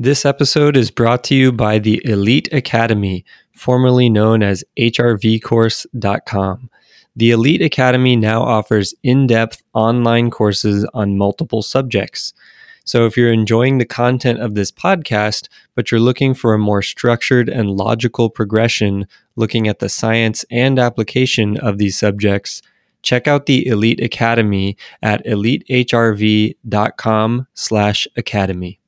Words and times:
This 0.00 0.26
episode 0.26 0.76
is 0.76 0.90
brought 0.90 1.22
to 1.24 1.36
you 1.36 1.52
by 1.52 1.78
the 1.78 2.02
Elite 2.04 2.48
Academy, 2.52 3.24
formerly 3.52 4.10
known 4.10 4.42
as 4.42 4.64
HRVCourse.com. 4.76 6.68
The 7.14 7.30
Elite 7.30 7.62
Academy 7.62 8.16
now 8.16 8.42
offers 8.42 8.92
in 9.04 9.28
depth 9.28 9.62
online 9.72 10.32
courses 10.32 10.84
on 10.94 11.16
multiple 11.16 11.62
subjects. 11.62 12.34
So, 12.82 13.06
if 13.06 13.16
you're 13.16 13.32
enjoying 13.32 13.78
the 13.78 13.84
content 13.84 14.40
of 14.40 14.56
this 14.56 14.72
podcast, 14.72 15.46
but 15.76 15.92
you're 15.92 16.00
looking 16.00 16.34
for 16.34 16.54
a 16.54 16.58
more 16.58 16.82
structured 16.82 17.48
and 17.48 17.70
logical 17.70 18.30
progression 18.30 19.06
looking 19.36 19.68
at 19.68 19.78
the 19.78 19.88
science 19.88 20.44
and 20.50 20.76
application 20.76 21.56
of 21.58 21.78
these 21.78 21.96
subjects, 21.96 22.62
check 23.02 23.28
out 23.28 23.46
the 23.46 23.64
Elite 23.68 24.02
Academy 24.02 24.76
at 25.02 25.24
elitehrv.com 25.24 26.56
slash 27.54 28.08
academy. 28.16 28.80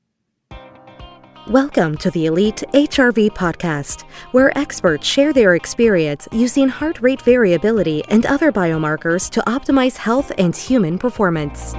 Welcome 1.50 1.96
to 1.98 2.10
the 2.10 2.27
Elite 2.27 2.64
HRV 2.73 3.30
podcast, 3.30 4.02
where 4.32 4.59
experts 4.59 5.06
share 5.06 5.32
their 5.32 5.55
experience 5.55 6.27
using 6.32 6.69
heart 6.69 7.00
rate 7.00 7.22
variability 7.22 8.02
and 8.09 8.27
other 8.27 8.50
biomarkers 8.50 9.30
to 9.30 9.41
optimize 9.42 9.96
health 9.96 10.32
and 10.38 10.56
human 10.56 10.98
performance. 10.98 11.72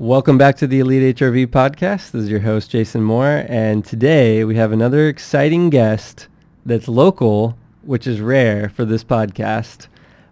Welcome 0.00 0.36
back 0.36 0.56
to 0.56 0.66
the 0.66 0.80
Elite 0.80 1.16
HRV 1.16 1.46
podcast. 1.46 2.10
This 2.10 2.24
is 2.24 2.28
your 2.28 2.40
host, 2.40 2.72
Jason 2.72 3.04
Moore, 3.04 3.44
and 3.48 3.84
today 3.84 4.42
we 4.42 4.56
have 4.56 4.72
another 4.72 5.06
exciting 5.06 5.70
guest 5.70 6.26
that's 6.66 6.88
local 6.88 7.56
which 7.82 8.06
is 8.06 8.20
rare 8.20 8.68
for 8.68 8.84
this 8.84 9.04
podcast. 9.04 9.86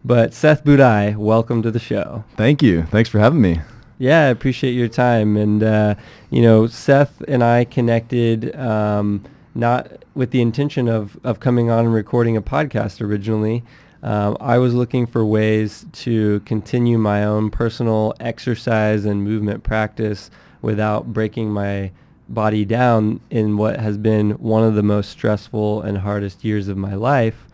But 0.05 0.33
Seth 0.33 0.65
Budai, 0.65 1.17
welcome 1.17 1.63
to 1.63 1.71
the 1.71 1.79
show. 1.79 2.25
Thank 2.37 2.63
you. 2.63 2.85
Thanks 2.85 3.09
for 3.09 3.19
having 3.19 3.41
me. 3.41 3.61
Yeah, 3.99 4.23
I 4.23 4.27
appreciate 4.27 4.73
your 4.73 4.89
time. 4.89 5.37
And, 5.37 5.63
uh, 5.63 5.95
you 6.31 6.41
know, 6.41 6.67
Seth 6.67 7.21
and 7.27 7.43
I 7.43 7.65
connected 7.65 8.55
um, 8.57 9.25
not 9.55 10.05
with 10.15 10.31
the 10.31 10.41
intention 10.41 10.89
of, 10.89 11.19
of 11.25 11.41
coming 11.41 11.71
on 11.71 11.87
and 11.87 11.95
recording 11.95 12.37
a 12.37 12.43
podcast 12.43 13.01
originally. 13.01 13.65
Um, 14.03 14.37
I 14.41 14.59
was 14.59 14.75
looking 14.75 15.07
for 15.07 15.25
ways 15.27 15.85
to 15.93 16.41
continue 16.41 16.99
my 16.99 17.25
own 17.25 17.51
personal 17.51 18.15
exercise 18.21 19.05
and 19.05 19.25
movement 19.25 19.65
practice 19.65 20.31
without 20.63 21.13
breaking 21.13 21.51
my 21.51 21.91
body 22.29 22.65
down 22.65 23.21
in 23.31 23.57
what 23.57 23.81
has 23.81 23.97
been 23.97 24.33
one 24.33 24.63
of 24.63 24.75
the 24.75 24.83
most 24.83 25.11
stressful 25.11 25.83
and 25.83 25.99
hardest 25.99 26.45
years 26.45 26.69
of 26.69 26.77
my 26.77 26.95
life. 26.95 27.47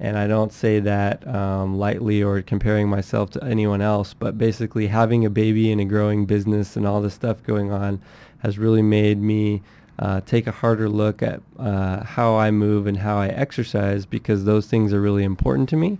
And 0.00 0.18
I 0.18 0.26
don't 0.26 0.52
say 0.52 0.80
that 0.80 1.26
um, 1.26 1.78
lightly 1.78 2.22
or 2.22 2.42
comparing 2.42 2.88
myself 2.88 3.30
to 3.30 3.44
anyone 3.44 3.80
else, 3.80 4.12
but 4.14 4.36
basically 4.36 4.88
having 4.88 5.24
a 5.24 5.30
baby 5.30 5.70
and 5.70 5.80
a 5.80 5.84
growing 5.84 6.26
business 6.26 6.76
and 6.76 6.86
all 6.86 7.00
this 7.00 7.14
stuff 7.14 7.42
going 7.42 7.70
on 7.70 8.00
has 8.38 8.58
really 8.58 8.82
made 8.82 9.18
me 9.18 9.62
uh, 9.98 10.20
take 10.22 10.46
a 10.46 10.52
harder 10.52 10.88
look 10.88 11.22
at 11.22 11.40
uh, 11.58 12.04
how 12.04 12.36
I 12.36 12.50
move 12.50 12.86
and 12.86 12.98
how 12.98 13.18
I 13.18 13.28
exercise 13.28 14.04
because 14.04 14.44
those 14.44 14.66
things 14.66 14.92
are 14.92 15.00
really 15.00 15.24
important 15.24 15.68
to 15.70 15.76
me. 15.76 15.98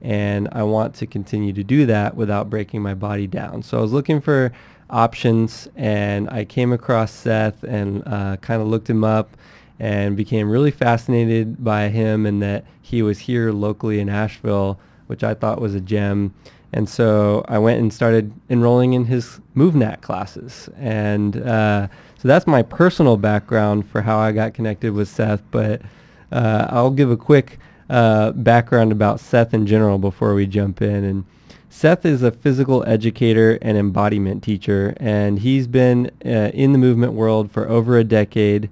And 0.00 0.48
I 0.52 0.62
want 0.62 0.94
to 0.96 1.06
continue 1.06 1.52
to 1.52 1.62
do 1.62 1.86
that 1.86 2.16
without 2.16 2.50
breaking 2.50 2.82
my 2.82 2.94
body 2.94 3.26
down. 3.26 3.62
So 3.62 3.78
I 3.78 3.80
was 3.80 3.92
looking 3.92 4.20
for 4.20 4.52
options, 4.92 5.68
and 5.74 6.30
I 6.30 6.44
came 6.44 6.72
across 6.72 7.10
Seth 7.10 7.64
and 7.64 8.06
uh, 8.06 8.36
kind 8.36 8.62
of 8.62 8.68
looked 8.68 8.88
him 8.88 9.02
up 9.02 9.36
and 9.80 10.16
became 10.16 10.48
really 10.48 10.70
fascinated 10.70 11.64
by 11.64 11.88
him 11.88 12.24
and 12.26 12.40
that 12.42 12.64
he 12.80 13.02
was 13.02 13.18
here 13.18 13.50
locally 13.50 13.98
in 13.98 14.08
Asheville, 14.08 14.78
which 15.08 15.24
I 15.24 15.34
thought 15.34 15.60
was 15.60 15.74
a 15.74 15.80
gem. 15.80 16.34
And 16.72 16.88
so 16.88 17.44
I 17.48 17.58
went 17.58 17.80
and 17.80 17.92
started 17.92 18.32
enrolling 18.48 18.92
in 18.92 19.06
his 19.06 19.40
MovNat 19.56 20.00
classes. 20.00 20.68
And 20.76 21.36
uh, 21.36 21.88
so 22.18 22.28
that's 22.28 22.46
my 22.46 22.62
personal 22.62 23.16
background 23.16 23.86
for 23.88 24.02
how 24.02 24.18
I 24.18 24.32
got 24.32 24.54
connected 24.54 24.92
with 24.92 25.08
Seth. 25.08 25.42
But 25.50 25.82
uh, 26.30 26.68
I'll 26.70 26.90
give 26.90 27.10
a 27.10 27.16
quick 27.16 27.58
uh, 27.90 28.32
background 28.32 28.92
about 28.92 29.20
Seth 29.20 29.52
in 29.52 29.66
general 29.66 29.98
before 29.98 30.34
we 30.34 30.46
jump 30.46 30.80
in. 30.80 31.04
And 31.04 31.24
Seth 31.72 32.04
is 32.04 32.22
a 32.22 32.30
physical 32.30 32.84
educator 32.86 33.58
and 33.62 33.78
embodiment 33.78 34.42
teacher, 34.42 34.94
and 34.98 35.38
he's 35.38 35.66
been 35.66 36.10
uh, 36.24 36.50
in 36.52 36.72
the 36.72 36.78
movement 36.78 37.14
world 37.14 37.50
for 37.50 37.66
over 37.66 37.96
a 37.96 38.04
decade. 38.04 38.68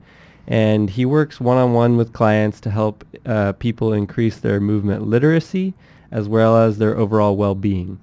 And 0.47 0.91
he 0.91 1.06
works 1.06 1.41
one-on-one 1.41 1.97
with 1.97 2.12
clients 2.12 2.60
to 2.60 2.71
help 2.71 3.05
uh, 3.25 3.55
people 3.55 3.94
increase 3.94 4.37
their 4.37 4.60
movement 4.60 5.06
literacy 5.06 5.72
as 6.12 6.28
well 6.28 6.59
as 6.59 6.77
their 6.77 6.97
overall 6.97 7.37
well-being. 7.37 7.99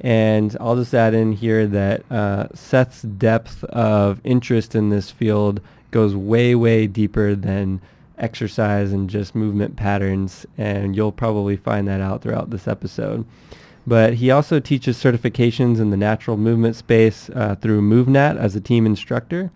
And 0.00 0.56
I'll 0.60 0.76
just 0.76 0.94
add 0.94 1.14
in 1.14 1.32
here 1.32 1.66
that 1.66 2.10
uh, 2.10 2.46
Seth's 2.54 3.02
depth 3.02 3.64
of 3.64 4.20
interest 4.22 4.76
in 4.76 4.90
this 4.90 5.10
field 5.10 5.60
goes 5.90 6.14
way, 6.14 6.54
way 6.54 6.86
deeper 6.86 7.34
than 7.34 7.80
exercise 8.16 8.92
and 8.92 9.10
just 9.10 9.34
movement 9.34 9.74
patterns, 9.74 10.46
and 10.56 10.94
you'll 10.94 11.12
probably 11.12 11.56
find 11.56 11.88
that 11.88 12.00
out 12.00 12.22
throughout 12.22 12.50
this 12.50 12.68
episode. 12.68 13.26
But 13.88 14.14
he 14.14 14.30
also 14.30 14.60
teaches 14.60 15.02
certifications 15.02 15.80
in 15.80 15.88
the 15.88 15.96
natural 15.96 16.36
movement 16.36 16.76
space 16.76 17.30
uh, 17.30 17.54
through 17.54 17.80
MovNat 17.80 18.36
as 18.36 18.54
a 18.54 18.60
team 18.60 18.84
instructor. 18.84 19.50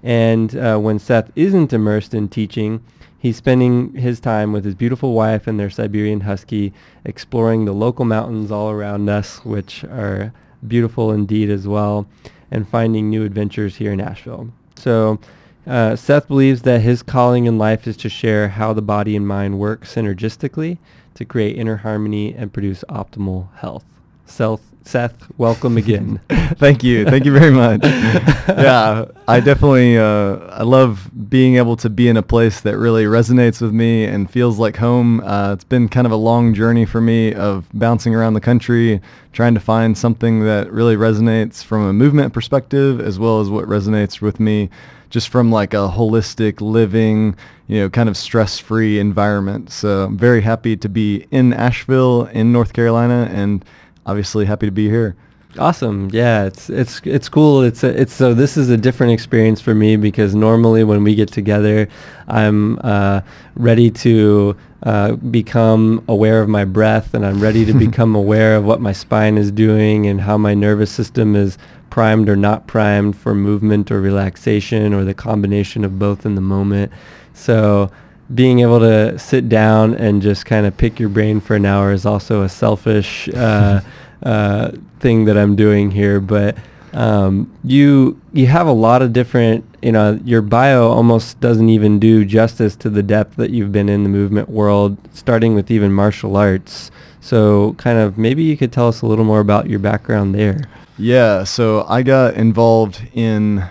And 0.00 0.56
uh, 0.56 0.78
when 0.78 1.00
Seth 1.00 1.32
isn't 1.34 1.72
immersed 1.72 2.14
in 2.14 2.28
teaching, 2.28 2.84
he's 3.18 3.36
spending 3.36 3.94
his 3.94 4.20
time 4.20 4.52
with 4.52 4.64
his 4.64 4.76
beautiful 4.76 5.12
wife 5.12 5.48
and 5.48 5.58
their 5.58 5.70
Siberian 5.70 6.20
Husky 6.20 6.72
exploring 7.04 7.64
the 7.64 7.72
local 7.72 8.04
mountains 8.04 8.52
all 8.52 8.70
around 8.70 9.08
us, 9.08 9.44
which 9.44 9.82
are 9.82 10.32
beautiful 10.64 11.10
indeed 11.10 11.50
as 11.50 11.66
well, 11.66 12.06
and 12.52 12.68
finding 12.68 13.10
new 13.10 13.24
adventures 13.24 13.76
here 13.76 13.92
in 13.92 14.00
Asheville. 14.00 14.52
So 14.76 15.18
uh, 15.66 15.96
Seth 15.96 16.28
believes 16.28 16.62
that 16.62 16.82
his 16.82 17.02
calling 17.02 17.46
in 17.46 17.58
life 17.58 17.88
is 17.88 17.96
to 17.96 18.08
share 18.08 18.50
how 18.50 18.72
the 18.72 18.82
body 18.82 19.16
and 19.16 19.26
mind 19.26 19.58
work 19.58 19.84
synergistically 19.84 20.78
to 21.14 21.24
create 21.24 21.56
inner 21.56 21.76
harmony 21.76 22.34
and 22.34 22.52
produce 22.52 22.84
optimal 22.88 23.52
health. 23.56 23.84
Self, 24.26 24.60
Seth, 24.86 25.26
welcome 25.38 25.78
again. 25.78 26.20
Thank 26.28 26.84
you. 26.84 27.04
Thank 27.04 27.24
you 27.24 27.32
very 27.32 27.50
much. 27.50 27.82
yeah, 27.84 29.06
I 29.26 29.40
definitely 29.40 29.96
uh, 29.96 30.36
I 30.50 30.62
love 30.62 31.10
being 31.30 31.56
able 31.56 31.76
to 31.76 31.88
be 31.88 32.08
in 32.08 32.16
a 32.16 32.22
place 32.22 32.60
that 32.60 32.76
really 32.76 33.04
resonates 33.04 33.62
with 33.62 33.72
me 33.72 34.04
and 34.04 34.30
feels 34.30 34.58
like 34.58 34.76
home. 34.76 35.20
Uh, 35.20 35.54
it's 35.54 35.64
been 35.64 35.88
kind 35.88 36.06
of 36.06 36.12
a 36.12 36.16
long 36.16 36.52
journey 36.52 36.84
for 36.84 37.00
me 37.00 37.32
of 37.32 37.66
bouncing 37.72 38.14
around 38.14 38.34
the 38.34 38.40
country, 38.40 39.00
trying 39.32 39.54
to 39.54 39.60
find 39.60 39.96
something 39.96 40.44
that 40.44 40.70
really 40.70 40.96
resonates 40.96 41.64
from 41.64 41.86
a 41.86 41.92
movement 41.92 42.32
perspective 42.34 43.00
as 43.00 43.18
well 43.18 43.40
as 43.40 43.48
what 43.48 43.66
resonates 43.66 44.20
with 44.20 44.38
me 44.38 44.68
just 45.14 45.28
from 45.28 45.52
like 45.52 45.72
a 45.72 45.88
holistic 45.88 46.60
living, 46.60 47.36
you 47.68 47.78
know, 47.78 47.88
kind 47.88 48.08
of 48.08 48.16
stress-free 48.16 48.98
environment. 48.98 49.70
So 49.70 50.06
I'm 50.06 50.18
very 50.18 50.40
happy 50.40 50.76
to 50.76 50.88
be 50.88 51.28
in 51.30 51.52
Asheville 51.52 52.24
in 52.32 52.50
North 52.50 52.72
Carolina 52.72 53.30
and 53.32 53.64
obviously 54.06 54.44
happy 54.44 54.66
to 54.66 54.72
be 54.72 54.88
here. 54.88 55.14
Awesome. 55.56 56.10
Yeah, 56.12 56.46
it's 56.46 56.68
it's 56.68 57.00
it's 57.04 57.28
cool. 57.28 57.62
It's 57.62 57.84
a, 57.84 58.00
it's 58.00 58.12
so 58.12 58.34
this 58.34 58.56
is 58.56 58.70
a 58.70 58.76
different 58.76 59.12
experience 59.12 59.60
for 59.60 59.72
me 59.72 59.94
because 59.94 60.34
normally 60.34 60.82
when 60.82 61.04
we 61.04 61.14
get 61.14 61.30
together, 61.30 61.88
I'm 62.26 62.80
uh, 62.82 63.20
ready 63.54 63.92
to 63.92 64.56
uh, 64.82 65.12
become 65.12 66.04
aware 66.08 66.42
of 66.42 66.48
my 66.48 66.64
breath 66.64 67.14
and 67.14 67.24
I'm 67.24 67.38
ready 67.38 67.64
to 67.66 67.72
become 67.86 68.16
aware 68.16 68.56
of 68.56 68.64
what 68.64 68.80
my 68.80 68.90
spine 68.92 69.38
is 69.38 69.52
doing 69.52 70.08
and 70.08 70.22
how 70.22 70.36
my 70.36 70.54
nervous 70.54 70.90
system 70.90 71.36
is 71.36 71.56
primed 71.90 72.28
or 72.28 72.36
not 72.36 72.66
primed 72.66 73.16
for 73.16 73.34
movement 73.34 73.90
or 73.90 74.00
relaxation 74.00 74.92
or 74.92 75.04
the 75.04 75.14
combination 75.14 75.84
of 75.84 75.98
both 75.98 76.26
in 76.26 76.34
the 76.34 76.40
moment. 76.40 76.92
So 77.34 77.90
being 78.34 78.60
able 78.60 78.80
to 78.80 79.18
sit 79.18 79.48
down 79.48 79.94
and 79.94 80.22
just 80.22 80.46
kind 80.46 80.66
of 80.66 80.76
pick 80.76 80.98
your 80.98 81.08
brain 81.08 81.40
for 81.40 81.56
an 81.56 81.66
hour 81.66 81.92
is 81.92 82.06
also 82.06 82.42
a 82.42 82.48
selfish 82.48 83.28
uh, 83.28 83.80
uh, 84.22 84.72
thing 85.00 85.26
that 85.26 85.36
I'm 85.36 85.56
doing 85.56 85.90
here. 85.90 86.20
But 86.20 86.56
um, 86.94 87.52
you 87.64 88.20
you 88.32 88.46
have 88.46 88.66
a 88.66 88.72
lot 88.72 89.02
of 89.02 89.12
different, 89.12 89.64
you 89.82 89.92
know, 89.92 90.18
your 90.24 90.42
bio 90.42 90.88
almost 90.88 91.40
doesn't 91.40 91.68
even 91.68 91.98
do 91.98 92.24
justice 92.24 92.76
to 92.76 92.88
the 92.88 93.02
depth 93.02 93.36
that 93.36 93.50
you've 93.50 93.72
been 93.72 93.88
in 93.88 94.04
the 94.04 94.08
movement 94.08 94.48
world, 94.48 94.96
starting 95.12 95.54
with 95.54 95.70
even 95.70 95.92
martial 95.92 96.36
arts. 96.36 96.90
So 97.20 97.74
kind 97.74 97.98
of 97.98 98.16
maybe 98.16 98.42
you 98.42 98.56
could 98.56 98.72
tell 98.72 98.88
us 98.88 99.02
a 99.02 99.06
little 99.06 99.24
more 99.24 99.40
about 99.40 99.68
your 99.68 99.80
background 99.80 100.34
there. 100.34 100.68
Yeah, 100.96 101.42
so 101.42 101.84
I 101.88 102.02
got 102.02 102.34
involved 102.34 103.02
in 103.14 103.64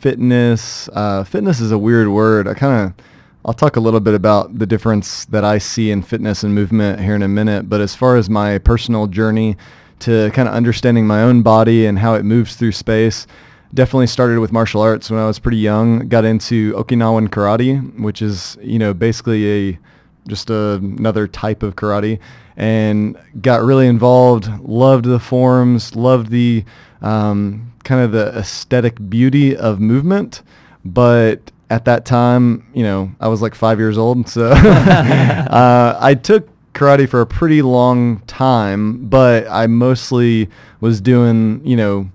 fitness. 0.00 0.88
Uh, 0.92 1.22
fitness 1.22 1.60
is 1.60 1.70
a 1.70 1.78
weird 1.78 2.08
word. 2.08 2.48
I 2.48 2.54
kind 2.54 2.86
of, 2.86 3.04
I'll 3.44 3.54
talk 3.54 3.76
a 3.76 3.80
little 3.80 4.00
bit 4.00 4.14
about 4.14 4.58
the 4.58 4.66
difference 4.66 5.24
that 5.26 5.44
I 5.44 5.58
see 5.58 5.92
in 5.92 6.02
fitness 6.02 6.42
and 6.42 6.52
movement 6.52 7.00
here 7.00 7.14
in 7.14 7.22
a 7.22 7.28
minute. 7.28 7.68
But 7.68 7.80
as 7.80 7.94
far 7.94 8.16
as 8.16 8.28
my 8.28 8.58
personal 8.58 9.06
journey 9.06 9.56
to 10.00 10.30
kind 10.32 10.48
of 10.48 10.54
understanding 10.54 11.06
my 11.06 11.22
own 11.22 11.42
body 11.42 11.86
and 11.86 11.98
how 11.98 12.14
it 12.14 12.24
moves 12.24 12.56
through 12.56 12.72
space, 12.72 13.28
definitely 13.72 14.08
started 14.08 14.40
with 14.40 14.50
martial 14.50 14.80
arts 14.80 15.10
when 15.10 15.20
I 15.20 15.26
was 15.26 15.38
pretty 15.38 15.58
young. 15.58 16.08
Got 16.08 16.24
into 16.24 16.72
Okinawan 16.72 17.28
karate, 17.28 18.00
which 18.00 18.20
is, 18.20 18.58
you 18.60 18.80
know, 18.80 18.92
basically 18.92 19.70
a 19.70 19.78
just 20.26 20.50
a, 20.50 20.74
another 20.74 21.26
type 21.26 21.62
of 21.62 21.76
karate, 21.76 22.18
and 22.58 23.16
got 23.40 23.62
really 23.62 23.86
involved. 23.86 24.48
Loved 24.60 25.06
the 25.06 25.20
forms, 25.20 25.96
loved 25.96 26.30
the 26.30 26.64
um, 27.00 27.72
kind 27.84 28.02
of 28.02 28.12
the 28.12 28.36
aesthetic 28.36 28.96
beauty 29.08 29.56
of 29.56 29.80
movement, 29.80 30.42
but 30.84 31.50
at 31.70 31.84
that 31.84 32.04
time, 32.04 32.66
you 32.74 32.82
know, 32.82 33.12
I 33.20 33.28
was 33.28 33.40
like 33.40 33.54
five 33.54 33.78
years 33.78 33.96
old, 33.96 34.28
so 34.28 34.46
uh, 34.50 35.96
I 36.00 36.14
took 36.14 36.48
karate 36.74 37.08
for 37.08 37.20
a 37.20 37.26
pretty 37.26 37.62
long 37.62 38.20
time, 38.22 39.06
but 39.06 39.46
I 39.48 39.66
mostly 39.68 40.48
was 40.80 41.00
doing, 41.00 41.64
you 41.64 41.76
know, 41.76 42.10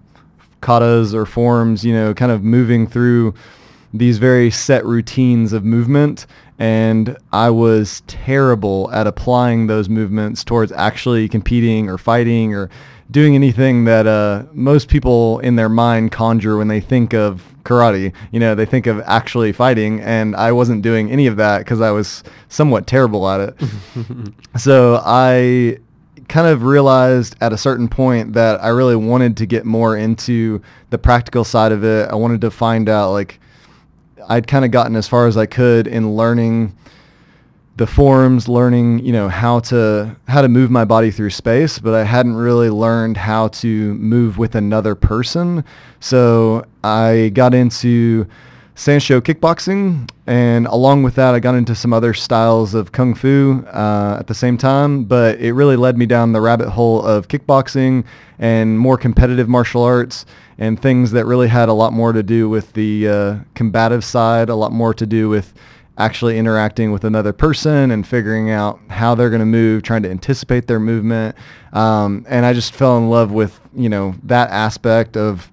katas 0.61 1.13
or 1.13 1.25
forms, 1.25 1.85
you 1.85 1.93
know, 1.93 2.13
kind 2.13 2.31
of 2.31 2.43
moving 2.43 2.85
through 2.85 3.33
these 3.93 4.17
very 4.17 4.49
set 4.49 4.85
routines 4.85 5.53
of 5.53 5.63
movement 5.63 6.25
and 6.59 7.17
I 7.31 7.49
was 7.49 8.01
terrible 8.07 8.89
at 8.91 9.07
applying 9.07 9.67
those 9.67 9.89
movements 9.89 10.43
towards 10.43 10.71
actually 10.71 11.27
competing 11.27 11.89
or 11.89 11.97
fighting 11.97 12.53
or 12.53 12.69
doing 13.11 13.35
anything 13.35 13.85
that 13.85 14.07
uh, 14.07 14.43
most 14.53 14.87
people 14.87 15.39
in 15.39 15.55
their 15.55 15.69
mind 15.69 16.11
conjure 16.11 16.57
when 16.57 16.67
they 16.67 16.79
think 16.79 17.13
of 17.13 17.53
karate. 17.63 18.13
You 18.31 18.39
know, 18.39 18.55
they 18.55 18.65
think 18.65 18.87
of 18.87 19.01
actually 19.01 19.51
fighting, 19.51 19.99
and 20.01 20.35
I 20.35 20.51
wasn't 20.51 20.81
doing 20.83 21.11
any 21.11 21.27
of 21.27 21.37
that 21.37 21.59
because 21.59 21.81
I 21.81 21.91
was 21.91 22.23
somewhat 22.49 22.87
terrible 22.87 23.27
at 23.27 23.41
it. 23.41 23.69
so 24.57 25.01
I 25.03 25.79
kind 26.27 26.47
of 26.47 26.63
realized 26.63 27.35
at 27.41 27.51
a 27.51 27.57
certain 27.57 27.87
point 27.87 28.33
that 28.33 28.63
I 28.63 28.69
really 28.69 28.95
wanted 28.95 29.37
to 29.37 29.45
get 29.45 29.65
more 29.65 29.97
into 29.97 30.61
the 30.89 30.97
practical 30.97 31.43
side 31.43 31.71
of 31.71 31.83
it. 31.83 32.09
I 32.09 32.15
wanted 32.15 32.41
to 32.41 32.51
find 32.51 32.89
out 32.89 33.11
like 33.11 33.39
I'd 34.29 34.47
kind 34.47 34.65
of 34.65 34.71
gotten 34.71 34.95
as 34.95 35.07
far 35.07 35.27
as 35.27 35.37
I 35.37 35.45
could 35.45 35.87
in 35.87 36.15
learning 36.15 36.75
the 37.75 37.87
forms, 37.87 38.47
learning, 38.47 38.99
you 38.99 39.11
know, 39.11 39.29
how 39.29 39.59
to 39.59 40.15
how 40.27 40.41
to 40.41 40.47
move 40.47 40.69
my 40.69 40.85
body 40.85 41.09
through 41.09 41.31
space, 41.31 41.79
but 41.79 41.93
I 41.93 42.03
hadn't 42.03 42.35
really 42.35 42.69
learned 42.69 43.17
how 43.17 43.47
to 43.47 43.93
move 43.95 44.37
with 44.37 44.55
another 44.55 44.93
person. 44.93 45.63
So 45.99 46.65
I 46.83 47.31
got 47.33 47.55
into 47.55 48.27
Sanshou 48.75 49.21
kickboxing, 49.21 50.09
and 50.27 50.67
along 50.67 51.03
with 51.03 51.15
that, 51.15 51.33
I 51.33 51.39
got 51.39 51.55
into 51.55 51.73
some 51.73 51.93
other 51.93 52.13
styles 52.13 52.75
of 52.75 52.91
kung 52.91 53.15
fu 53.15 53.63
uh, 53.67 54.17
at 54.19 54.27
the 54.27 54.35
same 54.35 54.57
time. 54.57 55.03
But 55.03 55.39
it 55.39 55.53
really 55.53 55.75
led 55.75 55.97
me 55.97 56.05
down 56.05 56.31
the 56.31 56.41
rabbit 56.41 56.69
hole 56.69 57.01
of 57.03 57.27
kickboxing 57.27 58.03
and 58.37 58.77
more 58.77 58.97
competitive 58.97 59.49
martial 59.49 59.83
arts 59.83 60.25
and 60.57 60.81
things 60.81 61.11
that 61.11 61.25
really 61.25 61.47
had 61.47 61.69
a 61.69 61.73
lot 61.73 61.93
more 61.93 62.13
to 62.13 62.23
do 62.23 62.49
with 62.49 62.73
the 62.73 63.07
uh, 63.07 63.35
combative 63.55 64.03
side, 64.03 64.49
a 64.49 64.55
lot 64.55 64.71
more 64.71 64.93
to 64.93 65.05
do 65.05 65.29
with 65.29 65.53
actually 65.97 66.37
interacting 66.37 66.91
with 66.91 67.03
another 67.03 67.31
person 67.31 67.91
and 67.91 68.07
figuring 68.07 68.49
out 68.49 68.79
how 68.89 69.13
they're 69.13 69.29
going 69.29 69.39
to 69.39 69.45
move, 69.45 69.83
trying 69.83 70.03
to 70.03 70.09
anticipate 70.09 70.67
their 70.67 70.79
movement. 70.79 71.35
Um, 71.71 72.25
and 72.27 72.45
I 72.45 72.53
just 72.53 72.73
fell 72.73 72.97
in 72.97 73.09
love 73.09 73.31
with, 73.31 73.59
you 73.75 73.89
know, 73.89 74.15
that 74.23 74.49
aspect 74.49 75.15
of 75.17 75.51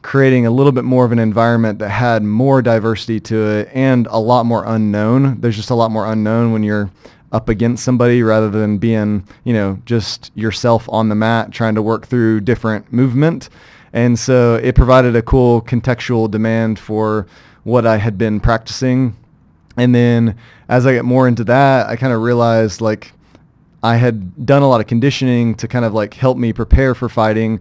creating 0.00 0.46
a 0.46 0.50
little 0.50 0.72
bit 0.72 0.84
more 0.84 1.04
of 1.04 1.12
an 1.12 1.18
environment 1.18 1.78
that 1.78 1.88
had 1.88 2.22
more 2.22 2.60
diversity 2.60 3.20
to 3.20 3.36
it 3.36 3.68
and 3.72 4.06
a 4.08 4.18
lot 4.18 4.44
more 4.44 4.64
unknown. 4.66 5.40
There's 5.40 5.56
just 5.56 5.70
a 5.70 5.74
lot 5.74 5.90
more 5.90 6.06
unknown 6.06 6.52
when 6.52 6.62
you're 6.62 6.90
up 7.32 7.48
against 7.48 7.84
somebody 7.84 8.22
rather 8.22 8.48
than 8.48 8.78
being, 8.78 9.26
you 9.44 9.52
know, 9.52 9.78
just 9.86 10.30
yourself 10.34 10.88
on 10.88 11.08
the 11.08 11.14
mat 11.14 11.50
trying 11.52 11.74
to 11.74 11.82
work 11.82 12.06
through 12.06 12.40
different 12.40 12.92
movement. 12.92 13.48
And 13.94 14.18
so 14.18 14.56
it 14.56 14.74
provided 14.74 15.16
a 15.16 15.22
cool 15.22 15.62
contextual 15.62 16.30
demand 16.30 16.78
for 16.78 17.26
what 17.62 17.86
I 17.86 17.96
had 17.96 18.18
been 18.18 18.40
practicing 18.40 19.16
and 19.76 19.94
then 19.94 20.36
as 20.68 20.86
I 20.86 20.92
get 20.92 21.04
more 21.04 21.26
into 21.26 21.44
that, 21.44 21.88
I 21.88 21.96
kind 21.96 22.12
of 22.12 22.22
realized 22.22 22.80
like 22.80 23.12
I 23.82 23.96
had 23.96 24.46
done 24.46 24.62
a 24.62 24.68
lot 24.68 24.80
of 24.80 24.86
conditioning 24.86 25.54
to 25.56 25.68
kind 25.68 25.84
of 25.84 25.92
like 25.92 26.14
help 26.14 26.38
me 26.38 26.52
prepare 26.52 26.94
for 26.94 27.08
fighting. 27.08 27.60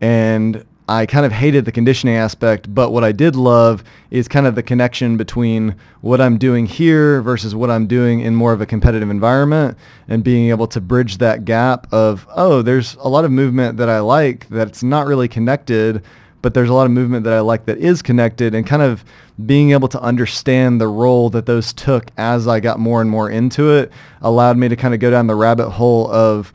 And 0.00 0.64
I 0.88 1.04
kind 1.06 1.26
of 1.26 1.32
hated 1.32 1.64
the 1.64 1.72
conditioning 1.72 2.14
aspect, 2.14 2.72
but 2.72 2.92
what 2.92 3.02
I 3.02 3.10
did 3.10 3.34
love 3.34 3.82
is 4.10 4.28
kind 4.28 4.46
of 4.46 4.54
the 4.54 4.62
connection 4.62 5.16
between 5.16 5.74
what 6.00 6.20
I'm 6.20 6.38
doing 6.38 6.66
here 6.66 7.20
versus 7.22 7.56
what 7.56 7.70
I'm 7.70 7.88
doing 7.88 8.20
in 8.20 8.36
more 8.36 8.52
of 8.52 8.60
a 8.60 8.66
competitive 8.66 9.10
environment 9.10 9.76
and 10.06 10.22
being 10.22 10.50
able 10.50 10.68
to 10.68 10.80
bridge 10.80 11.18
that 11.18 11.44
gap 11.44 11.92
of, 11.92 12.24
oh, 12.36 12.62
there's 12.62 12.94
a 12.96 13.08
lot 13.08 13.24
of 13.24 13.32
movement 13.32 13.78
that 13.78 13.88
I 13.88 13.98
like 13.98 14.48
that's 14.48 14.84
not 14.84 15.08
really 15.08 15.26
connected, 15.26 16.04
but 16.40 16.54
there's 16.54 16.68
a 16.68 16.74
lot 16.74 16.86
of 16.86 16.92
movement 16.92 17.24
that 17.24 17.32
I 17.32 17.40
like 17.40 17.66
that 17.66 17.78
is 17.78 18.00
connected 18.00 18.54
and 18.54 18.64
kind 18.64 18.82
of 18.82 19.04
being 19.44 19.72
able 19.72 19.88
to 19.88 20.00
understand 20.00 20.80
the 20.80 20.86
role 20.86 21.30
that 21.30 21.46
those 21.46 21.72
took 21.72 22.06
as 22.16 22.46
I 22.46 22.60
got 22.60 22.78
more 22.78 23.00
and 23.00 23.10
more 23.10 23.28
into 23.28 23.72
it 23.72 23.90
allowed 24.22 24.56
me 24.56 24.68
to 24.68 24.76
kind 24.76 24.94
of 24.94 25.00
go 25.00 25.10
down 25.10 25.26
the 25.26 25.34
rabbit 25.34 25.70
hole 25.70 26.08
of 26.12 26.52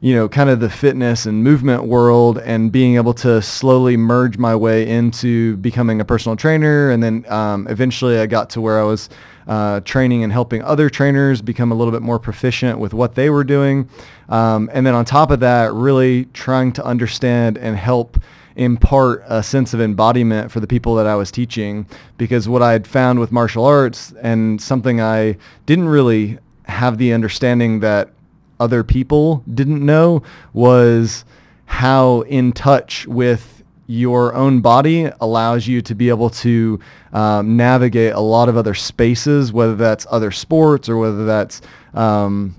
you 0.00 0.14
know, 0.14 0.28
kind 0.28 0.48
of 0.48 0.60
the 0.60 0.70
fitness 0.70 1.26
and 1.26 1.42
movement 1.42 1.84
world 1.84 2.38
and 2.38 2.70
being 2.70 2.94
able 2.94 3.12
to 3.12 3.42
slowly 3.42 3.96
merge 3.96 4.38
my 4.38 4.54
way 4.54 4.88
into 4.88 5.56
becoming 5.56 6.00
a 6.00 6.04
personal 6.04 6.36
trainer. 6.36 6.90
And 6.90 7.02
then 7.02 7.24
um, 7.28 7.66
eventually 7.68 8.18
I 8.18 8.26
got 8.26 8.48
to 8.50 8.60
where 8.60 8.78
I 8.78 8.84
was 8.84 9.08
uh, 9.48 9.80
training 9.80 10.22
and 10.22 10.32
helping 10.32 10.62
other 10.62 10.88
trainers 10.88 11.42
become 11.42 11.72
a 11.72 11.74
little 11.74 11.92
bit 11.92 12.02
more 12.02 12.20
proficient 12.20 12.78
with 12.78 12.94
what 12.94 13.16
they 13.16 13.28
were 13.28 13.42
doing. 13.42 13.88
Um, 14.28 14.70
and 14.72 14.86
then 14.86 14.94
on 14.94 15.04
top 15.04 15.32
of 15.32 15.40
that, 15.40 15.72
really 15.72 16.26
trying 16.26 16.72
to 16.74 16.84
understand 16.84 17.58
and 17.58 17.76
help 17.76 18.18
impart 18.54 19.24
a 19.26 19.42
sense 19.42 19.72
of 19.72 19.80
embodiment 19.80 20.50
for 20.50 20.60
the 20.60 20.66
people 20.66 20.94
that 20.96 21.06
I 21.06 21.14
was 21.14 21.30
teaching 21.30 21.86
because 22.18 22.48
what 22.48 22.60
I 22.60 22.72
had 22.72 22.86
found 22.86 23.20
with 23.20 23.32
martial 23.32 23.64
arts 23.64 24.12
and 24.20 24.60
something 24.60 25.00
I 25.00 25.36
didn't 25.66 25.88
really 25.88 26.38
have 26.64 26.98
the 26.98 27.12
understanding 27.12 27.80
that 27.80 28.10
other 28.60 28.84
people 28.84 29.42
didn't 29.52 29.84
know 29.84 30.22
was 30.52 31.24
how 31.66 32.22
in 32.22 32.52
touch 32.52 33.06
with 33.06 33.62
your 33.86 34.34
own 34.34 34.60
body 34.60 35.10
allows 35.20 35.66
you 35.66 35.80
to 35.80 35.94
be 35.94 36.10
able 36.10 36.28
to 36.28 36.78
um, 37.12 37.56
navigate 37.56 38.12
a 38.12 38.20
lot 38.20 38.48
of 38.48 38.56
other 38.56 38.74
spaces, 38.74 39.52
whether 39.52 39.74
that's 39.74 40.06
other 40.10 40.30
sports 40.30 40.88
or 40.88 40.98
whether 40.98 41.24
that's 41.24 41.62
um, 41.94 42.54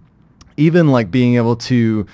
even 0.57 0.87
like 0.87 1.11
being 1.11 1.35
able 1.35 1.55
to 1.55 2.05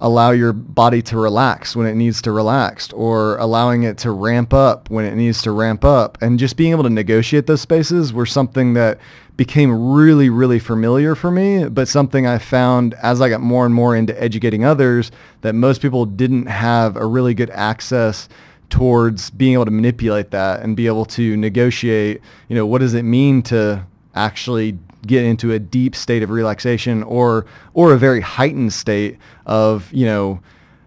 allow 0.00 0.30
your 0.30 0.52
body 0.52 1.02
to 1.02 1.16
relax 1.16 1.74
when 1.74 1.86
it 1.86 1.94
needs 1.94 2.22
to 2.22 2.30
relax 2.30 2.92
or 2.92 3.36
allowing 3.38 3.82
it 3.82 3.98
to 3.98 4.10
ramp 4.10 4.52
up 4.52 4.88
when 4.90 5.04
it 5.04 5.14
needs 5.14 5.42
to 5.42 5.50
ramp 5.50 5.84
up. 5.84 6.18
And 6.20 6.38
just 6.38 6.56
being 6.56 6.72
able 6.72 6.84
to 6.84 6.90
negotiate 6.90 7.46
those 7.46 7.60
spaces 7.60 8.12
were 8.12 8.26
something 8.26 8.74
that 8.74 8.98
became 9.38 9.92
really 9.92 10.28
really 10.28 10.58
familiar 10.58 11.14
for 11.14 11.30
me 11.30 11.68
but 11.68 11.86
something 11.86 12.26
I 12.26 12.38
found 12.38 12.92
as 12.94 13.20
I 13.20 13.28
got 13.28 13.40
more 13.40 13.64
and 13.64 13.74
more 13.74 13.94
into 13.96 14.20
educating 14.20 14.64
others 14.64 15.12
that 15.42 15.54
most 15.54 15.80
people 15.80 16.04
didn't 16.04 16.46
have 16.46 16.96
a 16.96 17.06
really 17.06 17.34
good 17.34 17.48
access 17.50 18.28
towards 18.68 19.30
being 19.30 19.54
able 19.54 19.64
to 19.64 19.70
manipulate 19.70 20.32
that 20.32 20.60
and 20.60 20.76
be 20.76 20.88
able 20.88 21.04
to 21.06 21.36
negotiate 21.36 22.20
you 22.48 22.56
know 22.56 22.66
what 22.66 22.80
does 22.80 22.94
it 22.94 23.04
mean 23.04 23.40
to 23.42 23.86
actually 24.16 24.76
get 25.06 25.24
into 25.24 25.52
a 25.52 25.58
deep 25.58 25.94
state 25.94 26.24
of 26.24 26.30
relaxation 26.30 27.04
or 27.04 27.46
or 27.74 27.92
a 27.92 27.96
very 27.96 28.20
heightened 28.20 28.72
state 28.72 29.18
of 29.46 29.90
you 29.92 30.04
know 30.04 30.40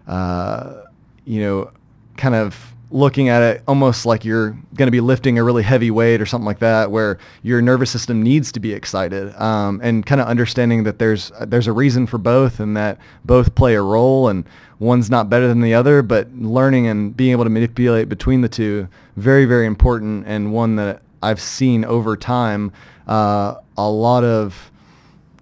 uh, 0.06 0.82
you 1.24 1.40
know 1.40 1.70
kind 2.18 2.34
of 2.34 2.71
looking 2.92 3.28
at 3.28 3.42
it 3.42 3.62
almost 3.66 4.04
like 4.06 4.24
you're 4.24 4.50
going 4.74 4.86
to 4.86 4.92
be 4.92 5.00
lifting 5.00 5.38
a 5.38 5.44
really 5.44 5.62
heavy 5.62 5.90
weight 5.90 6.20
or 6.20 6.26
something 6.26 6.46
like 6.46 6.58
that 6.58 6.90
where 6.90 7.18
your 7.42 7.62
nervous 7.62 7.90
system 7.90 8.22
needs 8.22 8.52
to 8.52 8.60
be 8.60 8.72
excited 8.72 9.34
um, 9.40 9.80
and 9.82 10.04
kind 10.06 10.20
of 10.20 10.26
understanding 10.26 10.84
that 10.84 10.98
there's 10.98 11.32
there's 11.46 11.66
a 11.66 11.72
reason 11.72 12.06
for 12.06 12.18
both 12.18 12.60
and 12.60 12.76
that 12.76 12.98
both 13.24 13.54
play 13.54 13.74
a 13.74 13.82
role 13.82 14.28
and 14.28 14.44
one's 14.78 15.10
not 15.10 15.30
better 15.30 15.48
than 15.48 15.60
the 15.60 15.74
other 15.74 16.02
but 16.02 16.30
learning 16.34 16.86
and 16.86 17.16
being 17.16 17.32
able 17.32 17.44
to 17.44 17.50
manipulate 17.50 18.08
between 18.08 18.42
the 18.42 18.48
two 18.48 18.86
very 19.16 19.44
very 19.46 19.66
important 19.66 20.24
and 20.26 20.52
one 20.52 20.76
that 20.76 21.02
I've 21.22 21.40
seen 21.40 21.84
over 21.84 22.16
time 22.16 22.72
uh, 23.06 23.54
a 23.76 23.88
lot 23.88 24.24
of 24.24 24.70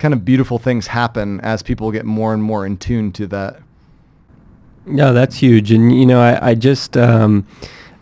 kind 0.00 0.14
of 0.14 0.24
beautiful 0.24 0.58
things 0.58 0.86
happen 0.86 1.40
as 1.42 1.62
people 1.62 1.92
get 1.92 2.04
more 2.04 2.32
and 2.34 2.42
more 2.42 2.66
in 2.66 2.76
tune 2.76 3.12
to 3.12 3.26
that. 3.28 3.60
No, 4.90 5.12
that's 5.12 5.36
huge. 5.36 5.70
And, 5.70 5.96
you 5.96 6.04
know, 6.04 6.20
I, 6.20 6.50
I 6.50 6.54
just, 6.54 6.96
um, 6.96 7.46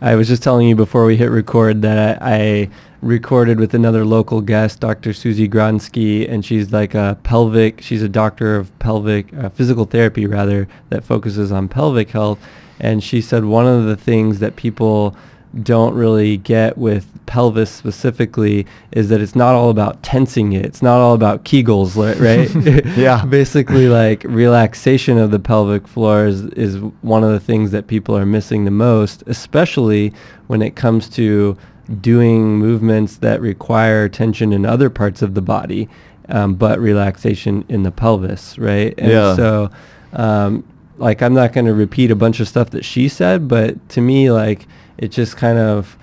I 0.01 0.15
was 0.15 0.27
just 0.27 0.41
telling 0.41 0.67
you 0.67 0.75
before 0.75 1.05
we 1.05 1.17
hit 1.17 1.29
record 1.29 1.83
that 1.83 2.21
I, 2.21 2.33
I 2.33 2.69
recorded 3.01 3.59
with 3.59 3.75
another 3.75 4.03
local 4.03 4.41
guest, 4.41 4.79
Dr. 4.79 5.13
Susie 5.13 5.47
Gronsky, 5.47 6.29
and 6.29 6.43
she's 6.43 6.71
like 6.71 6.95
a 6.95 7.17
pelvic, 7.21 7.81
she's 7.81 8.01
a 8.01 8.09
doctor 8.09 8.55
of 8.55 8.77
pelvic, 8.79 9.31
uh, 9.35 9.49
physical 9.49 9.85
therapy 9.85 10.25
rather, 10.25 10.67
that 10.89 11.03
focuses 11.03 11.51
on 11.51 11.67
pelvic 11.67 12.09
health. 12.09 12.39
And 12.79 13.03
she 13.03 13.21
said 13.21 13.45
one 13.45 13.67
of 13.67 13.85
the 13.85 13.95
things 13.95 14.39
that 14.39 14.55
people 14.55 15.15
don't 15.63 15.95
really 15.95 16.37
get 16.37 16.77
with 16.77 17.07
pelvis 17.25 17.69
specifically 17.71 18.65
is 18.91 19.09
that 19.09 19.19
it's 19.21 19.35
not 19.35 19.55
all 19.55 19.69
about 19.69 20.01
tensing 20.03 20.53
it. 20.53 20.65
It's 20.65 20.81
not 20.81 20.99
all 20.99 21.13
about 21.13 21.43
Kegels, 21.43 21.95
right? 22.19 22.97
yeah. 22.97 23.25
Basically, 23.29 23.87
like 23.87 24.23
relaxation 24.25 25.17
of 25.17 25.31
the 25.31 25.39
pelvic 25.39 25.87
floor 25.87 26.25
is, 26.25 26.45
is 26.53 26.77
one 27.01 27.23
of 27.23 27.31
the 27.31 27.39
things 27.39 27.71
that 27.71 27.87
people 27.87 28.15
are 28.17 28.25
missing 28.25 28.65
the 28.65 28.71
most, 28.71 29.23
especially 29.27 30.13
when 30.47 30.61
it 30.61 30.75
comes 30.75 31.09
to 31.09 31.57
doing 32.01 32.57
movements 32.59 33.17
that 33.17 33.41
require 33.41 34.07
tension 34.07 34.53
in 34.53 34.65
other 34.65 34.89
parts 34.89 35.21
of 35.21 35.33
the 35.33 35.41
body. 35.41 35.87
um, 36.31 36.53
but 36.53 36.79
relaxation 36.79 37.65
in 37.69 37.81
the 37.81 37.89
pelvis, 37.91 38.55
right? 38.59 38.93
And 38.99 39.09
Yeah. 39.11 39.35
so, 39.35 39.71
um, 40.13 40.63
like, 40.99 41.23
I'm 41.23 41.33
not 41.33 41.53
going 41.53 41.65
to 41.65 41.73
repeat 41.73 42.11
a 42.11 42.15
bunch 42.15 42.39
of 42.39 42.47
stuff 42.47 42.69
that 42.69 42.85
she 42.85 43.07
said, 43.09 43.47
but 43.47 43.89
to 43.89 44.01
me, 44.01 44.29
like, 44.29 44.67
it 44.99 45.09
just 45.09 45.37
kind 45.37 45.57
of 45.57 45.97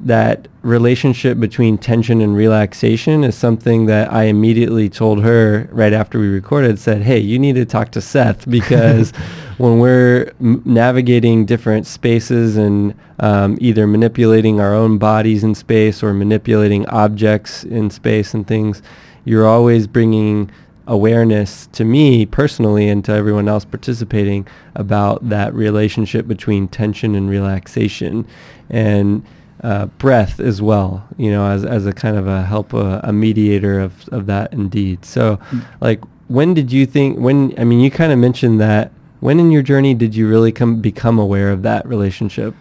that 0.00 0.46
relationship 0.62 1.40
between 1.40 1.76
tension 1.76 2.20
and 2.20 2.36
relaxation 2.36 3.24
is 3.24 3.36
something 3.36 3.86
that 3.86 4.12
I 4.12 4.24
immediately 4.24 4.88
told 4.88 5.22
her 5.24 5.68
right 5.72 5.92
after 5.92 6.18
we 6.18 6.28
recorded 6.28 6.78
said, 6.78 7.02
"Hey, 7.02 7.18
you 7.18 7.38
need 7.38 7.54
to 7.56 7.64
talk 7.64 7.90
to 7.92 8.00
Seth 8.00 8.48
because 8.58 9.10
when 9.58 9.80
we're 9.80 10.32
m- 10.40 10.62
navigating 10.64 11.44
different 11.46 11.86
spaces 11.86 12.56
and 12.56 12.94
um, 13.18 13.58
either 13.60 13.86
manipulating 13.86 14.60
our 14.60 14.72
own 14.74 14.98
bodies 14.98 15.42
in 15.42 15.54
space 15.54 16.02
or 16.02 16.14
manipulating 16.14 16.86
objects 16.86 17.64
in 17.64 17.90
space 17.90 18.34
and 18.34 18.46
things, 18.46 18.82
you're 19.24 19.48
always 19.48 19.86
bringing 19.88 20.50
awareness 20.88 21.68
to 21.68 21.84
me 21.84 22.26
personally 22.26 22.88
and 22.88 23.04
to 23.04 23.12
everyone 23.12 23.46
else 23.46 23.64
participating 23.64 24.46
about 24.74 25.28
that 25.28 25.54
relationship 25.54 26.26
between 26.26 26.66
tension 26.66 27.14
and 27.14 27.30
relaxation 27.30 28.26
and 28.70 29.24
uh, 29.62 29.86
breath 29.98 30.40
as 30.40 30.62
well, 30.62 31.06
you 31.16 31.30
know, 31.30 31.46
as, 31.48 31.64
as 31.64 31.86
a 31.86 31.92
kind 31.92 32.16
of 32.16 32.26
a 32.26 32.42
help, 32.42 32.72
uh, 32.72 33.00
a 33.04 33.12
mediator 33.12 33.78
of, 33.78 34.08
of 34.08 34.26
that 34.26 34.52
indeed. 34.52 35.04
So 35.04 35.38
like, 35.80 36.02
when 36.28 36.54
did 36.54 36.72
you 36.72 36.86
think, 36.86 37.18
when, 37.18 37.54
I 37.58 37.64
mean, 37.64 37.80
you 37.80 37.90
kind 37.90 38.10
of 38.10 38.18
mentioned 38.18 38.60
that, 38.60 38.90
when 39.20 39.40
in 39.40 39.50
your 39.50 39.62
journey 39.62 39.94
did 39.94 40.14
you 40.14 40.28
really 40.28 40.52
come, 40.52 40.80
become 40.80 41.18
aware 41.18 41.50
of 41.50 41.62
that 41.62 41.86
relationship? 41.86 42.54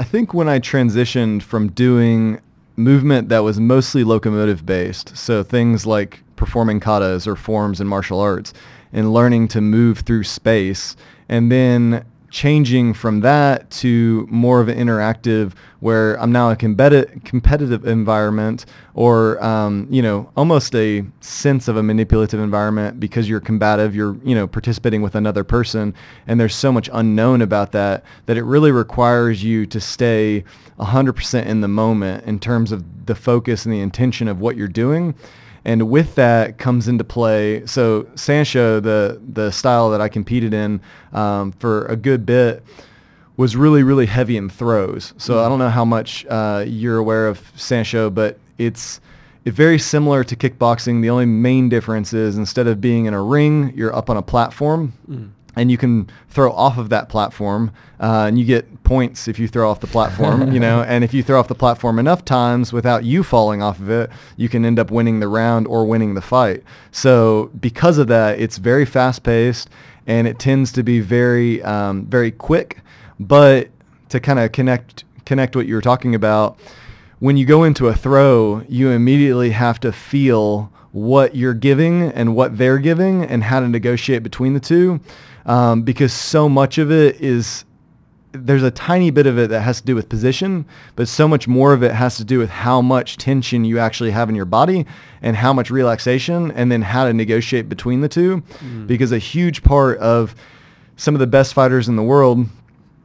I 0.00 0.04
think 0.04 0.34
when 0.34 0.48
I 0.48 0.58
transitioned 0.58 1.42
from 1.42 1.70
doing 1.72 2.40
movement 2.76 3.28
that 3.28 3.40
was 3.40 3.60
mostly 3.60 4.04
locomotive 4.04 4.64
based, 4.64 5.16
so 5.16 5.42
things 5.42 5.84
like 5.84 6.22
performing 6.38 6.80
katas 6.80 7.26
or 7.26 7.36
forms 7.36 7.80
in 7.80 7.86
martial 7.86 8.20
arts, 8.20 8.54
and 8.92 9.12
learning 9.12 9.48
to 9.48 9.60
move 9.60 10.00
through 10.00 10.24
space, 10.24 10.96
and 11.28 11.52
then 11.52 12.04
changing 12.30 12.92
from 12.92 13.20
that 13.20 13.70
to 13.70 14.26
more 14.30 14.60
of 14.60 14.68
an 14.68 14.78
interactive 14.78 15.52
where 15.80 16.20
I'm 16.20 16.30
now 16.30 16.50
a 16.50 16.56
competi- 16.56 17.24
competitive 17.24 17.86
environment 17.86 18.66
or, 18.94 19.42
um, 19.42 19.86
you 19.90 20.02
know, 20.02 20.30
almost 20.36 20.74
a 20.74 21.04
sense 21.20 21.68
of 21.68 21.76
a 21.76 21.82
manipulative 21.82 22.40
environment 22.40 23.00
because 23.00 23.28
you're 23.28 23.40
combative, 23.40 23.94
you're, 23.94 24.16
you 24.22 24.34
know, 24.34 24.46
participating 24.46 25.00
with 25.00 25.14
another 25.14 25.44
person 25.44 25.94
and 26.26 26.38
there's 26.38 26.54
so 26.54 26.70
much 26.70 26.90
unknown 26.92 27.40
about 27.40 27.72
that 27.72 28.04
that 28.26 28.36
it 28.36 28.44
really 28.44 28.72
requires 28.72 29.42
you 29.42 29.64
to 29.66 29.80
stay 29.80 30.44
100% 30.78 31.46
in 31.46 31.60
the 31.60 31.68
moment 31.68 32.24
in 32.24 32.38
terms 32.38 32.72
of 32.72 33.06
the 33.06 33.14
focus 33.14 33.64
and 33.64 33.72
the 33.72 33.80
intention 33.80 34.28
of 34.28 34.40
what 34.40 34.56
you're 34.56 34.68
doing. 34.68 35.14
And 35.64 35.90
with 35.90 36.14
that 36.14 36.58
comes 36.58 36.88
into 36.88 37.04
play. 37.04 37.66
So 37.66 38.04
Sanshou, 38.14 38.82
the 38.82 39.20
the 39.32 39.50
style 39.50 39.90
that 39.90 40.00
I 40.00 40.08
competed 40.08 40.54
in 40.54 40.80
um, 41.12 41.52
for 41.52 41.84
a 41.86 41.96
good 41.96 42.24
bit, 42.24 42.62
was 43.36 43.56
really 43.56 43.82
really 43.82 44.06
heavy 44.06 44.36
in 44.36 44.48
throws. 44.48 45.14
So 45.18 45.44
I 45.44 45.48
don't 45.48 45.58
know 45.58 45.68
how 45.68 45.84
much 45.84 46.26
uh, 46.26 46.64
you're 46.66 46.98
aware 46.98 47.28
of 47.28 47.40
Sanshou, 47.56 48.14
but 48.14 48.38
it's 48.58 49.00
it's 49.44 49.56
very 49.56 49.78
similar 49.78 50.24
to 50.24 50.36
kickboxing. 50.36 51.02
The 51.02 51.10
only 51.10 51.26
main 51.26 51.68
difference 51.68 52.12
is 52.12 52.36
instead 52.36 52.66
of 52.66 52.80
being 52.80 53.06
in 53.06 53.14
a 53.14 53.22
ring, 53.22 53.72
you're 53.74 53.94
up 53.94 54.10
on 54.10 54.16
a 54.16 54.22
platform. 54.22 54.92
And 55.56 55.70
you 55.70 55.78
can 55.78 56.08
throw 56.28 56.52
off 56.52 56.78
of 56.78 56.88
that 56.90 57.08
platform, 57.08 57.72
uh, 57.98 58.26
and 58.28 58.38
you 58.38 58.44
get 58.44 58.84
points 58.84 59.26
if 59.26 59.38
you 59.40 59.48
throw 59.48 59.68
off 59.68 59.80
the 59.80 59.88
platform, 59.88 60.52
you 60.52 60.60
know. 60.60 60.82
And 60.88 61.02
if 61.02 61.12
you 61.12 61.22
throw 61.22 61.40
off 61.40 61.48
the 61.48 61.54
platform 61.54 61.98
enough 61.98 62.24
times 62.24 62.72
without 62.72 63.04
you 63.04 63.24
falling 63.24 63.60
off 63.60 63.80
of 63.80 63.90
it, 63.90 64.10
you 64.36 64.48
can 64.48 64.64
end 64.64 64.78
up 64.78 64.90
winning 64.90 65.20
the 65.20 65.26
round 65.28 65.66
or 65.66 65.84
winning 65.84 66.14
the 66.14 66.20
fight. 66.20 66.62
So 66.92 67.50
because 67.60 67.98
of 67.98 68.06
that, 68.06 68.38
it's 68.38 68.58
very 68.58 68.84
fast 68.84 69.24
paced, 69.24 69.68
and 70.06 70.28
it 70.28 70.38
tends 70.38 70.70
to 70.72 70.82
be 70.82 71.00
very, 71.00 71.62
um, 71.62 72.06
very 72.06 72.30
quick. 72.30 72.78
But 73.18 73.68
to 74.10 74.20
kind 74.20 74.38
of 74.38 74.52
connect 74.52 75.04
connect 75.24 75.54
what 75.54 75.66
you 75.66 75.74
were 75.74 75.82
talking 75.82 76.14
about, 76.14 76.58
when 77.18 77.36
you 77.36 77.44
go 77.44 77.64
into 77.64 77.88
a 77.88 77.94
throw, 77.94 78.62
you 78.68 78.90
immediately 78.90 79.50
have 79.50 79.80
to 79.80 79.92
feel 79.92 80.72
what 80.92 81.36
you're 81.36 81.54
giving 81.54 82.02
and 82.02 82.34
what 82.34 82.56
they're 82.56 82.78
giving 82.78 83.24
and 83.24 83.44
how 83.44 83.60
to 83.60 83.68
negotiate 83.68 84.22
between 84.22 84.54
the 84.54 84.60
two 84.60 85.00
um, 85.48 85.82
because 85.82 86.12
so 86.12 86.48
much 86.48 86.78
of 86.78 86.92
it 86.92 87.20
is 87.20 87.64
there's 88.32 88.62
a 88.62 88.70
tiny 88.70 89.10
bit 89.10 89.26
of 89.26 89.38
it 89.38 89.48
that 89.48 89.62
has 89.62 89.80
to 89.80 89.86
do 89.86 89.94
with 89.94 90.08
position, 90.08 90.66
but 90.96 91.08
so 91.08 91.26
much 91.26 91.48
more 91.48 91.72
of 91.72 91.82
it 91.82 91.92
has 91.92 92.18
to 92.18 92.24
do 92.24 92.38
with 92.38 92.50
how 92.50 92.82
much 92.82 93.16
tension 93.16 93.64
you 93.64 93.78
actually 93.78 94.10
have 94.10 94.28
in 94.28 94.34
your 94.34 94.44
body 94.44 94.84
and 95.22 95.34
how 95.34 95.52
much 95.52 95.70
relaxation 95.70 96.50
and 96.52 96.70
then 96.70 96.82
how 96.82 97.04
to 97.06 97.12
negotiate 97.14 97.68
between 97.68 98.02
the 98.02 98.08
two. 98.08 98.42
Because 98.86 99.12
a 99.12 99.18
huge 99.18 99.62
part 99.62 99.98
of 99.98 100.34
some 100.96 101.14
of 101.14 101.20
the 101.20 101.26
best 101.26 101.54
fighters 101.54 101.88
in 101.88 101.96
the 101.96 102.02
world 102.02 102.46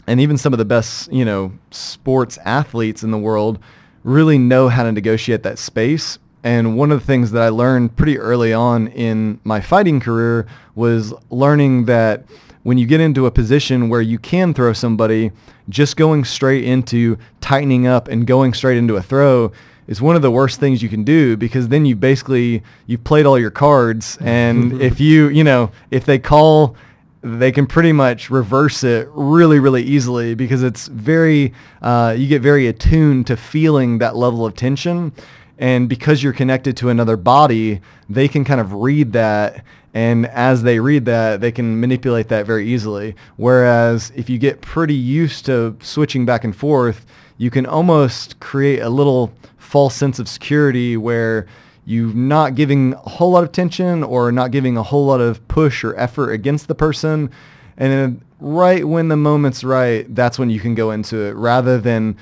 and 0.07 0.19
even 0.19 0.37
some 0.37 0.51
of 0.53 0.59
the 0.59 0.65
best, 0.65 1.11
you 1.11 1.23
know, 1.23 1.53
sports 1.71 2.37
athletes 2.43 3.01
in 3.03 3.11
the 3.11 3.17
world 3.17 3.59
really 4.03 4.37
know 4.37 4.67
how 4.67 4.83
to 4.83 4.91
negotiate 4.91 5.43
that 5.43 5.57
space. 5.57 6.19
And 6.43 6.77
one 6.77 6.91
of 6.91 6.99
the 6.99 7.05
things 7.05 7.31
that 7.31 7.41
I 7.41 7.49
learned 7.49 7.95
pretty 7.95 8.19
early 8.19 8.53
on 8.53 8.87
in 8.89 9.39
my 9.43 9.61
fighting 9.61 9.99
career 9.99 10.45
was 10.75 11.13
learning 11.29 11.85
that 11.85 12.25
when 12.63 12.77
you 12.77 12.85
get 12.85 12.99
into 12.99 13.25
a 13.25 13.31
position 13.31 13.89
where 13.89 14.01
you 14.01 14.19
can 14.19 14.53
throw 14.53 14.73
somebody, 14.73 15.31
just 15.69 15.95
going 15.95 16.25
straight 16.25 16.63
into 16.63 17.17
tightening 17.41 17.87
up 17.87 18.07
and 18.07 18.27
going 18.27 18.53
straight 18.53 18.77
into 18.77 18.95
a 18.95 19.01
throw 19.01 19.51
is 19.87 20.01
one 20.01 20.15
of 20.15 20.21
the 20.21 20.31
worst 20.31 20.59
things 20.59 20.81
you 20.81 20.89
can 20.89 21.03
do 21.03 21.35
because 21.35 21.67
then 21.67 21.85
you 21.85 21.95
basically 21.95 22.63
you've 22.87 23.03
played 23.03 23.25
all 23.25 23.37
your 23.37 23.51
cards 23.51 24.17
and 24.21 24.81
if 24.81 24.99
you 24.99 25.27
you 25.27 25.43
know 25.43 25.69
if 25.91 26.05
they 26.05 26.17
call 26.17 26.75
they 27.23 27.53
can 27.53 27.65
pretty 27.65 27.93
much 27.93 28.29
reverse 28.29 28.83
it 28.83 29.07
really, 29.13 29.57
really 29.57 29.81
easily 29.81 30.35
because 30.35 30.61
it's 30.61 30.87
very, 30.87 31.53
uh, 31.81 32.13
you 32.17 32.27
get 32.27 32.41
very 32.41 32.67
attuned 32.67 33.25
to 33.27 33.37
feeling 33.37 33.99
that 33.99 34.17
level 34.17 34.45
of 34.45 34.55
tension. 34.55 35.13
And 35.57 35.87
because 35.87 36.23
you're 36.23 36.33
connected 36.33 36.75
to 36.77 36.89
another 36.89 37.17
body, 37.17 37.81
they 38.09 38.27
can 38.27 38.43
kind 38.43 38.59
of 38.59 38.73
read 38.73 39.13
that. 39.13 39.63
And 39.93 40.25
as 40.27 40.63
they 40.63 40.79
read 40.79 41.05
that, 41.05 41.41
they 41.41 41.51
can 41.51 41.79
manipulate 41.79 42.29
that 42.29 42.45
very 42.45 42.67
easily. 42.67 43.15
Whereas 43.37 44.11
if 44.15 44.29
you 44.29 44.39
get 44.39 44.61
pretty 44.61 44.95
used 44.95 45.45
to 45.45 45.77
switching 45.81 46.25
back 46.25 46.43
and 46.43 46.55
forth, 46.55 47.05
you 47.37 47.51
can 47.51 47.65
almost 47.65 48.39
create 48.39 48.79
a 48.79 48.89
little 48.89 49.31
false 49.57 49.95
sense 49.95 50.19
of 50.19 50.27
security 50.27 50.97
where 50.97 51.45
you're 51.85 52.13
not 52.13 52.55
giving 52.55 52.93
a 52.93 53.09
whole 53.09 53.31
lot 53.31 53.43
of 53.43 53.51
tension 53.51 54.03
or 54.03 54.31
not 54.31 54.51
giving 54.51 54.77
a 54.77 54.83
whole 54.83 55.05
lot 55.05 55.19
of 55.19 55.45
push 55.47 55.83
or 55.83 55.95
effort 55.97 56.31
against 56.31 56.67
the 56.67 56.75
person. 56.75 57.29
And 57.77 57.91
then 57.91 58.21
right 58.39 58.87
when 58.87 59.09
the 59.09 59.17
moment's 59.17 59.63
right, 59.63 60.13
that's 60.13 60.39
when 60.39 60.49
you 60.49 60.59
can 60.59 60.75
go 60.75 60.91
into 60.91 61.17
it 61.17 61.33
rather 61.33 61.79
than 61.79 62.17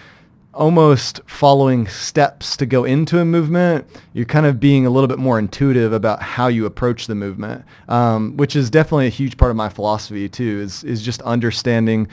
almost 0.53 1.21
following 1.25 1.87
steps 1.87 2.57
to 2.57 2.65
go 2.65 2.83
into 2.83 3.19
a 3.19 3.25
movement. 3.25 3.87
You're 4.13 4.25
kind 4.25 4.45
of 4.45 4.59
being 4.59 4.85
a 4.85 4.89
little 4.89 5.07
bit 5.07 5.19
more 5.19 5.39
intuitive 5.39 5.93
about 5.93 6.21
how 6.21 6.47
you 6.47 6.65
approach 6.65 7.07
the 7.07 7.15
movement, 7.15 7.63
um, 7.87 8.35
which 8.37 8.55
is 8.55 8.69
definitely 8.69 9.07
a 9.07 9.11
huge 9.11 9.37
part 9.37 9.51
of 9.51 9.57
my 9.57 9.69
philosophy 9.69 10.27
too, 10.27 10.59
is, 10.61 10.83
is 10.83 11.01
just 11.01 11.21
understanding 11.21 12.07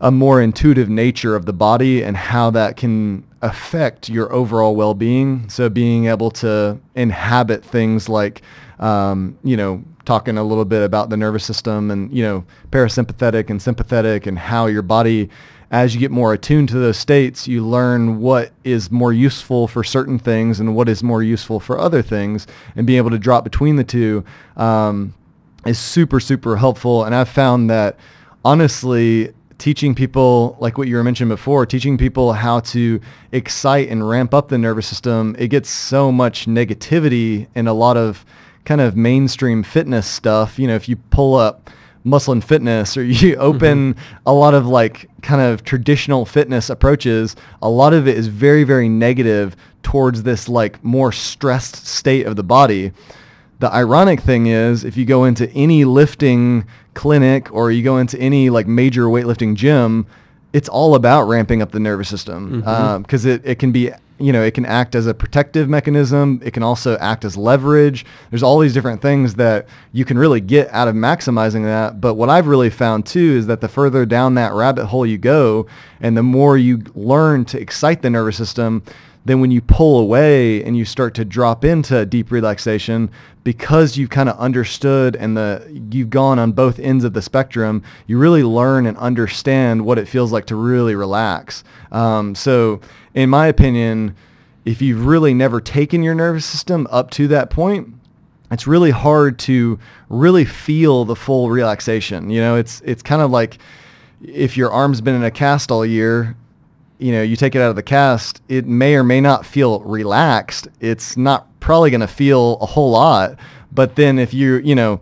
a 0.00 0.10
more 0.12 0.40
intuitive 0.40 0.88
nature 0.88 1.34
of 1.34 1.46
the 1.46 1.52
body 1.52 2.04
and 2.04 2.16
how 2.16 2.50
that 2.50 2.76
can 2.76 3.24
affect 3.42 4.08
your 4.08 4.32
overall 4.32 4.76
well-being. 4.76 5.48
So 5.48 5.68
being 5.68 6.06
able 6.06 6.30
to 6.32 6.78
inhabit 6.94 7.64
things 7.64 8.08
like, 8.08 8.42
um, 8.78 9.36
you 9.42 9.56
know, 9.56 9.82
talking 10.04 10.38
a 10.38 10.44
little 10.44 10.64
bit 10.64 10.84
about 10.84 11.10
the 11.10 11.16
nervous 11.16 11.44
system 11.44 11.90
and, 11.90 12.12
you 12.12 12.22
know, 12.22 12.44
parasympathetic 12.70 13.50
and 13.50 13.60
sympathetic 13.60 14.26
and 14.26 14.38
how 14.38 14.66
your 14.66 14.82
body, 14.82 15.28
as 15.70 15.94
you 15.94 16.00
get 16.00 16.10
more 16.10 16.32
attuned 16.32 16.68
to 16.70 16.78
those 16.78 16.96
states, 16.96 17.46
you 17.46 17.64
learn 17.66 18.20
what 18.20 18.52
is 18.64 18.90
more 18.90 19.12
useful 19.12 19.68
for 19.68 19.84
certain 19.84 20.18
things 20.18 20.60
and 20.60 20.74
what 20.74 20.88
is 20.88 21.02
more 21.02 21.22
useful 21.22 21.60
for 21.60 21.78
other 21.78 22.00
things 22.00 22.46
and 22.74 22.86
being 22.86 22.96
able 22.96 23.10
to 23.10 23.18
drop 23.18 23.44
between 23.44 23.76
the 23.76 23.84
two 23.84 24.24
um, 24.56 25.14
is 25.66 25.78
super, 25.78 26.20
super 26.20 26.56
helpful. 26.56 27.04
And 27.04 27.14
I've 27.14 27.28
found 27.28 27.68
that 27.68 27.98
honestly, 28.44 29.34
teaching 29.58 29.94
people 29.94 30.56
like 30.60 30.78
what 30.78 30.88
you 30.88 30.94
were 30.94 31.04
mentioning 31.04 31.28
before 31.28 31.66
teaching 31.66 31.98
people 31.98 32.32
how 32.32 32.60
to 32.60 33.00
excite 33.32 33.88
and 33.88 34.08
ramp 34.08 34.32
up 34.32 34.48
the 34.48 34.56
nervous 34.56 34.86
system 34.86 35.34
it 35.36 35.48
gets 35.48 35.68
so 35.68 36.12
much 36.12 36.46
negativity 36.46 37.48
and 37.56 37.66
a 37.66 37.72
lot 37.72 37.96
of 37.96 38.24
kind 38.64 38.80
of 38.80 38.96
mainstream 38.96 39.64
fitness 39.64 40.06
stuff 40.06 40.60
you 40.60 40.68
know 40.68 40.76
if 40.76 40.88
you 40.88 40.94
pull 40.94 41.34
up 41.34 41.70
muscle 42.04 42.32
and 42.32 42.44
fitness 42.44 42.96
or 42.96 43.02
you 43.04 43.32
mm-hmm. 43.32 43.40
open 43.40 43.96
a 44.26 44.32
lot 44.32 44.54
of 44.54 44.66
like 44.66 45.08
kind 45.22 45.40
of 45.40 45.64
traditional 45.64 46.24
fitness 46.24 46.70
approaches 46.70 47.36
a 47.62 47.68
lot 47.68 47.92
of 47.92 48.06
it 48.06 48.16
is 48.16 48.28
very 48.28 48.64
very 48.64 48.88
negative 48.88 49.56
towards 49.88 50.22
this 50.22 50.50
like 50.50 50.84
more 50.84 51.10
stressed 51.12 51.86
state 51.86 52.26
of 52.26 52.36
the 52.36 52.42
body. 52.42 52.92
The 53.60 53.72
ironic 53.72 54.20
thing 54.20 54.46
is 54.46 54.84
if 54.84 54.98
you 54.98 55.06
go 55.06 55.24
into 55.24 55.50
any 55.52 55.86
lifting 55.86 56.66
clinic 56.92 57.50
or 57.54 57.70
you 57.70 57.82
go 57.82 57.96
into 57.96 58.18
any 58.18 58.50
like 58.50 58.66
major 58.66 59.04
weightlifting 59.04 59.54
gym, 59.54 60.06
it's 60.52 60.68
all 60.68 60.94
about 60.94 61.22
ramping 61.22 61.62
up 61.62 61.72
the 61.72 61.80
nervous 61.80 62.08
system 62.08 62.62
mm-hmm. 62.62 62.68
um, 62.68 63.02
because 63.02 63.24
it, 63.24 63.40
it 63.46 63.58
can 63.58 63.72
be 63.72 63.90
you 64.18 64.32
know, 64.32 64.42
it 64.42 64.54
can 64.54 64.66
act 64.66 64.94
as 64.94 65.06
a 65.06 65.14
protective 65.14 65.68
mechanism. 65.68 66.40
It 66.44 66.52
can 66.52 66.62
also 66.62 66.96
act 66.98 67.24
as 67.24 67.36
leverage. 67.36 68.04
There's 68.30 68.42
all 68.42 68.58
these 68.58 68.74
different 68.74 69.00
things 69.00 69.34
that 69.34 69.66
you 69.92 70.04
can 70.04 70.18
really 70.18 70.40
get 70.40 70.68
out 70.72 70.88
of 70.88 70.94
maximizing 70.94 71.64
that. 71.64 72.00
But 72.00 72.14
what 72.14 72.28
I've 72.28 72.46
really 72.46 72.70
found 72.70 73.06
too 73.06 73.36
is 73.38 73.46
that 73.46 73.60
the 73.60 73.68
further 73.68 74.04
down 74.04 74.34
that 74.34 74.52
rabbit 74.52 74.86
hole 74.86 75.06
you 75.06 75.18
go 75.18 75.66
and 76.00 76.16
the 76.16 76.22
more 76.22 76.58
you 76.58 76.82
learn 76.94 77.44
to 77.46 77.60
excite 77.60 78.02
the 78.02 78.10
nervous 78.10 78.36
system, 78.36 78.82
then 79.28 79.40
when 79.40 79.50
you 79.50 79.60
pull 79.60 79.98
away 79.98 80.64
and 80.64 80.76
you 80.76 80.84
start 80.86 81.14
to 81.14 81.24
drop 81.24 81.62
into 81.62 82.06
deep 82.06 82.30
relaxation 82.30 83.10
because 83.44 83.96
you've 83.96 84.08
kind 84.08 84.28
of 84.28 84.38
understood 84.38 85.14
and 85.16 85.36
the 85.36 85.86
you've 85.90 86.08
gone 86.08 86.38
on 86.38 86.52
both 86.52 86.78
ends 86.78 87.04
of 87.04 87.12
the 87.12 87.20
spectrum 87.20 87.82
you 88.06 88.18
really 88.18 88.42
learn 88.42 88.86
and 88.86 88.96
understand 88.96 89.84
what 89.84 89.98
it 89.98 90.08
feels 90.08 90.32
like 90.32 90.46
to 90.46 90.56
really 90.56 90.94
relax. 90.94 91.62
Um, 91.92 92.34
so 92.34 92.80
in 93.14 93.28
my 93.28 93.46
opinion 93.46 94.16
if 94.64 94.80
you've 94.80 95.04
really 95.04 95.34
never 95.34 95.60
taken 95.60 96.02
your 96.02 96.14
nervous 96.14 96.46
system 96.46 96.86
up 96.90 97.10
to 97.10 97.28
that 97.28 97.50
point 97.50 97.94
it's 98.50 98.66
really 98.66 98.90
hard 98.90 99.38
to 99.38 99.78
really 100.08 100.46
feel 100.46 101.04
the 101.04 101.16
full 101.16 101.50
relaxation 101.50 102.30
you 102.30 102.40
know? 102.40 102.56
It's 102.56 102.80
it's 102.80 103.02
kind 103.02 103.20
of 103.20 103.30
like 103.30 103.58
if 104.22 104.56
your 104.56 104.70
arm's 104.70 105.02
been 105.02 105.14
in 105.14 105.22
a 105.22 105.30
cast 105.30 105.70
all 105.70 105.84
year 105.84 106.34
you 106.98 107.12
know, 107.12 107.22
you 107.22 107.36
take 107.36 107.54
it 107.54 107.60
out 107.60 107.70
of 107.70 107.76
the 107.76 107.82
cast, 107.82 108.42
it 108.48 108.66
may 108.66 108.94
or 108.94 109.04
may 109.04 109.20
not 109.20 109.46
feel 109.46 109.80
relaxed. 109.80 110.68
It's 110.80 111.16
not 111.16 111.46
probably 111.60 111.90
going 111.90 112.00
to 112.00 112.08
feel 112.08 112.58
a 112.60 112.66
whole 112.66 112.90
lot. 112.90 113.38
But 113.72 113.96
then 113.96 114.18
if 114.18 114.34
you, 114.34 114.56
you 114.56 114.74
know, 114.74 115.00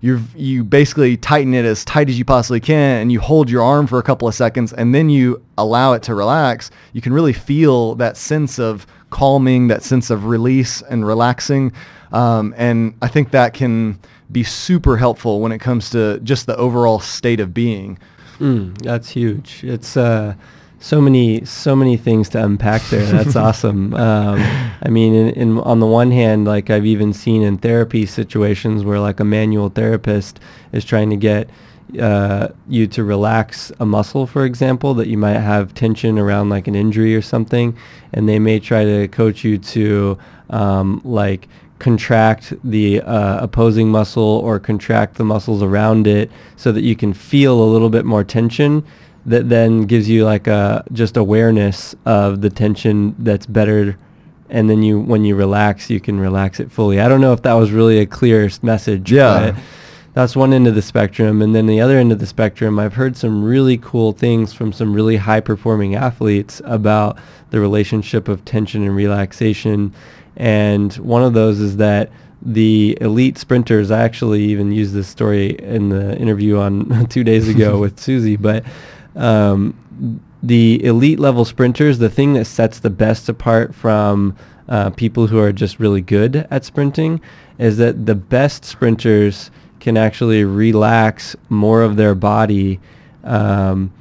you 0.00 0.20
you 0.36 0.62
basically 0.62 1.16
tighten 1.16 1.54
it 1.54 1.64
as 1.64 1.84
tight 1.84 2.08
as 2.08 2.18
you 2.18 2.24
possibly 2.24 2.60
can 2.60 3.00
and 3.00 3.10
you 3.10 3.20
hold 3.20 3.48
your 3.48 3.62
arm 3.62 3.86
for 3.86 3.98
a 3.98 4.02
couple 4.02 4.28
of 4.28 4.34
seconds 4.34 4.72
and 4.72 4.94
then 4.94 5.08
you 5.08 5.42
allow 5.58 5.92
it 5.94 6.02
to 6.04 6.14
relax, 6.14 6.70
you 6.92 7.00
can 7.00 7.12
really 7.12 7.32
feel 7.32 7.94
that 7.96 8.16
sense 8.16 8.58
of 8.58 8.86
calming, 9.10 9.68
that 9.68 9.82
sense 9.82 10.10
of 10.10 10.26
release 10.26 10.82
and 10.82 11.06
relaxing. 11.06 11.72
Um, 12.12 12.54
and 12.56 12.94
I 13.02 13.08
think 13.08 13.30
that 13.30 13.54
can 13.54 13.98
be 14.30 14.42
super 14.42 14.96
helpful 14.96 15.40
when 15.40 15.52
it 15.52 15.58
comes 15.58 15.90
to 15.90 16.18
just 16.20 16.46
the 16.46 16.56
overall 16.56 17.00
state 17.00 17.40
of 17.40 17.54
being. 17.54 17.98
Mm, 18.38 18.76
that's 18.82 19.08
huge. 19.08 19.64
It's, 19.64 19.96
uh, 19.96 20.34
so 20.86 21.00
many 21.00 21.44
so 21.44 21.74
many 21.74 21.96
things 21.96 22.28
to 22.28 22.44
unpack 22.44 22.80
there. 22.90 23.04
That's 23.12 23.34
awesome. 23.34 23.92
Um, 23.94 24.38
i 24.82 24.88
mean 24.88 25.14
in, 25.14 25.28
in, 25.30 25.58
on 25.60 25.80
the 25.80 25.86
one 25.86 26.10
hand 26.10 26.44
like 26.44 26.70
i've 26.70 26.86
even 26.86 27.12
seen 27.12 27.42
in 27.42 27.56
therapy 27.58 28.04
situations 28.06 28.84
where 28.84 29.00
like 29.00 29.18
a 29.20 29.24
manual 29.24 29.68
therapist 29.68 30.38
is 30.72 30.84
trying 30.84 31.10
to 31.10 31.16
get 31.16 31.48
uh, 32.00 32.48
you 32.68 32.86
to 32.86 33.02
relax 33.02 33.72
a 33.80 33.86
muscle 33.86 34.26
for 34.26 34.44
example 34.44 34.92
that 34.94 35.06
you 35.06 35.16
might 35.16 35.38
have 35.38 35.72
tension 35.74 36.18
around 36.18 36.50
like 36.50 36.68
an 36.68 36.74
injury 36.74 37.14
or 37.16 37.22
something 37.22 37.76
and 38.12 38.28
they 38.28 38.38
may 38.38 38.58
try 38.58 38.84
to 38.84 39.08
coach 39.08 39.44
you 39.44 39.56
to 39.56 40.18
um, 40.50 41.00
like 41.04 41.48
contract 41.78 42.54
the 42.64 43.00
uh, 43.02 43.38
opposing 43.40 43.88
muscle 43.90 44.40
or 44.44 44.58
contract 44.58 45.14
the 45.16 45.24
muscles 45.24 45.62
around 45.62 46.06
it 46.06 46.30
so 46.56 46.72
that 46.72 46.82
you 46.82 46.96
can 46.96 47.12
feel 47.12 47.62
a 47.62 47.68
little 47.70 47.90
bit 47.90 48.04
more 48.04 48.24
tension 48.24 48.84
that 49.26 49.48
then 49.48 49.82
gives 49.82 50.08
you 50.08 50.24
like 50.24 50.46
a 50.46 50.84
just 50.92 51.16
awareness 51.16 51.94
of 52.04 52.40
the 52.40 52.48
tension 52.48 53.14
that's 53.18 53.44
better 53.44 53.98
and 54.48 54.70
then 54.70 54.82
you 54.82 55.00
when 55.00 55.24
you 55.24 55.34
relax 55.34 55.90
you 55.90 56.00
can 56.00 56.18
relax 56.18 56.60
it 56.60 56.70
fully. 56.70 57.00
I 57.00 57.08
don't 57.08 57.20
know 57.20 57.32
if 57.32 57.42
that 57.42 57.54
was 57.54 57.72
really 57.72 57.98
a 57.98 58.06
clear 58.06 58.48
message 58.62 59.10
yeah. 59.10 59.58
that's 60.14 60.36
one 60.36 60.52
end 60.52 60.68
of 60.68 60.74
the 60.74 60.82
spectrum. 60.82 61.42
And 61.42 61.54
then 61.54 61.66
the 61.66 61.80
other 61.80 61.98
end 61.98 62.12
of 62.12 62.20
the 62.20 62.26
spectrum 62.26 62.78
i've 62.78 62.94
heard 62.94 63.16
some 63.16 63.44
really 63.44 63.78
cool 63.78 64.12
things 64.12 64.52
from 64.52 64.72
some 64.72 64.94
really 64.94 65.16
high 65.16 65.40
performing 65.40 65.96
athletes 65.96 66.62
about 66.64 67.18
the 67.50 67.60
relationship 67.60 68.28
of 68.28 68.44
tension 68.44 68.82
and 68.84 68.94
relaxation. 68.94 69.92
And 70.36 70.92
one 70.94 71.24
of 71.24 71.34
those 71.34 71.60
is 71.60 71.78
that 71.78 72.10
the 72.42 72.96
elite 73.00 73.38
sprinters 73.38 73.90
i 73.90 74.02
actually 74.02 74.44
even 74.44 74.70
used 74.70 74.92
this 74.92 75.08
story 75.08 75.56
in 75.58 75.88
the 75.88 76.16
interview 76.18 76.58
on 76.58 77.06
two 77.10 77.24
days 77.24 77.48
ago 77.48 77.78
with 77.84 77.98
susie 77.98 78.36
but 78.36 78.62
um, 79.16 80.20
the 80.42 80.84
elite 80.84 81.18
level 81.18 81.44
sprinters, 81.44 81.98
the 81.98 82.10
thing 82.10 82.34
that 82.34 82.44
sets 82.44 82.78
the 82.78 82.90
best 82.90 83.28
apart 83.28 83.74
from 83.74 84.36
uh, 84.68 84.90
people 84.90 85.26
who 85.26 85.38
are 85.38 85.52
just 85.52 85.78
really 85.78 86.00
good 86.00 86.46
at 86.50 86.64
sprinting 86.64 87.20
is 87.58 87.78
that 87.78 88.06
the 88.06 88.14
best 88.14 88.64
sprinters 88.64 89.50
can 89.80 89.96
actually 89.96 90.44
relax 90.44 91.36
more 91.48 91.82
of 91.82 91.96
their 91.96 92.14
body 92.14 92.80
um, 93.24 93.92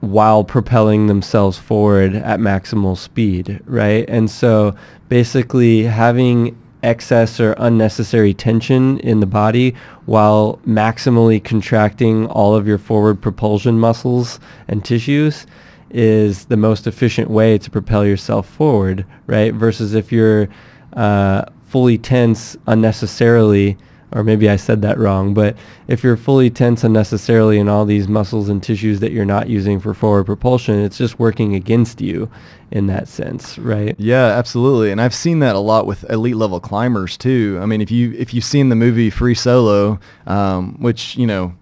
while 0.00 0.44
propelling 0.44 1.06
themselves 1.06 1.58
forward 1.58 2.14
at 2.14 2.40
maximal 2.40 2.96
speed, 2.96 3.60
right? 3.66 4.04
And 4.08 4.30
so 4.30 4.74
basically 5.08 5.82
having 5.82 6.59
excess 6.82 7.40
or 7.40 7.54
unnecessary 7.58 8.34
tension 8.34 8.98
in 9.00 9.20
the 9.20 9.26
body 9.26 9.74
while 10.06 10.58
maximally 10.66 11.42
contracting 11.42 12.26
all 12.26 12.54
of 12.54 12.66
your 12.66 12.78
forward 12.78 13.20
propulsion 13.20 13.78
muscles 13.78 14.40
and 14.68 14.84
tissues 14.84 15.46
is 15.90 16.46
the 16.46 16.56
most 16.56 16.86
efficient 16.86 17.28
way 17.28 17.58
to 17.58 17.70
propel 17.70 18.06
yourself 18.06 18.48
forward, 18.48 19.04
right? 19.26 19.52
Versus 19.52 19.94
if 19.94 20.12
you're 20.12 20.48
uh, 20.92 21.44
fully 21.66 21.98
tense 21.98 22.56
unnecessarily 22.66 23.76
or 24.12 24.24
maybe 24.24 24.48
I 24.50 24.56
said 24.56 24.82
that 24.82 24.98
wrong, 24.98 25.34
but 25.34 25.56
if 25.86 26.02
you're 26.02 26.16
fully 26.16 26.50
tense 26.50 26.82
unnecessarily 26.82 27.58
in 27.58 27.68
all 27.68 27.84
these 27.84 28.08
muscles 28.08 28.48
and 28.48 28.62
tissues 28.62 29.00
that 29.00 29.12
you're 29.12 29.24
not 29.24 29.48
using 29.48 29.78
for 29.78 29.94
forward 29.94 30.24
propulsion, 30.24 30.80
it's 30.80 30.98
just 30.98 31.18
working 31.18 31.54
against 31.54 32.00
you 32.00 32.30
in 32.70 32.86
that 32.88 33.08
sense, 33.08 33.58
right? 33.58 33.94
Yeah, 33.98 34.26
absolutely. 34.26 34.90
And 34.90 35.00
I've 35.00 35.14
seen 35.14 35.38
that 35.40 35.54
a 35.54 35.60
lot 35.60 35.86
with 35.86 36.08
elite 36.10 36.36
level 36.36 36.60
climbers 36.60 37.16
too. 37.16 37.58
I 37.62 37.66
mean, 37.66 37.80
if 37.80 37.90
you 37.90 38.12
if 38.12 38.34
you've 38.34 38.44
seen 38.44 38.68
the 38.68 38.76
movie 38.76 39.10
Free 39.10 39.34
Solo, 39.34 40.00
um, 40.26 40.76
which 40.80 41.16
you 41.16 41.26
know, 41.26 41.54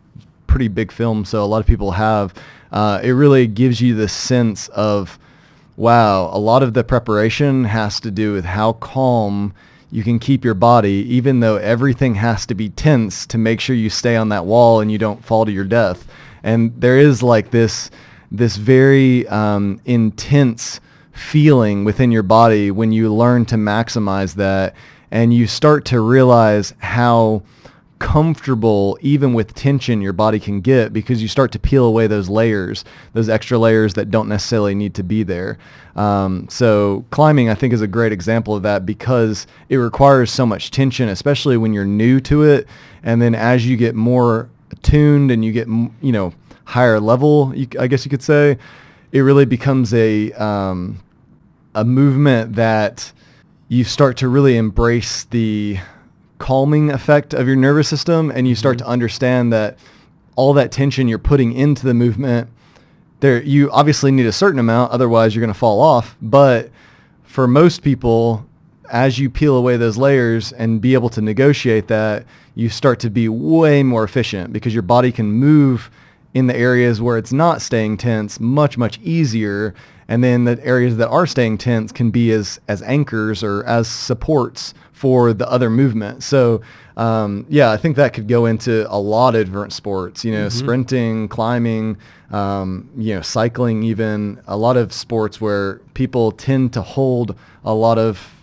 pretty 0.47 0.69
big 0.69 0.91
film, 0.91 1.25
so 1.25 1.43
a 1.43 1.47
lot 1.47 1.61
of 1.61 1.67
people 1.67 1.93
have, 1.93 2.35
uh, 2.73 3.01
it 3.03 3.11
really 3.11 3.47
gives 3.47 3.81
you 3.81 3.95
the 3.95 4.09
sense 4.09 4.69
of, 4.69 5.19
wow, 5.77 6.31
a 6.33 6.39
lot 6.39 6.63
of 6.63 6.75
the 6.75 6.85
preparation 6.85 7.65
has 7.65 8.01
to 8.01 8.11
do 8.11 8.33
with 8.33 8.45
how 8.45 8.73
calm 8.75 9.55
you 9.91 10.03
can 10.03 10.19
keep 10.19 10.45
your 10.45 10.55
body 10.55 11.05
even 11.09 11.41
though 11.41 11.57
everything 11.57 12.15
has 12.17 12.45
to 12.47 12.55
be 12.55 12.69
tense 12.69 13.27
to 13.27 13.39
make 13.39 13.61
sure 13.61 13.75
you 13.75 13.91
stay 13.91 14.17
on 14.17 14.29
that 14.29 14.45
wall 14.45 14.81
and 14.81 14.93
you 14.93 14.99
don't 14.99 15.25
fall 15.25 15.45
to 15.45 15.53
your 15.53 15.65
death. 15.65 16.07
And 16.43 16.79
there 16.81 16.99
is 16.99 17.23
like 17.23 17.51
this 17.51 17.91
this 18.31 18.57
very 18.57 19.27
um, 19.29 19.81
intense 19.87 20.81
feeling 21.13 21.85
within 21.85 22.13
your 22.13 22.23
body 22.23 22.71
when 22.71 22.93
you 22.93 23.13
learn 23.13 23.45
to 23.47 23.57
maximize 23.57 24.35
that 24.35 24.75
and 25.11 25.33
you 25.33 25.47
start 25.47 25.87
to 25.87 26.01
realize 26.01 26.75
how 26.79 27.43
comfortable 27.99 28.99
even 29.01 29.35
with 29.35 29.55
tension 29.55 30.01
your 30.01 30.13
body 30.13 30.39
can 30.39 30.61
get 30.61 30.93
because 30.93 31.21
you 31.21 31.29
start 31.29 31.53
to 31.53 31.59
peel 31.59 31.85
away 31.85 32.07
those 32.07 32.29
layers, 32.29 32.85
those 33.13 33.29
extra 33.29 33.59
layers 33.59 33.95
that 33.95 34.11
don't 34.11 34.29
necessarily 34.29 34.75
need 34.75 34.95
to 34.95 35.03
be 35.03 35.23
there. 35.23 35.59
Um, 35.97 36.49
so 36.49 37.05
climbing, 37.11 37.49
I 37.49 37.55
think, 37.55 37.73
is 37.73 37.81
a 37.81 37.87
great 37.89 38.13
example 38.13 38.55
of 38.55 38.63
that 38.63 38.87
because 38.87 39.47
it 39.69 39.77
requires 39.77 40.31
so 40.31 40.47
much 40.47 40.71
tension, 40.71 41.09
especially 41.09 41.57
when 41.57 41.73
you're 41.73 41.85
new 41.85 42.21
to 42.21 42.43
it. 42.45 42.69
And 43.03 43.21
then 43.21 43.35
as 43.35 43.67
you 43.67 43.77
get 43.77 43.95
more 43.95 44.49
attuned 44.71 45.31
and 45.31 45.45
you 45.45 45.53
get, 45.53 45.67
you 45.67 46.13
know, 46.13 46.33
higher 46.65 47.01
level, 47.01 47.53
you, 47.55 47.67
I 47.79 47.87
guess 47.87 48.05
you 48.05 48.11
could 48.11 48.23
say, 48.23 48.59
it 49.11 49.21
really 49.21 49.47
becomes 49.47 49.95
a 49.95 50.33
um, 50.33 51.01
a 51.75 51.85
movement 51.85 52.57
that 52.57 53.13
you 53.69 53.85
start 53.85 54.17
to 54.19 54.29
really 54.29 54.57
embrace 54.57 55.25
the 55.25 55.79
calming 56.39 56.91
effect 56.91 57.35
of 57.35 57.47
your 57.47 57.57
nervous 57.57 57.89
system 57.89 58.31
and 58.31 58.49
you 58.49 58.55
start 58.55 58.79
mm-hmm. 58.79 58.87
to 58.87 58.91
understand 58.91 59.53
that 59.53 59.79
all 60.37 60.53
that 60.55 60.71
tension 60.71 61.09
you're 61.09 61.19
putting 61.19 61.53
into 61.53 61.85
the 61.85 61.95
movement 61.95 62.49
there 63.21 63.43
you 63.43 63.71
obviously 63.73 64.11
need 64.11 64.27
a 64.27 64.33
certain 64.33 64.61
amount 64.61 64.93
otherwise 64.93 65.35
you're 65.35 65.41
going 65.41 65.53
to 65.53 65.59
fall 65.59 65.81
off 65.81 66.17
but 66.23 66.71
for 67.25 67.47
most 67.47 67.83
people 67.83 68.47
as 68.91 69.19
you 69.19 69.29
peel 69.29 69.57
away 69.57 69.77
those 69.77 69.97
layers 69.97 70.53
and 70.53 70.81
be 70.81 70.95
able 70.95 71.09
to 71.09 71.21
negotiate 71.21 71.89
that 71.89 72.25
you 72.55 72.69
start 72.69 73.01
to 73.01 73.11
be 73.11 73.29
way 73.29 73.83
more 73.83 74.05
efficient 74.05 74.53
because 74.53 74.73
your 74.73 74.83
body 74.83 75.13
can 75.13 75.31
move 75.31 75.91
in 76.35 76.47
the 76.47 76.57
areas 76.57 77.01
where 77.01 77.19
it's 77.19 77.33
not 77.33 77.61
staying 77.61 77.97
tense 77.97 78.39
much 78.39 78.79
much 78.79 78.99
easier 79.01 79.75
and 80.09 80.25
then 80.25 80.45
the 80.45 80.65
areas 80.65 80.97
that 80.97 81.09
are 81.09 81.27
staying 81.27 81.59
tense 81.59 81.93
can 81.93 82.11
be 82.11 82.33
as 82.33 82.59
as 82.67 82.83
anchors 82.83 83.43
or 83.43 83.65
as 83.65 83.87
supports 83.87 84.75
for 84.93 85.33
the 85.33 85.49
other 85.49 85.71
movement. 85.71 86.23
So 86.23 86.63
um, 86.97 87.47
yeah, 87.49 87.71
I 87.71 87.77
think 87.77 87.95
that 87.97 88.13
could 88.13 88.27
go 88.27 88.47
into 88.47 88.85
a 88.93 88.99
lot 88.99 89.37
of 89.37 89.47
different 89.47 89.73
sports. 89.73 90.25
You 90.25 90.33
know, 90.33 90.49
mm-hmm. 90.49 90.59
sprinting, 90.59 91.29
climbing, 91.29 91.97
um, 92.33 92.91
you 92.97 93.15
know, 93.15 93.23
cycling, 93.23 93.85
even 93.85 94.41
a 94.49 94.57
lot 94.57 94.77
of 94.77 94.93
sports 94.93 95.41
where 95.41 95.79
people 95.95 96.33
tend 96.33 96.73
to 96.73 96.83
hold 96.83 97.39
a 97.65 97.73
lot 97.73 97.99
of 97.99 98.35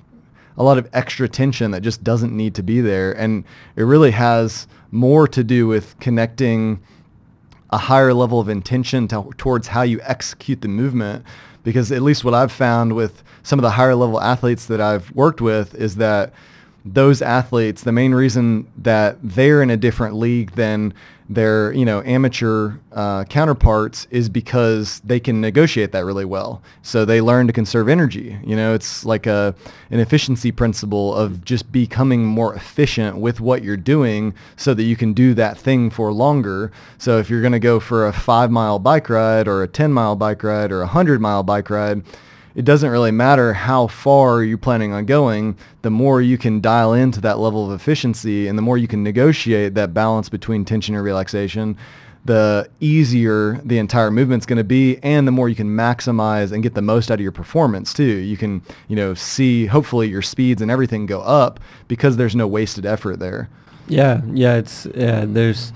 a 0.57 0.63
lot 0.63 0.77
of 0.77 0.87
extra 0.93 1.27
tension 1.27 1.71
that 1.71 1.81
just 1.81 2.01
doesn't 2.01 2.31
need 2.31 2.55
to 2.55 2.63
be 2.63 2.79
there, 2.79 3.11
and 3.11 3.43
it 3.75 3.83
really 3.83 4.11
has 4.11 4.67
more 4.91 5.27
to 5.27 5.43
do 5.43 5.67
with 5.67 5.99
connecting 5.99 6.81
a 7.71 7.77
higher 7.77 8.13
level 8.13 8.39
of 8.39 8.47
intention 8.47 9.05
to, 9.09 9.29
towards 9.37 9.67
how 9.67 9.81
you 9.81 9.99
execute 10.03 10.61
the 10.61 10.67
movement 10.69 11.25
because 11.65 11.91
at 11.91 12.01
least 12.01 12.23
what 12.23 12.33
I've 12.33 12.51
found 12.51 12.93
with 12.93 13.21
some 13.43 13.59
of 13.59 13.63
the 13.63 13.71
higher 13.71 13.95
level 13.95 14.21
athletes 14.21 14.67
that 14.67 14.79
I've 14.79 15.11
worked 15.11 15.41
with 15.41 15.75
is 15.75 15.97
that 15.97 16.31
those 16.85 17.21
athletes, 17.21 17.83
the 17.83 17.91
main 17.91 18.13
reason 18.13 18.71
that 18.77 19.17
they're 19.21 19.61
in 19.61 19.71
a 19.71 19.75
different 19.75 20.15
league 20.15 20.51
than 20.51 20.93
their 21.27 21.71
you 21.73 21.85
know 21.85 22.03
amateur 22.03 22.73
uh, 22.91 23.23
counterparts 23.25 24.07
is 24.11 24.29
because 24.29 25.01
they 25.03 25.19
can 25.19 25.41
negotiate 25.41 25.91
that 25.91 26.05
really 26.05 26.25
well. 26.25 26.61
So 26.81 27.03
they 27.03 27.21
learn 27.21 27.47
to 27.47 27.53
conserve 27.53 27.89
energy. 27.89 28.37
You 28.43 28.55
know, 28.55 28.73
it's 28.73 29.05
like 29.05 29.25
a 29.25 29.55
an 29.89 29.99
efficiency 29.99 30.51
principle 30.51 31.13
of 31.15 31.43
just 31.43 31.71
becoming 31.71 32.25
more 32.25 32.53
efficient 32.53 33.17
with 33.17 33.39
what 33.39 33.63
you're 33.63 33.77
doing, 33.77 34.33
so 34.55 34.73
that 34.73 34.83
you 34.83 34.95
can 34.95 35.13
do 35.13 35.33
that 35.33 35.57
thing 35.57 35.89
for 35.89 36.13
longer. 36.13 36.71
So 36.97 37.17
if 37.17 37.29
you're 37.29 37.41
going 37.41 37.53
to 37.53 37.59
go 37.59 37.79
for 37.79 38.07
a 38.07 38.13
five 38.13 38.51
mile 38.51 38.79
bike 38.79 39.09
ride 39.09 39.47
or 39.47 39.63
a 39.63 39.67
ten 39.67 39.91
mile 39.91 40.15
bike 40.15 40.43
ride 40.43 40.71
or 40.71 40.81
a 40.81 40.87
hundred 40.87 41.21
mile 41.21 41.43
bike 41.43 41.69
ride 41.69 42.03
it 42.55 42.63
doesn't 42.63 42.89
really 42.89 43.11
matter 43.11 43.53
how 43.53 43.87
far 43.87 44.41
you're 44.43 44.57
planning 44.57 44.93
on 44.93 45.05
going. 45.05 45.57
The 45.81 45.89
more 45.89 46.21
you 46.21 46.37
can 46.37 46.61
dial 46.61 46.93
into 46.93 47.19
that 47.21 47.37
level 47.37 47.69
of 47.69 47.79
efficiency 47.79 48.47
and 48.47 48.57
the 48.57 48.61
more 48.61 48.77
you 48.77 48.87
can 48.87 49.03
negotiate 49.03 49.73
that 49.75 49.93
balance 49.93 50.29
between 50.29 50.63
tension 50.63 50.95
and 50.95 51.03
relaxation, 51.03 51.77
the 52.23 52.67
easier 52.79 53.61
the 53.63 53.77
entire 53.77 54.09
movement's 54.09 54.45
going 54.45 54.57
to 54.57 54.63
be 54.63 54.97
and 55.03 55.27
the 55.27 55.31
more 55.31 55.47
you 55.47 55.55
can 55.55 55.69
maximize 55.69 56.51
and 56.51 56.63
get 56.63 56.73
the 56.73 56.81
most 56.81 57.11
out 57.11 57.15
of 57.15 57.21
your 57.21 57.31
performance 57.31 57.93
too. 57.93 58.03
You 58.03 58.37
can, 58.37 58.61
you 58.87 58.95
know, 58.95 59.13
see 59.13 59.67
hopefully 59.67 60.07
your 60.07 60.23
speeds 60.23 60.61
and 60.61 60.71
everything 60.71 61.05
go 61.05 61.21
up 61.21 61.59
because 61.87 62.17
there's 62.17 62.35
no 62.35 62.47
wasted 62.47 62.85
effort 62.85 63.19
there. 63.19 63.49
Yeah, 63.87 64.21
yeah, 64.33 64.55
it's 64.55 64.87
yeah, 64.95 65.25
there's 65.27 65.71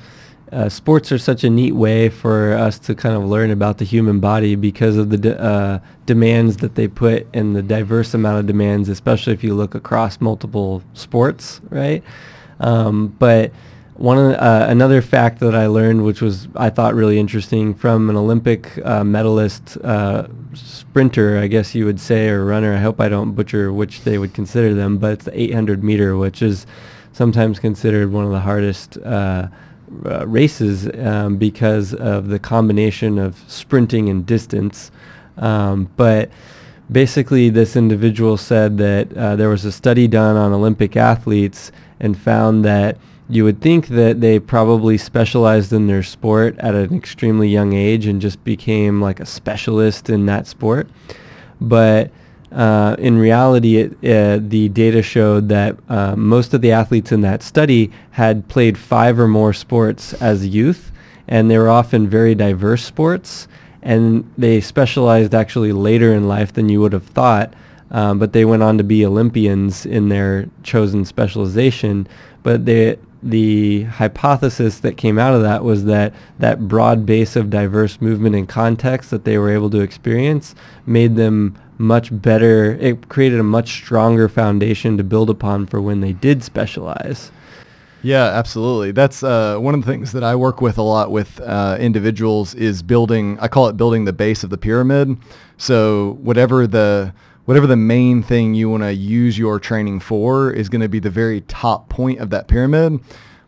uh, 0.52 0.70
sports 0.70 1.12
are 1.12 1.18
such 1.18 1.44
a 1.44 1.50
neat 1.50 1.74
way 1.74 2.10
for 2.10 2.54
us 2.54 2.80
to 2.80 2.96
kind 2.96 3.16
of 3.16 3.24
learn 3.24 3.52
about 3.52 3.78
the 3.78 3.86
human 3.86 4.20
body 4.20 4.56
because 4.56 4.98
of 4.98 5.10
the 5.10 5.18
de- 5.18 5.40
uh, 5.40 5.80
demands 6.06 6.58
that 6.58 6.76
they 6.76 6.88
put 6.88 7.28
and 7.34 7.56
the 7.56 7.62
diverse 7.62 8.14
amount 8.14 8.40
of 8.40 8.48
demands, 8.48 8.90
especially 8.90 9.34
if 9.34 9.44
you 9.44 9.54
look 9.54 9.76
across 9.76 10.20
multiple 10.20 10.82
sports, 10.94 11.62
right? 11.70 12.04
Um, 12.60 13.16
but 13.20 13.52
one 13.94 14.18
the, 14.30 14.42
uh, 14.42 14.66
another 14.70 15.02
fact 15.02 15.40
that 15.40 15.54
I 15.54 15.68
learned, 15.68 16.04
which 16.06 16.22
was 16.22 16.48
I 16.56 16.70
thought 16.70 16.96
really 16.96 17.20
interesting, 17.20 17.76
from 17.76 18.10
an 18.10 18.16
Olympic 18.16 18.80
uh, 18.86 19.04
medalist 19.04 19.78
uh, 19.84 20.28
sprinter, 20.54 21.38
I 21.38 21.48
guess 21.48 21.76
you 21.76 21.86
would 21.86 22.00
say, 22.00 22.30
or 22.30 22.46
runner. 22.46 22.74
I 22.74 22.80
hope 22.80 23.00
I 23.02 23.10
don't 23.10 23.34
butcher 23.34 23.74
which 23.74 24.02
they 24.02 24.18
would 24.18 24.34
consider 24.34 24.74
them, 24.74 24.98
but 24.98 25.12
it's 25.12 25.26
the 25.26 25.40
800 25.40 25.84
meter, 25.84 26.18
which 26.18 26.42
is 26.42 26.66
sometimes 27.12 27.60
considered 27.60 28.12
one 28.12 28.24
of 28.24 28.32
the 28.32 28.40
hardest 28.40 28.98
uh, 30.06 30.28
races 30.28 30.89
um, 30.99 31.38
because 31.38 31.93
of 31.93 32.28
the 32.28 32.39
combination 32.39 33.17
of 33.17 33.43
sprinting 33.47 34.10
and 34.10 34.25
distance. 34.25 34.91
Um, 35.38 35.89
but 35.97 36.30
basically, 36.91 37.49
this 37.49 37.75
individual 37.75 38.38
said 38.38 38.78
that 38.78 39.15
uh, 39.15 39.36
there 39.36 39.49
was 39.49 39.65
a 39.65 39.71
study 39.71 40.08
done 40.08 40.36
on 40.36 40.54
Olympic 40.54 40.95
athletes 40.95 41.71
and 41.99 42.17
found 42.17 42.63
that 42.65 42.97
you 43.30 43.43
would 43.43 43.62
think 43.62 43.89
that 43.89 44.21
they 44.21 44.39
probably 44.39 44.97
specialized 44.97 45.71
in 45.71 45.86
their 45.86 46.02
sport 46.02 46.58
at 46.58 46.73
an 46.73 46.95
extremely 46.95 47.47
young 47.47 47.73
age 47.73 48.08
and 48.08 48.19
just 48.19 48.43
became 48.43 49.02
like 49.02 49.19
a 49.19 49.25
specialist 49.25 50.10
in 50.10 50.25
that 50.25 50.47
sport. 50.47 50.89
But 51.62 52.12
uh, 52.52 52.96
in 52.98 53.18
reality, 53.18 53.78
it, 53.78 53.92
uh, 54.04 54.40
the 54.42 54.70
data 54.70 55.02
showed 55.02 55.50
that 55.50 55.78
uh, 55.88 56.16
most 56.16 56.54
of 56.54 56.62
the 56.62 56.72
athletes 56.72 57.12
in 57.12 57.22
that 57.22 57.44
study 57.44 57.92
had 58.12 58.48
played 58.48 58.78
five 58.78 59.20
or 59.20 59.28
more 59.28 59.54
sports 59.54 60.14
as 60.14 60.48
youth, 60.48 60.92
and 61.28 61.50
they 61.50 61.58
were 61.58 61.70
often 61.70 62.10
very 62.10 62.34
diverse 62.34 62.84
sports, 62.84 63.48
and 63.82 64.32
they 64.38 64.60
specialized 64.60 65.36
actually 65.36 65.72
later 65.72 66.14
in 66.14 66.28
life 66.28 66.54
than 66.54 66.70
you 66.70 66.82
would 66.82 66.94
have 66.94 67.06
thought. 67.06 67.54
Um, 67.92 68.20
but 68.20 68.34
they 68.34 68.46
went 68.46 68.62
on 68.62 68.78
to 68.78 68.84
be 68.84 69.06
Olympians 69.06 69.86
in 69.86 70.10
their 70.10 70.48
chosen 70.64 71.06
specialization. 71.06 72.08
But 72.44 72.66
they, 72.66 72.98
the 73.22 73.84
hypothesis 73.84 74.80
that 74.80 74.98
came 74.98 75.20
out 75.20 75.34
of 75.34 75.42
that 75.42 75.64
was 75.64 75.86
that 75.86 76.14
that 76.40 76.68
broad 76.68 77.06
base 77.06 77.36
of 77.36 77.50
diverse 77.50 78.00
movement 78.00 78.36
and 78.36 78.48
context 78.48 79.10
that 79.12 79.26
they 79.26 79.38
were 79.38 79.50
able 79.50 79.70
to 79.70 79.82
experience 79.82 80.56
made 80.86 81.16
them 81.16 81.58
much 81.78 82.10
better. 82.22 82.76
It 82.76 83.10
created 83.10 83.40
a 83.40 83.44
much 83.44 83.74
stronger 83.74 84.30
foundation 84.30 84.98
to 84.98 85.04
build 85.04 85.30
upon 85.30 85.66
for 85.66 85.82
when 85.82 86.02
they 86.02 86.14
did 86.14 86.44
specialize. 86.44 87.32
Yeah, 88.02 88.26
absolutely. 88.26 88.92
That's 88.92 89.24
uh, 89.24 89.58
one 89.58 89.76
of 89.76 89.84
the 89.84 89.92
things 89.92 90.14
that 90.14 90.24
I 90.24 90.36
work 90.36 90.62
with 90.62 90.78
a 90.78 90.82
lot 90.82 91.12
with 91.12 91.40
uh, 91.42 91.78
individuals 91.80 92.56
is 92.56 92.82
building. 92.82 93.38
I 93.42 93.50
call 93.50 93.68
it 93.68 93.76
building 93.76 94.06
the 94.06 94.14
base 94.14 94.44
of 94.44 94.50
the 94.50 94.58
pyramid. 94.58 95.18
So 95.58 96.18
whatever 96.22 96.66
the 96.66 97.14
whatever 97.50 97.66
the 97.66 97.76
main 97.76 98.22
thing 98.22 98.54
you 98.54 98.70
want 98.70 98.84
to 98.84 98.94
use 98.94 99.36
your 99.36 99.60
training 99.60 100.00
for 100.00 100.52
is 100.52 100.70
going 100.70 100.82
to 100.82 100.88
be 100.88 101.00
the 101.00 101.10
very 101.10 101.42
top 101.42 101.90
point 101.90 102.20
of 102.20 102.30
that 102.30 102.48
pyramid, 102.48 103.00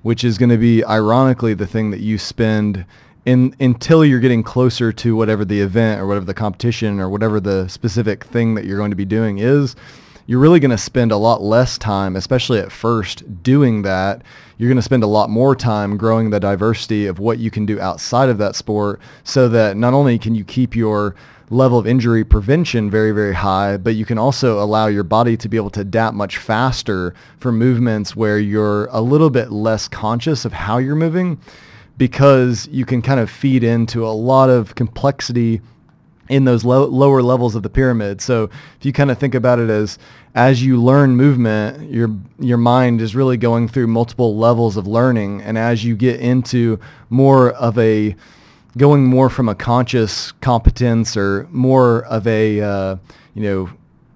which 0.01 0.23
is 0.23 0.39
going 0.39 0.49
to 0.49 0.57
be 0.57 0.83
ironically 0.85 1.53
the 1.53 1.67
thing 1.67 1.91
that 1.91 1.99
you 1.99 2.17
spend 2.17 2.83
in 3.25 3.55
until 3.59 4.03
you're 4.03 4.19
getting 4.19 4.41
closer 4.41 4.91
to 4.91 5.15
whatever 5.15 5.45
the 5.45 5.61
event 5.61 6.01
or 6.01 6.07
whatever 6.07 6.25
the 6.25 6.33
competition 6.33 6.99
or 6.99 7.11
whatever 7.11 7.39
the 7.39 7.67
specific 7.67 8.23
thing 8.23 8.55
that 8.55 8.65
you're 8.65 8.79
going 8.79 8.89
to 8.89 8.95
be 8.95 9.05
doing 9.05 9.37
is 9.37 9.75
you're 10.25 10.39
really 10.39 10.59
going 10.59 10.71
to 10.71 10.79
spend 10.79 11.11
a 11.11 11.17
lot 11.17 11.43
less 11.43 11.77
time, 11.77 12.15
especially 12.15 12.57
at 12.57 12.71
first, 12.71 13.43
doing 13.43 13.83
that. 13.83 14.23
You're 14.57 14.69
going 14.69 14.77
to 14.77 14.81
spend 14.81 15.03
a 15.03 15.07
lot 15.07 15.29
more 15.29 15.55
time 15.55 15.95
growing 15.95 16.31
the 16.31 16.39
diversity 16.39 17.05
of 17.05 17.19
what 17.19 17.37
you 17.37 17.51
can 17.51 17.67
do 17.67 17.79
outside 17.79 18.29
of 18.29 18.39
that 18.39 18.55
sport 18.55 18.99
so 19.23 19.47
that 19.49 19.77
not 19.77 19.93
only 19.93 20.17
can 20.17 20.33
you 20.33 20.43
keep 20.43 20.75
your 20.75 21.15
level 21.51 21.77
of 21.77 21.85
injury 21.85 22.23
prevention 22.23 22.89
very, 22.89 23.11
very 23.11 23.33
high, 23.33 23.77
but 23.77 23.95
you 23.95 24.05
can 24.05 24.17
also 24.17 24.61
allow 24.61 24.87
your 24.87 25.03
body 25.03 25.35
to 25.37 25.49
be 25.49 25.57
able 25.57 25.69
to 25.71 25.81
adapt 25.81 26.15
much 26.15 26.37
faster 26.37 27.13
for 27.37 27.51
movements 27.51 28.15
where 28.15 28.39
you're 28.39 28.85
a 28.91 29.01
little 29.01 29.29
bit 29.29 29.51
less 29.51 29.87
conscious 29.87 30.45
of 30.45 30.53
how 30.53 30.77
you're 30.77 30.95
moving 30.95 31.39
because 31.97 32.67
you 32.71 32.85
can 32.85 33.01
kind 33.01 33.19
of 33.19 33.29
feed 33.29 33.63
into 33.63 34.05
a 34.05 34.09
lot 34.09 34.49
of 34.49 34.75
complexity 34.75 35.61
in 36.29 36.45
those 36.45 36.63
low, 36.63 36.85
lower 36.85 37.21
levels 37.21 37.55
of 37.55 37.63
the 37.63 37.69
pyramid. 37.69 38.21
So 38.21 38.45
if 38.79 38.85
you 38.85 38.93
kind 38.93 39.11
of 39.11 39.17
think 39.17 39.35
about 39.35 39.59
it 39.59 39.69
as 39.69 39.99
as 40.33 40.63
you 40.63 40.81
learn 40.81 41.17
movement, 41.17 41.91
your 41.91 42.09
your 42.39 42.57
mind 42.57 43.01
is 43.01 43.15
really 43.15 43.35
going 43.35 43.67
through 43.67 43.87
multiple 43.87 44.37
levels 44.37 44.77
of 44.77 44.87
learning, 44.87 45.41
and 45.41 45.57
as 45.57 45.83
you 45.83 45.95
get 45.95 46.21
into 46.21 46.79
more 47.09 47.51
of 47.51 47.77
a 47.77 48.15
going 48.77 49.05
more 49.05 49.29
from 49.29 49.49
a 49.49 49.55
conscious 49.55 50.31
competence 50.33 51.17
or 51.17 51.47
more 51.51 52.05
of 52.05 52.25
a 52.27 52.61
uh, 52.61 52.95
you 53.33 53.43
know 53.43 53.69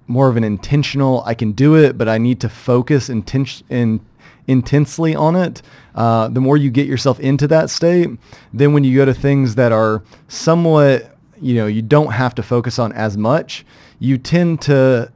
more 0.06 0.28
of 0.28 0.36
an 0.36 0.44
intentional 0.44 1.22
I 1.24 1.34
can 1.34 1.52
do 1.52 1.74
it, 1.76 1.98
but 1.98 2.08
I 2.08 2.18
need 2.18 2.40
to 2.40 2.48
focus 2.48 3.08
inten- 3.08 3.62
in, 3.68 4.00
intensely 4.46 5.16
on 5.16 5.34
it. 5.34 5.62
Uh, 5.94 6.28
the 6.28 6.40
more 6.40 6.56
you 6.56 6.70
get 6.70 6.86
yourself 6.86 7.18
into 7.18 7.48
that 7.48 7.70
state, 7.70 8.08
then 8.52 8.72
when 8.72 8.84
you 8.84 8.96
go 8.96 9.04
to 9.04 9.14
things 9.14 9.56
that 9.56 9.72
are 9.72 10.02
somewhat 10.28 11.12
you 11.40 11.54
know 11.54 11.66
you 11.66 11.82
don't 11.82 12.12
have 12.12 12.34
to 12.36 12.42
focus 12.42 12.78
on 12.78 12.92
as 12.92 13.16
much, 13.16 13.64
you 13.98 14.18
tend 14.18 14.60
to 14.62 15.10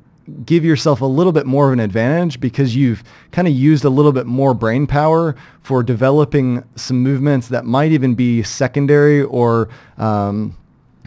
give 0.45 0.65
yourself 0.65 1.01
a 1.01 1.07
little 1.07 1.33
bit 1.33 1.47
more 1.47 1.67
of 1.69 1.73
an 1.73 1.81
advantage 1.81 2.41
because 2.41 2.75
you've 2.77 3.03
kind 3.33 3.47
of 3.49 3.55
used 3.55 3.85
a 3.85 3.91
little 3.91 4.13
bit 4.13 4.27
more 4.27 4.55
brain 4.55 4.87
power 4.87 5.35
for 5.61 5.83
developing 5.83 6.65
some 6.77 7.03
movements 7.03 7.49
that 7.49 7.65
might 7.65 7.93
even 7.93 8.15
be 8.15 8.43
secondary 8.43 9.23
or 9.23 9.69
um, 9.99 10.57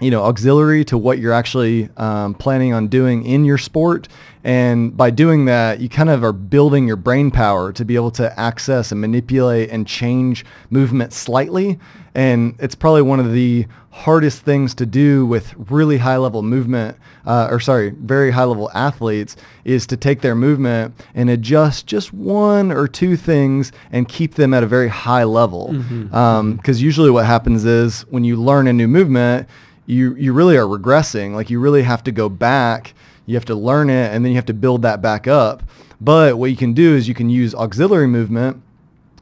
you 0.02 0.12
know 0.12 0.24
auxiliary 0.24 0.84
to 0.86 0.98
what 0.98 1.20
you're 1.20 1.34
actually 1.34 1.90
um, 1.98 2.34
planning 2.34 2.74
on 2.74 2.88
doing 2.88 3.26
in 3.26 3.46
your 3.46 3.58
sport. 3.58 4.08
And 4.44 4.96
by 4.96 5.10
doing 5.10 5.46
that 5.46 5.80
you 5.80 5.88
kind 5.88 6.10
of 6.10 6.24
are 6.24 6.34
building 6.34 6.88
your 6.88 6.98
brain 6.98 7.32
power 7.32 7.72
to 7.74 7.86
be 7.86 7.96
able 7.96 8.12
to 8.12 8.40
access 8.40 8.92
and 8.92 9.00
manipulate 9.00 9.70
and 9.70 9.88
change 9.88 10.46
movement 10.70 11.14
slightly. 11.14 11.80
And 12.16 12.56
it's 12.60 12.76
probably 12.76 13.02
one 13.02 13.20
of 13.20 13.32
the 13.32 13.68
hardest 13.94 14.42
things 14.42 14.74
to 14.74 14.88
do 14.88 15.24
with 15.24 15.54
really 15.70 16.00
high 16.00 16.18
level 16.18 16.42
movement, 16.42 16.98
uh, 17.28 17.48
or 17.52 17.60
sorry, 17.60 17.92
very 17.92 18.32
high 18.32 18.44
level 18.44 18.72
athletes 18.74 19.36
is 19.66 19.86
to 19.86 19.96
take 19.96 20.22
their 20.22 20.34
movement 20.34 20.96
and 21.14 21.30
adjust 21.30 21.86
just 21.86 22.12
one 22.12 22.72
or 22.72 22.88
two 22.88 23.16
things 23.16 23.72
and 23.92 24.10
keep 24.10 24.34
them 24.34 24.52
at 24.52 24.64
a 24.64 24.66
very 24.66 24.88
high 24.88 25.24
level. 25.24 25.68
Because 25.68 25.86
mm-hmm. 25.86 26.16
um, 26.16 26.60
usually 26.66 27.12
what 27.12 27.28
happens 27.28 27.66
is 27.66 28.02
when 28.10 28.24
you 28.24 28.36
learn 28.36 28.68
a 28.68 28.74
new 28.74 28.88
movement, 28.88 29.48
you, 29.86 30.16
you 30.16 30.34
really 30.34 30.58
are 30.58 30.66
regressing. 30.66 31.36
Like 31.36 31.52
you 31.52 31.60
really 31.60 31.84
have 31.84 32.04
to 32.06 32.12
go 32.12 32.30
back. 32.30 32.96
You 33.28 33.36
have 33.36 33.46
to 33.46 33.56
learn 33.56 33.92
it 33.92 34.12
and 34.12 34.26
then 34.26 34.32
you 34.32 34.38
have 34.38 34.48
to 34.48 34.56
build 34.56 34.82
that 34.82 35.04
back 35.04 35.28
up. 35.28 35.62
But 36.02 36.40
what 36.40 36.50
you 36.50 36.58
can 36.58 36.74
do 36.74 36.96
is 36.96 37.08
you 37.08 37.14
can 37.14 37.30
use 37.30 37.54
auxiliary 37.54 38.08
movement 38.08 38.62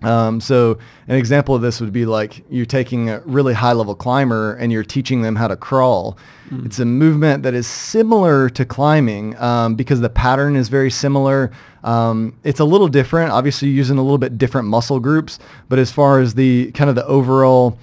um, 0.03 0.41
so 0.41 0.79
an 1.07 1.15
example 1.15 1.53
of 1.53 1.61
this 1.61 1.79
would 1.79 1.93
be 1.93 2.05
like 2.05 2.43
you're 2.49 2.65
taking 2.65 3.09
a 3.09 3.19
really 3.21 3.53
high 3.53 3.73
level 3.73 3.93
climber 3.93 4.55
and 4.55 4.71
you're 4.71 4.83
teaching 4.83 5.21
them 5.21 5.35
how 5.35 5.47
to 5.47 5.55
crawl. 5.55 6.17
Mm. 6.49 6.65
It's 6.65 6.79
a 6.79 6.85
movement 6.85 7.43
that 7.43 7.53
is 7.53 7.67
similar 7.67 8.49
to 8.49 8.65
climbing 8.65 9.37
um, 9.37 9.75
because 9.75 10.01
the 10.01 10.09
pattern 10.09 10.55
is 10.55 10.69
very 10.69 10.89
similar. 10.89 11.51
Um, 11.83 12.35
it's 12.43 12.59
a 12.59 12.65
little 12.65 12.87
different, 12.87 13.31
obviously 13.31 13.69
using 13.69 13.97
a 13.97 14.01
little 14.01 14.17
bit 14.17 14.37
different 14.37 14.67
muscle 14.67 14.99
groups, 14.99 15.37
but 15.69 15.77
as 15.77 15.91
far 15.91 16.19
as 16.19 16.33
the 16.33 16.71
kind 16.71 16.89
of 16.89 16.95
the 16.95 17.05
overall 17.05 17.77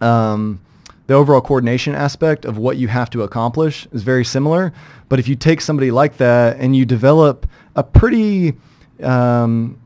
um, 0.00 0.60
the 1.06 1.14
overall 1.14 1.42
coordination 1.42 1.94
aspect 1.94 2.46
of 2.46 2.56
what 2.56 2.78
you 2.78 2.88
have 2.88 3.10
to 3.10 3.22
accomplish 3.22 3.86
is 3.92 4.02
very 4.02 4.24
similar. 4.24 4.72
But 5.10 5.18
if 5.18 5.28
you 5.28 5.36
take 5.36 5.60
somebody 5.60 5.90
like 5.90 6.16
that 6.16 6.56
and 6.58 6.74
you 6.74 6.86
develop 6.86 7.46
a 7.76 7.82
pretty 7.82 8.54
um, 9.02 9.78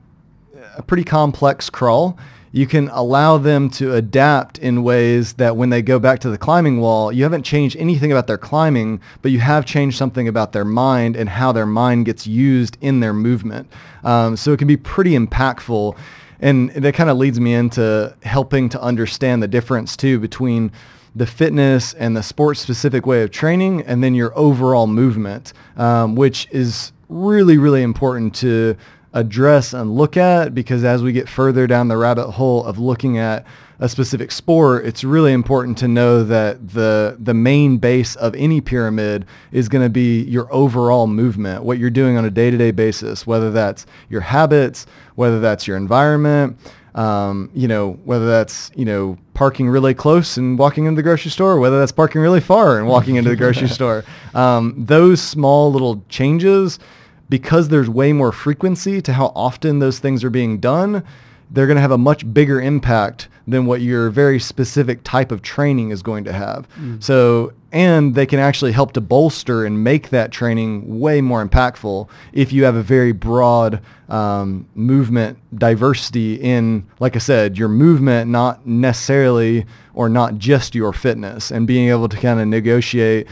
a 0.78 0.82
pretty 0.82 1.04
complex 1.04 1.68
crawl, 1.68 2.16
you 2.52 2.66
can 2.66 2.88
allow 2.88 3.36
them 3.36 3.68
to 3.68 3.94
adapt 3.94 4.58
in 4.58 4.82
ways 4.82 5.34
that 5.34 5.56
when 5.56 5.68
they 5.68 5.82
go 5.82 5.98
back 5.98 6.20
to 6.20 6.30
the 6.30 6.38
climbing 6.38 6.80
wall, 6.80 7.12
you 7.12 7.22
haven't 7.22 7.42
changed 7.42 7.76
anything 7.76 8.10
about 8.10 8.26
their 8.26 8.38
climbing, 8.38 9.00
but 9.20 9.32
you 9.32 9.40
have 9.40 9.66
changed 9.66 9.98
something 9.98 10.26
about 10.26 10.52
their 10.52 10.64
mind 10.64 11.14
and 11.14 11.28
how 11.28 11.52
their 11.52 11.66
mind 11.66 12.06
gets 12.06 12.26
used 12.26 12.78
in 12.80 13.00
their 13.00 13.12
movement. 13.12 13.70
Um, 14.02 14.36
so 14.36 14.52
it 14.52 14.58
can 14.58 14.68
be 14.68 14.78
pretty 14.78 15.12
impactful. 15.12 15.96
And 16.40 16.70
that 16.70 16.94
kind 16.94 17.10
of 17.10 17.18
leads 17.18 17.38
me 17.38 17.52
into 17.52 18.16
helping 18.22 18.68
to 18.70 18.80
understand 18.80 19.42
the 19.42 19.48
difference 19.48 19.96
too 19.96 20.18
between 20.18 20.72
the 21.14 21.26
fitness 21.26 21.94
and 21.94 22.16
the 22.16 22.22
sports 22.22 22.60
specific 22.60 23.04
way 23.04 23.22
of 23.22 23.30
training 23.30 23.82
and 23.82 24.02
then 24.02 24.14
your 24.14 24.36
overall 24.38 24.86
movement, 24.86 25.52
um, 25.76 26.14
which 26.14 26.48
is 26.50 26.92
really, 27.08 27.58
really 27.58 27.82
important 27.82 28.34
to 28.36 28.76
address 29.18 29.72
and 29.72 29.94
look 29.94 30.16
at 30.16 30.54
because 30.54 30.84
as 30.84 31.02
we 31.02 31.12
get 31.12 31.28
further 31.28 31.66
down 31.66 31.88
the 31.88 31.96
rabbit 31.96 32.30
hole 32.30 32.64
of 32.64 32.78
looking 32.78 33.18
at 33.18 33.44
a 33.80 33.88
specific 33.88 34.32
sport, 34.32 34.84
it's 34.84 35.04
really 35.04 35.32
important 35.32 35.78
to 35.78 35.88
know 35.88 36.24
that 36.24 36.70
the 36.70 37.16
the 37.20 37.34
main 37.34 37.78
base 37.78 38.16
of 38.16 38.34
any 38.34 38.60
pyramid 38.60 39.24
is 39.52 39.68
going 39.68 39.84
to 39.84 39.90
be 39.90 40.22
your 40.22 40.52
overall 40.52 41.06
movement, 41.06 41.62
what 41.62 41.78
you're 41.78 41.90
doing 41.90 42.16
on 42.16 42.24
a 42.24 42.30
day-to-day 42.30 42.72
basis, 42.72 43.26
whether 43.26 43.50
that's 43.50 43.86
your 44.08 44.20
habits, 44.20 44.86
whether 45.14 45.38
that's 45.38 45.66
your 45.66 45.76
environment, 45.76 46.58
um, 46.98 47.48
you 47.54 47.68
know, 47.68 47.92
whether 48.04 48.26
that's, 48.26 48.72
you 48.74 48.84
know, 48.84 49.16
parking 49.34 49.68
really 49.68 49.94
close 49.94 50.36
and 50.36 50.58
walking 50.58 50.86
into 50.86 50.96
the 50.96 51.02
grocery 51.02 51.30
store, 51.30 51.60
whether 51.60 51.78
that's 51.78 51.92
parking 51.92 52.20
really 52.20 52.40
far 52.40 52.78
and 52.78 52.88
walking 52.88 53.14
into 53.14 53.30
the 53.30 53.36
grocery 53.36 53.68
store. 53.78 54.04
Um, 54.34 54.74
those 54.76 55.22
small 55.22 55.70
little 55.70 56.02
changes 56.08 56.80
because 57.28 57.68
there's 57.68 57.88
way 57.88 58.12
more 58.12 58.32
frequency 58.32 59.00
to 59.02 59.12
how 59.12 59.32
often 59.34 59.78
those 59.78 59.98
things 59.98 60.24
are 60.24 60.30
being 60.30 60.58
done, 60.58 61.04
they're 61.50 61.66
going 61.66 61.76
to 61.76 61.82
have 61.82 61.90
a 61.90 61.98
much 61.98 62.30
bigger 62.32 62.60
impact 62.60 63.28
than 63.46 63.64
what 63.64 63.80
your 63.80 64.10
very 64.10 64.38
specific 64.38 65.02
type 65.04 65.32
of 65.32 65.40
training 65.40 65.90
is 65.90 66.02
going 66.02 66.24
to 66.24 66.32
have. 66.32 66.68
Mm. 66.78 67.02
So, 67.02 67.52
and 67.72 68.14
they 68.14 68.26
can 68.26 68.38
actually 68.38 68.72
help 68.72 68.92
to 68.92 69.00
bolster 69.00 69.64
and 69.64 69.82
make 69.82 70.10
that 70.10 70.30
training 70.30 71.00
way 71.00 71.22
more 71.22 71.46
impactful 71.46 72.08
if 72.32 72.52
you 72.52 72.64
have 72.64 72.76
a 72.76 72.82
very 72.82 73.12
broad 73.12 73.80
um, 74.10 74.66
movement 74.74 75.38
diversity 75.58 76.34
in, 76.34 76.86
like 77.00 77.16
I 77.16 77.20
said, 77.20 77.56
your 77.56 77.68
movement, 77.68 78.30
not 78.30 78.66
necessarily 78.66 79.64
or 79.94 80.10
not 80.10 80.36
just 80.36 80.74
your 80.74 80.92
fitness, 80.92 81.50
and 81.50 81.66
being 81.66 81.88
able 81.88 82.08
to 82.08 82.16
kind 82.18 82.40
of 82.40 82.46
negotiate 82.46 83.26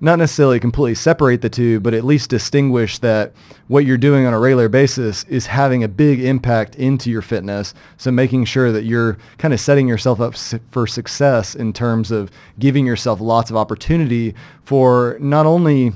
not 0.00 0.18
necessarily 0.18 0.58
completely 0.58 0.94
separate 0.94 1.42
the 1.42 1.50
two, 1.50 1.80
but 1.80 1.94
at 1.94 2.04
least 2.04 2.30
distinguish 2.30 2.98
that 2.98 3.32
what 3.68 3.84
you're 3.84 3.98
doing 3.98 4.26
on 4.26 4.32
a 4.32 4.38
regular 4.38 4.68
basis 4.68 5.24
is 5.24 5.46
having 5.46 5.84
a 5.84 5.88
big 5.88 6.20
impact 6.20 6.74
into 6.76 7.10
your 7.10 7.22
fitness. 7.22 7.74
So 7.98 8.10
making 8.10 8.46
sure 8.46 8.72
that 8.72 8.84
you're 8.84 9.18
kind 9.38 9.52
of 9.52 9.60
setting 9.60 9.86
yourself 9.86 10.20
up 10.20 10.34
for 10.70 10.86
success 10.86 11.54
in 11.54 11.72
terms 11.72 12.10
of 12.10 12.30
giving 12.58 12.86
yourself 12.86 13.20
lots 13.20 13.50
of 13.50 13.56
opportunity 13.56 14.34
for 14.64 15.18
not 15.20 15.46
only 15.46 15.92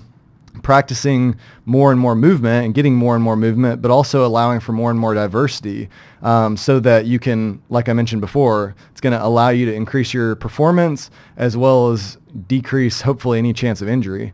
practicing 0.62 1.36
more 1.64 1.90
and 1.90 2.00
more 2.00 2.14
movement 2.14 2.64
and 2.64 2.74
getting 2.74 2.94
more 2.94 3.14
and 3.14 3.24
more 3.24 3.36
movement, 3.36 3.82
but 3.82 3.90
also 3.90 4.24
allowing 4.24 4.60
for 4.60 4.72
more 4.72 4.90
and 4.90 4.98
more 4.98 5.14
diversity 5.14 5.88
um, 6.22 6.56
so 6.56 6.80
that 6.80 7.06
you 7.06 7.18
can, 7.18 7.60
like 7.68 7.88
I 7.88 7.92
mentioned 7.92 8.20
before, 8.20 8.74
it's 8.90 9.00
going 9.00 9.12
to 9.12 9.24
allow 9.24 9.48
you 9.50 9.66
to 9.66 9.74
increase 9.74 10.14
your 10.14 10.36
performance 10.36 11.10
as 11.36 11.56
well 11.56 11.90
as 11.90 12.18
decrease 12.46 13.02
hopefully 13.02 13.38
any 13.38 13.52
chance 13.52 13.82
of 13.82 13.88
injury. 13.88 14.32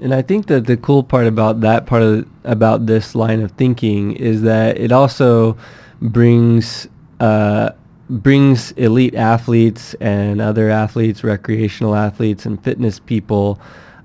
And 0.00 0.14
I 0.14 0.22
think 0.22 0.46
that 0.46 0.66
the 0.66 0.76
cool 0.78 1.02
part 1.02 1.26
about 1.26 1.60
that 1.60 1.84
part 1.84 2.02
of 2.02 2.26
about 2.44 2.86
this 2.86 3.14
line 3.14 3.42
of 3.42 3.50
thinking 3.52 4.12
is 4.12 4.42
that 4.42 4.78
it 4.78 4.92
also 4.92 5.58
brings 6.00 6.88
uh, 7.20 7.72
brings 8.08 8.72
elite 8.72 9.14
athletes 9.14 9.92
and 10.00 10.40
other 10.40 10.70
athletes, 10.70 11.22
recreational 11.22 11.94
athletes, 11.94 12.46
and 12.46 12.62
fitness 12.64 12.98
people 12.98 13.60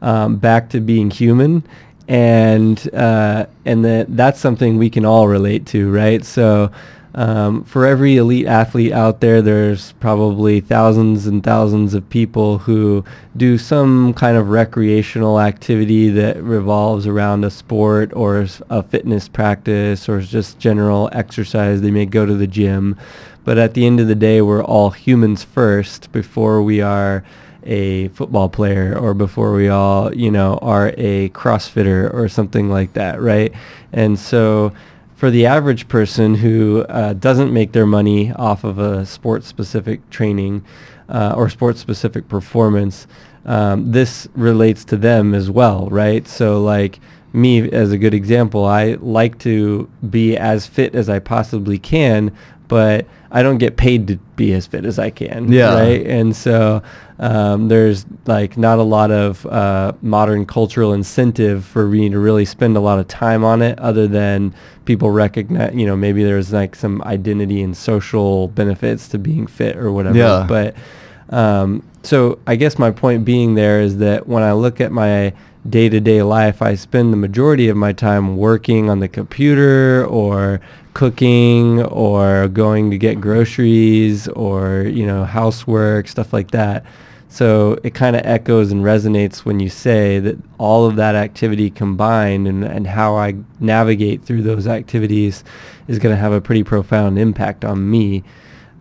um, 0.06 0.38
back 0.38 0.70
to 0.70 0.80
being 0.80 1.10
human, 1.10 1.64
and 2.08 2.94
uh, 2.94 3.48
and 3.66 3.84
that 3.84 4.16
that's 4.16 4.40
something 4.40 4.78
we 4.78 4.90
can 4.90 5.04
all 5.04 5.28
relate 5.28 5.66
to, 5.68 5.92
right? 5.92 6.24
So 6.24 6.72
um, 7.16 7.64
for 7.64 7.88
every 7.88 8.18
elite 8.18 8.46
athlete 8.46 8.92
out 8.92 9.20
there, 9.20 9.42
there's 9.42 9.94
probably 9.94 10.60
thousands 10.60 11.26
and 11.26 11.44
thousands 11.44 11.96
of 11.96 12.08
people 12.10 12.60
who 12.60 13.04
do 13.36 13.58
some 13.58 14.14
kind 14.14 14.38
of 14.38 14.50
recreational 14.50 15.40
activity 15.40 16.10
that 16.10 16.44
revolves 16.44 17.08
around 17.08 17.44
a 17.44 17.50
sport 17.50 18.14
or 18.14 18.46
a 18.70 18.84
fitness 18.84 19.28
practice 19.28 20.08
or 20.08 20.22
just 20.22 20.60
general 20.60 21.10
exercise. 21.14 21.82
They 21.82 21.90
may 21.92 22.06
go 22.06 22.26
to 22.26 22.36
the 22.36 22.48
gym. 22.48 22.96
But 23.44 23.58
at 23.58 23.76
the 23.76 23.86
end 23.86 24.00
of 24.00 24.08
the 24.08 24.16
day, 24.16 24.42
we're 24.42 24.64
all 24.64 24.90
humans 24.90 25.44
first 25.44 26.12
before 26.12 26.62
we 26.62 26.82
are 26.82 27.24
a 27.66 28.10
football 28.10 28.50
player 28.50 28.98
or 28.98 29.14
before 29.14 29.54
we 29.54 29.68
all, 29.68 30.14
you 30.16 30.32
know, 30.32 30.58
are 30.62 30.94
a 30.98 31.30
CrossFitter 31.30 32.14
or 32.14 32.30
something 32.30 32.70
like 32.70 32.94
that, 32.94 33.22
right? 33.22 33.54
And 33.92 34.20
so 34.20 34.72
for 35.16 35.32
the 35.32 35.46
average 35.46 35.88
person 35.88 36.36
who 36.36 36.86
uh, 36.90 37.14
doesn't 37.14 37.54
make 37.54 37.72
their 37.72 37.86
money 37.86 38.32
off 38.34 38.64
of 38.64 38.78
a 38.80 39.06
sports-specific 39.06 40.10
training 40.10 40.64
uh, 41.10 41.34
or 41.36 41.50
sports-specific 41.50 42.28
performance, 42.28 43.08
um, 43.46 43.92
this 43.92 44.28
relates 44.36 44.84
to 44.86 44.98
them 44.98 45.34
as 45.34 45.50
well, 45.50 45.88
right? 45.90 46.28
So 46.28 46.62
like 46.62 47.00
me 47.32 47.70
as 47.72 47.92
a 47.92 47.98
good 47.98 48.14
example, 48.14 48.66
I 48.66 48.94
like 49.00 49.40
to 49.40 49.90
be 50.10 50.38
as 50.38 50.68
fit 50.68 50.96
as 50.96 51.10
I 51.10 51.20
possibly 51.20 51.78
can, 51.78 52.36
but 52.68 53.06
I 53.32 53.44
don't 53.44 53.58
get 53.58 53.78
paid 53.78 54.08
to 54.08 54.18
be 54.36 54.54
as 54.54 54.66
fit 54.66 54.86
as 54.86 54.98
I 54.98 55.12
can. 55.12 55.52
Yeah. 55.52 55.76
Right. 55.76 56.06
And 56.08 56.36
so 56.36 56.82
um, 57.20 57.68
there's 57.70 58.06
like 58.26 58.58
not 58.58 58.80
a 58.80 58.84
lot 58.84 59.12
of 59.12 59.46
uh, 59.46 59.94
modern 60.02 60.46
cultural 60.46 60.94
incentive 60.94 61.64
for 61.66 61.88
me 61.88 62.10
to 62.10 62.20
really 62.20 62.46
spend 62.46 62.76
a 62.76 62.82
lot 62.82 63.00
of 63.00 63.08
time 63.08 63.44
on 63.44 63.62
it 63.62 63.80
other 63.80 64.08
than 64.08 64.54
people 64.86 65.10
recognize, 65.12 65.74
you 65.74 65.86
know, 65.86 65.96
maybe 65.96 66.24
there's 66.24 66.52
like 66.52 66.76
some 66.76 67.02
identity 67.04 67.62
and 67.62 67.76
social 67.76 68.50
benefits 68.50 69.08
to 69.10 69.18
being 69.18 69.48
fit 69.48 69.78
or 69.78 69.92
whatever. 69.92 70.18
Yeah. 70.18 70.46
But 70.48 70.76
um, 71.30 71.84
so 72.04 72.38
I 72.46 72.56
guess 72.56 72.78
my 72.78 72.92
point 72.92 73.26
being 73.26 73.56
there 73.56 73.82
is 73.82 73.98
that 73.98 74.28
when 74.28 74.44
I 74.44 74.52
look 74.54 74.82
at 74.82 74.92
my 74.92 75.34
day-to-day 75.68 76.22
life, 76.22 76.62
I 76.62 76.76
spend 76.76 77.12
the 77.12 77.18
majority 77.18 77.70
of 77.70 77.78
my 77.78 77.94
time 77.94 78.38
working 78.38 78.90
on 78.90 79.00
the 79.00 79.08
computer 79.08 80.06
or 80.06 80.62
cooking 80.94 81.82
or 81.82 82.48
going 82.50 82.92
to 82.92 82.98
get 82.98 83.20
groceries 83.20 84.28
or, 84.28 84.84
you 84.84 85.06
know, 85.06 85.26
housework, 85.26 86.08
stuff 86.08 86.32
like 86.34 86.52
that. 86.52 86.86
So 87.36 87.78
it 87.84 87.94
kind 87.94 88.16
of 88.16 88.22
echoes 88.24 88.72
and 88.72 88.82
resonates 88.82 89.40
when 89.40 89.60
you 89.60 89.68
say 89.68 90.20
that 90.20 90.38
all 90.58 90.86
of 90.86 90.96
that 90.96 91.16
activity 91.16 91.70
combined 91.70 92.48
and, 92.48 92.64
and 92.64 92.88
how 92.88 93.18
I 93.18 93.36
navigate 93.60 94.24
through 94.24 94.44
those 94.44 94.68
activities 94.68 95.44
is 95.90 96.00
going 96.00 96.16
to 96.16 96.18
have 96.18 96.32
a 96.32 96.40
pretty 96.40 96.64
profound 96.64 97.20
impact 97.20 97.66
on 97.66 97.92
me 97.92 98.24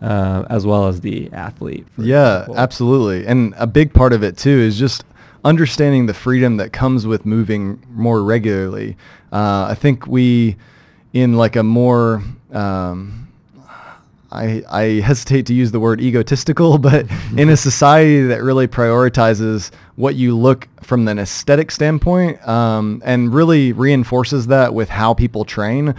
uh, 0.02 0.44
as 0.50 0.64
well 0.64 0.86
as 0.86 1.00
the 1.00 1.32
athlete. 1.32 1.84
Yeah, 1.98 2.42
example. 2.42 2.58
absolutely. 2.58 3.26
And 3.26 3.54
a 3.56 3.66
big 3.66 3.92
part 3.92 4.12
of 4.12 4.22
it 4.22 4.38
too 4.38 4.50
is 4.50 4.78
just 4.78 5.02
understanding 5.44 6.06
the 6.06 6.14
freedom 6.14 6.56
that 6.58 6.72
comes 6.72 7.08
with 7.08 7.26
moving 7.26 7.84
more 7.90 8.22
regularly. 8.22 8.96
Uh, 9.32 9.66
I 9.70 9.74
think 9.74 10.06
we, 10.06 10.54
in 11.12 11.32
like 11.32 11.56
a 11.56 11.64
more, 11.64 12.22
um, 12.52 13.23
I, 14.34 14.62
I 14.68 14.82
hesitate 15.00 15.46
to 15.46 15.54
use 15.54 15.70
the 15.70 15.80
word 15.80 16.00
egotistical, 16.00 16.78
but 16.90 17.06
in 17.36 17.48
a 17.48 17.56
society 17.56 18.22
that 18.26 18.42
really 18.42 18.68
prioritizes 18.68 19.70
what 19.96 20.16
you 20.16 20.36
look 20.36 20.68
from 20.82 21.06
an 21.08 21.18
aesthetic 21.18 21.70
standpoint 21.70 22.46
um, 22.46 23.00
and 23.04 23.32
really 23.32 23.72
reinforces 23.72 24.48
that 24.48 24.74
with 24.74 24.88
how 24.88 25.14
people 25.14 25.44
train, 25.44 25.94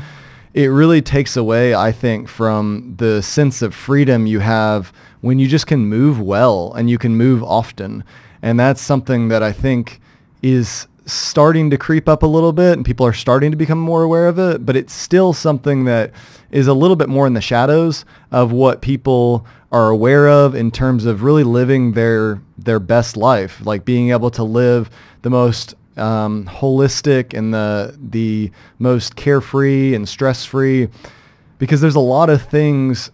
it 0.53 0.67
really 0.67 1.01
takes 1.01 1.35
away, 1.35 1.75
I 1.75 1.91
think, 1.91 2.29
from 2.29 2.95
the 2.97 3.21
sense 3.21 3.61
of 3.61 3.75
freedom 3.75 4.25
you 4.25 4.39
have 4.39 4.93
when 5.21 5.39
you 5.39 5.47
just 5.47 5.67
can 5.67 5.87
move 5.87 6.21
well 6.21 6.71
and 6.73 6.89
you 6.89 6.97
can 6.97 7.15
move 7.17 7.43
often. 7.43 8.03
And 8.41 8.59
that's 8.59 8.81
something 8.81 9.27
that 9.29 9.43
I 9.43 9.51
think 9.51 9.99
is 10.41 10.87
starting 11.05 11.69
to 11.69 11.77
creep 11.77 12.09
up 12.09 12.23
a 12.23 12.27
little 12.27 12.53
bit 12.53 12.73
and 12.73 12.85
people 12.85 13.05
are 13.05 13.13
starting 13.13 13.51
to 13.51 13.57
become 13.57 13.79
more 13.79 14.03
aware 14.03 14.27
of 14.27 14.39
it, 14.39 14.65
but 14.65 14.75
it's 14.75 14.93
still 14.93 15.33
something 15.33 15.85
that 15.85 16.11
is 16.51 16.67
a 16.67 16.73
little 16.73 16.95
bit 16.95 17.09
more 17.09 17.27
in 17.27 17.33
the 17.33 17.41
shadows 17.41 18.05
of 18.31 18.51
what 18.51 18.81
people 18.81 19.45
are 19.71 19.89
aware 19.89 20.27
of 20.27 20.55
in 20.55 20.71
terms 20.71 21.05
of 21.05 21.23
really 21.23 21.43
living 21.43 21.93
their 21.93 22.41
their 22.57 22.79
best 22.79 23.17
life, 23.17 23.63
like 23.65 23.83
being 23.85 24.11
able 24.11 24.31
to 24.31 24.43
live 24.43 24.89
the 25.21 25.29
most 25.29 25.73
um, 25.97 26.45
holistic 26.45 27.37
and 27.37 27.53
the 27.53 27.95
the 27.99 28.51
most 28.79 29.15
carefree 29.15 29.93
and 29.93 30.07
stress 30.07 30.45
free, 30.45 30.87
because 31.59 31.81
there's 31.81 31.95
a 31.95 31.99
lot 31.99 32.29
of 32.29 32.41
things 32.41 33.11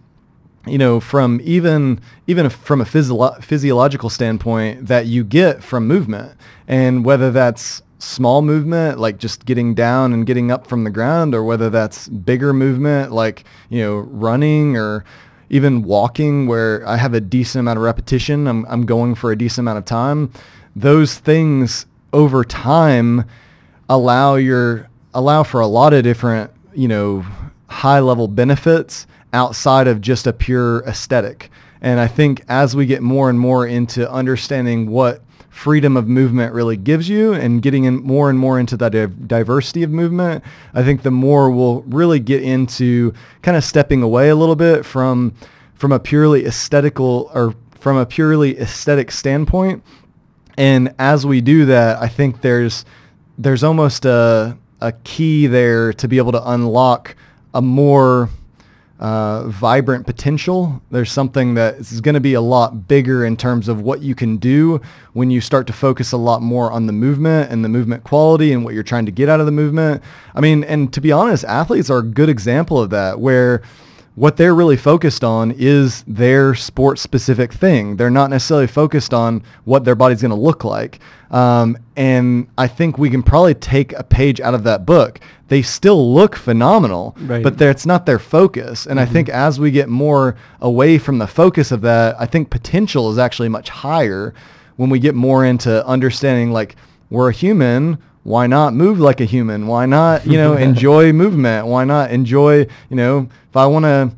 you 0.66 0.78
know, 0.78 1.00
from 1.00 1.40
even 1.42 2.00
even 2.26 2.48
from 2.48 2.80
a 2.80 2.84
physio- 2.84 3.34
physiological 3.40 4.08
standpoint 4.08 4.86
that 4.86 5.06
you 5.06 5.24
get 5.24 5.62
from 5.62 5.86
movement, 5.86 6.32
and 6.68 7.04
whether 7.04 7.30
that's 7.30 7.82
small 7.98 8.42
movement 8.42 8.98
like 8.98 9.16
just 9.16 9.44
getting 9.44 9.74
down 9.74 10.12
and 10.12 10.26
getting 10.26 10.50
up 10.50 10.66
from 10.66 10.84
the 10.84 10.90
ground, 10.90 11.34
or 11.34 11.42
whether 11.44 11.68
that's 11.70 12.08
bigger 12.08 12.52
movement 12.52 13.12
like 13.12 13.44
you 13.70 13.82
know 13.82 13.96
running 13.96 14.76
or 14.76 15.04
even 15.50 15.82
walking, 15.82 16.46
where 16.46 16.86
I 16.86 16.96
have 16.96 17.12
a 17.12 17.20
decent 17.20 17.60
amount 17.60 17.78
of 17.78 17.82
repetition, 17.82 18.46
I'm 18.46 18.64
I'm 18.68 18.86
going 18.86 19.14
for 19.14 19.32
a 19.32 19.36
decent 19.36 19.64
amount 19.64 19.78
of 19.78 19.84
time. 19.84 20.32
Those 20.76 21.18
things 21.18 21.86
over 22.12 22.44
time 22.44 23.24
allow 23.88 24.36
your 24.36 24.88
allow 25.12 25.42
for 25.42 25.60
a 25.60 25.66
lot 25.66 25.92
of 25.92 26.04
different 26.04 26.50
you 26.72 26.88
know 26.88 27.24
high 27.66 28.00
level 28.00 28.28
benefits 28.28 29.06
outside 29.32 29.86
of 29.86 30.00
just 30.00 30.26
a 30.26 30.32
pure 30.32 30.80
aesthetic. 30.86 31.50
And 31.80 31.98
I 31.98 32.06
think 32.06 32.42
as 32.48 32.76
we 32.76 32.86
get 32.86 33.02
more 33.02 33.28
and 33.28 33.38
more 33.38 33.66
into 33.66 34.10
understanding 34.10 34.90
what 34.90 35.22
freedom 35.50 35.96
of 35.96 36.08
movement 36.08 36.54
really 36.54 36.76
gives 36.76 37.08
you 37.08 37.34
and 37.34 37.60
getting 37.60 37.84
in 37.84 38.02
more 38.02 38.30
and 38.30 38.38
more 38.38 38.58
into 38.58 38.76
that 38.78 39.28
diversity 39.28 39.82
of 39.82 39.90
movement, 39.90 40.42
I 40.74 40.82
think 40.82 41.02
the 41.02 41.10
more 41.10 41.50
we'll 41.50 41.82
really 41.82 42.20
get 42.20 42.42
into 42.42 43.12
kind 43.42 43.56
of 43.56 43.64
stepping 43.64 44.02
away 44.02 44.30
a 44.30 44.36
little 44.36 44.56
bit 44.56 44.84
from 44.84 45.34
from 45.74 45.90
a 45.90 45.98
purely 45.98 46.46
aesthetical 46.46 47.30
or 47.34 47.54
from 47.80 47.96
a 47.96 48.06
purely 48.06 48.58
aesthetic 48.58 49.10
standpoint. 49.10 49.82
And 50.56 50.94
as 50.98 51.26
we 51.26 51.40
do 51.40 51.66
that, 51.66 52.00
I 52.00 52.08
think 52.08 52.40
there's 52.40 52.84
there's 53.36 53.64
almost 53.64 54.04
a 54.04 54.56
a 54.80 54.92
key 55.04 55.46
there 55.46 55.92
to 55.92 56.08
be 56.08 56.18
able 56.18 56.32
to 56.32 56.50
unlock 56.50 57.14
a 57.54 57.60
more 57.62 58.30
uh, 59.02 59.48
vibrant 59.48 60.06
potential. 60.06 60.80
There's 60.92 61.10
something 61.10 61.54
that 61.54 61.74
is 61.74 62.00
going 62.00 62.14
to 62.14 62.20
be 62.20 62.34
a 62.34 62.40
lot 62.40 62.86
bigger 62.86 63.24
in 63.24 63.36
terms 63.36 63.66
of 63.66 63.80
what 63.80 64.00
you 64.00 64.14
can 64.14 64.36
do 64.36 64.80
when 65.12 65.28
you 65.28 65.40
start 65.40 65.66
to 65.66 65.72
focus 65.72 66.12
a 66.12 66.16
lot 66.16 66.40
more 66.40 66.70
on 66.70 66.86
the 66.86 66.92
movement 66.92 67.50
and 67.50 67.64
the 67.64 67.68
movement 67.68 68.04
quality 68.04 68.52
and 68.52 68.64
what 68.64 68.74
you're 68.74 68.84
trying 68.84 69.04
to 69.04 69.10
get 69.10 69.28
out 69.28 69.40
of 69.40 69.46
the 69.46 69.52
movement. 69.52 70.00
I 70.36 70.40
mean, 70.40 70.62
and 70.62 70.92
to 70.92 71.00
be 71.00 71.10
honest, 71.10 71.42
athletes 71.42 71.90
are 71.90 71.98
a 71.98 72.04
good 72.04 72.28
example 72.28 72.80
of 72.80 72.90
that 72.90 73.18
where 73.18 73.62
what 74.14 74.36
they're 74.36 74.54
really 74.54 74.76
focused 74.76 75.24
on 75.24 75.52
is 75.52 76.04
their 76.06 76.54
sport 76.54 76.98
specific 76.98 77.52
thing. 77.52 77.96
They're 77.96 78.10
not 78.10 78.28
necessarily 78.28 78.66
focused 78.66 79.14
on 79.14 79.42
what 79.64 79.84
their 79.84 79.94
body's 79.94 80.20
going 80.20 80.30
to 80.30 80.36
look 80.36 80.64
like. 80.64 81.00
Um, 81.30 81.78
and 81.96 82.46
I 82.58 82.68
think 82.68 82.98
we 82.98 83.08
can 83.08 83.22
probably 83.22 83.54
take 83.54 83.94
a 83.94 84.04
page 84.04 84.38
out 84.40 84.52
of 84.52 84.64
that 84.64 84.84
book. 84.84 85.18
They 85.48 85.62
still 85.62 86.12
look 86.12 86.36
phenomenal, 86.36 87.16
right. 87.20 87.42
but 87.42 87.60
it's 87.60 87.86
not 87.86 88.04
their 88.04 88.18
focus. 88.18 88.84
And 88.86 88.98
mm-hmm. 88.98 89.08
I 89.08 89.12
think 89.12 89.28
as 89.30 89.58
we 89.58 89.70
get 89.70 89.88
more 89.88 90.36
away 90.60 90.98
from 90.98 91.16
the 91.18 91.26
focus 91.26 91.72
of 91.72 91.80
that, 91.82 92.14
I 92.20 92.26
think 92.26 92.50
potential 92.50 93.10
is 93.10 93.16
actually 93.16 93.48
much 93.48 93.70
higher 93.70 94.34
when 94.76 94.90
we 94.90 94.98
get 94.98 95.14
more 95.14 95.44
into 95.44 95.86
understanding 95.86 96.52
like 96.52 96.76
we're 97.08 97.30
a 97.30 97.32
human 97.32 97.98
why 98.24 98.46
not 98.46 98.72
move 98.74 99.00
like 99.00 99.20
a 99.20 99.24
human? 99.24 99.66
Why 99.66 99.86
not, 99.86 100.26
you 100.26 100.36
know, 100.36 100.56
enjoy 100.68 101.12
movement? 101.12 101.66
Why 101.66 101.84
not 101.84 102.10
enjoy, 102.10 102.66
you 102.88 102.96
know, 102.96 103.28
if 103.48 103.56
I 103.56 103.66
want 103.66 103.84
to 103.84 104.12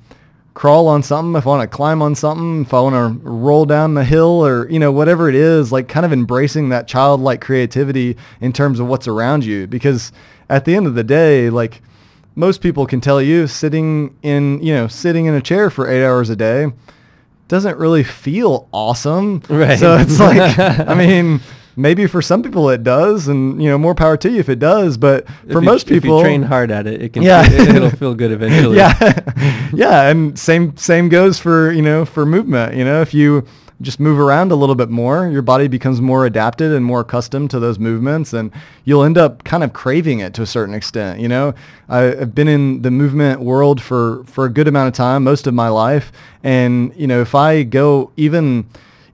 crawl 0.53 0.87
on 0.89 1.03
something, 1.03 1.37
if 1.37 1.47
I 1.47 1.51
want 1.51 1.71
to 1.71 1.77
climb 1.77 2.01
on 2.03 2.15
something, 2.15 2.63
if 2.63 2.73
I 2.73 2.81
want 2.81 2.95
to 2.95 3.29
roll 3.29 3.65
down 3.65 3.95
the 3.95 4.05
hill 4.05 4.47
or, 4.47 4.71
you 4.71 4.79
know, 4.79 4.93
whatever 4.93 5.29
it 5.29 5.35
is, 5.35 5.73
like 5.73 5.89
kind 5.89 6.07
of 6.07 6.13
embracing 6.13 6.69
that 6.69 6.87
childlike 6.87 7.41
creativity 7.41 8.17
in 8.41 8.53
terms 8.53 8.79
of 8.79 8.87
what's 8.87 9.09
around 9.09 9.45
you. 9.45 9.67
Because 9.67 10.13
at 10.49 10.65
the 10.65 10.77
end 10.77 10.87
of 10.87 10.95
the 10.95 11.05
day, 11.05 11.51
like 11.51 11.83
most 12.37 12.61
people 12.61 12.87
can 12.87 13.01
tell 13.01 13.21
you 13.23 13.47
sitting 13.47 14.17
in, 14.23 14.63
you 14.63 14.75
know, 14.75 14.87
sitting 14.87 15.27
in 15.27 15.35
a 15.35 15.41
chair 15.41 15.71
for 15.71 15.91
eight 15.91 16.05
hours 16.05 16.31
a 16.31 16.37
day 16.37 16.71
doesn't 17.49 17.77
really 17.77 18.05
feel 18.05 18.69
awesome. 18.73 19.43
Right. 19.49 19.79
So 19.79 19.97
it's 19.97 20.19
like, 20.19 20.59
I 20.59 20.95
mean, 20.95 21.41
maybe 21.77 22.07
for 22.07 22.23
some 22.23 22.43
people 22.43 22.69
it 22.71 22.83
does, 22.83 23.29
and 23.29 23.63
you 23.63 23.69
know, 23.69 23.79
more 23.79 23.95
power 23.95 24.17
to 24.19 24.31
you 24.31 24.39
if 24.41 24.49
it 24.49 24.59
does. 24.59 24.97
But 24.97 25.27
for 25.51 25.61
you, 25.61 25.63
most 25.63 25.87
people, 25.87 26.19
if 26.19 26.23
you 26.23 26.25
train 26.25 26.43
hard 26.43 26.71
at 26.71 26.87
it, 26.87 27.03
it 27.03 27.13
can. 27.13 27.23
Yeah. 27.25 27.49
Feel, 27.49 27.77
it'll 27.77 27.91
feel 27.91 28.15
good 28.15 28.33
eventually. 28.39 28.77
yeah, 28.77 29.71
yeah, 29.75 30.09
and 30.11 30.39
same 30.39 30.77
same 30.77 31.09
goes 31.09 31.39
for 31.39 31.73
you 31.73 31.83
know 31.83 32.05
for 32.05 32.27
movement. 32.27 32.75
You 32.75 32.85
know, 32.85 33.01
if 33.01 33.15
you 33.15 33.47
just 33.83 33.99
move 33.99 34.19
around 34.19 34.53
a 34.53 34.55
little 34.55 34.75
bit 34.75 34.89
more, 34.89 35.29
your 35.29 35.43
body 35.43 35.67
becomes 35.69 36.01
more 36.01 36.27
adapted 36.27 36.73
and 36.73 36.85
more 36.85 37.01
accustomed 37.01 37.51
to 37.51 37.59
those 37.59 37.79
movements, 37.79 38.33
and 38.33 38.51
you'll 38.85 39.03
end 39.03 39.19
up 39.19 39.43
kind 39.45 39.65
of 39.65 39.73
craving 39.73 40.21
it 40.21 40.33
to 40.35 40.43
a 40.43 40.47
certain 40.47 40.75
extent. 40.75 41.21
You 41.21 41.29
know, 41.29 41.55
I've 41.89 42.35
been 42.35 42.49
in 42.49 42.83
the 42.83 42.91
movement 42.91 43.41
world 43.41 43.81
for 43.81 44.25
for 44.25 44.45
a 44.45 44.51
good 44.51 44.69
amount 44.69 44.89
of 44.89 44.95
time, 44.95 45.25
most 45.25 45.47
of 45.47 45.55
my 45.55 45.69
life, 45.69 46.13
and 46.43 46.93
you 46.97 47.07
know, 47.07 47.21
if 47.21 47.35
I 47.35 47.63
go 47.63 48.11
even 48.17 48.67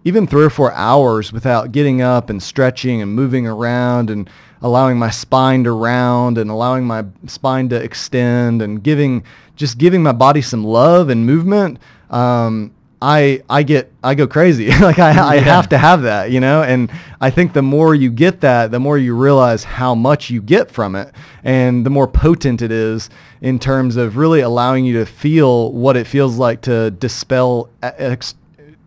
even 0.05 0.27
three 0.27 0.45
or 0.45 0.51
four 0.51 0.73
hours 0.73 1.33
without 1.33 1.73
getting 1.73 2.01
up 2.01 2.31
and 2.31 2.43
stretching 2.43 3.03
and 3.03 3.15
moving 3.15 3.47
around 3.47 4.11
and 4.11 4.29
allowing 4.63 4.99
my 4.99 5.11
spine 5.11 5.65
to 5.65 5.73
round 5.73 6.39
and 6.39 6.51
allowing 6.51 6.85
my 6.85 7.05
spine 7.27 7.69
to 7.69 7.77
extend 7.77 8.63
and 8.63 8.83
giving 8.83 9.25
just 9.57 9.79
giving 9.79 10.03
my 10.03 10.13
body 10.13 10.43
some 10.43 10.65
love 10.65 11.09
and 11.09 11.27
movement 11.27 11.79
um, 12.11 12.73
I 13.03 13.43
I 13.49 13.63
get 13.63 13.91
I 14.03 14.15
go 14.15 14.27
crazy. 14.27 14.71
Like 14.81 14.99
I, 14.99 15.37
I 15.37 15.37
have 15.37 15.69
to 15.71 15.79
have 15.79 16.03
that 16.03 16.31
you 16.31 16.41
know? 16.41 16.63
And 16.63 16.91
I 17.21 17.31
think 17.31 17.53
the 17.53 17.63
more 17.63 17.95
you 17.95 18.11
get 18.11 18.41
that 18.41 18.71
the 18.71 18.81
more 18.81 18.99
you 18.99 19.15
realize 19.17 19.65
how 19.65 19.95
much 19.95 20.31
you 20.31 20.43
get 20.43 20.71
from 20.71 20.95
it 20.97 21.15
and 21.45 21.85
the 21.87 21.91
more 21.91 22.07
potent 22.07 22.63
it 22.63 22.73
is 22.73 23.09
in 23.41 23.59
terms 23.59 23.97
of 23.97 24.17
really 24.17 24.41
allowing 24.41 24.85
you 24.85 24.99
to 24.99 25.07
feel 25.07 25.73
what 25.73 25.97
it 25.97 26.07
feels 26.07 26.37
like 26.37 26.63
to 26.63 26.91
dispel 26.91 27.71
ex- 27.83 28.35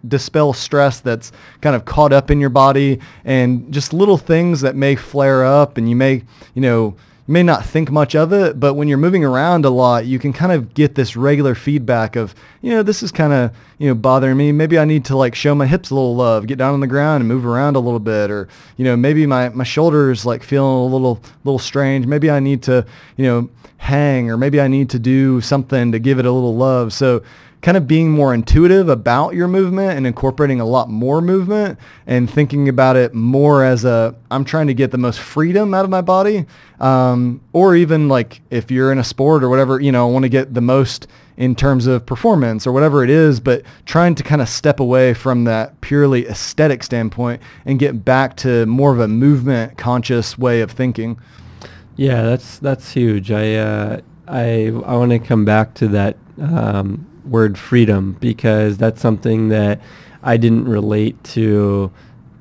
dispel 0.08 0.54
stress 0.54 1.00
that's 1.00 1.32
kind 1.62 1.76
of 1.76 1.86
caught 1.86 2.14
up 2.14 2.30
in 2.30 2.40
your 2.40 2.50
body 2.50 3.00
and 3.26 3.72
just 3.72 3.94
little 3.94 4.18
things 4.18 4.62
that 4.62 4.76
may 4.76 4.96
flare 4.96 5.46
up 5.46 5.78
and 5.78 5.90
you 5.90 5.96
may, 5.96 6.24
you 6.54 6.62
know, 6.62 6.96
you 7.26 7.32
may 7.32 7.44
not 7.44 7.66
think 7.66 7.90
much 7.90 8.16
of 8.16 8.34
it, 8.34 8.60
but 8.60 8.74
when 8.74 8.90
you're 8.90 8.98
moving 8.98 9.24
around 9.24 9.64
a 9.64 9.70
lot, 9.70 10.06
you 10.06 10.20
can 10.20 10.34
kind 10.34 10.52
of 10.52 10.74
get 10.74 10.96
this 10.96 11.16
regular 11.16 11.56
feedback 11.56 12.18
of, 12.18 12.36
you 12.62 12.72
know, 12.72 12.84
this 12.84 13.02
is 13.02 13.14
kind 13.14 13.32
of, 13.32 13.52
you 13.78 13.88
know, 13.88 13.96
bothering 13.96 14.36
me. 14.36 14.52
Maybe 14.52 14.78
I 14.78 14.84
need 14.84 15.06
to 15.06 15.16
like 15.16 15.34
show 15.34 15.56
my 15.56 15.66
hips 15.66 15.90
a 15.90 15.96
little 15.96 16.18
love, 16.18 16.48
get 16.48 16.58
down 16.58 16.74
on 16.74 16.82
the 16.82 16.88
ground 16.88 17.22
and 17.22 17.30
move 17.30 17.46
around 17.46 17.78
a 17.78 17.80
little 17.80 18.02
bit. 18.02 18.30
Or, 18.30 18.50
you 18.76 18.84
know, 18.84 18.98
maybe 18.98 19.26
my, 19.26 19.48
my 19.50 19.64
shoulders 19.64 20.26
like 20.26 20.44
feeling 20.44 20.70
a 20.70 20.86
little, 20.86 21.22
little 21.46 21.60
strange. 21.60 22.06
Maybe 22.06 22.30
I 22.30 22.42
need 22.42 22.62
to, 22.64 22.86
you 23.16 23.26
know, 23.26 23.50
hang 23.78 24.32
or 24.32 24.38
maybe 24.38 24.62
I 24.62 24.68
need 24.68 24.90
to 24.92 25.00
do 25.00 25.42
something 25.42 25.92
to 25.92 26.00
give 26.00 26.20
it 26.20 26.26
a 26.26 26.32
little 26.32 26.56
love. 26.56 26.94
So 26.94 27.24
kind 27.64 27.78
of 27.78 27.88
being 27.88 28.12
more 28.12 28.34
intuitive 28.34 28.90
about 28.90 29.34
your 29.34 29.48
movement 29.48 29.98
and 29.98 30.06
incorporating 30.06 30.60
a 30.60 30.66
lot 30.66 30.90
more 30.90 31.22
movement 31.22 31.80
and 32.06 32.30
thinking 32.30 32.68
about 32.68 32.98
it 32.98 33.14
more 33.14 33.64
as 33.64 33.86
a 33.86 34.14
I'm 34.30 34.44
trying 34.44 34.68
to 34.68 34.74
get 34.74 34.92
the 34.92 34.98
most 34.98 35.20
freedom 35.22 35.74
out 35.74 35.86
of 35.86 35.90
my 35.90 36.02
body. 36.02 36.46
Um, 36.82 37.40
or 37.54 37.76
even 37.78 38.10
like 38.10 38.42
if 38.50 38.70
you're 38.70 38.92
in 38.92 39.00
a 39.00 39.04
sport 39.04 39.44
or 39.44 39.50
whatever 39.50 39.80
you 39.80 39.94
know 39.94 40.06
I 40.08 40.12
want 40.12 40.24
to 40.24 40.30
get 40.30 40.54
the 40.54 40.62
most 40.62 41.08
in 41.38 41.56
terms 41.56 41.88
of 41.88 42.06
performance 42.06 42.68
or 42.68 42.74
whatever 42.74 43.04
it 43.04 43.10
is 43.10 43.40
but 43.40 43.64
trying 43.86 44.14
to 44.16 44.24
kind 44.24 44.42
of 44.42 44.50
step 44.50 44.82
away 44.82 45.14
from 45.14 45.46
that 45.46 45.80
purely 45.80 46.28
aesthetic 46.28 46.84
standpoint 46.84 47.42
and 47.66 47.80
get 47.80 48.04
back 48.04 48.36
to 48.38 48.66
more 48.66 48.92
of 48.92 49.00
a 49.00 49.08
movement 49.08 49.78
conscious 49.78 50.38
way 50.38 50.60
of 50.60 50.70
thinking. 50.70 51.18
Yeah 51.96 52.24
that's 52.24 52.60
that's 52.60 52.92
huge. 52.92 53.32
I 53.32 53.56
uh, 53.56 54.02
I 54.28 54.66
I 54.86 54.98
want 54.98 55.12
to 55.12 55.20
come 55.20 55.46
back 55.46 55.76
to 55.76 55.88
that 55.88 56.18
um, 56.42 57.08
word 57.26 57.58
freedom 57.58 58.18
because 58.20 58.78
that's 58.78 59.02
something 59.02 59.50
that 59.50 59.82
I 60.22 60.38
didn't 60.38 60.66
relate 60.66 61.22
to 61.26 61.92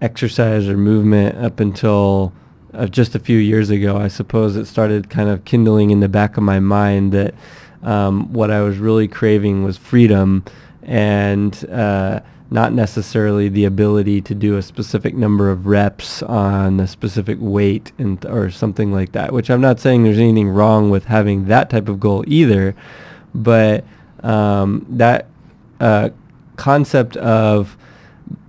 exercise 0.01 0.68
or 0.68 0.77
movement 0.77 1.37
up 1.38 1.61
until 1.61 2.33
uh, 2.75 2.87
just 2.87 3.14
a 3.14 3.18
few 3.18 3.38
years 3.38 3.71
ago. 3.71 3.97
I 3.97 4.09
suppose 4.09 4.57
it 4.57 4.66
started 4.66 5.11
kind 5.11 5.29
of 5.29 5.45
kindling 5.45 5.90
in 5.90 6.01
the 6.01 6.09
back 6.09 6.37
of 6.37 6.42
my 6.42 6.61
mind 6.61 7.12
that 7.12 7.35
um, 7.83 8.33
what 8.33 8.51
I 8.51 8.62
was 8.62 8.79
really 8.79 9.09
craving 9.09 9.64
was 9.64 9.77
freedom 9.77 10.45
and 10.83 11.64
uh, 11.71 12.21
not 12.51 12.73
necessarily 12.73 13.49
the 13.49 13.64
ability 13.64 14.21
to 14.21 14.35
do 14.35 14.57
a 14.57 14.62
specific 14.62 15.14
number 15.14 15.51
of 15.51 15.66
reps 15.66 16.23
on 16.23 16.81
a 16.81 16.87
specific 16.87 17.38
weight 17.40 17.93
and 17.99 18.24
or 18.26 18.51
something 18.51 18.93
like 18.93 19.12
that. 19.12 19.33
Which 19.33 19.51
I'm 19.51 19.61
not 19.61 19.80
saying 19.80 20.03
there's 20.05 20.18
anything 20.18 20.49
wrong 20.49 20.91
with 20.91 21.07
having 21.07 21.47
that 21.47 21.70
type 21.70 21.89
of 21.89 21.99
goal 21.99 22.24
either, 22.26 22.74
but 23.35 23.85
um, 24.23 24.87
that 24.89 25.27
uh, 25.81 26.11
concept 26.57 27.16
of 27.16 27.77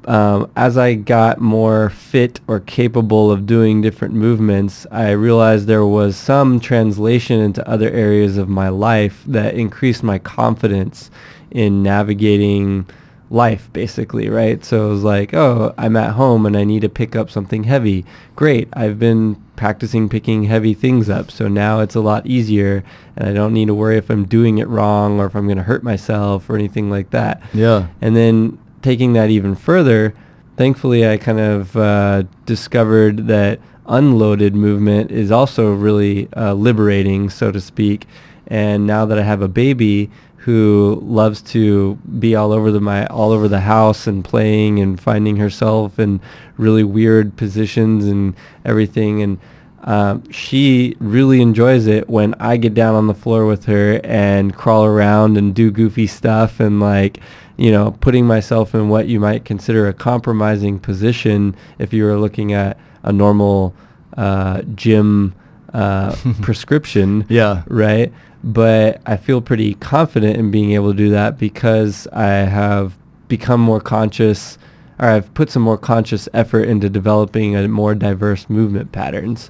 um, 0.06 0.52
as 0.56 0.78
I 0.78 0.96
got 0.96 1.40
more 1.40 1.90
fit 1.90 2.40
or 2.48 2.60
capable 2.60 3.32
of 3.32 3.46
doing 3.46 3.82
different 3.82 4.14
movements, 4.14 4.86
I 4.92 5.12
realized 5.12 5.68
there 5.68 5.86
was 5.86 6.18
some 6.18 6.60
translation 6.60 7.40
into 7.40 7.68
other 7.68 7.90
areas 7.90 8.38
of 8.38 8.50
my 8.50 8.70
life 8.70 9.24
that 9.28 9.56
increased 9.56 10.04
my 10.04 10.20
confidence 10.20 11.10
in 11.52 11.84
navigating 11.84 12.86
life 13.34 13.68
basically, 13.74 14.30
right? 14.30 14.64
So 14.64 14.86
it 14.86 14.90
was 14.90 15.04
like, 15.04 15.34
oh, 15.34 15.74
I'm 15.76 15.98
at 15.98 16.12
home 16.12 16.46
and 16.46 16.56
I 16.56 16.64
need 16.64 16.82
to 16.82 16.90
pick 16.90 17.16
up 17.16 17.32
something 17.32 17.64
heavy. 17.64 18.06
Great. 18.36 18.70
I've 18.74 19.00
been 19.00 19.44
practicing 19.56 20.08
picking 20.08 20.44
heavy 20.44 20.76
things 20.76 21.10
up. 21.10 21.32
So 21.32 21.48
now 21.48 21.80
it's 21.80 21.96
a 21.96 22.00
lot 22.00 22.28
easier 22.28 22.84
and 23.18 23.28
I 23.28 23.34
don't 23.34 23.54
need 23.54 23.66
to 23.68 23.74
worry 23.74 23.98
if 23.98 24.12
I'm 24.12 24.26
doing 24.26 24.60
it 24.60 24.68
wrong 24.68 25.20
or 25.20 25.26
if 25.26 25.36
I'm 25.36 25.46
going 25.46 25.58
to 25.58 25.64
hurt 25.64 25.84
myself 25.84 26.48
or 26.48 26.56
anything 26.56 26.92
like 26.92 27.10
that. 27.10 27.42
Yeah. 27.54 27.88
And 28.02 28.16
then 28.16 28.60
taking 28.84 29.14
that 29.14 29.32
even 29.32 29.56
further, 29.56 30.14
thankfully 30.56 31.08
I 31.08 31.18
kind 31.18 31.40
of 31.40 31.76
uh, 31.76 32.24
discovered 32.46 33.28
that 33.28 33.60
unloaded 33.88 34.54
movement 34.56 35.12
is 35.12 35.32
also 35.32 35.74
really 35.74 36.32
uh, 36.38 36.54
liberating, 36.54 37.32
so 37.32 37.52
to 37.52 37.60
speak. 37.60 38.06
And 38.46 38.86
now 38.86 39.06
that 39.06 39.18
I 39.18 39.24
have 39.24 39.42
a 39.42 39.48
baby, 39.48 40.12
who 40.46 41.00
loves 41.04 41.41
to 41.41 41.96
be 42.20 42.36
all 42.36 42.52
over 42.52 42.72
the 42.72 42.80
my 42.82 43.06
all 43.08 43.32
over 43.32 43.48
the 43.48 43.62
house 43.62 44.08
and 44.08 44.24
playing 44.26 44.80
and 44.80 45.00
finding 45.00 45.38
herself 45.38 45.98
in 46.00 46.20
really 46.58 46.84
weird 46.84 47.36
positions 47.38 48.06
and 48.06 48.36
everything 48.66 49.22
and 49.22 49.39
um, 49.86 50.30
she 50.32 50.96
really 51.00 51.41
enjoys 51.41 51.88
it 51.88 52.10
when 52.10 52.34
I 52.36 52.56
get 52.56 52.74
down 52.74 52.96
on 52.96 53.08
the 53.08 53.14
floor 53.14 53.46
with 53.46 53.66
her 53.66 54.00
and 54.06 54.56
crawl 54.56 54.86
around 54.86 55.38
and 55.38 55.54
do 55.54 55.72
goofy 55.72 56.08
stuff 56.08 56.60
and 56.62 56.80
like 56.80 57.20
you 57.58 57.70
know 57.72 57.91
putting 58.00 58.26
myself 58.26 58.74
in 58.74 58.88
what 58.89 59.08
you 59.08 59.20
might 59.20 59.44
consider 59.46 59.88
a 59.88 59.94
compromising 59.94 60.80
position 60.80 61.56
if 61.80 61.91
you 61.94 62.04
were 62.06 62.18
looking 62.18 62.54
at 62.54 62.78
a 63.04 63.12
normal 63.12 63.74
uh, 64.18 64.62
gym 64.76 65.34
uh, 65.74 66.16
prescription 66.41 67.26
Yeah. 67.30 67.64
right 67.68 68.12
but 68.44 69.02
I 69.06 69.18
feel 69.18 69.41
pretty 69.41 69.76
confident 69.76 70.38
in 70.38 70.52
being 70.52 70.72
able 70.74 70.91
to 70.91 70.98
do 70.98 71.10
that 71.12 71.38
because 71.38 72.08
I 72.08 72.28
have 72.28 72.98
become 73.28 73.62
more 73.62 73.80
conscious 73.80 74.58
or 75.00 75.08
I've 75.08 75.34
put 75.34 75.50
some 75.50 75.64
more 75.64 75.78
conscious 75.78 76.30
effort 76.34 76.64
into 76.64 76.89
developing 76.89 77.56
a 77.56 77.68
more 77.68 77.96
diverse 77.96 78.50
movement 78.50 78.91
patterns. 78.91 79.50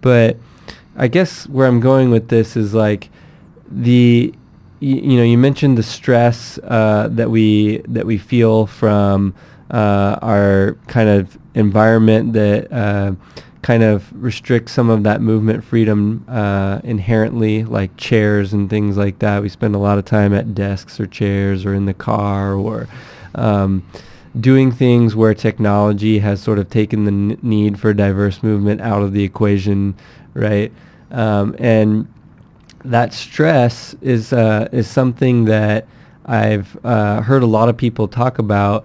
But 0.00 0.36
I 0.96 1.08
guess 1.08 1.46
where 1.46 1.66
I'm 1.66 1.80
going 1.80 2.10
with 2.10 2.28
this 2.28 2.56
is 2.56 2.74
like 2.74 3.10
the 3.70 4.34
you, 4.80 4.96
you 4.96 5.16
know 5.16 5.22
you 5.22 5.38
mentioned 5.38 5.78
the 5.78 5.82
stress 5.82 6.58
uh, 6.64 7.08
that 7.12 7.30
we 7.30 7.78
that 7.88 8.04
we 8.06 8.18
feel 8.18 8.66
from 8.66 9.34
uh, 9.70 10.18
our 10.20 10.76
kind 10.88 11.08
of 11.08 11.38
environment 11.54 12.32
that 12.32 12.72
uh, 12.72 13.12
kind 13.62 13.84
of 13.84 14.12
restrict 14.20 14.68
some 14.68 14.90
of 14.90 15.04
that 15.04 15.20
movement 15.20 15.62
freedom 15.64 16.24
uh, 16.28 16.80
inherently, 16.82 17.64
like 17.64 17.96
chairs 17.96 18.52
and 18.52 18.68
things 18.68 18.96
like 18.96 19.20
that. 19.20 19.40
We 19.40 19.48
spend 19.48 19.74
a 19.76 19.78
lot 19.78 19.98
of 19.98 20.04
time 20.04 20.34
at 20.34 20.54
desks 20.54 20.98
or 20.98 21.06
chairs 21.06 21.64
or 21.64 21.72
in 21.72 21.86
the 21.86 21.94
car 21.94 22.54
or 22.54 22.88
um, 23.36 23.86
doing 24.38 24.72
things 24.72 25.14
where 25.14 25.32
technology 25.32 26.18
has 26.18 26.42
sort 26.42 26.58
of 26.58 26.70
taken 26.70 27.04
the 27.04 27.34
n- 27.34 27.38
need 27.42 27.78
for 27.78 27.94
diverse 27.94 28.42
movement 28.42 28.80
out 28.80 29.02
of 29.02 29.12
the 29.12 29.22
equation, 29.22 29.94
right? 30.34 30.72
Um, 31.12 31.54
and 31.58 32.12
that 32.84 33.14
stress 33.14 33.94
is 34.00 34.32
uh, 34.32 34.68
is 34.72 34.88
something 34.88 35.44
that 35.44 35.86
I've 36.26 36.84
uh, 36.84 37.20
heard 37.22 37.42
a 37.42 37.46
lot 37.46 37.68
of 37.68 37.76
people 37.76 38.08
talk 38.08 38.38
about 38.38 38.84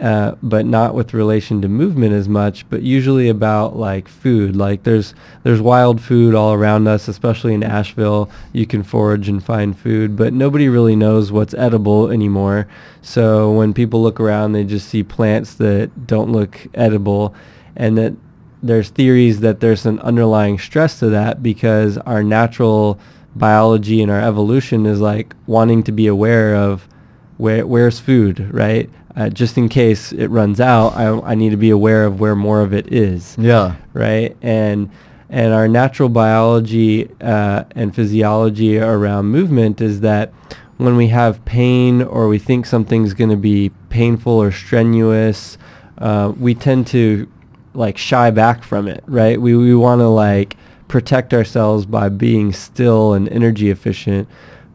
uh, 0.00 0.36
but 0.42 0.66
not 0.66 0.94
with 0.94 1.14
relation 1.14 1.60
to 1.62 1.68
movement 1.68 2.12
as 2.12 2.28
much, 2.28 2.68
but 2.70 2.82
usually 2.82 3.28
about 3.28 3.76
like 3.76 4.08
food. 4.08 4.56
Like 4.56 4.84
there's 4.84 5.14
there's 5.42 5.60
wild 5.60 6.00
food 6.00 6.34
all 6.34 6.52
around 6.52 6.86
us, 6.86 7.08
especially 7.08 7.54
in 7.54 7.62
Asheville. 7.62 8.30
You 8.52 8.66
can 8.66 8.82
forage 8.82 9.28
and 9.28 9.42
find 9.42 9.78
food, 9.78 10.16
but 10.16 10.32
nobody 10.32 10.68
really 10.68 10.96
knows 10.96 11.32
what's 11.32 11.54
edible 11.54 12.10
anymore. 12.10 12.68
So 13.02 13.52
when 13.52 13.74
people 13.74 14.02
look 14.02 14.20
around, 14.20 14.52
they 14.52 14.64
just 14.64 14.88
see 14.88 15.02
plants 15.02 15.54
that 15.54 16.06
don't 16.06 16.30
look 16.30 16.66
edible, 16.74 17.34
and 17.76 17.98
that 17.98 18.14
there's 18.62 18.90
theories 18.90 19.40
that 19.40 19.60
there's 19.60 19.86
an 19.86 19.98
underlying 20.00 20.58
stress 20.58 20.98
to 20.98 21.08
that 21.10 21.42
because 21.42 21.98
our 21.98 22.22
natural 22.22 22.98
biology 23.36 24.02
and 24.02 24.10
our 24.10 24.20
evolution 24.20 24.86
is 24.86 25.00
like 25.00 25.34
wanting 25.46 25.82
to 25.84 25.92
be 25.92 26.06
aware 26.06 26.54
of 26.54 26.88
where 27.36 27.66
where's 27.66 28.00
food, 28.00 28.52
right? 28.52 28.90
Uh, 29.18 29.28
just 29.28 29.58
in 29.58 29.68
case 29.68 30.12
it 30.12 30.28
runs 30.28 30.60
out, 30.60 30.90
I, 30.94 31.32
I 31.32 31.34
need 31.34 31.50
to 31.50 31.56
be 31.56 31.70
aware 31.70 32.04
of 32.04 32.20
where 32.20 32.36
more 32.36 32.60
of 32.60 32.72
it 32.72 32.92
is. 32.92 33.36
Yeah. 33.36 33.74
Right. 33.92 34.36
And 34.42 34.90
and 35.28 35.52
our 35.52 35.66
natural 35.66 36.08
biology 36.08 37.10
uh, 37.20 37.64
and 37.72 37.94
physiology 37.94 38.78
around 38.78 39.26
movement 39.26 39.80
is 39.80 40.00
that 40.00 40.32
when 40.76 40.96
we 40.96 41.08
have 41.08 41.44
pain 41.44 42.00
or 42.00 42.28
we 42.28 42.38
think 42.38 42.64
something's 42.64 43.12
going 43.12 43.28
to 43.28 43.36
be 43.36 43.70
painful 43.90 44.32
or 44.32 44.52
strenuous, 44.52 45.58
uh, 45.98 46.32
we 46.38 46.54
tend 46.54 46.86
to 46.86 47.28
like 47.74 47.98
shy 47.98 48.30
back 48.30 48.62
from 48.62 48.86
it. 48.86 49.02
Right. 49.08 49.40
We 49.40 49.56
we 49.56 49.74
want 49.74 50.00
to 50.00 50.08
like 50.08 50.56
protect 50.86 51.34
ourselves 51.34 51.86
by 51.86 52.08
being 52.08 52.52
still 52.52 53.14
and 53.14 53.28
energy 53.30 53.68
efficient, 53.68 54.28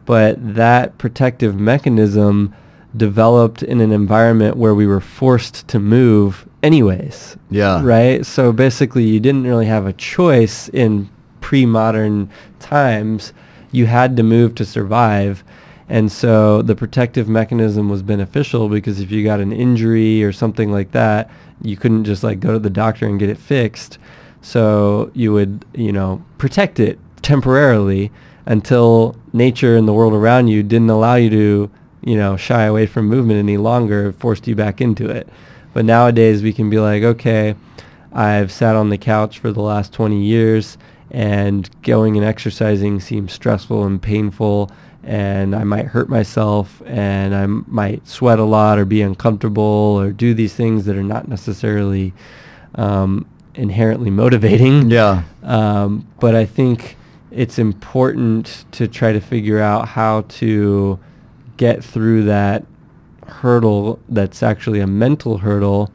but 0.04 0.36
that 0.54 0.98
protective 0.98 1.58
mechanism 1.58 2.54
developed 2.96 3.62
in 3.62 3.80
an 3.80 3.92
environment 3.92 4.56
where 4.56 4.74
we 4.74 4.86
were 4.86 5.00
forced 5.00 5.66
to 5.68 5.78
move 5.78 6.48
anyways. 6.62 7.36
Yeah. 7.50 7.80
Right? 7.82 8.24
So 8.24 8.52
basically 8.52 9.04
you 9.04 9.20
didn't 9.20 9.44
really 9.44 9.66
have 9.66 9.86
a 9.86 9.92
choice 9.92 10.68
in 10.68 11.10
pre-modern 11.40 12.30
times. 12.60 13.32
You 13.72 13.86
had 13.86 14.16
to 14.16 14.22
move 14.22 14.54
to 14.56 14.64
survive. 14.64 15.44
And 15.88 16.10
so 16.10 16.62
the 16.62 16.74
protective 16.74 17.28
mechanism 17.28 17.90
was 17.90 18.02
beneficial 18.02 18.68
because 18.68 19.00
if 19.00 19.10
you 19.10 19.22
got 19.22 19.40
an 19.40 19.52
injury 19.52 20.24
or 20.24 20.32
something 20.32 20.72
like 20.72 20.92
that, 20.92 21.30
you 21.60 21.76
couldn't 21.76 22.04
just 22.04 22.22
like 22.22 22.40
go 22.40 22.52
to 22.52 22.58
the 22.58 22.70
doctor 22.70 23.06
and 23.06 23.18
get 23.18 23.28
it 23.28 23.38
fixed. 23.38 23.98
So 24.40 25.10
you 25.14 25.32
would, 25.32 25.64
you 25.74 25.92
know, 25.92 26.24
protect 26.38 26.80
it 26.80 26.98
temporarily 27.22 28.10
until 28.46 29.16
nature 29.32 29.76
and 29.76 29.88
the 29.88 29.92
world 29.92 30.12
around 30.12 30.48
you 30.48 30.62
didn't 30.62 30.90
allow 30.90 31.14
you 31.14 31.30
to 31.30 31.70
you 32.04 32.16
know, 32.16 32.36
shy 32.36 32.64
away 32.64 32.86
from 32.86 33.06
movement 33.06 33.38
any 33.38 33.56
longer, 33.56 34.12
forced 34.12 34.46
you 34.46 34.54
back 34.54 34.80
into 34.80 35.08
it. 35.08 35.28
But 35.72 35.84
nowadays 35.84 36.42
we 36.42 36.52
can 36.52 36.70
be 36.70 36.78
like, 36.78 37.02
okay, 37.02 37.56
I've 38.12 38.52
sat 38.52 38.76
on 38.76 38.90
the 38.90 38.98
couch 38.98 39.38
for 39.38 39.50
the 39.50 39.62
last 39.62 39.92
20 39.92 40.22
years 40.22 40.78
and 41.10 41.68
going 41.82 42.16
and 42.16 42.24
exercising 42.24 43.00
seems 43.00 43.32
stressful 43.32 43.84
and 43.84 44.00
painful 44.00 44.70
and 45.02 45.54
I 45.54 45.64
might 45.64 45.86
hurt 45.86 46.08
myself 46.08 46.82
and 46.86 47.34
I 47.34 47.46
might 47.46 48.06
sweat 48.06 48.38
a 48.38 48.44
lot 48.44 48.78
or 48.78 48.84
be 48.84 49.02
uncomfortable 49.02 49.62
or 49.62 50.12
do 50.12 50.32
these 50.32 50.54
things 50.54 50.86
that 50.86 50.96
are 50.96 51.02
not 51.02 51.28
necessarily 51.28 52.14
um, 52.74 53.26
inherently 53.54 54.10
motivating. 54.10 54.90
Yeah. 54.94 55.24
Um, 55.42 56.06
but 56.20 56.34
I 56.34 56.46
think 56.46 56.96
it's 57.30 57.58
important 57.58 58.64
to 58.72 58.88
try 58.88 59.12
to 59.12 59.20
figure 59.20 59.60
out 59.60 59.88
how 59.88 60.22
to 60.22 60.98
get 61.56 61.84
through 61.84 62.24
that 62.24 62.64
hurdle 63.26 63.98
that's 64.08 64.42
actually 64.42 64.80
a 64.80 64.86
mental 64.86 65.38
hurdle 65.38 65.90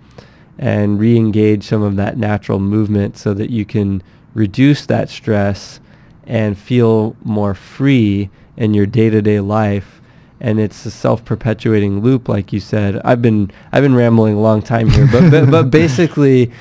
and 0.57 0.99
re-engage 0.99 1.63
some 1.63 1.81
of 1.81 1.95
that 1.95 2.17
natural 2.17 2.59
movement 2.59 3.17
so 3.17 3.33
that 3.33 3.49
you 3.49 3.65
can 3.65 4.03
reduce 4.33 4.85
that 4.85 5.09
stress 5.09 5.79
and 6.25 6.57
feel 6.57 7.15
more 7.23 7.53
free 7.53 8.29
in 8.57 8.73
your 8.73 8.85
day-to-day 8.85 9.39
life. 9.39 10.01
And 10.41 10.59
it's 10.59 10.85
a 10.85 10.91
self-perpetuating 10.91 12.01
loop 12.01 12.27
like 12.27 12.53
you 12.53 12.59
said. 12.59 13.01
I've 13.03 13.21
been 13.21 13.51
i've 13.71 13.83
been 13.83 13.95
rambling 13.95 14.35
a 14.35 14.39
long 14.39 14.61
time 14.61 14.89
here 14.89 15.07
but 15.11 15.29
but, 15.29 15.49
but 15.49 15.63
basically 15.71 16.51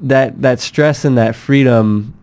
that 0.00 0.40
that 0.42 0.60
stress 0.60 1.04
and 1.04 1.18
that 1.18 1.34
freedom 1.34 2.14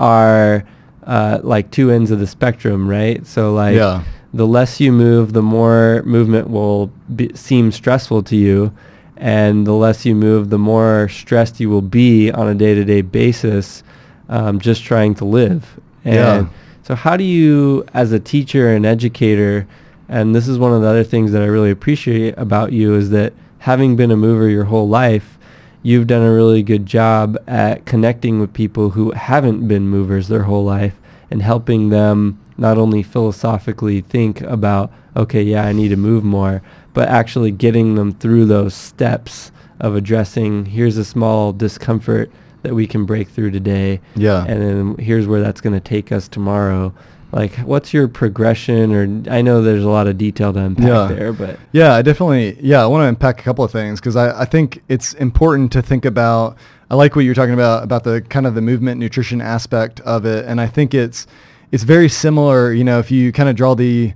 are 0.00 0.64
uh, 1.04 1.40
like 1.42 1.70
two 1.70 1.90
ends 1.90 2.10
of 2.10 2.18
the 2.18 2.26
spectrum 2.26 2.88
right? 2.88 3.24
So 3.26 3.52
like 3.52 3.74
yeah 3.74 4.04
the 4.32 4.46
less 4.46 4.80
you 4.80 4.92
move, 4.92 5.32
the 5.32 5.42
more 5.42 6.02
movement 6.04 6.50
will 6.50 6.90
be, 7.14 7.30
seem 7.34 7.72
stressful 7.72 8.22
to 8.24 8.36
you. 8.36 8.72
And 9.16 9.66
the 9.66 9.72
less 9.72 10.06
you 10.06 10.14
move, 10.14 10.50
the 10.50 10.58
more 10.58 11.08
stressed 11.08 11.58
you 11.58 11.68
will 11.70 11.82
be 11.82 12.30
on 12.30 12.46
a 12.46 12.54
day-to-day 12.54 13.00
basis 13.00 13.82
um, 14.28 14.60
just 14.60 14.84
trying 14.84 15.14
to 15.16 15.24
live. 15.24 15.80
And 16.04 16.14
yeah. 16.14 16.48
so 16.84 16.94
how 16.94 17.16
do 17.16 17.24
you, 17.24 17.84
as 17.94 18.12
a 18.12 18.20
teacher 18.20 18.72
and 18.72 18.86
educator, 18.86 19.66
and 20.08 20.34
this 20.34 20.46
is 20.46 20.58
one 20.58 20.72
of 20.72 20.82
the 20.82 20.86
other 20.86 21.04
things 21.04 21.32
that 21.32 21.42
I 21.42 21.46
really 21.46 21.70
appreciate 21.70 22.34
about 22.38 22.72
you 22.72 22.94
is 22.94 23.10
that 23.10 23.32
having 23.58 23.96
been 23.96 24.10
a 24.10 24.16
mover 24.16 24.48
your 24.48 24.64
whole 24.64 24.88
life, 24.88 25.36
you've 25.82 26.06
done 26.06 26.22
a 26.22 26.32
really 26.32 26.62
good 26.62 26.86
job 26.86 27.36
at 27.46 27.86
connecting 27.86 28.40
with 28.40 28.52
people 28.52 28.90
who 28.90 29.10
haven't 29.12 29.66
been 29.66 29.88
movers 29.88 30.28
their 30.28 30.44
whole 30.44 30.64
life 30.64 30.94
and 31.30 31.42
helping 31.42 31.88
them 31.88 32.38
not 32.58 32.76
only 32.76 33.02
philosophically 33.02 34.00
think 34.02 34.40
about, 34.42 34.92
okay, 35.16 35.42
yeah, 35.42 35.64
I 35.64 35.72
need 35.72 35.88
to 35.88 35.96
move 35.96 36.24
more, 36.24 36.60
but 36.92 37.08
actually 37.08 37.50
getting 37.52 37.94
them 37.94 38.12
through 38.12 38.46
those 38.46 38.74
steps 38.74 39.52
of 39.80 39.94
addressing 39.94 40.66
here's 40.66 40.96
a 40.96 41.04
small 41.04 41.52
discomfort 41.52 42.30
that 42.62 42.74
we 42.74 42.86
can 42.88 43.06
break 43.06 43.28
through 43.28 43.52
today. 43.52 44.00
Yeah. 44.16 44.44
And 44.44 44.60
then 44.60 44.96
here's 44.98 45.26
where 45.28 45.40
that's 45.40 45.60
going 45.60 45.74
to 45.74 45.80
take 45.80 46.10
us 46.10 46.26
tomorrow. 46.28 46.92
like 47.30 47.54
what's 47.58 47.92
your 47.92 48.08
progression 48.08 48.90
or 48.90 49.02
i 49.30 49.42
know 49.42 49.60
there's 49.60 49.84
a 49.84 49.88
lot 49.88 50.06
of 50.06 50.16
detail 50.16 50.50
to 50.50 50.58
unpack 50.60 50.86
Yeah. 50.86 51.06
there 51.14 51.30
but 51.32 51.58
Yeah, 51.72 51.92
I 51.94 52.00
definitely. 52.02 52.56
Yeah, 52.60 52.82
I 52.82 52.86
want 52.86 53.02
to 53.02 53.06
unpack 53.08 53.38
a 53.38 53.42
couple 53.44 53.62
of 53.64 53.70
things 53.70 54.00
because 54.00 54.16
I, 54.16 54.40
I 54.42 54.44
think 54.46 54.82
it's 54.88 55.12
important 55.14 55.70
to 55.72 55.82
think 55.82 56.04
about. 56.06 56.56
I 56.90 56.94
like 56.94 57.14
what 57.14 57.26
you're 57.26 57.34
talking 57.34 57.52
about 57.52 57.84
about 57.84 58.02
the 58.04 58.22
kind 58.22 58.46
of 58.46 58.54
the 58.54 58.62
movement 58.62 58.98
nutrition 58.98 59.42
aspect 59.42 60.00
of 60.00 60.24
it, 60.24 60.46
and 60.46 60.58
I 60.58 60.66
think 60.68 60.94
it's 60.94 61.26
it's 61.72 61.84
very 61.84 62.08
similar. 62.08 62.72
You 62.72 62.84
know, 62.84 62.98
if 62.98 63.10
you 63.10 63.32
kind 63.32 63.48
of 63.48 63.56
draw 63.56 63.74
the 63.74 64.14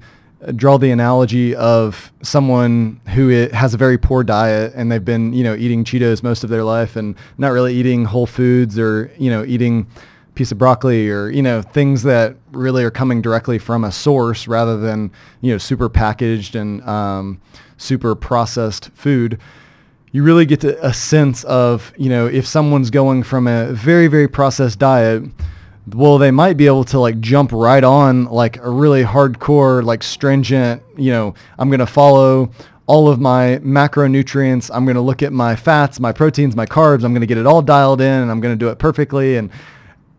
draw 0.57 0.77
the 0.77 0.91
analogy 0.91 1.55
of 1.55 2.13
someone 2.23 3.01
who 3.15 3.29
has 3.29 3.75
a 3.75 3.77
very 3.77 3.97
poor 3.97 4.25
diet 4.25 4.73
and 4.75 4.91
they've 4.91 5.05
been 5.05 5.33
you 5.33 5.45
know 5.45 5.55
eating 5.55 5.85
Cheetos 5.85 6.23
most 6.23 6.43
of 6.43 6.51
their 6.51 6.65
life 6.65 6.97
and 6.97 7.15
not 7.39 7.51
really 7.51 7.75
eating 7.75 8.05
whole 8.05 8.27
foods 8.27 8.77
or 8.77 9.13
you 9.19 9.31
know 9.31 9.45
eating 9.45 9.87
a 9.97 10.33
piece 10.33 10.51
of 10.51 10.59
broccoli 10.59 11.09
or 11.09 11.31
you 11.31 11.43
know 11.43 11.63
things 11.63 12.03
that 12.03 12.35
really 12.51 12.83
are 12.83 12.91
coming 12.91 13.23
directly 13.23 13.57
from 13.57 13.85
a 13.85 13.93
source 13.93 14.49
rather 14.49 14.77
than 14.77 15.13
you 15.43 15.53
know 15.53 15.59
super 15.59 15.89
packaged 15.89 16.57
and 16.57 16.83
um, 16.89 17.41
super 17.77 18.17
processed 18.17 18.91
food 18.95 19.39
you 20.11 20.25
really 20.25 20.45
get 20.45 20.65
a 20.65 20.93
sense 20.93 21.45
of 21.45 21.93
you 21.97 22.09
know 22.09 22.27
if 22.27 22.49
someone's 22.49 22.91
going 22.91 23.23
from 23.23 23.47
a 23.47 23.73
very 23.73 24.09
very 24.09 24.27
processed 24.27 24.81
diet 24.81 25.23
well 25.89 26.19
they 26.19 26.31
might 26.31 26.57
be 26.57 26.67
able 26.67 26.85
to 26.85 26.99
like 26.99 27.19
jump 27.21 27.51
right 27.53 27.85
on 27.85 28.27
like 28.27 28.57
a 28.59 28.71
really 28.71 29.03
hardcore 29.03 29.83
like 29.83 30.03
stringent 30.03 30.83
you 30.97 31.11
know 31.11 31.35
i'm 31.59 31.69
going 31.69 31.81
to 31.81 31.87
follow 31.87 32.51
all 32.87 33.09
of 33.09 33.21
my 33.21 33.59
macronutrients. 33.63 34.71
I'm 34.75 34.85
going 34.85 34.97
to 34.97 35.01
look 35.01 35.23
at 35.23 35.33
my 35.33 35.57
fats 35.57 36.01
my 36.01 36.13
proteins 36.13 36.57
my 36.57 36.67
carbs. 36.67 37.05
I'm 37.05 37.13
going 37.13 37.21
to 37.21 37.27
get 37.27 37.39
it 37.39 37.47
all 37.47 37.63
dialed 37.63 38.01
in 38.01 38.23
and 38.23 38.31
i'm 38.31 38.41
going 38.41 38.53
to 38.53 38.59
do 38.59 38.69
it 38.69 38.79
perfectly. 38.79 39.37
And 39.37 39.51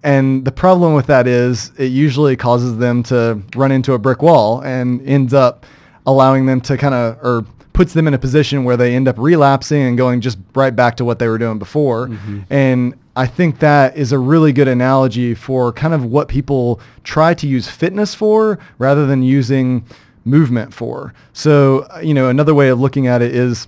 and 0.04 0.44
the 0.44 0.52
problem 0.52 0.94
with 0.94 1.08
that 1.08 1.28
is 1.28 1.72
it 1.78 1.92
usually 1.92 2.36
causes 2.36 2.78
them 2.78 3.04
to 3.04 3.42
run 3.56 3.72
into 3.72 3.94
a 3.94 4.00
brick 4.00 4.22
wall 4.22 4.62
and 4.62 5.02
ends 5.08 5.34
up 5.34 5.66
allowing 6.06 6.46
them 6.46 6.60
to 6.60 6.78
kind 6.78 6.94
of, 6.94 7.18
or 7.24 7.46
puts 7.72 7.94
them 7.94 8.06
in 8.08 8.14
a 8.14 8.20
position 8.20 8.66
where 8.66 8.76
they 8.76 8.96
end 8.96 9.08
up 9.08 9.18
relapsing 9.18 9.82
and 9.82 9.98
going 9.98 10.20
just 10.20 10.38
right 10.54 10.76
back 10.76 10.98
to 10.98 11.06
what 11.06 11.20
they 11.20 11.28
were 11.30 11.38
doing 11.38 11.58
before. 11.58 12.10
Mm-hmm. 12.10 12.42
And 12.50 12.96
I 13.16 13.28
think 13.28 13.60
that 13.60 13.96
is 13.96 14.12
a 14.12 14.18
really 14.18 14.54
good 14.54 14.68
analogy 14.68 15.36
for 15.36 15.72
kind 15.72 15.94
of 15.94 16.04
what 16.06 16.28
people 16.28 16.80
try 17.04 17.34
to 17.36 17.48
use 17.48 17.68
fitness 17.70 18.16
for 18.16 18.58
rather 18.80 19.06
than 19.06 19.22
using 19.22 19.86
movement 20.26 20.74
for. 20.74 21.14
So, 21.32 21.86
uh, 21.94 22.00
you 22.00 22.14
know, 22.14 22.30
another 22.30 22.56
way 22.56 22.70
of 22.70 22.80
looking 22.80 23.08
at 23.08 23.22
it 23.22 23.36
is 23.36 23.68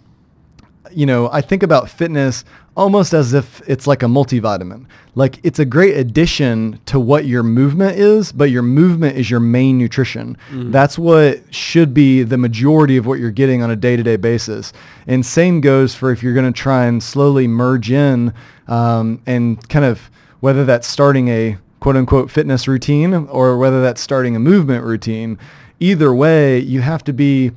you 0.95 1.05
know, 1.05 1.29
I 1.29 1.41
think 1.41 1.61
about 1.61 1.89
fitness 1.89 2.45
almost 2.75 3.13
as 3.13 3.33
if 3.33 3.61
it's 3.67 3.87
like 3.87 4.03
a 4.03 4.05
multivitamin. 4.05 4.85
Like 5.15 5.39
it's 5.43 5.59
a 5.59 5.65
great 5.65 5.95
addition 5.95 6.79
to 6.87 6.99
what 6.99 7.25
your 7.25 7.41
movement 7.41 7.97
is, 7.97 8.31
but 8.33 8.51
your 8.51 8.63
movement 8.63 9.17
is 9.17 9.31
your 9.31 9.39
main 9.39 9.77
nutrition. 9.77 10.37
That's 10.51 10.97
what 10.97 11.53
should 11.53 11.93
be 11.93 12.23
the 12.23 12.37
majority 12.37 12.97
of 12.97 13.05
what 13.05 13.19
you're 13.19 13.31
getting 13.31 13.63
on 13.63 13.71
a 13.71 13.75
day-to-day 13.77 14.17
basis. 14.17 14.73
And 15.07 15.25
same 15.25 15.61
goes 15.61 15.95
for 15.95 16.11
if 16.11 16.21
you're 16.21 16.33
going 16.33 16.51
to 16.51 16.59
try 16.59 16.85
and 16.85 17.01
slowly 17.01 17.47
merge 17.47 17.91
in 17.91 18.33
um, 18.67 19.21
and 19.25 19.67
kind 19.69 19.85
of 19.85 20.09
whether 20.41 20.65
that's 20.65 20.87
starting 20.87 21.29
a 21.29 21.57
quote 21.79 21.95
unquote 21.95 22.29
fitness 22.29 22.67
routine 22.67 23.13
or 23.13 23.57
whether 23.57 23.81
that's 23.81 24.01
starting 24.01 24.35
a 24.35 24.39
movement 24.39 24.83
routine. 24.83 25.39
Either 25.79 26.13
way, 26.13 26.59
you 26.59 26.81
have 26.81 27.03
to 27.05 27.13
be 27.13 27.51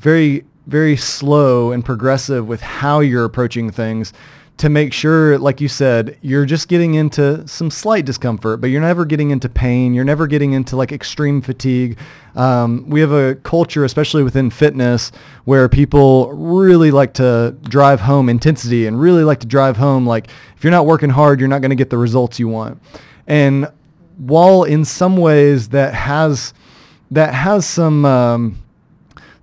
very 0.00 0.44
very 0.66 0.96
slow 0.96 1.70
and 1.70 1.84
progressive 1.84 2.48
with 2.48 2.60
how 2.60 2.98
you're 2.98 3.24
approaching 3.24 3.70
things 3.70 4.12
to 4.58 4.70
make 4.70 4.92
sure 4.92 5.38
like 5.38 5.60
you 5.60 5.68
said 5.68 6.16
you're 6.22 6.46
just 6.46 6.68
getting 6.68 6.94
into 6.94 7.46
some 7.46 7.70
slight 7.70 8.06
discomfort 8.06 8.60
but 8.60 8.68
you're 8.68 8.80
never 8.80 9.04
getting 9.04 9.30
into 9.30 9.48
pain. 9.48 9.92
You're 9.92 10.04
never 10.04 10.26
getting 10.26 10.52
into 10.52 10.76
like 10.76 10.92
extreme 10.92 11.42
fatigue. 11.42 11.98
Um, 12.34 12.88
we 12.88 13.00
have 13.00 13.12
a 13.12 13.34
culture 13.36 13.84
especially 13.84 14.22
within 14.22 14.50
fitness 14.50 15.12
where 15.44 15.68
people 15.68 16.32
really 16.32 16.90
like 16.90 17.14
to 17.14 17.54
drive 17.62 18.00
home 18.00 18.28
intensity 18.28 18.86
and 18.86 18.98
really 18.98 19.24
like 19.24 19.40
to 19.40 19.46
drive 19.46 19.76
home 19.76 20.06
like 20.06 20.28
if 20.56 20.64
you're 20.64 20.70
not 20.70 20.86
working 20.86 21.10
hard 21.10 21.38
you're 21.38 21.48
not 21.48 21.60
going 21.60 21.70
to 21.70 21.76
get 21.76 21.90
the 21.90 21.98
results 21.98 22.38
you 22.38 22.48
want. 22.48 22.80
And 23.26 23.68
while 24.16 24.64
in 24.64 24.84
some 24.84 25.16
ways 25.16 25.68
that 25.70 25.92
has 25.94 26.54
that 27.10 27.34
has 27.34 27.66
some 27.66 28.04
um, 28.04 28.62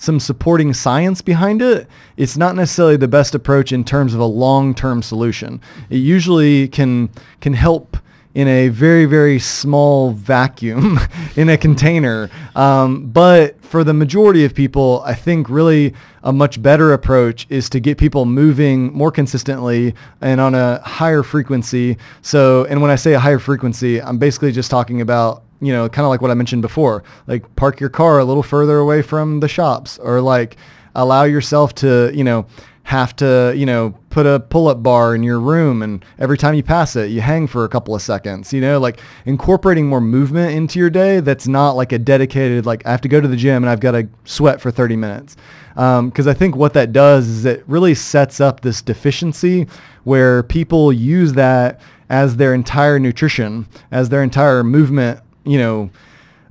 some 0.04 0.20
supporting 0.20 0.74
science 0.74 1.22
behind 1.22 1.62
it, 1.62 1.88
it's 2.18 2.36
not 2.36 2.58
necessarily 2.58 2.98
the 2.98 3.08
best 3.08 3.34
approach 3.34 3.72
in 3.72 3.86
terms 3.86 4.14
of 4.14 4.20
a 4.20 4.26
long-term 4.26 5.02
solution. 5.02 5.62
It 5.90 5.98
usually 5.98 6.68
can 6.68 7.10
can 7.40 7.54
help 7.54 7.96
in 8.36 8.48
a 8.50 8.68
very 8.68 9.06
very 9.06 9.40
small 9.40 10.12
vacuum 10.12 11.00
in 11.38 11.48
a 11.48 11.58
container, 11.58 12.30
um, 12.54 13.06
but 13.12 13.64
for 13.64 13.86
the 13.86 13.94
majority 13.94 14.44
of 14.44 14.54
people, 14.54 15.02
I 15.06 15.14
think 15.14 15.50
really 15.50 15.94
a 16.22 16.34
much 16.34 16.62
better 16.62 16.92
approach 16.92 17.48
is 17.50 17.70
to 17.70 17.80
get 17.80 17.98
people 17.98 18.26
moving 18.26 18.92
more 18.92 19.12
consistently 19.12 19.96
and 20.20 20.42
on 20.42 20.54
a 20.54 20.82
higher 20.82 21.24
frequency. 21.24 21.98
So, 22.22 22.66
and 22.66 22.82
when 22.82 22.92
I 22.92 22.96
say 22.98 23.14
a 23.14 23.20
higher 23.20 23.40
frequency, 23.40 24.02
I'm 24.02 24.18
basically 24.18 24.52
just 24.52 24.70
talking 24.70 25.00
about 25.00 25.43
you 25.64 25.72
know, 25.72 25.88
kind 25.90 26.06
of 26.06 26.10
like 26.10 26.22
what 26.22 26.32
I 26.32 26.34
mentioned 26.34 26.62
before, 26.62 27.04
like 27.28 27.56
park 27.56 27.80
your 27.80 27.90
car 27.90 28.20
a 28.20 28.26
little 28.26 28.44
further 28.44 28.78
away 28.78 29.02
from 29.02 29.40
the 29.40 29.48
shops 29.48 29.98
or 30.00 30.22
like 30.22 30.58
allow 30.96 31.24
yourself 31.24 31.74
to, 31.76 32.12
you 32.14 32.24
know, 32.24 32.46
have 32.84 33.16
to, 33.16 33.54
you 33.56 33.66
know, 33.66 33.98
put 34.10 34.26
a 34.26 34.42
pull-up 34.42 34.84
bar 34.84 35.16
in 35.16 35.24
your 35.24 35.40
room 35.40 35.82
and 35.82 36.04
every 36.20 36.38
time 36.38 36.54
you 36.54 36.62
pass 36.62 36.98
it, 36.98 37.10
you 37.10 37.22
hang 37.22 37.48
for 37.48 37.64
a 37.64 37.70
couple 37.70 37.96
of 37.96 38.02
seconds, 38.02 38.52
you 38.52 38.60
know, 38.60 38.78
like 38.78 39.00
incorporating 39.26 39.88
more 39.88 40.02
movement 40.02 40.54
into 40.54 40.80
your 40.80 40.90
day 40.90 41.22
that's 41.22 41.48
not 41.48 41.72
like 41.72 41.94
a 41.94 41.98
dedicated, 41.98 42.66
like 42.66 42.86
I 42.86 42.92
have 42.92 43.02
to 43.02 43.08
go 43.08 43.22
to 43.22 43.28
the 43.28 43.38
gym 43.38 43.64
and 43.64 43.70
I've 43.70 43.80
got 43.80 43.92
to 43.92 44.08
sweat 44.26 44.60
for 44.60 44.70
30 44.70 44.98
minutes. 44.98 45.38
Um, 45.78 46.10
because 46.10 46.28
I 46.28 46.34
think 46.34 46.56
what 46.56 46.74
that 46.74 46.92
does 46.92 47.28
is 47.28 47.46
it 47.46 47.64
really 47.68 47.96
sets 47.96 48.42
up 48.42 48.62
this 48.62 48.82
deficiency 48.82 49.66
where 50.04 50.44
people 50.44 50.92
use 50.92 51.34
that 51.34 51.80
as 52.10 52.36
their 52.36 52.54
entire 52.54 53.00
nutrition, 53.00 53.66
as 53.92 54.10
their 54.10 54.22
entire 54.22 54.64
movement 54.64 55.22
you 55.46 55.58
know, 55.58 55.90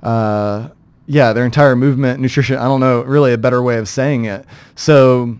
uh, 0.01 0.69
yeah, 1.05 1.33
their 1.33 1.45
entire 1.45 1.75
movement, 1.75 2.19
nutrition. 2.19 2.57
I 2.57 2.63
don't 2.63 2.79
know 2.79 3.01
really 3.03 3.33
a 3.33 3.37
better 3.37 3.61
way 3.61 3.77
of 3.77 3.87
saying 3.87 4.25
it. 4.25 4.45
So 4.75 5.37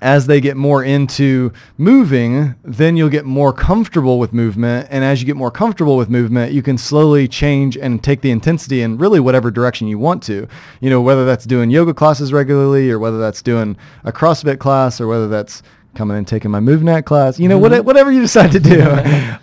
as 0.00 0.26
they 0.26 0.40
get 0.40 0.56
more 0.56 0.84
into 0.84 1.52
moving, 1.76 2.54
then 2.62 2.96
you'll 2.96 3.08
get 3.08 3.24
more 3.24 3.52
comfortable 3.52 4.18
with 4.18 4.32
movement. 4.32 4.86
And 4.90 5.04
as 5.04 5.20
you 5.20 5.26
get 5.26 5.36
more 5.36 5.50
comfortable 5.50 5.96
with 5.96 6.08
movement, 6.08 6.52
you 6.52 6.62
can 6.62 6.78
slowly 6.78 7.26
change 7.26 7.76
and 7.76 8.02
take 8.02 8.20
the 8.20 8.30
intensity 8.30 8.82
in 8.82 8.98
really 8.98 9.20
whatever 9.20 9.50
direction 9.50 9.88
you 9.88 9.98
want 9.98 10.22
to. 10.24 10.46
You 10.80 10.90
know, 10.90 11.00
whether 11.00 11.24
that's 11.24 11.44
doing 11.44 11.70
yoga 11.70 11.94
classes 11.94 12.32
regularly 12.32 12.90
or 12.90 12.98
whether 12.98 13.18
that's 13.18 13.42
doing 13.42 13.76
a 14.04 14.12
CrossFit 14.12 14.58
class 14.58 15.00
or 15.00 15.06
whether 15.06 15.28
that's 15.28 15.62
coming 15.94 16.16
and 16.16 16.28
taking 16.28 16.50
my 16.50 16.60
MovNat 16.60 17.04
class, 17.04 17.40
you 17.40 17.48
know, 17.48 17.58
what, 17.58 17.84
whatever 17.84 18.12
you 18.12 18.20
decide 18.20 18.52
to 18.52 18.60
do. 18.60 18.82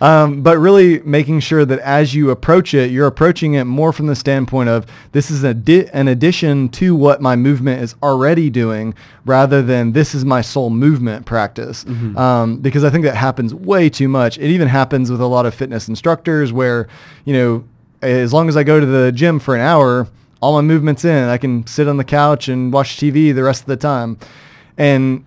um, 0.00 0.42
but 0.42 0.58
really 0.58 1.00
making 1.00 1.40
sure 1.40 1.64
that 1.64 1.78
as 1.80 2.14
you 2.14 2.30
approach 2.30 2.72
it, 2.72 2.90
you're 2.90 3.06
approaching 3.06 3.54
it 3.54 3.64
more 3.64 3.92
from 3.92 4.06
the 4.06 4.16
standpoint 4.16 4.68
of 4.68 4.86
this 5.12 5.30
is 5.30 5.44
a 5.44 5.52
di- 5.52 5.88
an 5.88 6.08
addition 6.08 6.68
to 6.70 6.94
what 6.94 7.20
my 7.20 7.36
movement 7.36 7.82
is 7.82 7.94
already 8.02 8.48
doing 8.48 8.94
rather 9.24 9.60
than 9.60 9.92
this 9.92 10.14
is 10.14 10.24
my 10.24 10.40
sole 10.40 10.70
movement 10.70 11.26
practice. 11.26 11.84
Um, 12.16 12.58
because 12.58 12.84
I 12.84 12.90
think 12.90 13.04
that 13.04 13.16
happens 13.16 13.52
way 13.52 13.90
too 13.90 14.08
much. 14.08 14.38
It 14.38 14.48
even 14.48 14.68
happens 14.68 15.10
with 15.10 15.20
a 15.20 15.26
lot 15.26 15.46
of 15.46 15.54
fitness 15.54 15.88
instructors 15.88 16.52
where, 16.52 16.88
you 17.24 17.34
know, 17.34 17.64
as 18.02 18.32
long 18.32 18.48
as 18.48 18.56
I 18.56 18.62
go 18.62 18.78
to 18.80 18.86
the 18.86 19.12
gym 19.12 19.40
for 19.40 19.54
an 19.54 19.60
hour, 19.60 20.08
all 20.40 20.54
my 20.54 20.60
movements 20.60 21.04
in, 21.04 21.28
I 21.28 21.38
can 21.38 21.66
sit 21.66 21.88
on 21.88 21.96
the 21.96 22.04
couch 22.04 22.48
and 22.48 22.72
watch 22.72 22.96
TV 22.96 23.34
the 23.34 23.42
rest 23.42 23.62
of 23.62 23.66
the 23.66 23.76
time. 23.76 24.18
And 24.78 25.24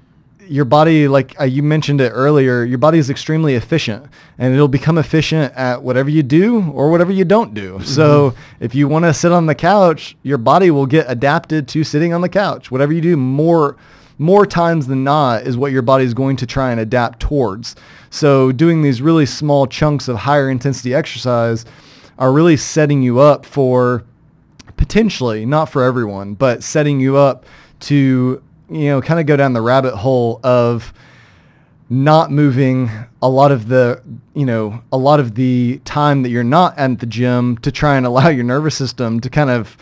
your 0.49 0.65
body, 0.65 1.07
like 1.07 1.39
uh, 1.39 1.43
you 1.43 1.61
mentioned 1.61 2.01
it 2.01 2.09
earlier, 2.09 2.63
your 2.63 2.79
body 2.79 2.97
is 2.97 3.09
extremely 3.09 3.55
efficient 3.55 4.07
and 4.37 4.53
it'll 4.53 4.67
become 4.67 4.97
efficient 4.97 5.53
at 5.55 5.81
whatever 5.83 6.09
you 6.09 6.23
do 6.23 6.71
or 6.71 6.89
whatever 6.89 7.11
you 7.11 7.23
don't 7.23 7.53
do. 7.53 7.79
So 7.83 8.33
if 8.59 8.73
you 8.73 8.87
want 8.87 9.05
to 9.05 9.13
sit 9.13 9.31
on 9.31 9.45
the 9.45 9.55
couch, 9.55 10.17
your 10.23 10.39
body 10.39 10.71
will 10.71 10.87
get 10.87 11.05
adapted 11.07 11.67
to 11.69 11.83
sitting 11.83 12.13
on 12.13 12.21
the 12.21 12.29
couch. 12.29 12.71
Whatever 12.71 12.93
you 12.93 13.01
do 13.01 13.15
more 13.15 13.77
more 14.21 14.45
times 14.45 14.87
than 14.87 15.01
not 15.03 15.43
is 15.43 15.55
what 15.55 15.71
your 15.71 15.81
body 15.81 16.03
is 16.03 16.13
going 16.13 16.35
to 16.35 16.45
try 16.45 16.71
and 16.71 16.79
adapt 16.81 17.21
towards. 17.21 17.75
So 18.09 18.51
doing 18.51 18.81
these 18.81 19.01
really 19.01 19.25
small 19.25 19.65
chunks 19.65 20.09
of 20.09 20.17
higher 20.17 20.49
intensity 20.49 20.93
exercise 20.93 21.63
are 22.17 22.33
really 22.33 22.57
setting 22.57 23.01
you 23.01 23.19
up 23.19 23.45
for 23.45 24.03
potentially, 24.75 25.45
not 25.45 25.69
for 25.69 25.83
everyone, 25.83 26.33
but 26.33 26.63
setting 26.63 26.99
you 26.99 27.15
up 27.15 27.45
to, 27.81 28.43
you 28.70 28.86
know, 28.86 29.01
kind 29.01 29.20
of 29.20 29.26
go 29.26 29.36
down 29.36 29.53
the 29.53 29.61
rabbit 29.61 29.95
hole 29.95 30.39
of 30.43 30.93
not 31.89 32.32
moving 32.32 32.89
a 33.22 33.30
lot 33.30 33.51
of 33.51 33.67
the, 33.67 34.01
you 34.36 34.45
know, 34.45 34.82
a 34.91 34.97
lot 34.97 35.20
of 35.20 35.36
the 35.36 35.82
time 35.86 36.22
that 36.22 36.30
you're 36.30 36.43
not 36.43 36.78
at 36.78 36.99
the 36.99 37.05
gym 37.05 37.57
to 37.57 37.72
try 37.72 37.97
and 37.97 38.05
allow 38.05 38.30
your 38.30 38.43
nervous 38.43 38.76
system 38.76 39.20
to 39.22 39.30
kind 39.30 39.49
of 39.49 39.76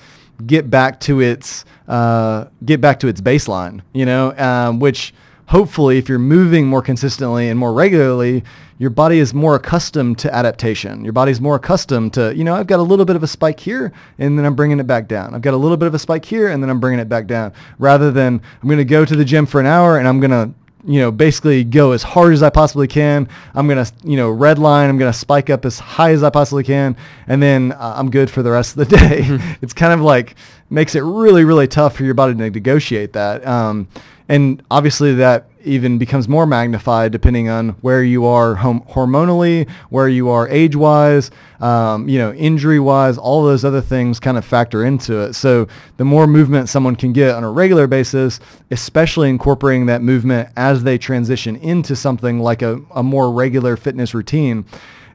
get 0.45 0.69
back 0.69 0.99
to 1.01 1.19
its, 1.19 1.65
uh, 1.87 2.45
get 2.63 2.79
back 2.79 2.99
to 2.99 3.07
its 3.07 3.19
baseline, 3.19 3.81
you 3.93 4.05
know, 4.05 4.35
um, 4.37 4.79
which 4.79 5.13
hopefully 5.47 5.97
if 5.97 6.07
you're 6.09 6.19
moving 6.19 6.67
more 6.67 6.81
consistently 6.81 7.49
and 7.49 7.59
more 7.59 7.73
regularly, 7.73 8.43
your 8.77 8.89
body 8.89 9.17
is 9.17 9.33
more 9.33 9.55
accustomed 9.55 10.19
to 10.19 10.33
adaptation. 10.33 11.03
Your 11.03 11.13
body's 11.13 11.41
more 11.41 11.55
accustomed 11.55 12.13
to, 12.13 12.35
you 12.35 12.43
know, 12.43 12.53
I've 12.53 12.67
got 12.67 12.79
a 12.79 12.83
little 12.83 13.05
bit 13.05 13.15
of 13.15 13.23
a 13.23 13.27
spike 13.27 13.59
here 13.59 13.91
and 14.19 14.37
then 14.37 14.45
I'm 14.45 14.55
bringing 14.55 14.79
it 14.79 14.85
back 14.85 15.07
down. 15.07 15.33
I've 15.33 15.41
got 15.41 15.53
a 15.53 15.57
little 15.57 15.77
bit 15.77 15.87
of 15.87 15.93
a 15.93 15.99
spike 15.99 16.25
here 16.25 16.49
and 16.49 16.61
then 16.61 16.69
I'm 16.69 16.79
bringing 16.79 16.99
it 16.99 17.09
back 17.09 17.27
down 17.27 17.53
rather 17.79 18.11
than 18.11 18.41
I'm 18.61 18.67
going 18.67 18.77
to 18.77 18.85
go 18.85 19.03
to 19.03 19.15
the 19.15 19.25
gym 19.25 19.45
for 19.45 19.59
an 19.59 19.65
hour 19.65 19.97
and 19.97 20.07
I'm 20.07 20.19
going 20.19 20.31
to 20.31 20.53
you 20.85 21.01
know, 21.01 21.11
basically 21.11 21.65
go 21.65 21.91
as 21.91 22.01
hard 22.01 22.33
as 22.33 22.41
I 22.41 22.49
possibly 22.49 22.87
can. 22.87 23.27
I'm 23.53 23.67
going 23.67 23.83
to, 23.83 23.91
you 24.05 24.15
know, 24.15 24.29
red 24.29 24.57
line. 24.57 24.89
I'm 24.89 24.97
going 24.97 25.11
to 25.11 25.17
spike 25.17 25.49
up 25.49 25.65
as 25.65 25.79
high 25.79 26.11
as 26.11 26.23
I 26.23 26.29
possibly 26.29 26.63
can. 26.63 26.95
And 27.27 27.43
then 27.43 27.73
uh, 27.73 27.95
I'm 27.97 28.09
good 28.09 28.29
for 28.29 28.41
the 28.41 28.51
rest 28.51 28.77
of 28.77 28.87
the 28.87 28.97
day. 28.97 29.21
it's 29.61 29.73
kind 29.73 29.91
of 29.91 29.99
like 29.99 30.35
makes 30.69 30.95
it 30.95 31.01
really, 31.01 31.43
really 31.43 31.67
tough 31.67 31.95
for 31.95 32.03
your 32.03 32.13
body 32.13 32.35
to 32.35 32.49
negotiate 32.49 33.13
that. 33.13 33.45
Um, 33.45 33.89
and 34.29 34.61
obviously 34.69 35.15
that 35.15 35.49
even 35.63 35.97
becomes 35.97 36.27
more 36.29 36.45
magnified 36.45 37.11
depending 37.11 37.49
on 37.49 37.69
where 37.81 38.01
you 38.03 38.25
are 38.25 38.55
hormonally, 38.55 39.69
where 39.89 40.07
you 40.07 40.29
are 40.29 40.47
age-wise, 40.47 41.29
um, 41.59 42.07
you 42.07 42.17
know, 42.17 42.33
injury-wise, 42.33 43.17
all 43.17 43.43
those 43.43 43.65
other 43.65 43.81
things 43.81 44.19
kind 44.19 44.37
of 44.37 44.45
factor 44.45 44.85
into 44.85 45.19
it. 45.19 45.33
So 45.33 45.67
the 45.97 46.05
more 46.05 46.25
movement 46.25 46.69
someone 46.69 46.95
can 46.95 47.11
get 47.11 47.35
on 47.35 47.43
a 47.43 47.51
regular 47.51 47.85
basis, 47.87 48.39
especially 48.71 49.29
incorporating 49.29 49.87
that 49.87 50.01
movement 50.01 50.49
as 50.55 50.83
they 50.83 50.97
transition 50.97 51.57
into 51.57 51.95
something 51.95 52.39
like 52.39 52.61
a, 52.61 52.79
a 52.95 53.03
more 53.03 53.31
regular 53.31 53.75
fitness 53.75 54.13
routine. 54.13 54.65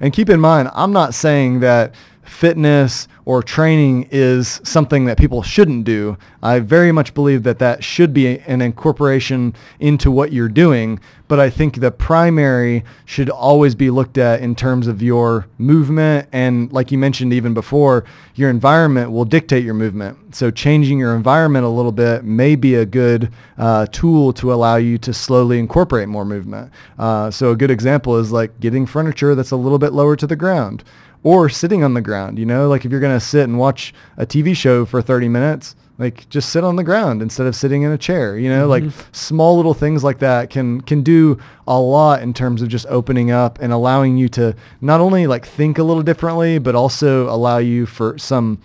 And 0.01 0.13
keep 0.13 0.29
in 0.29 0.41
mind, 0.41 0.69
I'm 0.75 0.93
not 0.93 1.15
saying 1.15 1.61
that 1.61 1.95
fitness 2.23 3.09
or 3.25 3.43
training 3.43 4.09
is 4.11 4.61
something 4.64 5.05
that 5.05 5.18
people 5.18 5.43
shouldn't 5.43 5.85
do. 5.85 6.16
I 6.43 6.59
very 6.59 6.91
much 6.91 7.14
believe 7.14 7.43
that 7.45 7.59
that 7.61 7.85
should 7.85 8.12
be 8.12 8.41
an 8.41 8.61
incorporation 8.61 9.55
into 9.79 10.11
what 10.11 10.33
you're 10.33 10.49
doing, 10.49 10.99
but 11.29 11.39
I 11.39 11.51
think 11.51 11.77
the 11.77 11.91
primary 11.91 12.85
should 13.05 13.31
always 13.31 13.75
be 13.75 13.91
looked 13.91 14.18
at 14.18 14.41
in 14.41 14.55
terms 14.55 14.87
of 14.87 15.03
your 15.03 15.47
movement 15.59 16.29
and 16.33 16.73
like 16.73 16.91
you 16.91 16.99
mentioned 16.99 17.33
even 17.33 17.55
before, 17.55 18.05
your 18.35 18.51
environment 18.51 19.12
will 19.12 19.25
dictate 19.25 19.64
your 19.64 19.75
movement. 19.75 20.35
So 20.35 20.51
changing 20.51 20.99
your 20.99 21.14
environment 21.14 21.64
a 21.64 21.68
little 21.68 21.93
bit 21.93 22.25
may 22.25 22.57
be 22.57 22.75
a 22.75 22.87
good 22.87 23.33
uh, 23.57 23.87
tool 23.93 24.33
to 24.35 24.53
allow 24.53 24.77
you 24.77 24.99
to 24.99 25.14
slowly 25.14 25.59
incorporate 25.59 26.09
more 26.09 26.25
movement. 26.25 26.73
Uh, 26.99 27.31
so 27.31 27.53
a 27.53 27.57
good 27.57 27.70
example 27.70 28.16
is 28.16 28.33
like 28.33 28.59
getting 28.59 28.85
furniture 28.87 29.35
that's 29.35 29.53
a 29.53 29.57
little 29.57 29.79
bit 29.79 29.93
lower 29.93 30.16
to 30.16 30.27
the 30.27 30.37
ground 30.37 30.83
or 31.23 31.49
sitting 31.49 31.85
on 31.85 31.95
the 31.95 32.01
ground, 32.01 32.39
you 32.39 32.47
know, 32.47 32.68
like 32.68 32.85
if 32.85 32.91
you're 32.91 33.01
going 33.01 33.18
to 33.18 33.25
sit 33.25 33.45
and 33.45 33.59
watch 33.59 33.95
a 34.16 34.27
TV 34.27 34.57
show 34.57 34.85
for 34.85 35.01
30 35.01 35.29
minutes, 35.29 35.77
like 35.99 36.29
just 36.29 36.51
sit 36.51 36.64
on 36.64 36.77
the 36.77 36.83
ground 36.83 37.23
instead 37.23 37.47
of 37.47 37.55
sitting 37.55 37.83
in 37.83 37.93
a 37.93 37.99
chair, 37.99 38.37
you 38.37 38.49
know, 38.49 38.68
mm-hmm. 38.68 38.87
like 38.87 38.95
small 39.12 39.57
little 39.57 39.75
things 39.75 40.03
like 40.03 40.18
that 40.18 40.51
can, 40.51 40.81
can 40.81 41.03
do 41.03 41.39
a 41.68 41.79
lot 41.79 42.23
in 42.23 42.35
terms 42.35 42.61
of 42.61 42.68
just 42.68 42.87
opening 42.89 43.31
up 43.31 43.61
and 43.61 43.73
allowing 43.73 44.16
you 44.16 44.29
to 44.31 44.57
not 44.81 45.01
only 45.01 45.27
like 45.27 45.47
think 45.47 45.79
a 45.79 45.83
little 45.83 46.03
differently, 46.03 46.59
but 46.59 46.75
also 46.75 47.29
allow 47.29 47.59
you 47.59 47.87
for 47.87 48.18
some 48.18 48.59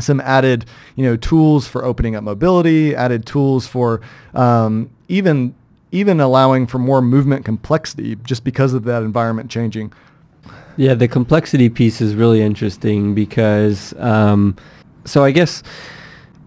some 0.00 0.20
added, 0.20 0.64
you 0.94 1.04
know, 1.04 1.16
tools 1.16 1.66
for 1.66 1.84
opening 1.84 2.14
up 2.14 2.22
mobility, 2.22 2.94
added 2.94 3.26
tools 3.26 3.66
for 3.66 4.00
um, 4.32 4.88
even 5.08 5.54
even 5.90 6.20
allowing 6.20 6.66
for 6.66 6.78
more 6.78 7.00
movement 7.00 7.44
complexity 7.44 8.14
just 8.16 8.44
because 8.44 8.74
of 8.74 8.84
that 8.84 9.02
environment 9.02 9.50
changing. 9.50 9.92
Yeah, 10.76 10.94
the 10.94 11.08
complexity 11.08 11.68
piece 11.68 12.00
is 12.00 12.14
really 12.14 12.40
interesting 12.40 13.14
because, 13.14 13.92
um, 13.98 14.54
so 15.04 15.24
I 15.24 15.32
guess 15.32 15.62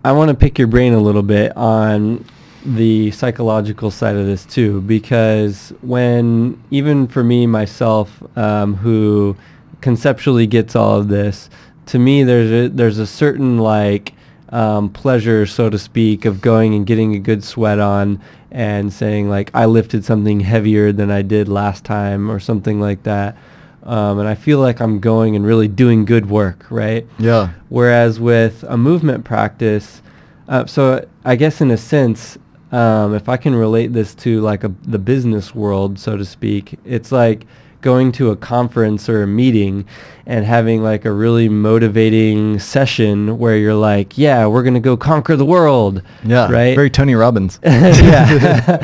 I 0.05 0.13
want 0.13 0.29
to 0.29 0.35
pick 0.35 0.57
your 0.57 0.69
brain 0.69 0.93
a 0.93 0.99
little 0.99 1.21
bit 1.21 1.55
on 1.57 2.25
the 2.65 3.11
psychological 3.11 3.91
side 3.91 4.15
of 4.15 4.25
this 4.25 4.45
too, 4.45 4.81
because 4.81 5.73
when 5.81 6.63
even 6.71 7.07
for 7.07 7.23
me 7.23 7.45
myself, 7.45 8.23
um, 8.37 8.75
who 8.75 9.35
conceptually 9.81 10.47
gets 10.47 10.75
all 10.75 10.97
of 10.97 11.07
this, 11.09 11.49
to 11.87 11.99
me 11.99 12.23
there's 12.23 12.51
a, 12.51 12.69
there's 12.69 12.99
a 12.99 13.07
certain 13.07 13.57
like 13.57 14.13
um, 14.49 14.89
pleasure, 14.89 15.45
so 15.45 15.69
to 15.69 15.77
speak, 15.77 16.23
of 16.23 16.39
going 16.39 16.73
and 16.73 16.85
getting 16.85 17.15
a 17.15 17.19
good 17.19 17.43
sweat 17.43 17.79
on 17.79 18.21
and 18.51 18.91
saying 18.93 19.29
like 19.29 19.51
I 19.53 19.65
lifted 19.65 20.05
something 20.05 20.39
heavier 20.39 20.91
than 20.91 21.11
I 21.11 21.21
did 21.21 21.47
last 21.47 21.83
time 21.83 22.29
or 22.31 22.39
something 22.39 22.79
like 22.79 23.03
that 23.03 23.35
um, 23.83 24.19
and 24.19 24.27
I 24.27 24.35
feel 24.35 24.59
like 24.59 24.79
I'm 24.79 24.99
going 24.99 25.35
and 25.35 25.45
really 25.45 25.67
doing 25.67 26.05
good 26.05 26.29
work, 26.29 26.65
right? 26.69 27.07
Yeah. 27.17 27.53
Whereas 27.69 28.19
with 28.19 28.63
a 28.67 28.77
movement 28.77 29.25
practice, 29.25 30.01
uh, 30.47 30.65
so 30.65 31.05
I 31.25 31.35
guess 31.35 31.61
in 31.61 31.71
a 31.71 31.77
sense, 31.77 32.37
um, 32.71 33.13
if 33.13 33.27
I 33.27 33.37
can 33.37 33.55
relate 33.55 33.93
this 33.93 34.15
to 34.15 34.41
like 34.41 34.63
a, 34.63 34.73
the 34.83 34.99
business 34.99 35.55
world, 35.55 35.99
so 35.99 36.15
to 36.15 36.25
speak, 36.25 36.79
it's 36.85 37.11
like 37.11 37.45
going 37.81 38.11
to 38.11 38.29
a 38.29 38.35
conference 38.35 39.09
or 39.09 39.23
a 39.23 39.27
meeting 39.27 39.85
and 40.25 40.45
having 40.45 40.83
like 40.83 41.03
a 41.03 41.11
really 41.11 41.49
motivating 41.49 42.59
session 42.59 43.37
where 43.39 43.57
you're 43.57 43.73
like, 43.73 44.17
yeah, 44.17 44.45
we're 44.45 44.61
going 44.61 44.75
to 44.75 44.79
go 44.79 44.95
conquer 44.95 45.35
the 45.35 45.45
world. 45.45 46.01
Yeah. 46.23 46.49
Right. 46.49 46.75
Very 46.75 46.89
Tony 46.89 47.15
Robbins. 47.15 47.59
yeah. 47.63 48.77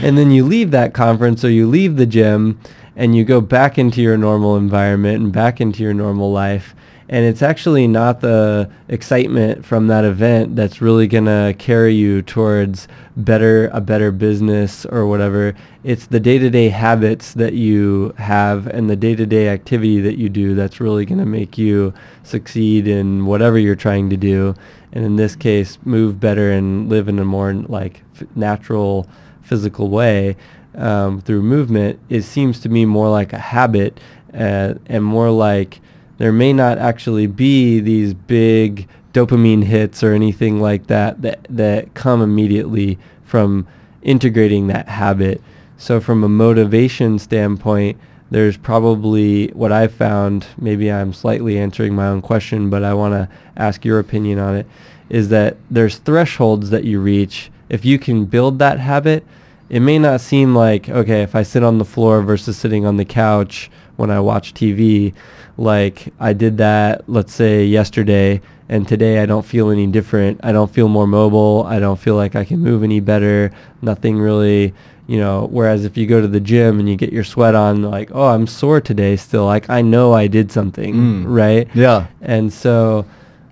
and 0.02 0.18
then 0.18 0.30
you 0.30 0.44
leave 0.44 0.70
that 0.72 0.92
conference 0.92 1.44
or 1.44 1.50
you 1.50 1.66
leave 1.66 1.96
the 1.96 2.06
gym 2.06 2.60
and 2.96 3.16
you 3.16 3.24
go 3.24 3.40
back 3.40 3.78
into 3.78 4.02
your 4.02 4.16
normal 4.16 4.56
environment 4.56 5.22
and 5.22 5.32
back 5.32 5.60
into 5.60 5.82
your 5.82 5.94
normal 5.94 6.30
life 6.32 6.74
and 7.12 7.26
it's 7.26 7.42
actually 7.42 7.86
not 7.86 8.22
the 8.22 8.70
excitement 8.88 9.66
from 9.66 9.88
that 9.88 10.02
event 10.02 10.56
that's 10.56 10.80
really 10.80 11.06
going 11.06 11.26
to 11.26 11.54
carry 11.58 11.94
you 11.94 12.22
towards 12.22 12.88
better 13.18 13.68
a 13.74 13.82
better 13.82 14.10
business 14.10 14.86
or 14.86 15.06
whatever. 15.06 15.54
It's 15.84 16.06
the 16.06 16.18
day-to-day 16.18 16.70
habits 16.70 17.34
that 17.34 17.52
you 17.52 18.14
have 18.16 18.66
and 18.66 18.88
the 18.88 18.96
day-to-day 18.96 19.50
activity 19.50 20.00
that 20.00 20.16
you 20.16 20.30
do 20.30 20.54
that's 20.54 20.80
really 20.80 21.04
going 21.04 21.18
to 21.18 21.26
make 21.26 21.58
you 21.58 21.92
succeed 22.22 22.88
in 22.88 23.26
whatever 23.26 23.58
you're 23.58 23.76
trying 23.76 24.08
to 24.08 24.16
do 24.16 24.54
and 24.92 25.04
in 25.04 25.16
this 25.16 25.36
case 25.36 25.78
move 25.84 26.18
better 26.18 26.50
and 26.50 26.88
live 26.88 27.08
in 27.08 27.18
a 27.18 27.24
more 27.26 27.52
like 27.52 28.02
f- 28.14 28.26
natural 28.36 29.06
physical 29.42 29.90
way 29.90 30.34
um, 30.74 31.20
through 31.20 31.42
movement, 31.42 31.98
it 32.08 32.22
seems 32.22 32.60
to 32.60 32.68
me 32.68 32.84
more 32.84 33.08
like 33.10 33.32
a 33.32 33.38
habit 33.38 33.98
uh, 34.32 34.74
and 34.86 35.04
more 35.04 35.30
like 35.30 35.80
there 36.18 36.32
may 36.32 36.52
not 36.52 36.78
actually 36.78 37.26
be 37.26 37.80
these 37.80 38.14
big 38.14 38.88
dopamine 39.12 39.64
hits 39.64 40.02
or 40.02 40.12
anything 40.12 40.60
like 40.60 40.86
that 40.86 41.20
that, 41.22 41.46
that 41.50 41.92
come 41.94 42.22
immediately 42.22 42.98
from 43.24 43.66
integrating 44.02 44.66
that 44.68 44.88
habit. 44.88 45.42
So 45.76 46.00
from 46.00 46.24
a 46.24 46.28
motivation 46.28 47.18
standpoint, 47.18 47.98
there's 48.30 48.56
probably 48.56 49.48
what 49.48 49.72
I've 49.72 49.92
found, 49.92 50.46
maybe 50.56 50.90
I'm 50.90 51.12
slightly 51.12 51.58
answering 51.58 51.94
my 51.94 52.06
own 52.06 52.22
question, 52.22 52.70
but 52.70 52.82
I 52.82 52.94
want 52.94 53.12
to 53.12 53.28
ask 53.56 53.84
your 53.84 53.98
opinion 53.98 54.38
on 54.38 54.56
it, 54.56 54.66
is 55.10 55.28
that 55.28 55.56
there's 55.70 55.98
thresholds 55.98 56.70
that 56.70 56.84
you 56.84 57.00
reach. 57.00 57.50
If 57.68 57.84
you 57.84 57.98
can 57.98 58.24
build 58.24 58.58
that 58.58 58.80
habit, 58.80 59.26
it 59.72 59.80
may 59.80 59.98
not 59.98 60.20
seem 60.20 60.54
like 60.54 60.88
okay 60.90 61.22
if 61.22 61.34
I 61.34 61.42
sit 61.42 61.64
on 61.64 61.78
the 61.78 61.84
floor 61.84 62.22
versus 62.22 62.56
sitting 62.56 62.84
on 62.84 62.98
the 62.98 63.06
couch 63.06 63.70
when 63.96 64.10
I 64.10 64.20
watch 64.20 64.54
TV, 64.54 65.14
like 65.56 66.12
I 66.20 66.34
did 66.34 66.58
that 66.58 67.08
let's 67.08 67.32
say 67.32 67.64
yesterday 67.64 68.42
and 68.68 68.86
today 68.86 69.20
I 69.20 69.26
don't 69.26 69.44
feel 69.44 69.70
any 69.70 69.86
different. 69.86 70.40
I 70.42 70.52
don't 70.52 70.70
feel 70.70 70.88
more 70.88 71.06
mobile. 71.06 71.64
I 71.66 71.78
don't 71.78 71.98
feel 71.98 72.16
like 72.16 72.36
I 72.36 72.44
can 72.44 72.60
move 72.60 72.82
any 72.82 73.00
better. 73.00 73.50
Nothing 73.80 74.18
really, 74.18 74.74
you 75.06 75.18
know, 75.18 75.48
whereas 75.50 75.84
if 75.86 75.96
you 75.96 76.06
go 76.06 76.20
to 76.20 76.28
the 76.28 76.40
gym 76.40 76.78
and 76.78 76.88
you 76.88 76.96
get 76.96 77.12
your 77.12 77.24
sweat 77.24 77.54
on 77.54 77.82
like, 77.82 78.10
"Oh, 78.12 78.28
I'm 78.28 78.46
sore 78.46 78.80
today 78.80 79.16
still." 79.16 79.46
Like 79.46 79.70
I 79.70 79.80
know 79.80 80.12
I 80.12 80.26
did 80.26 80.52
something, 80.52 80.94
mm. 80.94 81.24
right? 81.26 81.66
Yeah. 81.74 82.08
And 82.20 82.52
so 82.52 83.06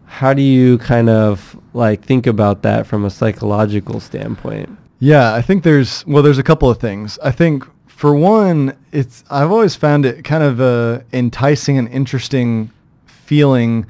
how 0.04 0.34
do 0.34 0.42
you 0.42 0.76
kind 0.78 1.08
of 1.08 1.58
like 1.72 2.04
think 2.04 2.26
about 2.26 2.60
that 2.62 2.86
from 2.86 3.06
a 3.06 3.10
psychological 3.10 4.00
standpoint? 4.00 4.79
Yeah, 5.00 5.34
I 5.34 5.40
think 5.40 5.62
there's 5.64 6.06
well, 6.06 6.22
there's 6.22 6.38
a 6.38 6.42
couple 6.42 6.68
of 6.68 6.78
things. 6.78 7.18
I 7.22 7.30
think 7.30 7.64
for 7.86 8.14
one, 8.14 8.76
it's 8.92 9.24
I've 9.30 9.50
always 9.50 9.74
found 9.74 10.04
it 10.04 10.24
kind 10.24 10.44
of 10.44 10.60
a 10.60 11.04
enticing 11.12 11.78
and 11.78 11.88
interesting 11.88 12.70
feeling 13.06 13.86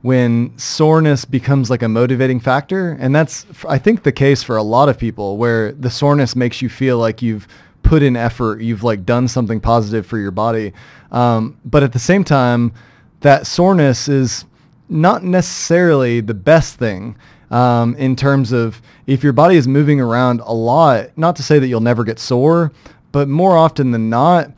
when 0.00 0.56
soreness 0.58 1.24
becomes 1.26 1.68
like 1.68 1.82
a 1.82 1.88
motivating 1.88 2.40
factor, 2.40 2.92
and 2.98 3.14
that's 3.14 3.44
I 3.68 3.76
think 3.76 4.04
the 4.04 4.12
case 4.12 4.42
for 4.42 4.56
a 4.56 4.62
lot 4.62 4.88
of 4.88 4.98
people 4.98 5.36
where 5.36 5.72
the 5.72 5.90
soreness 5.90 6.34
makes 6.34 6.62
you 6.62 6.70
feel 6.70 6.96
like 6.96 7.20
you've 7.20 7.46
put 7.82 8.02
in 8.02 8.16
effort, 8.16 8.62
you've 8.62 8.82
like 8.82 9.04
done 9.04 9.28
something 9.28 9.60
positive 9.60 10.06
for 10.06 10.16
your 10.16 10.30
body, 10.30 10.72
um, 11.12 11.58
but 11.66 11.82
at 11.82 11.92
the 11.92 11.98
same 11.98 12.24
time, 12.24 12.72
that 13.20 13.46
soreness 13.46 14.08
is 14.08 14.46
not 14.88 15.22
necessarily 15.22 16.20
the 16.20 16.34
best 16.34 16.76
thing 16.78 17.16
um, 17.54 17.94
in 17.94 18.16
terms 18.16 18.50
of 18.50 18.82
if 19.06 19.22
your 19.22 19.32
body 19.32 19.54
is 19.56 19.68
moving 19.68 20.00
around 20.00 20.40
a 20.40 20.52
lot, 20.52 21.16
not 21.16 21.36
to 21.36 21.42
say 21.42 21.60
that 21.60 21.68
you'll 21.68 21.80
never 21.80 22.02
get 22.02 22.18
sore, 22.18 22.72
but 23.12 23.28
more 23.28 23.56
often 23.56 23.92
than 23.92 24.10
not, 24.10 24.50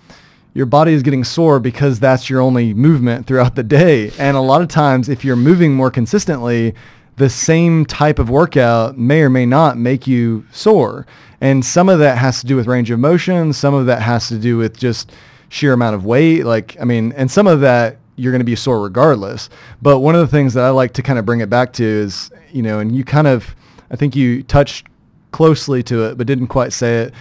your 0.55 0.65
body 0.65 0.95
is 0.95 1.03
getting 1.03 1.23
sore 1.23 1.61
because 1.61 2.01
that's 2.01 2.31
your 2.31 2.41
only 2.41 2.73
movement 2.73 3.27
throughout 3.27 3.55
the 3.55 3.63
day. 3.63 4.11
And 4.19 4.35
a 4.35 4.41
lot 4.41 4.63
of 4.63 4.69
times, 4.69 5.11
if 5.11 5.27
you're 5.27 5.37
moving 5.37 5.75
more 5.75 5.91
consistently, 5.91 6.75
the 7.17 7.29
same 7.29 7.85
type 7.85 8.19
of 8.19 8.31
workout 8.31 8.97
may 8.97 9.21
or 9.21 9.29
may 9.29 9.45
not 9.45 9.77
make 9.77 10.07
you 10.07 10.47
sore. 10.51 11.07
And 11.43 11.63
some 11.63 11.91
of 11.91 11.99
that 11.99 12.17
has 12.17 12.41
to 12.41 12.47
do 12.47 12.57
with 12.57 12.67
range 12.67 12.91
of 12.91 12.99
motion. 12.99 13.53
Some 13.53 13.75
of 13.75 13.85
that 13.87 14.01
has 14.01 14.29
to 14.29 14.39
do 14.39 14.57
with 14.57 14.79
just 14.79 15.13
sheer 15.51 15.75
amount 15.75 15.97
of 15.97 16.07
weight. 16.07 16.47
Like, 16.47 16.79
I 16.81 16.85
mean, 16.85 17.13
and 17.13 17.31
some 17.31 17.47
of 17.47 17.61
that 17.61 17.99
you're 18.17 18.33
going 18.33 18.41
to 18.41 18.45
be 18.45 18.57
sore 18.57 18.81
regardless. 18.81 19.49
But 19.81 20.01
one 20.01 20.15
of 20.15 20.21
the 20.21 20.27
things 20.27 20.55
that 20.55 20.65
I 20.65 20.71
like 20.71 20.93
to 20.95 21.03
kind 21.03 21.19
of 21.19 21.27
bring 21.27 21.41
it 21.41 21.51
back 21.51 21.73
to 21.75 21.85
is, 21.85 22.31
you 22.51 22.63
know, 22.63 22.81
and 22.81 22.95
you 22.95 23.05
kind 23.05 23.27
of, 23.27 23.55
I 23.91 23.97
think 23.97 24.17
you 24.17 24.43
touched 24.43 24.87
closely 25.31 25.83
to 25.85 26.05
it, 26.05 26.19
but 26.19 26.27
didn't 26.27 26.49
quite 26.49 26.73
say 26.73 27.03
it. 27.03 27.15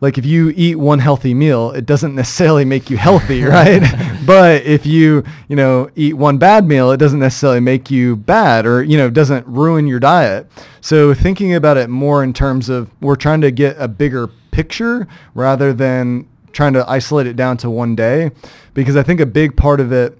Like 0.00 0.16
if 0.16 0.24
you 0.24 0.52
eat 0.56 0.76
one 0.76 0.98
healthy 0.98 1.34
meal, 1.34 1.72
it 1.72 1.84
doesn't 1.84 2.14
necessarily 2.14 2.64
make 2.64 2.88
you 2.88 2.96
healthy, 2.96 3.42
right? 3.44 3.82
but 4.24 4.62
if 4.64 4.86
you, 4.86 5.24
you 5.48 5.56
know, 5.56 5.90
eat 5.94 6.14
one 6.14 6.38
bad 6.38 6.66
meal, 6.66 6.90
it 6.90 6.96
doesn't 6.96 7.18
necessarily 7.18 7.60
make 7.60 7.90
you 7.90 8.16
bad 8.16 8.64
or, 8.64 8.82
you 8.82 8.96
know, 8.96 9.10
doesn't 9.10 9.46
ruin 9.46 9.86
your 9.86 10.00
diet. 10.00 10.50
So 10.80 11.12
thinking 11.12 11.54
about 11.54 11.76
it 11.76 11.90
more 11.90 12.24
in 12.24 12.32
terms 12.32 12.68
of 12.68 12.90
we're 13.02 13.16
trying 13.16 13.42
to 13.42 13.50
get 13.50 13.76
a 13.78 13.88
bigger 13.88 14.28
picture 14.52 15.06
rather 15.34 15.72
than 15.72 16.26
trying 16.52 16.72
to 16.74 16.88
isolate 16.88 17.26
it 17.26 17.36
down 17.36 17.56
to 17.58 17.70
one 17.70 17.94
day 17.94 18.30
because 18.74 18.96
I 18.96 19.02
think 19.02 19.20
a 19.20 19.26
big 19.26 19.56
part 19.56 19.80
of 19.80 19.92
it 19.92 20.18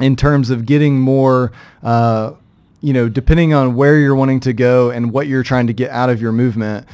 in 0.00 0.16
terms 0.16 0.50
of 0.50 0.66
getting 0.66 0.98
more, 0.98 1.52
uh, 1.82 2.32
you 2.80 2.92
know, 2.92 3.08
depending 3.08 3.52
on 3.54 3.74
where 3.74 3.98
you're 3.98 4.14
wanting 4.14 4.40
to 4.40 4.52
go 4.52 4.90
and 4.90 5.12
what 5.12 5.26
you're 5.26 5.42
trying 5.42 5.66
to 5.66 5.72
get 5.72 5.90
out 5.90 6.10
of 6.10 6.22
your 6.22 6.32
movement, 6.32 6.86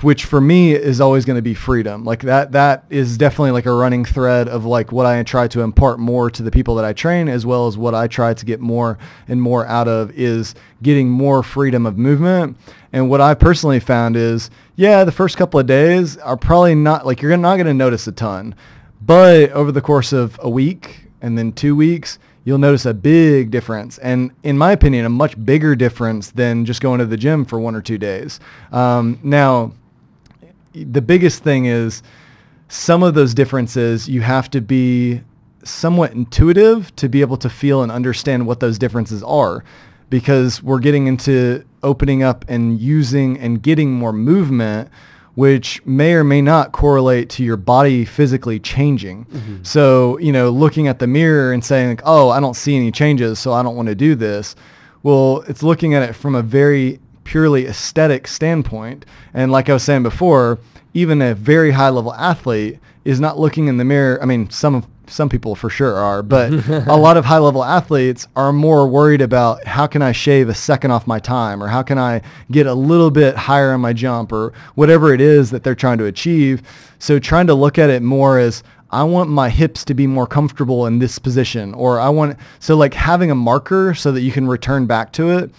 which 0.00 0.24
for 0.24 0.40
me 0.40 0.72
is 0.72 1.00
always 1.00 1.24
going 1.24 1.36
to 1.36 1.42
be 1.42 1.54
freedom. 1.54 2.04
Like 2.04 2.22
that, 2.22 2.52
that 2.52 2.84
is 2.90 3.18
definitely 3.18 3.50
like 3.50 3.66
a 3.66 3.72
running 3.72 4.04
thread 4.04 4.48
of 4.48 4.64
like 4.64 4.92
what 4.92 5.06
I 5.06 5.22
try 5.22 5.48
to 5.48 5.60
impart 5.60 5.98
more 5.98 6.30
to 6.30 6.42
the 6.42 6.50
people 6.50 6.76
that 6.76 6.84
I 6.84 6.92
train, 6.92 7.28
as 7.28 7.44
well 7.44 7.66
as 7.66 7.76
what 7.76 7.94
I 7.94 8.06
try 8.06 8.34
to 8.34 8.44
get 8.44 8.60
more 8.60 8.98
and 9.28 9.42
more 9.42 9.66
out 9.66 9.88
of 9.88 10.10
is 10.12 10.54
getting 10.82 11.08
more 11.08 11.42
freedom 11.42 11.86
of 11.86 11.98
movement. 11.98 12.56
And 12.92 13.08
what 13.08 13.20
I 13.20 13.34
personally 13.34 13.80
found 13.80 14.16
is, 14.16 14.50
yeah, 14.76 15.04
the 15.04 15.12
first 15.12 15.36
couple 15.36 15.60
of 15.60 15.66
days 15.66 16.16
are 16.18 16.36
probably 16.36 16.74
not 16.74 17.06
like 17.06 17.22
you're 17.22 17.36
not 17.36 17.56
going 17.56 17.66
to 17.66 17.74
notice 17.74 18.06
a 18.06 18.12
ton, 18.12 18.54
but 19.00 19.50
over 19.50 19.72
the 19.72 19.80
course 19.80 20.12
of 20.12 20.38
a 20.42 20.48
week 20.48 21.08
and 21.20 21.36
then 21.36 21.52
two 21.52 21.76
weeks, 21.76 22.18
you'll 22.44 22.58
notice 22.58 22.86
a 22.86 22.94
big 22.94 23.50
difference. 23.50 23.98
And 23.98 24.32
in 24.42 24.58
my 24.58 24.72
opinion, 24.72 25.04
a 25.04 25.08
much 25.08 25.42
bigger 25.44 25.76
difference 25.76 26.30
than 26.30 26.64
just 26.64 26.80
going 26.80 26.98
to 26.98 27.06
the 27.06 27.16
gym 27.16 27.44
for 27.44 27.60
one 27.60 27.74
or 27.74 27.82
two 27.82 27.98
days. 27.98 28.40
Um, 28.72 29.18
now, 29.22 29.72
the 30.72 31.02
biggest 31.02 31.42
thing 31.42 31.66
is 31.66 32.02
some 32.68 33.02
of 33.02 33.14
those 33.14 33.34
differences 33.34 34.08
you 34.08 34.22
have 34.22 34.50
to 34.50 34.60
be 34.60 35.20
somewhat 35.64 36.12
intuitive 36.12 36.94
to 36.96 37.08
be 37.08 37.20
able 37.20 37.36
to 37.36 37.48
feel 37.48 37.82
and 37.82 37.92
understand 37.92 38.46
what 38.46 38.60
those 38.60 38.78
differences 38.78 39.22
are 39.22 39.62
because 40.10 40.62
we're 40.62 40.80
getting 40.80 41.06
into 41.06 41.64
opening 41.82 42.22
up 42.22 42.44
and 42.48 42.80
using 42.80 43.38
and 43.38 43.62
getting 43.62 43.92
more 43.92 44.12
movement 44.12 44.90
which 45.34 45.84
may 45.86 46.12
or 46.12 46.24
may 46.24 46.42
not 46.42 46.72
correlate 46.72 47.30
to 47.30 47.42
your 47.42 47.56
body 47.56 48.04
physically 48.04 48.60
changing. 48.60 49.24
Mm-hmm. 49.26 49.62
So, 49.62 50.18
you 50.18 50.32
know, 50.32 50.50
looking 50.50 50.88
at 50.88 50.98
the 50.98 51.06
mirror 51.06 51.52
and 51.52 51.64
saying, 51.64 51.88
like, 51.88 52.02
oh, 52.04 52.28
I 52.28 52.40
don't 52.40 52.54
see 52.54 52.76
any 52.76 52.90
changes, 52.90 53.38
so 53.38 53.52
I 53.52 53.62
don't 53.62 53.76
want 53.76 53.88
to 53.88 53.94
do 53.94 54.14
this. 54.14 54.54
Well, 55.02 55.42
it's 55.48 55.62
looking 55.62 55.94
at 55.94 56.02
it 56.02 56.12
from 56.12 56.34
a 56.34 56.42
very 56.42 57.00
purely 57.24 57.66
aesthetic 57.66 58.26
standpoint. 58.26 59.06
And 59.32 59.50
like 59.50 59.70
I 59.70 59.72
was 59.72 59.82
saying 59.82 60.02
before, 60.02 60.58
even 60.92 61.22
a 61.22 61.34
very 61.34 61.70
high 61.70 61.88
level 61.88 62.12
athlete 62.14 62.78
is 63.04 63.18
not 63.18 63.38
looking 63.38 63.68
in 63.68 63.78
the 63.78 63.84
mirror. 63.84 64.20
I 64.22 64.26
mean, 64.26 64.50
some 64.50 64.74
of 64.74 64.86
some 65.12 65.28
people 65.28 65.54
for 65.54 65.70
sure 65.70 65.94
are, 65.94 66.22
but 66.22 66.52
a 66.88 66.96
lot 66.96 67.16
of 67.16 67.24
high 67.24 67.38
level 67.38 67.62
athletes 67.62 68.26
are 68.34 68.52
more 68.52 68.88
worried 68.88 69.20
about 69.20 69.64
how 69.66 69.86
can 69.86 70.02
I 70.02 70.12
shave 70.12 70.48
a 70.48 70.54
second 70.54 70.90
off 70.90 71.06
my 71.06 71.18
time 71.18 71.62
or 71.62 71.68
how 71.68 71.82
can 71.82 71.98
I 71.98 72.22
get 72.50 72.66
a 72.66 72.74
little 72.74 73.10
bit 73.10 73.36
higher 73.36 73.72
on 73.72 73.80
my 73.80 73.92
jump 73.92 74.32
or 74.32 74.52
whatever 74.74 75.12
it 75.12 75.20
is 75.20 75.50
that 75.50 75.62
they're 75.62 75.74
trying 75.74 75.98
to 75.98 76.06
achieve. 76.06 76.62
So 76.98 77.18
trying 77.18 77.46
to 77.48 77.54
look 77.54 77.78
at 77.78 77.90
it 77.90 78.02
more 78.02 78.38
as 78.38 78.62
I 78.90 79.04
want 79.04 79.30
my 79.30 79.48
hips 79.48 79.84
to 79.86 79.94
be 79.94 80.06
more 80.06 80.26
comfortable 80.26 80.86
in 80.86 80.98
this 80.98 81.18
position 81.18 81.72
or 81.74 81.98
I 81.98 82.10
want 82.10 82.36
so 82.58 82.76
like 82.76 82.94
having 82.94 83.30
a 83.30 83.34
marker 83.34 83.94
so 83.94 84.12
that 84.12 84.20
you 84.20 84.32
can 84.32 84.46
return 84.46 84.86
back 84.86 85.12
to 85.12 85.30
it 85.30 85.50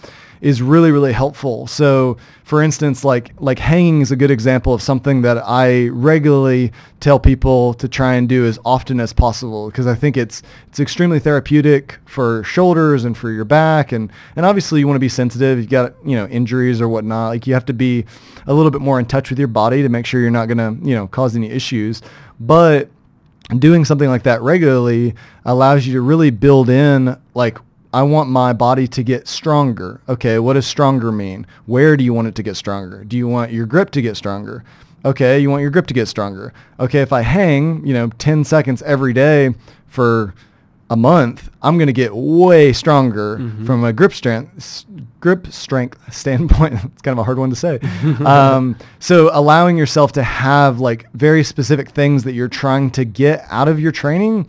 is 0.44 0.60
really 0.60 0.92
really 0.92 1.12
helpful. 1.12 1.66
So 1.66 2.18
for 2.44 2.62
instance, 2.62 3.02
like 3.02 3.32
like 3.40 3.58
hanging 3.58 4.02
is 4.02 4.12
a 4.12 4.16
good 4.16 4.30
example 4.30 4.74
of 4.74 4.82
something 4.82 5.22
that 5.22 5.38
I 5.38 5.88
regularly 5.88 6.70
tell 7.00 7.18
people 7.18 7.72
to 7.74 7.88
try 7.88 8.14
and 8.14 8.28
do 8.28 8.44
as 8.44 8.58
often 8.62 9.00
as 9.00 9.14
possible 9.14 9.70
because 9.70 9.86
I 9.86 9.94
think 9.94 10.18
it's 10.18 10.42
it's 10.68 10.78
extremely 10.78 11.18
therapeutic 11.18 11.98
for 12.04 12.44
shoulders 12.44 13.06
and 13.06 13.16
for 13.16 13.30
your 13.30 13.46
back 13.46 13.90
and 13.90 14.12
and 14.36 14.44
obviously 14.44 14.80
you 14.80 14.86
want 14.86 14.96
to 14.96 15.00
be 15.00 15.08
sensitive. 15.08 15.58
You've 15.58 15.70
got 15.70 15.94
you 16.04 16.14
know 16.14 16.26
injuries 16.26 16.78
or 16.78 16.90
whatnot. 16.90 17.30
Like 17.30 17.46
you 17.46 17.54
have 17.54 17.64
to 17.64 17.72
be 17.72 18.04
a 18.46 18.52
little 18.52 18.70
bit 18.70 18.82
more 18.82 18.98
in 18.98 19.06
touch 19.06 19.30
with 19.30 19.38
your 19.38 19.48
body 19.48 19.80
to 19.80 19.88
make 19.88 20.04
sure 20.04 20.20
you're 20.20 20.30
not 20.30 20.48
gonna 20.48 20.76
you 20.82 20.94
know 20.94 21.08
cause 21.08 21.34
any 21.34 21.48
issues. 21.48 22.02
But 22.38 22.90
doing 23.58 23.86
something 23.86 24.10
like 24.10 24.24
that 24.24 24.42
regularly 24.42 25.14
allows 25.46 25.86
you 25.86 25.94
to 25.94 26.02
really 26.02 26.30
build 26.30 26.68
in 26.68 27.16
like 27.32 27.56
I 27.94 28.02
want 28.02 28.28
my 28.28 28.52
body 28.52 28.88
to 28.88 29.04
get 29.04 29.28
stronger. 29.28 30.00
Okay, 30.08 30.40
what 30.40 30.54
does 30.54 30.66
stronger 30.66 31.12
mean? 31.12 31.46
Where 31.66 31.96
do 31.96 32.02
you 32.02 32.12
want 32.12 32.26
it 32.26 32.34
to 32.34 32.42
get 32.42 32.56
stronger? 32.56 33.04
Do 33.04 33.16
you 33.16 33.28
want 33.28 33.52
your 33.52 33.66
grip 33.66 33.90
to 33.92 34.02
get 34.02 34.16
stronger? 34.16 34.64
Okay, 35.04 35.38
you 35.38 35.48
want 35.48 35.62
your 35.62 35.70
grip 35.70 35.86
to 35.86 35.94
get 35.94 36.08
stronger. 36.08 36.52
Okay, 36.80 37.02
if 37.02 37.12
I 37.12 37.20
hang, 37.20 37.86
you 37.86 37.94
know, 37.94 38.08
10 38.18 38.42
seconds 38.42 38.82
every 38.82 39.12
day 39.12 39.54
for 39.86 40.34
a 40.90 40.96
month, 40.96 41.50
I'm 41.62 41.78
going 41.78 41.86
to 41.86 41.92
get 41.92 42.16
way 42.16 42.72
stronger 42.72 43.38
mm-hmm. 43.38 43.64
from 43.64 43.84
a 43.84 43.92
grip 43.92 44.12
strength 44.12 44.86
grip 45.20 45.46
strength 45.52 46.12
standpoint. 46.12 46.74
it's 46.84 47.02
kind 47.02 47.12
of 47.12 47.18
a 47.20 47.24
hard 47.24 47.38
one 47.38 47.50
to 47.50 47.56
say. 47.56 47.78
um, 48.26 48.76
so 48.98 49.30
allowing 49.32 49.78
yourself 49.78 50.10
to 50.12 50.22
have 50.24 50.80
like 50.80 51.10
very 51.12 51.44
specific 51.44 51.90
things 51.90 52.24
that 52.24 52.32
you're 52.32 52.48
trying 52.48 52.90
to 52.90 53.04
get 53.04 53.46
out 53.50 53.68
of 53.68 53.78
your 53.78 53.92
training 53.92 54.48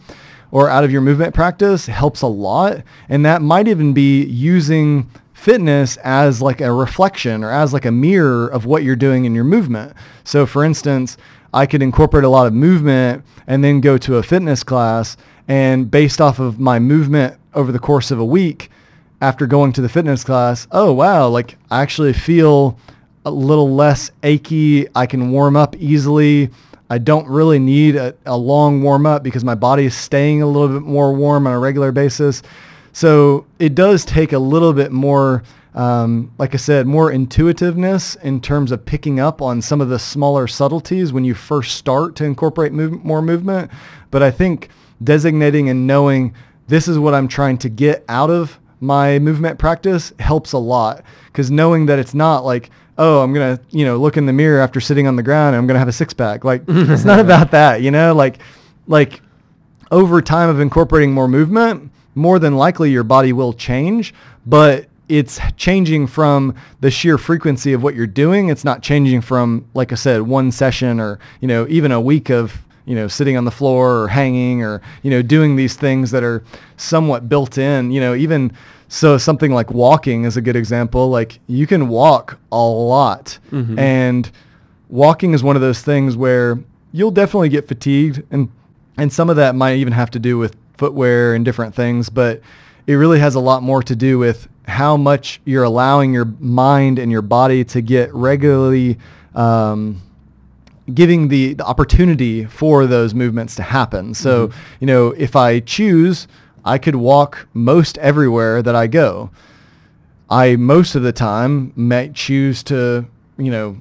or 0.51 0.69
out 0.69 0.83
of 0.83 0.91
your 0.91 1.01
movement 1.01 1.33
practice 1.33 1.85
helps 1.85 2.21
a 2.21 2.27
lot. 2.27 2.83
And 3.09 3.25
that 3.25 3.41
might 3.41 3.67
even 3.67 3.93
be 3.93 4.23
using 4.23 5.09
fitness 5.33 5.97
as 5.97 6.41
like 6.41 6.61
a 6.61 6.71
reflection 6.71 7.43
or 7.43 7.51
as 7.51 7.73
like 7.73 7.85
a 7.85 7.91
mirror 7.91 8.47
of 8.47 8.65
what 8.65 8.83
you're 8.83 8.95
doing 8.95 9.25
in 9.25 9.35
your 9.35 9.43
movement. 9.43 9.93
So 10.23 10.45
for 10.45 10.63
instance, 10.63 11.17
I 11.53 11.65
could 11.65 11.81
incorporate 11.81 12.23
a 12.23 12.29
lot 12.29 12.47
of 12.47 12.53
movement 12.53 13.23
and 13.47 13.63
then 13.63 13.79
go 13.79 13.97
to 13.97 14.17
a 14.17 14.23
fitness 14.23 14.63
class 14.63 15.17
and 15.47 15.89
based 15.89 16.19
off 16.19 16.39
of 16.39 16.59
my 16.59 16.79
movement 16.79 17.37
over 17.53 17.71
the 17.71 17.79
course 17.79 18.11
of 18.11 18.19
a 18.19 18.25
week 18.25 18.69
after 19.21 19.47
going 19.47 19.71
to 19.73 19.81
the 19.81 19.89
fitness 19.89 20.23
class, 20.23 20.67
oh 20.71 20.91
wow, 20.91 21.27
like 21.27 21.57
I 21.71 21.81
actually 21.81 22.13
feel 22.13 22.77
a 23.25 23.31
little 23.31 23.73
less 23.73 24.11
achy. 24.23 24.87
I 24.95 25.05
can 25.05 25.31
warm 25.31 25.55
up 25.55 25.75
easily. 25.77 26.49
I 26.89 26.97
don't 26.97 27.27
really 27.27 27.59
need 27.59 27.95
a, 27.95 28.15
a 28.25 28.37
long 28.37 28.81
warm 28.81 29.05
up 29.05 29.23
because 29.23 29.43
my 29.43 29.55
body 29.55 29.85
is 29.85 29.95
staying 29.95 30.41
a 30.41 30.47
little 30.47 30.79
bit 30.79 30.87
more 30.87 31.13
warm 31.13 31.47
on 31.47 31.53
a 31.53 31.59
regular 31.59 31.91
basis. 31.91 32.43
So 32.93 33.45
it 33.59 33.75
does 33.75 34.05
take 34.05 34.33
a 34.33 34.39
little 34.39 34.71
bit 34.71 34.91
more, 34.91 35.43
um, 35.73 36.31
like 36.37 36.53
I 36.53 36.57
said, 36.57 36.85
more 36.85 37.11
intuitiveness 37.11 38.15
in 38.15 38.39
terms 38.39 38.71
of 38.71 38.85
picking 38.85 39.19
up 39.19 39.41
on 39.41 39.61
some 39.61 39.81
of 39.81 39.89
the 39.89 39.99
smaller 39.99 40.47
subtleties 40.47 41.11
when 41.11 41.25
you 41.25 41.33
first 41.33 41.75
start 41.75 42.15
to 42.17 42.23
incorporate 42.23 42.71
move, 42.71 43.03
more 43.03 43.21
movement. 43.21 43.71
But 44.11 44.21
I 44.21 44.31
think 44.31 44.69
designating 45.03 45.69
and 45.69 45.87
knowing 45.87 46.33
this 46.67 46.87
is 46.87 46.97
what 46.99 47.13
I'm 47.13 47.27
trying 47.27 47.57
to 47.59 47.69
get 47.69 48.05
out 48.07 48.29
of 48.29 48.59
my 48.79 49.19
movement 49.19 49.57
practice 49.57 50.13
helps 50.19 50.53
a 50.53 50.57
lot 50.57 51.03
because 51.27 51.49
knowing 51.49 51.87
that 51.87 51.99
it's 51.99 52.13
not 52.13 52.45
like 52.45 52.69
oh, 52.97 53.21
I'm 53.21 53.33
gonna, 53.33 53.59
you 53.71 53.85
know, 53.85 53.97
look 53.97 54.17
in 54.17 54.25
the 54.25 54.33
mirror 54.33 54.61
after 54.61 54.79
sitting 54.79 55.07
on 55.07 55.15
the 55.15 55.23
ground 55.23 55.55
and 55.55 55.61
I'm 55.61 55.67
gonna 55.67 55.79
have 55.79 55.87
a 55.87 55.93
six 55.93 56.13
pack. 56.13 56.43
Like 56.43 56.63
it's 56.67 57.05
not 57.05 57.19
about 57.19 57.51
that, 57.51 57.81
you 57.81 57.91
know, 57.91 58.13
like 58.13 58.39
like 58.87 59.21
over 59.91 60.21
time 60.21 60.49
of 60.49 60.59
incorporating 60.59 61.13
more 61.13 61.27
movement, 61.27 61.91
more 62.15 62.39
than 62.39 62.55
likely 62.55 62.91
your 62.91 63.03
body 63.03 63.33
will 63.33 63.53
change, 63.53 64.13
but 64.45 64.87
it's 65.07 65.39
changing 65.57 66.07
from 66.07 66.55
the 66.79 66.89
sheer 66.89 67.17
frequency 67.17 67.73
of 67.73 67.83
what 67.83 67.95
you're 67.95 68.07
doing. 68.07 68.49
It's 68.49 68.63
not 68.63 68.81
changing 68.81 69.21
from, 69.21 69.65
like 69.73 69.91
I 69.91 69.95
said, 69.95 70.21
one 70.21 70.51
session 70.51 70.99
or, 70.99 71.19
you 71.41 71.47
know, 71.47 71.67
even 71.69 71.91
a 71.91 72.01
week 72.01 72.29
of, 72.29 72.57
you 72.85 72.95
know, 72.95 73.07
sitting 73.07 73.37
on 73.37 73.45
the 73.45 73.51
floor 73.51 74.01
or 74.01 74.07
hanging 74.07 74.63
or, 74.63 74.81
you 75.03 75.11
know, 75.11 75.21
doing 75.21 75.55
these 75.55 75.75
things 75.75 76.11
that 76.11 76.23
are 76.23 76.43
somewhat 76.77 77.29
built 77.29 77.57
in, 77.57 77.91
you 77.91 77.99
know, 77.99 78.15
even 78.15 78.51
so 78.87 79.17
something 79.17 79.51
like 79.51 79.71
walking 79.71 80.25
is 80.25 80.37
a 80.37 80.41
good 80.41 80.55
example. 80.55 81.09
Like 81.09 81.39
you 81.47 81.67
can 81.67 81.87
walk 81.87 82.37
a 82.51 82.61
lot 82.61 83.37
mm-hmm. 83.51 83.77
and 83.79 84.31
walking 84.89 85.33
is 85.33 85.43
one 85.43 85.55
of 85.55 85.61
those 85.61 85.81
things 85.81 86.15
where 86.15 86.59
you'll 86.91 87.11
definitely 87.11 87.49
get 87.49 87.67
fatigued 87.67 88.23
and 88.31 88.49
and 88.97 89.11
some 89.11 89.29
of 89.29 89.35
that 89.35 89.55
might 89.55 89.75
even 89.75 89.91
have 89.91 90.09
to 90.11 90.19
do 90.19 90.37
with 90.37 90.55
footwear 90.77 91.35
and 91.35 91.43
different 91.43 91.75
things, 91.75 92.09
but 92.09 92.41
it 92.87 92.93
really 92.93 93.19
has 93.19 93.35
a 93.35 93.39
lot 93.39 93.63
more 93.63 93.81
to 93.83 93.95
do 93.95 94.17
with 94.17 94.47
how 94.67 94.95
much 94.95 95.41
you're 95.45 95.63
allowing 95.63 96.13
your 96.13 96.25
mind 96.39 96.97
and 96.99 97.11
your 97.11 97.21
body 97.21 97.63
to 97.65 97.81
get 97.81 98.13
regularly 98.13 98.97
um, 99.33 100.01
giving 100.93 101.27
the, 101.27 101.53
the 101.55 101.65
opportunity 101.65 102.45
for 102.45 102.85
those 102.85 103.13
movements 103.13 103.55
to 103.55 103.63
happen. 103.63 104.13
So, 104.13 104.47
mm-hmm. 104.47 104.57
you 104.79 104.87
know, 104.87 105.11
if 105.11 105.35
I 105.35 105.59
choose 105.59 106.27
I 106.65 106.77
could 106.79 106.95
walk 106.95 107.47
most 107.53 107.97
everywhere 107.99 108.61
that 108.63 108.75
I 108.75 108.87
go. 108.87 109.29
I 110.29 110.55
most 110.55 110.95
of 110.95 111.03
the 111.03 111.11
time 111.13 111.71
might 111.75 112.15
choose 112.15 112.63
to, 112.63 113.05
you 113.37 113.51
know, 113.51 113.77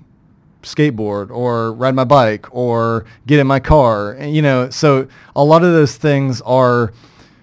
skateboard 0.63 1.31
or 1.31 1.73
ride 1.73 1.95
my 1.95 2.05
bike 2.05 2.47
or 2.55 3.07
get 3.27 3.39
in 3.39 3.47
my 3.47 3.61
car. 3.61 4.13
And, 4.13 4.35
you 4.35 4.43
know, 4.43 4.69
so 4.71 5.09
a 5.35 5.43
lot 5.45 5.65
of 5.65 5.73
those 5.73 5.97
things 5.97 6.41
are 6.43 6.93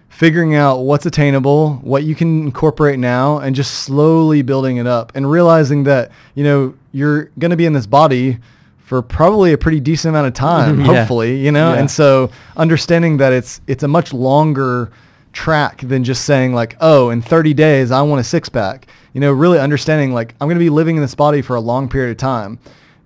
figuring 0.09 0.53
out 0.55 0.81
what's 0.81 1.05
attainable, 1.07 1.75
what 1.77 2.03
you 2.03 2.13
can 2.13 2.43
incorporate 2.43 2.99
now, 2.99 3.39
and 3.39 3.55
just 3.55 3.73
slowly 3.79 4.43
building 4.43 4.77
it 4.77 4.85
up 4.85 5.11
and 5.15 5.29
realizing 5.29 5.83
that, 5.85 6.11
you 6.35 6.43
know, 6.43 6.75
you're 6.91 7.25
going 7.39 7.49
to 7.51 7.57
be 7.57 7.65
in 7.65 7.73
this 7.73 7.87
body 7.87 8.37
for 8.79 9.01
probably 9.01 9.53
a 9.53 9.57
pretty 9.57 9.79
decent 9.79 10.09
amount 10.09 10.27
of 10.27 10.33
time, 10.33 10.79
Yeah. 10.81 10.85
hopefully, 10.85 11.37
you 11.37 11.51
know? 11.51 11.73
Yeah. 11.73 11.79
And 11.79 11.89
so 11.89 12.29
understanding 12.57 13.17
that 13.17 13.33
it's, 13.33 13.61
it's 13.65 13.81
a 13.83 13.87
much 13.87 14.13
longer 14.13 14.91
track 15.33 15.81
than 15.81 16.03
just 16.03 16.25
saying 16.25 16.53
like, 16.53 16.75
oh, 16.81 17.09
in 17.09 17.21
30 17.21 17.53
days, 17.53 17.91
I 17.91 18.01
want 18.01 18.21
a 18.21 18.23
six 18.23 18.49
pack, 18.49 18.87
you 19.13 19.21
know, 19.21 19.31
really 19.31 19.59
understanding 19.59 20.13
like, 20.13 20.35
I'm 20.39 20.47
going 20.47 20.57
to 20.57 20.63
be 20.63 20.69
living 20.69 20.95
in 20.95 21.01
this 21.01 21.15
body 21.15 21.41
for 21.41 21.55
a 21.55 21.61
long 21.61 21.89
period 21.89 22.11
of 22.11 22.17
time. 22.17 22.59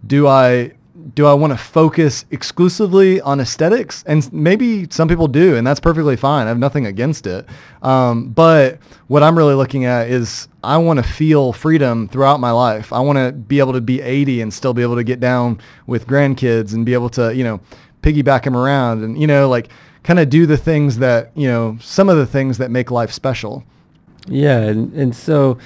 Do 0.05 0.27
I, 0.27 0.73
do 1.13 1.27
I 1.27 1.33
want 1.33 1.53
to 1.53 1.57
focus 1.57 2.25
exclusively 2.31 3.21
on 3.21 3.39
aesthetics? 3.39 4.03
And 4.07 4.31
maybe 4.33 4.87
some 4.89 5.07
people 5.07 5.27
do, 5.27 5.55
and 5.55 5.65
that's 5.65 5.79
perfectly 5.79 6.15
fine. 6.15 6.45
I 6.45 6.49
have 6.49 6.57
nothing 6.57 6.85
against 6.85 7.27
it. 7.27 7.45
Um, 7.81 8.29
but 8.29 8.79
what 9.07 9.21
I'm 9.21 9.37
really 9.37 9.53
looking 9.53 9.85
at 9.85 10.09
is 10.09 10.47
I 10.63 10.77
want 10.77 10.97
to 10.97 11.03
feel 11.03 11.53
freedom 11.53 12.07
throughout 12.07 12.39
my 12.39 12.51
life. 12.51 12.91
I 12.91 12.99
want 13.01 13.17
to 13.17 13.31
be 13.31 13.59
able 13.59 13.73
to 13.73 13.81
be 13.81 14.01
80 14.01 14.41
and 14.41 14.53
still 14.53 14.73
be 14.73 14.81
able 14.81 14.95
to 14.95 15.03
get 15.03 15.19
down 15.19 15.59
with 15.85 16.07
grandkids 16.07 16.73
and 16.73 16.85
be 16.85 16.93
able 16.93 17.09
to, 17.09 17.35
you 17.35 17.43
know, 17.43 17.59
piggyback 18.01 18.43
them 18.43 18.55
around 18.55 19.03
and, 19.03 19.19
you 19.19 19.27
know, 19.27 19.47
like 19.49 19.69
kind 20.05 20.19
of 20.19 20.29
do 20.29 20.45
the 20.45 20.55
things 20.55 20.99
that, 20.99 21.31
you 21.35 21.47
know, 21.47 21.77
some 21.81 22.09
of 22.09 22.17
the 22.17 22.27
things 22.27 22.59
that 22.59 22.69
make 22.69 22.91
life 22.91 23.11
special. 23.11 23.63
Yeah, 24.27 24.59
and, 24.59 24.93
and 24.93 25.15
so, 25.15 25.57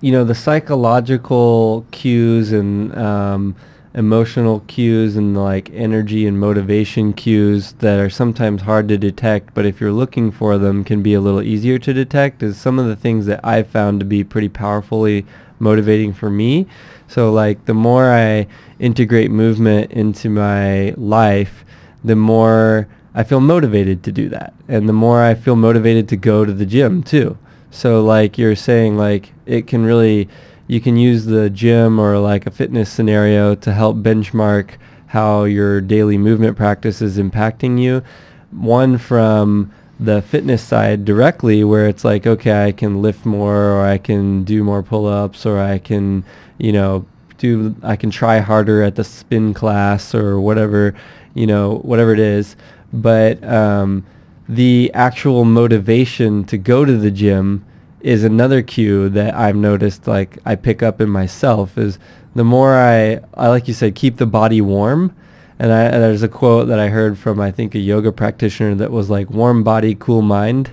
you 0.00 0.10
know, 0.10 0.24
the 0.24 0.34
psychological 0.34 1.84
cues 1.90 2.50
and 2.50 2.96
um, 2.96 3.54
emotional 3.92 4.60
cues 4.60 5.16
and 5.16 5.36
like 5.36 5.70
energy 5.74 6.26
and 6.26 6.40
motivation 6.40 7.12
cues 7.12 7.72
that 7.74 8.00
are 8.00 8.08
sometimes 8.08 8.62
hard 8.62 8.88
to 8.88 8.96
detect, 8.96 9.52
but 9.52 9.66
if 9.66 9.82
you're 9.82 9.92
looking 9.92 10.32
for 10.32 10.56
them, 10.56 10.82
can 10.82 11.02
be 11.02 11.12
a 11.12 11.20
little 11.20 11.42
easier 11.42 11.78
to 11.78 11.92
detect. 11.92 12.42
Is 12.42 12.56
some 12.56 12.78
of 12.78 12.86
the 12.86 12.96
things 12.96 13.26
that 13.26 13.40
I've 13.44 13.68
found 13.68 14.00
to 14.00 14.06
be 14.06 14.24
pretty 14.24 14.48
powerfully 14.48 15.26
motivating 15.58 16.14
for 16.14 16.30
me. 16.30 16.66
So, 17.06 17.30
like, 17.30 17.66
the 17.66 17.74
more 17.74 18.10
I 18.10 18.46
integrate 18.78 19.30
movement 19.30 19.92
into 19.92 20.30
my 20.30 20.94
life, 20.96 21.66
the 22.02 22.16
more 22.16 22.88
I 23.14 23.22
feel 23.22 23.40
motivated 23.40 24.02
to 24.04 24.12
do 24.12 24.28
that. 24.30 24.54
And 24.66 24.88
the 24.88 24.92
more 24.92 25.22
I 25.22 25.34
feel 25.34 25.56
motivated 25.56 26.08
to 26.08 26.16
go 26.16 26.44
to 26.44 26.52
the 26.52 26.66
gym 26.66 27.02
too. 27.02 27.38
So 27.70 28.02
like 28.02 28.38
you're 28.38 28.56
saying 28.56 28.96
like 28.96 29.32
it 29.46 29.66
can 29.66 29.84
really 29.84 30.28
you 30.66 30.80
can 30.80 30.96
use 30.96 31.26
the 31.26 31.50
gym 31.50 31.98
or 31.98 32.18
like 32.18 32.46
a 32.46 32.50
fitness 32.50 32.90
scenario 32.90 33.54
to 33.54 33.72
help 33.72 33.96
benchmark 33.98 34.70
how 35.08 35.44
your 35.44 35.80
daily 35.80 36.18
movement 36.18 36.56
practice 36.56 37.00
is 37.00 37.18
impacting 37.18 37.80
you. 37.80 38.02
One 38.50 38.98
from 38.98 39.72
the 40.00 40.22
fitness 40.22 40.62
side 40.62 41.04
directly 41.04 41.62
where 41.62 41.88
it's 41.88 42.04
like 42.04 42.26
okay 42.26 42.66
I 42.66 42.72
can 42.72 43.00
lift 43.00 43.24
more 43.24 43.72
or 43.72 43.86
I 43.86 43.98
can 43.98 44.42
do 44.42 44.64
more 44.64 44.82
pull-ups 44.82 45.46
or 45.46 45.60
I 45.60 45.78
can 45.78 46.24
you 46.58 46.72
know 46.72 47.06
do 47.38 47.76
I 47.82 47.94
can 47.94 48.10
try 48.10 48.38
harder 48.38 48.82
at 48.82 48.96
the 48.96 49.04
spin 49.04 49.54
class 49.54 50.14
or 50.14 50.40
whatever 50.40 50.94
you 51.34 51.46
know 51.46 51.76
whatever 51.78 52.12
it 52.12 52.18
is 52.18 52.56
but 52.94 53.42
um, 53.44 54.06
the 54.48 54.90
actual 54.94 55.44
motivation 55.44 56.44
to 56.44 56.56
go 56.56 56.84
to 56.84 56.96
the 56.96 57.10
gym 57.10 57.64
is 58.00 58.22
another 58.22 58.62
cue 58.62 59.08
that 59.08 59.34
I've 59.34 59.56
noticed 59.56 60.06
like 60.06 60.38
I 60.44 60.54
pick 60.54 60.82
up 60.82 61.00
in 61.00 61.08
myself 61.08 61.76
is 61.76 61.98
the 62.34 62.44
more 62.44 62.74
I, 62.74 63.20
I 63.34 63.48
like 63.48 63.66
you 63.66 63.74
said, 63.74 63.94
keep 63.94 64.18
the 64.18 64.26
body 64.26 64.60
warm. 64.60 65.14
And, 65.58 65.72
I, 65.72 65.82
and 65.84 66.02
there's 66.02 66.22
a 66.22 66.28
quote 66.28 66.68
that 66.68 66.78
I 66.78 66.88
heard 66.88 67.18
from 67.18 67.40
I 67.40 67.50
think 67.50 67.74
a 67.74 67.78
yoga 67.78 68.12
practitioner 68.12 68.74
that 68.76 68.90
was 68.90 69.08
like 69.08 69.30
warm 69.30 69.62
body, 69.62 69.94
cool 69.94 70.22
mind. 70.22 70.70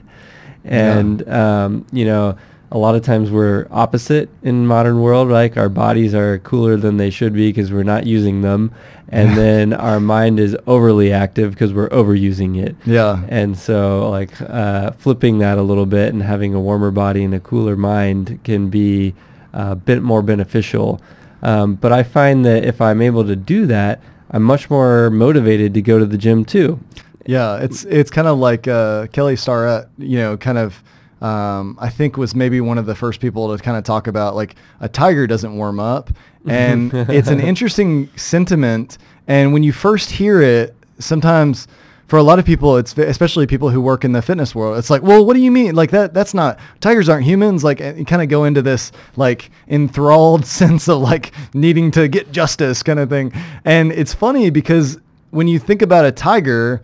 And 0.64 1.28
um, 1.30 1.86
you 1.92 2.06
know, 2.06 2.38
a 2.72 2.78
lot 2.78 2.96
of 2.96 3.04
times 3.04 3.30
we're 3.30 3.68
opposite 3.70 4.30
in 4.44 4.66
modern 4.66 5.02
world. 5.02 5.30
Like 5.30 5.58
our 5.58 5.70
bodies 5.70 6.16
are 6.16 6.40
cooler 6.40 6.78
than 6.78 6.98
they 6.98 7.10
should 7.10 7.34
be 7.34 7.50
because 7.50 7.72
we're 7.72 7.84
not 7.84 8.06
using 8.06 8.42
them, 8.42 8.74
and 9.10 9.38
then 9.38 9.74
our 9.74 10.00
mind 10.00 10.40
is 10.40 10.56
overly 10.68 11.12
active 11.12 11.52
because 11.52 11.74
we're 11.74 11.90
overusing 11.90 12.64
it. 12.64 12.76
Yeah. 12.86 13.24
And 13.28 13.58
so, 13.58 14.10
like 14.10 14.40
uh, 14.42 14.92
flipping 14.92 15.40
that 15.40 15.58
a 15.58 15.62
little 15.62 15.86
bit 15.86 16.14
and 16.14 16.24
having 16.24 16.54
a 16.54 16.62
warmer 16.62 16.92
body 16.92 17.24
and 17.24 17.34
a 17.34 17.40
cooler 17.40 17.76
mind 17.76 18.40
can 18.44 18.70
be 18.70 19.14
a 19.54 19.76
bit 19.76 20.02
more 20.02 20.22
beneficial. 20.22 21.02
Um, 21.44 21.76
but 21.76 21.92
I 21.92 22.04
find 22.04 22.46
that 22.46 22.64
if 22.64 22.80
I'm 22.80 23.02
able 23.02 23.26
to 23.26 23.36
do 23.36 23.66
that, 23.66 24.02
I'm 24.30 24.44
much 24.44 24.70
more 24.70 25.10
motivated 25.10 25.74
to 25.74 25.82
go 25.82 26.00
to 26.00 26.06
the 26.06 26.18
gym 26.18 26.46
too. 26.46 26.80
Yeah, 27.26 27.58
it's 27.58 27.84
it's 27.86 28.10
kind 28.10 28.28
of 28.28 28.40
like 28.40 28.68
uh, 28.68 29.08
Kelly 29.08 29.36
Starrett, 29.36 29.90
you 29.98 30.18
know, 30.18 30.38
kind 30.38 30.58
of. 30.58 30.82
Um, 31.22 31.78
I 31.80 31.90
think 31.90 32.18
was 32.18 32.34
maybe 32.34 32.62
one 32.62 32.78
of 32.78 32.86
the 32.86 32.96
first 32.96 33.20
people 33.20 33.56
to 33.56 33.64
kind 33.64 33.78
of 33.78 33.84
talk 33.84 34.08
about 34.08 34.36
like 34.36 34.56
a 34.80 34.90
tiger 34.90 35.28
doesn't 35.28 35.56
warm 35.56 35.80
up, 35.80 36.10
and 36.48 36.92
it's 37.10 37.30
an 37.30 37.40
interesting 37.40 38.10
sentiment. 38.16 38.98
And 39.28 39.54
when 39.54 39.64
you 39.64 39.72
first 39.72 40.10
hear 40.10 40.42
it, 40.42 40.76
sometimes 41.00 41.68
for 42.12 42.18
a 42.18 42.24
lot 42.24 42.40
of 42.40 42.46
people, 42.46 42.76
it's 42.76 42.98
especially 42.98 43.48
people 43.48 43.70
who 43.70 43.80
work 43.80 44.04
in 44.04 44.12
the 44.12 44.22
fitness 44.22 44.54
world. 44.54 44.78
It's 44.78 44.90
like, 44.90 45.02
well, 45.02 45.26
what 45.26 45.34
do 45.34 45.40
you 45.40 45.50
mean? 45.50 45.76
Like 45.76 45.92
that? 45.92 46.14
That's 46.14 46.34
not 46.34 46.60
tigers 46.82 47.08
aren't 47.08 47.24
humans. 47.24 47.64
Like 47.64 47.80
you 47.80 48.04
kind 48.04 48.22
of 48.22 48.28
go 48.28 48.44
into 48.44 48.62
this 48.62 48.92
like 49.16 49.50
enthralled 49.70 50.46
sense 50.60 50.90
of 50.90 51.00
like 51.00 51.32
needing 51.54 51.90
to 51.92 52.10
get 52.10 52.34
justice 52.34 52.84
kind 52.84 53.00
of 53.00 53.10
thing. 53.10 53.32
And 53.64 53.94
it's 53.94 54.14
funny 54.14 54.50
because 54.50 55.00
when 55.30 55.48
you 55.48 55.58
think 55.58 55.82
about 55.82 56.04
a 56.04 56.12
tiger, 56.12 56.82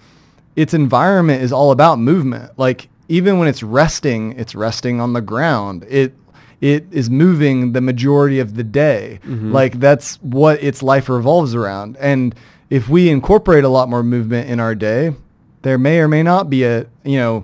its 0.56 0.74
environment 0.74 1.44
is 1.44 1.52
all 1.52 1.72
about 1.72 2.00
movement. 2.00 2.58
Like 2.58 2.88
even 3.10 3.40
when 3.40 3.48
it's 3.48 3.64
resting, 3.64 4.34
it's 4.34 4.56
resting 4.56 5.00
on 5.00 5.14
the 5.14 5.22
ground. 5.22 5.86
It 5.90 6.14
it 6.60 6.86
is 6.92 7.10
moving 7.10 7.74
the 7.74 7.82
majority 7.82 8.40
of 8.40 8.56
the 8.56 8.64
day. 8.64 9.20
Like 9.52 9.80
that's 9.80 10.16
what 10.22 10.62
its 10.64 10.82
life 10.82 11.08
revolves 11.08 11.54
around. 11.54 11.98
And 11.98 12.34
if 12.70 12.90
we 12.90 13.10
incorporate 13.10 13.64
a 13.64 13.70
lot 13.70 13.90
more 13.90 14.04
movement 14.04 14.50
in 14.50 14.60
our 14.60 14.74
day, 14.76 15.14
there 15.62 15.78
may 15.78 16.00
or 16.00 16.08
may 16.08 16.24
not 16.24 16.50
be 16.50 16.64
a 16.64 16.86
you 17.04 17.18
know 17.18 17.44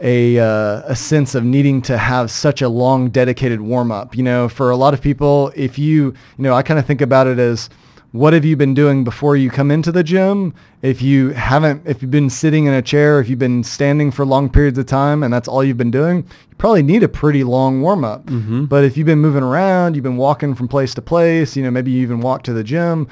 a 0.00 0.38
uh, 0.38 0.82
a 0.86 0.96
sense 0.96 1.34
of 1.34 1.44
needing 1.44 1.82
to 1.82 1.98
have 1.98 2.30
such 2.30 2.62
a 2.62 2.68
long 2.68 3.10
dedicated 3.10 3.60
warm 3.60 3.92
up. 3.92 4.16
You 4.16 4.22
know, 4.22 4.48
for 4.48 4.70
a 4.70 4.76
lot 4.76 4.94
of 4.94 5.00
people, 5.00 5.52
if 5.54 5.78
you 5.78 6.04
you 6.04 6.42
know, 6.42 6.54
I 6.54 6.62
kind 6.62 6.80
of 6.80 6.86
think 6.86 7.00
about 7.00 7.26
it 7.26 7.38
as 7.38 7.68
what 8.12 8.32
have 8.32 8.44
you 8.44 8.56
been 8.56 8.74
doing 8.74 9.04
before 9.04 9.36
you 9.36 9.50
come 9.50 9.70
into 9.70 9.92
the 9.92 10.02
gym? 10.02 10.52
If 10.82 11.00
you 11.00 11.28
haven't, 11.30 11.82
if 11.86 12.02
you've 12.02 12.10
been 12.10 12.30
sitting 12.30 12.66
in 12.66 12.74
a 12.74 12.82
chair, 12.82 13.20
if 13.20 13.28
you've 13.28 13.38
been 13.38 13.62
standing 13.62 14.10
for 14.10 14.26
long 14.26 14.48
periods 14.48 14.78
of 14.78 14.86
time 14.86 15.22
and 15.22 15.32
that's 15.32 15.46
all 15.46 15.62
you've 15.62 15.76
been 15.76 15.92
doing, 15.92 16.18
you 16.48 16.56
probably 16.58 16.82
need 16.82 17.02
a 17.04 17.08
pretty 17.08 17.44
long 17.44 17.82
warm 17.82 18.04
up. 18.04 18.26
But 18.66 18.84
if 18.84 18.96
you've 18.96 19.06
been 19.06 19.20
moving 19.20 19.44
around, 19.44 19.94
you've 19.94 20.02
been 20.02 20.16
walking 20.16 20.54
from 20.56 20.66
place 20.66 20.92
to 20.94 21.02
place, 21.02 21.56
you 21.56 21.62
know, 21.62 21.70
maybe 21.70 21.92
you 21.92 22.02
even 22.02 22.20
walk 22.20 22.42
to 22.44 22.52
the 22.52 22.64
gym, 22.64 23.06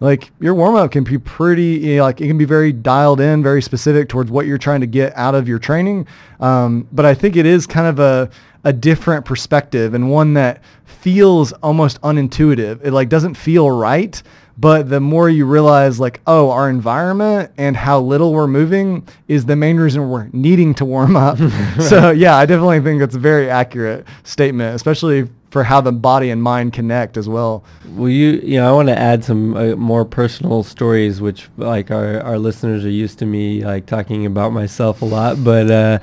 like 0.00 0.32
your 0.40 0.54
warm 0.54 0.74
up 0.74 0.90
can 0.90 1.04
be 1.04 1.16
pretty, 1.16 1.78
you 1.78 1.96
know, 1.96 2.02
like 2.02 2.20
it 2.20 2.26
can 2.26 2.36
be 2.36 2.44
very 2.44 2.72
dialed 2.72 3.20
in, 3.20 3.42
very 3.42 3.62
specific 3.62 4.08
towards 4.08 4.30
what 4.30 4.46
you're 4.46 4.58
trying 4.58 4.80
to 4.80 4.86
get 4.86 5.16
out 5.16 5.34
of 5.34 5.48
your 5.48 5.60
training. 5.60 6.06
Um, 6.40 6.88
but 6.92 7.06
I 7.06 7.14
think 7.14 7.36
it 7.36 7.46
is 7.46 7.66
kind 7.66 7.86
of 7.86 8.00
a, 8.00 8.28
a 8.64 8.72
different 8.72 9.24
perspective 9.24 9.94
and 9.94 10.10
one 10.10 10.34
that 10.34 10.62
feels 10.84 11.52
almost 11.54 12.00
unintuitive. 12.02 12.84
It 12.84 12.92
like 12.92 13.08
doesn't 13.08 13.34
feel 13.34 13.70
right. 13.70 14.20
But 14.58 14.90
the 14.90 15.00
more 15.00 15.28
you 15.28 15.46
realize 15.46 15.98
like, 15.98 16.20
oh, 16.26 16.50
our 16.50 16.68
environment 16.68 17.52
and 17.56 17.76
how 17.76 18.00
little 18.00 18.32
we're 18.32 18.46
moving 18.46 19.06
is 19.28 19.46
the 19.46 19.56
main 19.56 19.78
reason 19.78 20.08
we're 20.08 20.28
needing 20.32 20.74
to 20.74 20.84
warm 20.84 21.16
up. 21.16 21.38
so 21.80 22.10
yeah, 22.10 22.36
I 22.36 22.46
definitely 22.46 22.80
think 22.80 23.00
that's 23.00 23.14
a 23.14 23.20
very 23.20 23.48
accurate 23.48 24.06
statement, 24.24 24.74
especially 24.74 25.28
for 25.50 25.64
how 25.64 25.80
the 25.80 25.92
body 25.92 26.30
and 26.30 26.42
mind 26.42 26.72
connect 26.72 27.16
as 27.16 27.28
well. 27.28 27.64
Well, 27.90 28.08
you 28.08 28.40
you 28.42 28.58
know, 28.58 28.68
I 28.68 28.72
want 28.72 28.88
to 28.88 28.98
add 28.98 29.24
some 29.24 29.54
uh, 29.56 29.76
more 29.76 30.04
personal 30.04 30.62
stories, 30.62 31.20
which 31.20 31.48
like 31.56 31.90
our 31.90 32.20
our 32.20 32.38
listeners 32.38 32.84
are 32.84 32.90
used 32.90 33.18
to 33.20 33.26
me 33.26 33.64
like 33.64 33.86
talking 33.86 34.26
about 34.26 34.52
myself 34.52 35.02
a 35.02 35.06
lot, 35.06 35.42
but. 35.42 35.70
uh 35.70 35.98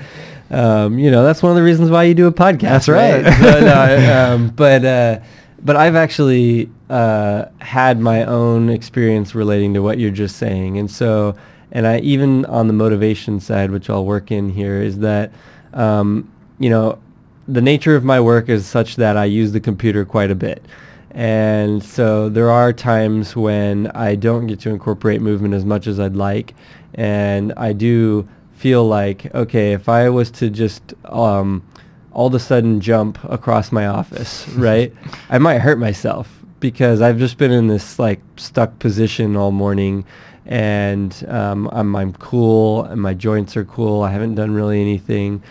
um, 0.51 0.97
you 0.97 1.11
know 1.11 1.23
that's 1.23 1.43
one 1.43 1.51
of 1.51 1.55
the 1.55 1.61
reasons 1.61 1.91
why 1.91 2.03
you 2.03 2.15
do 2.15 2.25
a 2.25 2.31
podcast. 2.31 2.61
That's 2.61 2.89
right. 2.89 3.23
So, 3.23 3.59
no, 3.59 4.33
um, 4.33 4.49
but 4.49 4.83
uh, 4.83 5.19
but 5.61 5.75
I've 5.75 5.95
actually 5.95 6.71
uh, 6.89 7.45
had 7.59 7.99
my 7.99 8.23
own 8.23 8.69
experience 8.69 9.35
relating 9.35 9.73
to 9.75 9.81
what 9.81 9.99
you're 9.99 10.11
just 10.11 10.37
saying, 10.37 10.77
and 10.77 10.89
so 10.89 11.35
and 11.71 11.85
I 11.85 11.99
even 11.99 12.45
on 12.45 12.67
the 12.67 12.73
motivation 12.73 13.39
side, 13.39 13.71
which 13.71 13.89
I'll 13.89 14.05
work 14.05 14.31
in 14.31 14.49
here, 14.49 14.81
is 14.81 14.99
that 14.99 15.31
um, 15.73 16.31
you 16.59 16.69
know 16.69 16.99
the 17.47 17.61
nature 17.61 17.95
of 17.95 18.03
my 18.03 18.19
work 18.19 18.47
is 18.47 18.65
such 18.65 18.95
that 18.97 19.17
I 19.17 19.25
use 19.25 19.51
the 19.51 19.59
computer 19.59 20.05
quite 20.05 20.29
a 20.31 20.35
bit. 20.35 20.63
And 21.11 21.83
so 21.83 22.29
there 22.29 22.51
are 22.51 22.71
times 22.71 23.35
when 23.35 23.87
I 23.87 24.13
don't 24.15 24.45
get 24.45 24.59
to 24.61 24.69
incorporate 24.69 25.21
movement 25.21 25.55
as 25.55 25.65
much 25.65 25.87
as 25.87 25.99
I'd 25.99 26.15
like. 26.15 26.53
And 26.93 27.51
I 27.57 27.73
do 27.73 28.27
feel 28.53 28.87
like, 28.87 29.33
okay, 29.33 29.73
if 29.73 29.89
I 29.89 30.09
was 30.09 30.29
to 30.31 30.51
just 30.51 30.93
um, 31.05 31.65
all 32.11 32.27
of 32.27 32.35
a 32.35 32.39
sudden 32.39 32.79
jump 32.79 33.17
across 33.23 33.71
my 33.71 33.87
office, 33.87 34.47
right? 34.49 34.93
I 35.29 35.39
might 35.39 35.59
hurt 35.59 35.79
myself 35.79 36.38
because 36.59 37.01
I've 37.01 37.17
just 37.17 37.37
been 37.37 37.51
in 37.51 37.67
this 37.67 37.99
like 37.99 38.19
stuck 38.37 38.79
position 38.79 39.35
all 39.35 39.51
morning 39.51 40.05
and 40.45 41.25
um, 41.27 41.69
I'm, 41.71 41.95
I'm 41.95 42.13
cool 42.13 42.83
and 42.83 43.01
my 43.01 43.13
joints 43.13 43.55
are 43.55 43.65
cool. 43.65 44.03
I 44.03 44.11
haven't 44.11 44.35
done 44.35 44.53
really 44.53 44.81
anything. 44.81 45.43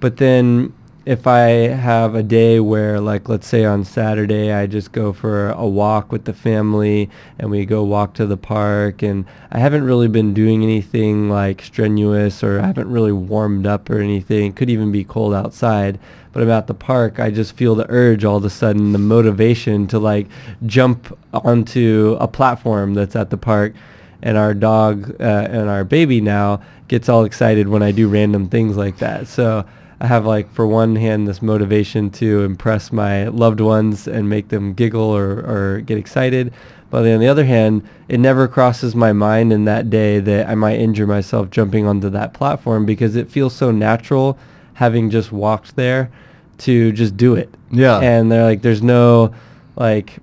But 0.00 0.16
then 0.16 0.72
if 1.08 1.26
I 1.26 1.48
have 1.68 2.14
a 2.14 2.22
day 2.22 2.60
where, 2.60 3.00
like, 3.00 3.30
let's 3.30 3.46
say 3.46 3.64
on 3.64 3.82
Saturday, 3.82 4.52
I 4.52 4.66
just 4.66 4.92
go 4.92 5.14
for 5.14 5.48
a 5.52 5.66
walk 5.66 6.12
with 6.12 6.26
the 6.26 6.34
family 6.34 7.08
and 7.38 7.50
we 7.50 7.64
go 7.64 7.82
walk 7.82 8.12
to 8.14 8.26
the 8.26 8.36
park, 8.36 9.02
and 9.02 9.24
I 9.50 9.58
haven't 9.58 9.84
really 9.84 10.08
been 10.08 10.34
doing 10.34 10.62
anything 10.62 11.30
like 11.30 11.62
strenuous 11.62 12.44
or 12.44 12.60
I 12.60 12.66
haven't 12.66 12.90
really 12.90 13.12
warmed 13.12 13.66
up 13.66 13.88
or 13.88 14.00
anything. 14.00 14.50
It 14.50 14.56
could 14.56 14.68
even 14.68 14.92
be 14.92 15.02
cold 15.02 15.32
outside, 15.32 15.98
but 16.38 16.48
I'm 16.52 16.66
the 16.66 16.74
park. 16.74 17.18
I 17.18 17.30
just 17.30 17.56
feel 17.56 17.74
the 17.74 17.86
urge 17.88 18.24
all 18.24 18.36
of 18.36 18.44
a 18.44 18.50
sudden, 18.50 18.92
the 18.92 18.98
motivation 18.98 19.88
to 19.88 19.98
like 19.98 20.28
jump 20.66 21.16
onto 21.32 22.16
a 22.20 22.28
platform 22.28 22.94
that's 22.94 23.16
at 23.16 23.30
the 23.30 23.36
park. 23.36 23.74
And 24.22 24.36
our 24.36 24.54
dog 24.54 25.20
uh, 25.20 25.24
and 25.50 25.68
our 25.68 25.84
baby 25.84 26.20
now 26.20 26.60
gets 26.88 27.08
all 27.08 27.24
excited 27.24 27.68
when 27.68 27.82
I 27.82 27.92
do 27.92 28.08
random 28.08 28.48
things 28.48 28.76
like 28.76 28.98
that. 28.98 29.26
So 29.26 29.64
I 30.00 30.06
have 30.06 30.26
like 30.26 30.52
for 30.52 30.66
one 30.66 30.96
hand 30.96 31.26
this 31.26 31.42
motivation 31.42 32.10
to 32.10 32.42
impress 32.42 32.92
my 32.92 33.28
loved 33.28 33.60
ones 33.60 34.06
and 34.06 34.28
make 34.28 34.48
them 34.48 34.74
giggle 34.74 35.02
or, 35.02 35.40
or 35.40 35.80
get 35.80 35.98
excited. 35.98 36.52
But 36.90 37.06
on 37.06 37.20
the 37.20 37.28
other 37.28 37.44
hand, 37.44 37.86
it 38.08 38.18
never 38.18 38.48
crosses 38.48 38.94
my 38.94 39.12
mind 39.12 39.52
in 39.52 39.64
that 39.66 39.90
day 39.90 40.20
that 40.20 40.48
I 40.48 40.54
might 40.54 40.78
injure 40.78 41.06
myself 41.06 41.50
jumping 41.50 41.86
onto 41.86 42.08
that 42.10 42.32
platform 42.32 42.86
because 42.86 43.16
it 43.16 43.30
feels 43.30 43.54
so 43.54 43.70
natural 43.70 44.38
having 44.74 45.10
just 45.10 45.32
walked 45.32 45.76
there 45.76 46.10
to 46.58 46.92
just 46.92 47.16
do 47.16 47.34
it. 47.34 47.52
Yeah. 47.70 47.98
And 47.98 48.30
they're 48.30 48.44
like, 48.44 48.62
there's 48.62 48.82
no 48.82 49.34
like 49.76 50.18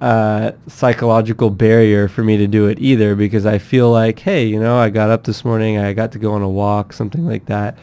uh, 0.00 0.52
psychological 0.66 1.50
barrier 1.50 2.08
for 2.08 2.22
me 2.22 2.36
to 2.36 2.46
do 2.46 2.66
it 2.66 2.78
either 2.78 3.14
because 3.14 3.46
I 3.46 3.58
feel 3.58 3.90
like, 3.90 4.18
hey, 4.18 4.44
you 4.46 4.60
know, 4.60 4.76
I 4.76 4.90
got 4.90 5.10
up 5.10 5.24
this 5.24 5.44
morning, 5.44 5.78
I 5.78 5.92
got 5.92 6.12
to 6.12 6.18
go 6.18 6.32
on 6.32 6.42
a 6.42 6.48
walk, 6.48 6.92
something 6.92 7.26
like 7.26 7.46
that 7.46 7.76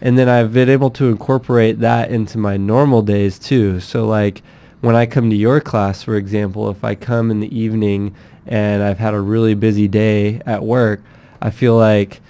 and 0.00 0.18
then 0.18 0.28
I've 0.28 0.52
been 0.52 0.68
able 0.68 0.90
to 0.90 1.08
incorporate 1.08 1.80
that 1.80 2.10
into 2.10 2.38
my 2.38 2.56
normal 2.56 3.02
days 3.02 3.38
too. 3.38 3.80
So 3.80 4.06
like 4.06 4.42
when 4.80 4.96
I 4.96 5.06
come 5.06 5.28
to 5.30 5.36
your 5.36 5.60
class, 5.60 6.02
for 6.02 6.16
example, 6.16 6.70
if 6.70 6.82
I 6.82 6.94
come 6.94 7.30
in 7.30 7.40
the 7.40 7.56
evening 7.56 8.14
and 8.46 8.82
I've 8.82 8.98
had 8.98 9.14
a 9.14 9.20
really 9.20 9.54
busy 9.54 9.88
day 9.88 10.40
at 10.46 10.62
work, 10.62 11.02
I 11.42 11.50
feel 11.50 11.76
like 11.76 12.20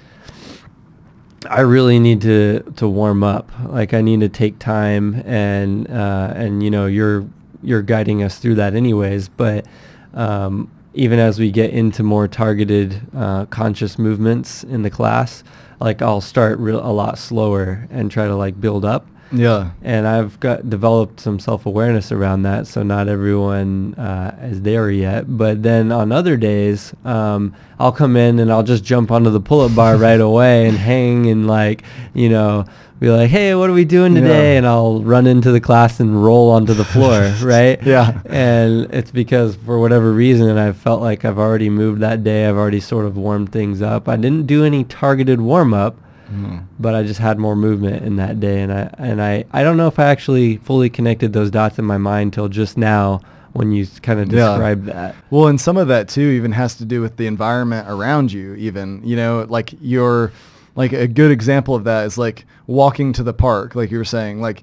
I 1.48 1.60
really 1.60 1.98
need 1.98 2.20
to 2.22 2.60
to 2.76 2.88
warm 2.88 3.22
up. 3.22 3.50
Like 3.66 3.94
I 3.94 4.02
need 4.02 4.20
to 4.20 4.28
take 4.28 4.58
time 4.58 5.22
and 5.24 5.90
uh, 5.90 6.32
and 6.34 6.62
you 6.62 6.70
know 6.70 6.86
you're 6.86 7.26
you're 7.62 7.82
guiding 7.82 8.22
us 8.22 8.38
through 8.38 8.56
that 8.56 8.74
anyways. 8.74 9.28
But 9.28 9.66
um, 10.12 10.70
even 10.92 11.18
as 11.18 11.38
we 11.38 11.50
get 11.50 11.70
into 11.70 12.02
more 12.02 12.28
targeted 12.28 13.00
uh, 13.14 13.46
conscious 13.46 13.98
movements 13.98 14.64
in 14.64 14.82
the 14.82 14.90
class, 14.90 15.42
like 15.80 16.02
I'll 16.02 16.20
start 16.20 16.58
real, 16.58 16.84
a 16.84 16.92
lot 16.92 17.18
slower 17.18 17.86
and 17.90 18.10
try 18.10 18.26
to 18.26 18.36
like 18.36 18.60
build 18.60 18.84
up. 18.84 19.06
Yeah. 19.32 19.70
And 19.82 20.06
I've 20.06 20.38
got 20.40 20.68
developed 20.68 21.20
some 21.20 21.38
self-awareness 21.38 22.12
around 22.12 22.42
that, 22.42 22.66
so 22.66 22.82
not 22.82 23.08
everyone 23.08 23.94
uh, 23.94 24.36
is 24.42 24.62
there 24.62 24.90
yet. 24.90 25.36
But 25.36 25.62
then 25.62 25.92
on 25.92 26.12
other 26.12 26.36
days, 26.36 26.92
um, 27.04 27.54
I'll 27.78 27.92
come 27.92 28.16
in 28.16 28.38
and 28.38 28.52
I'll 28.52 28.62
just 28.62 28.84
jump 28.84 29.10
onto 29.10 29.30
the 29.30 29.40
pull-up 29.40 29.74
bar 29.74 29.96
right 29.98 30.20
away 30.20 30.66
and 30.66 30.76
hang 30.76 31.26
and 31.26 31.46
like, 31.46 31.82
you 32.14 32.28
know, 32.28 32.64
be 32.98 33.08
like, 33.08 33.30
hey, 33.30 33.54
what 33.54 33.70
are 33.70 33.72
we 33.72 33.86
doing 33.86 34.14
today? 34.14 34.52
Yeah. 34.52 34.58
And 34.58 34.66
I'll 34.66 35.02
run 35.02 35.26
into 35.26 35.50
the 35.50 35.60
class 35.60 36.00
and 36.00 36.22
roll 36.22 36.50
onto 36.50 36.74
the 36.74 36.84
floor, 36.84 37.32
right? 37.42 37.82
Yeah. 37.82 38.20
And 38.26 38.92
it's 38.92 39.10
because 39.10 39.56
for 39.56 39.78
whatever 39.78 40.12
reason, 40.12 40.58
I 40.58 40.72
felt 40.72 41.00
like 41.00 41.24
I've 41.24 41.38
already 41.38 41.70
moved 41.70 42.02
that 42.02 42.22
day. 42.22 42.46
I've 42.46 42.56
already 42.56 42.80
sort 42.80 43.06
of 43.06 43.16
warmed 43.16 43.52
things 43.52 43.80
up. 43.80 44.06
I 44.06 44.16
didn't 44.16 44.46
do 44.46 44.64
any 44.64 44.84
targeted 44.84 45.40
warm-up 45.40 45.96
Mm. 46.30 46.64
But 46.78 46.94
I 46.94 47.02
just 47.02 47.20
had 47.20 47.38
more 47.38 47.56
movement 47.56 48.04
in 48.04 48.16
that 48.16 48.40
day, 48.40 48.62
and 48.62 48.72
I 48.72 48.94
and 48.98 49.20
I 49.22 49.44
I 49.52 49.62
don't 49.62 49.76
know 49.76 49.88
if 49.88 49.98
I 49.98 50.06
actually 50.06 50.58
fully 50.58 50.88
connected 50.88 51.32
those 51.32 51.50
dots 51.50 51.78
in 51.78 51.84
my 51.84 51.98
mind 51.98 52.32
till 52.32 52.48
just 52.48 52.76
now 52.76 53.20
when 53.52 53.72
you 53.72 53.86
kind 54.02 54.20
of 54.20 54.28
described 54.28 54.86
yeah. 54.86 54.92
that. 54.92 55.16
Well, 55.30 55.48
and 55.48 55.60
some 55.60 55.76
of 55.76 55.88
that 55.88 56.08
too 56.08 56.20
even 56.20 56.52
has 56.52 56.76
to 56.76 56.84
do 56.84 57.00
with 57.00 57.16
the 57.16 57.26
environment 57.26 57.88
around 57.88 58.32
you. 58.32 58.54
Even 58.54 59.02
you 59.04 59.16
know, 59.16 59.46
like 59.48 59.74
your 59.80 60.32
like 60.76 60.92
a 60.92 61.08
good 61.08 61.30
example 61.30 61.74
of 61.74 61.84
that 61.84 62.06
is 62.06 62.16
like 62.16 62.44
walking 62.66 63.12
to 63.14 63.22
the 63.22 63.34
park, 63.34 63.74
like 63.74 63.90
you 63.90 63.98
were 63.98 64.04
saying, 64.04 64.40
like 64.40 64.62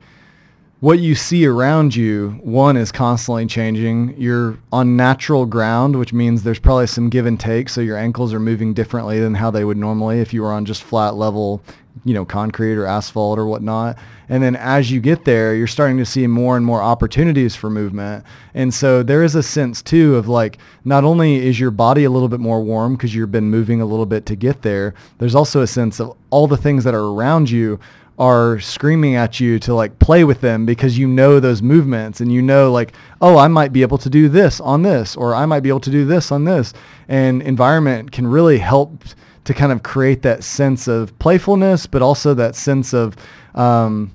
what 0.79 0.99
you 0.99 1.15
see 1.15 1.45
around 1.45 1.95
you, 1.95 2.39
one 2.43 2.77
is 2.77 2.91
constantly 2.91 3.47
changing. 3.47 4.13
You're 4.17 4.59
on 4.71 4.95
natural 4.95 5.47
ground, 5.47 5.97
which 5.97 6.13
means 6.13 6.43
there's 6.43 6.59
probably 6.59 6.85
some 6.85 7.09
give 7.09 7.25
and 7.25 7.39
take. 7.39 7.69
So 7.69 7.81
your 7.81 7.97
ankles 7.97 8.31
are 8.31 8.39
moving 8.39 8.75
differently 8.75 9.19
than 9.19 9.33
how 9.33 9.49
they 9.49 9.65
would 9.65 9.77
normally 9.77 10.19
if 10.19 10.33
you 10.33 10.43
were 10.43 10.51
on 10.51 10.65
just 10.65 10.83
flat 10.83 11.15
level, 11.15 11.63
you 12.05 12.13
know, 12.13 12.25
concrete 12.25 12.75
or 12.75 12.85
asphalt 12.85 13.39
or 13.39 13.47
whatnot. 13.47 13.97
And 14.29 14.43
then 14.43 14.55
as 14.55 14.91
you 14.91 14.99
get 14.99 15.25
there, 15.25 15.55
you're 15.55 15.65
starting 15.65 15.97
to 15.97 16.05
see 16.05 16.27
more 16.27 16.57
and 16.57 16.65
more 16.65 16.81
opportunities 16.81 17.55
for 17.55 17.71
movement. 17.71 18.23
And 18.53 18.71
so 18.71 19.01
there 19.01 19.23
is 19.23 19.33
a 19.33 19.41
sense 19.41 19.81
too 19.81 20.15
of 20.15 20.27
like, 20.27 20.59
not 20.85 21.03
only 21.03 21.37
is 21.37 21.59
your 21.59 21.71
body 21.71 22.03
a 22.03 22.11
little 22.11 22.29
bit 22.29 22.39
more 22.39 22.61
warm 22.61 22.95
because 22.95 23.15
you've 23.15 23.31
been 23.31 23.49
moving 23.49 23.81
a 23.81 23.85
little 23.85 24.05
bit 24.05 24.27
to 24.27 24.35
get 24.35 24.61
there, 24.61 24.93
there's 25.17 25.33
also 25.33 25.61
a 25.61 25.67
sense 25.67 25.99
of 25.99 26.15
all 26.29 26.45
the 26.45 26.57
things 26.57 26.83
that 26.83 26.93
are 26.93 27.13
around 27.13 27.49
you 27.49 27.79
are 28.17 28.59
screaming 28.59 29.15
at 29.15 29.39
you 29.39 29.59
to 29.59 29.73
like 29.73 29.99
play 29.99 30.23
with 30.23 30.41
them 30.41 30.65
because 30.65 30.97
you 30.97 31.07
know 31.07 31.39
those 31.39 31.61
movements 31.61 32.19
and 32.19 32.31
you 32.31 32.41
know 32.41 32.71
like 32.71 32.93
oh 33.21 33.37
I 33.37 33.47
might 33.47 33.71
be 33.71 33.83
able 33.83 33.99
to 33.99 34.09
do 34.09 34.27
this 34.27 34.59
on 34.59 34.81
this 34.81 35.15
or 35.15 35.35
I 35.35 35.45
might 35.45 35.59
be 35.59 35.69
able 35.69 35.81
to 35.81 35.91
do 35.91 36.05
this 36.05 36.31
on 36.31 36.45
this. 36.45 36.73
And 37.07 37.41
environment 37.43 38.11
can 38.11 38.25
really 38.25 38.57
help 38.57 39.03
to 39.43 39.53
kind 39.53 39.71
of 39.71 39.83
create 39.83 40.23
that 40.23 40.43
sense 40.43 40.87
of 40.87 41.17
playfulness 41.19 41.85
but 41.85 42.01
also 42.01 42.33
that 42.33 42.55
sense 42.55 42.93
of 42.93 43.15
um, 43.53 44.11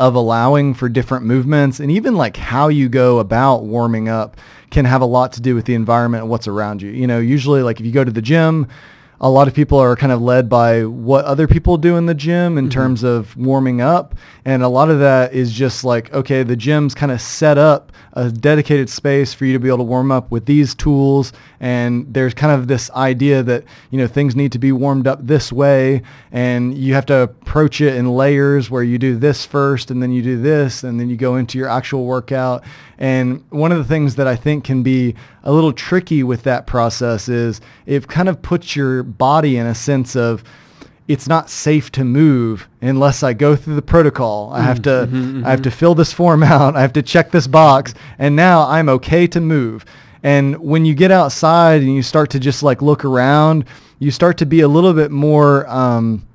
of 0.00 0.14
allowing 0.14 0.74
for 0.74 0.88
different 0.88 1.24
movements. 1.24 1.80
And 1.80 1.90
even 1.90 2.14
like 2.14 2.36
how 2.36 2.68
you 2.68 2.88
go 2.88 3.18
about 3.18 3.64
warming 3.64 4.08
up 4.08 4.36
can 4.70 4.84
have 4.84 5.00
a 5.00 5.06
lot 5.06 5.32
to 5.32 5.40
do 5.40 5.54
with 5.54 5.64
the 5.64 5.74
environment 5.74 6.22
and 6.22 6.30
what's 6.30 6.48
around 6.48 6.82
you. 6.82 6.90
You 6.90 7.06
know 7.06 7.20
usually 7.20 7.62
like 7.62 7.78
if 7.78 7.86
you 7.86 7.92
go 7.92 8.02
to 8.02 8.12
the 8.12 8.22
gym 8.22 8.66
a 9.20 9.28
lot 9.28 9.48
of 9.48 9.54
people 9.54 9.78
are 9.78 9.96
kind 9.96 10.12
of 10.12 10.22
led 10.22 10.48
by 10.48 10.84
what 10.84 11.24
other 11.24 11.48
people 11.48 11.76
do 11.76 11.96
in 11.96 12.06
the 12.06 12.14
gym 12.14 12.56
in 12.56 12.64
mm-hmm. 12.64 12.70
terms 12.70 13.02
of 13.02 13.36
warming 13.36 13.80
up. 13.80 14.14
And 14.44 14.62
a 14.62 14.68
lot 14.68 14.90
of 14.90 15.00
that 15.00 15.32
is 15.32 15.52
just 15.52 15.82
like, 15.84 16.12
okay, 16.14 16.42
the 16.44 16.56
gym's 16.56 16.94
kind 16.94 17.10
of 17.10 17.20
set 17.20 17.58
up 17.58 17.92
a 18.12 18.30
dedicated 18.30 18.88
space 18.88 19.34
for 19.34 19.44
you 19.44 19.52
to 19.52 19.58
be 19.58 19.68
able 19.68 19.78
to 19.78 19.84
warm 19.84 20.12
up 20.12 20.30
with 20.30 20.46
these 20.46 20.74
tools. 20.74 21.32
And 21.60 22.12
there's 22.12 22.32
kind 22.32 22.52
of 22.52 22.68
this 22.68 22.90
idea 22.92 23.42
that, 23.42 23.64
you 23.90 23.98
know, 23.98 24.06
things 24.06 24.36
need 24.36 24.52
to 24.52 24.58
be 24.58 24.70
warmed 24.70 25.06
up 25.06 25.26
this 25.26 25.52
way. 25.52 26.02
And 26.30 26.76
you 26.78 26.94
have 26.94 27.06
to 27.06 27.22
approach 27.22 27.80
it 27.80 27.96
in 27.96 28.08
layers 28.08 28.70
where 28.70 28.84
you 28.84 28.98
do 28.98 29.16
this 29.16 29.44
first 29.44 29.90
and 29.90 30.02
then 30.02 30.12
you 30.12 30.22
do 30.22 30.40
this 30.40 30.84
and 30.84 30.98
then 30.98 31.10
you 31.10 31.16
go 31.16 31.36
into 31.36 31.58
your 31.58 31.68
actual 31.68 32.04
workout. 32.04 32.62
And 32.98 33.44
one 33.50 33.72
of 33.72 33.78
the 33.78 33.84
things 33.84 34.16
that 34.16 34.26
I 34.26 34.36
think 34.36 34.64
can 34.64 34.82
be 34.82 35.14
a 35.48 35.52
little 35.52 35.72
tricky 35.72 36.22
with 36.22 36.42
that 36.42 36.66
process 36.66 37.26
is 37.26 37.62
it 37.86 38.06
kind 38.06 38.28
of 38.28 38.42
puts 38.42 38.76
your 38.76 39.02
body 39.02 39.56
in 39.56 39.66
a 39.66 39.74
sense 39.74 40.14
of 40.14 40.44
it's 41.08 41.26
not 41.26 41.48
safe 41.48 41.90
to 41.92 42.04
move 42.04 42.68
unless 42.82 43.22
I 43.22 43.32
go 43.32 43.56
through 43.56 43.76
the 43.76 43.80
protocol. 43.80 44.52
I 44.52 44.60
have 44.60 44.82
to 44.82 44.90
mm-hmm, 44.90 45.16
mm-hmm. 45.16 45.46
I 45.46 45.50
have 45.50 45.62
to 45.62 45.70
fill 45.70 45.94
this 45.94 46.12
form 46.12 46.42
out. 46.56 46.76
I 46.76 46.82
have 46.82 46.92
to 46.92 47.02
check 47.02 47.30
this 47.30 47.46
box 47.46 47.94
and 48.18 48.36
now 48.36 48.68
I'm 48.68 48.90
okay 48.90 49.26
to 49.28 49.40
move. 49.40 49.86
And 50.22 50.58
when 50.58 50.84
you 50.84 50.92
get 50.92 51.10
outside 51.10 51.80
and 51.80 51.94
you 51.94 52.02
start 52.02 52.28
to 52.32 52.38
just 52.38 52.62
like 52.62 52.82
look 52.82 53.06
around, 53.06 53.64
you 54.00 54.10
start 54.10 54.36
to 54.38 54.46
be 54.46 54.60
a 54.60 54.68
little 54.68 54.92
bit 54.92 55.10
more 55.10 55.66
um, 55.66 56.27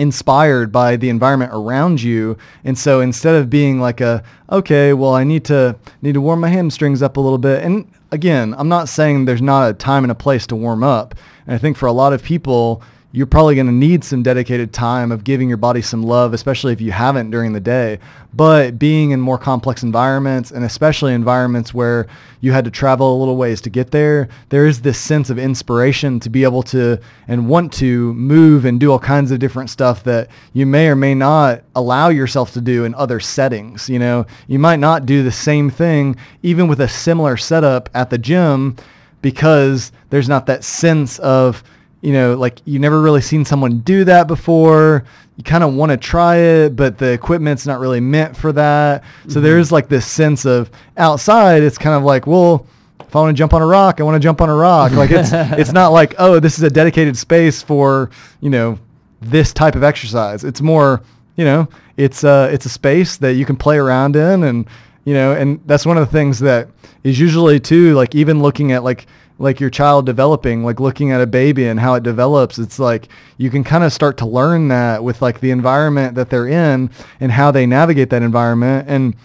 inspired 0.00 0.72
by 0.72 0.96
the 0.96 1.10
environment 1.10 1.50
around 1.52 2.02
you. 2.02 2.38
And 2.64 2.78
so 2.78 3.02
instead 3.02 3.34
of 3.34 3.50
being 3.50 3.80
like 3.80 4.00
a, 4.00 4.24
okay, 4.50 4.94
well, 4.94 5.12
I 5.12 5.24
need 5.24 5.44
to 5.44 5.76
need 6.00 6.14
to 6.14 6.22
warm 6.22 6.40
my 6.40 6.48
hamstrings 6.48 7.02
up 7.02 7.18
a 7.18 7.20
little 7.20 7.36
bit. 7.36 7.62
And 7.62 7.86
again, 8.10 8.54
I'm 8.56 8.68
not 8.68 8.88
saying 8.88 9.26
there's 9.26 9.42
not 9.42 9.68
a 9.68 9.74
time 9.74 10.02
and 10.02 10.10
a 10.10 10.14
place 10.14 10.46
to 10.46 10.56
warm 10.56 10.82
up. 10.82 11.14
And 11.46 11.54
I 11.54 11.58
think 11.58 11.76
for 11.76 11.84
a 11.84 11.92
lot 11.92 12.14
of 12.14 12.22
people, 12.22 12.82
you're 13.12 13.26
probably 13.26 13.56
going 13.56 13.66
to 13.66 13.72
need 13.72 14.04
some 14.04 14.22
dedicated 14.22 14.72
time 14.72 15.10
of 15.10 15.24
giving 15.24 15.48
your 15.48 15.56
body 15.56 15.82
some 15.82 16.02
love, 16.02 16.32
especially 16.32 16.72
if 16.72 16.80
you 16.80 16.92
haven't 16.92 17.30
during 17.30 17.52
the 17.52 17.60
day. 17.60 17.98
But 18.32 18.78
being 18.78 19.10
in 19.10 19.20
more 19.20 19.38
complex 19.38 19.82
environments 19.82 20.52
and 20.52 20.64
especially 20.64 21.12
environments 21.12 21.74
where 21.74 22.06
you 22.40 22.52
had 22.52 22.64
to 22.66 22.70
travel 22.70 23.16
a 23.16 23.18
little 23.18 23.36
ways 23.36 23.60
to 23.62 23.70
get 23.70 23.90
there, 23.90 24.28
there 24.50 24.64
is 24.64 24.82
this 24.82 24.96
sense 24.96 25.28
of 25.28 25.40
inspiration 25.40 26.20
to 26.20 26.30
be 26.30 26.44
able 26.44 26.62
to 26.64 27.00
and 27.26 27.48
want 27.48 27.72
to 27.74 28.14
move 28.14 28.64
and 28.64 28.78
do 28.78 28.92
all 28.92 29.00
kinds 29.00 29.32
of 29.32 29.40
different 29.40 29.70
stuff 29.70 30.04
that 30.04 30.28
you 30.52 30.64
may 30.64 30.88
or 30.88 30.94
may 30.94 31.14
not 31.14 31.64
allow 31.74 32.10
yourself 32.10 32.52
to 32.52 32.60
do 32.60 32.84
in 32.84 32.94
other 32.94 33.18
settings. 33.18 33.88
You 33.88 33.98
know, 33.98 34.24
you 34.46 34.60
might 34.60 34.78
not 34.78 35.04
do 35.04 35.24
the 35.24 35.32
same 35.32 35.68
thing 35.68 36.14
even 36.44 36.68
with 36.68 36.80
a 36.80 36.88
similar 36.88 37.36
setup 37.36 37.90
at 37.92 38.10
the 38.10 38.18
gym 38.18 38.76
because 39.20 39.90
there's 40.10 40.28
not 40.28 40.46
that 40.46 40.62
sense 40.62 41.18
of 41.18 41.64
you 42.00 42.12
know, 42.12 42.34
like 42.34 42.60
you 42.64 42.78
never 42.78 43.00
really 43.00 43.20
seen 43.20 43.44
someone 43.44 43.78
do 43.80 44.04
that 44.04 44.26
before. 44.26 45.04
you 45.36 45.44
kind 45.44 45.64
of 45.64 45.72
want 45.72 45.90
to 45.90 45.96
try 45.96 46.36
it, 46.36 46.76
but 46.76 46.98
the 46.98 47.10
equipment's 47.12 47.66
not 47.66 47.80
really 47.80 47.98
meant 48.00 48.36
for 48.36 48.52
that. 48.52 49.02
So 49.28 49.40
Mhm. 49.40 49.42
there's 49.42 49.72
like 49.72 49.88
this 49.88 50.04
sense 50.04 50.44
of 50.44 50.70
outside, 50.98 51.62
it's 51.62 51.78
kind 51.78 51.96
of 51.96 52.02
like, 52.02 52.26
well, 52.26 52.66
if 53.00 53.16
I 53.16 53.20
want 53.20 53.34
to 53.34 53.38
jump 53.38 53.54
on 53.54 53.62
a 53.62 53.66
rock, 53.66 54.00
I 54.00 54.04
want 54.04 54.16
to 54.16 54.20
jump 54.20 54.42
on 54.42 54.50
a 54.50 54.54
rock. 54.54 54.92
Like 54.92 55.10
it's 55.10 55.30
it's 55.32 55.72
not 55.72 55.92
like, 55.92 56.14
oh, 56.18 56.40
this 56.40 56.58
is 56.58 56.62
a 56.64 56.68
dedicated 56.70 57.16
space 57.16 57.62
for, 57.62 58.10
you 58.42 58.50
know, 58.50 58.78
this 59.22 59.52
type 59.54 59.74
of 59.76 59.82
exercise. 59.82 60.44
It's 60.44 60.60
more, 60.60 61.00
you 61.36 61.44
know, 61.46 61.68
it's 61.96 62.22
uh 62.22 62.50
it's 62.52 62.66
a 62.66 62.70
space 62.70 63.16
that 63.16 63.32
you 63.34 63.46
can 63.46 63.56
play 63.56 63.78
around 63.78 64.16
in 64.16 64.44
and 64.44 64.66
you 65.06 65.14
know, 65.14 65.32
and 65.32 65.58
that's 65.64 65.86
one 65.86 65.96
of 65.96 66.06
the 66.06 66.12
things 66.12 66.38
that 66.40 66.68
is 67.02 67.18
usually 67.18 67.58
too 67.58 67.94
like 67.94 68.14
even 68.14 68.42
looking 68.42 68.72
at 68.72 68.84
like 68.84 69.06
like 69.40 69.58
your 69.58 69.70
child 69.70 70.04
developing, 70.04 70.62
like 70.64 70.78
looking 70.78 71.10
at 71.10 71.20
a 71.22 71.26
baby 71.26 71.66
and 71.66 71.80
how 71.80 71.94
it 71.94 72.02
develops, 72.02 72.58
it's 72.58 72.78
like 72.78 73.08
you 73.38 73.48
can 73.48 73.64
kind 73.64 73.82
of 73.82 73.92
start 73.92 74.18
to 74.18 74.26
learn 74.26 74.68
that 74.68 75.02
with 75.02 75.22
like 75.22 75.40
the 75.40 75.50
environment 75.50 76.14
that 76.14 76.28
they're 76.28 76.46
in 76.46 76.90
and 77.20 77.32
how 77.32 77.50
they 77.50 77.64
navigate 77.64 78.10
that 78.10 78.22
environment. 78.22 78.86
And 78.86 79.16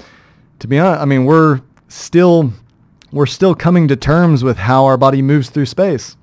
to 0.60 0.68
be 0.68 0.80
honest, 0.80 1.02
I 1.02 1.06
mean, 1.06 1.26
we're 1.26 1.60
still 1.90 2.54
we're 3.12 3.26
still 3.26 3.54
coming 3.54 3.90
to 3.90 3.98
terms 3.98 4.42
with 4.42 4.58
how 4.58 4.86
our 4.86 4.98
body 4.98 5.22
moves 5.22 5.50
through 5.50 5.66
space. 5.66 6.16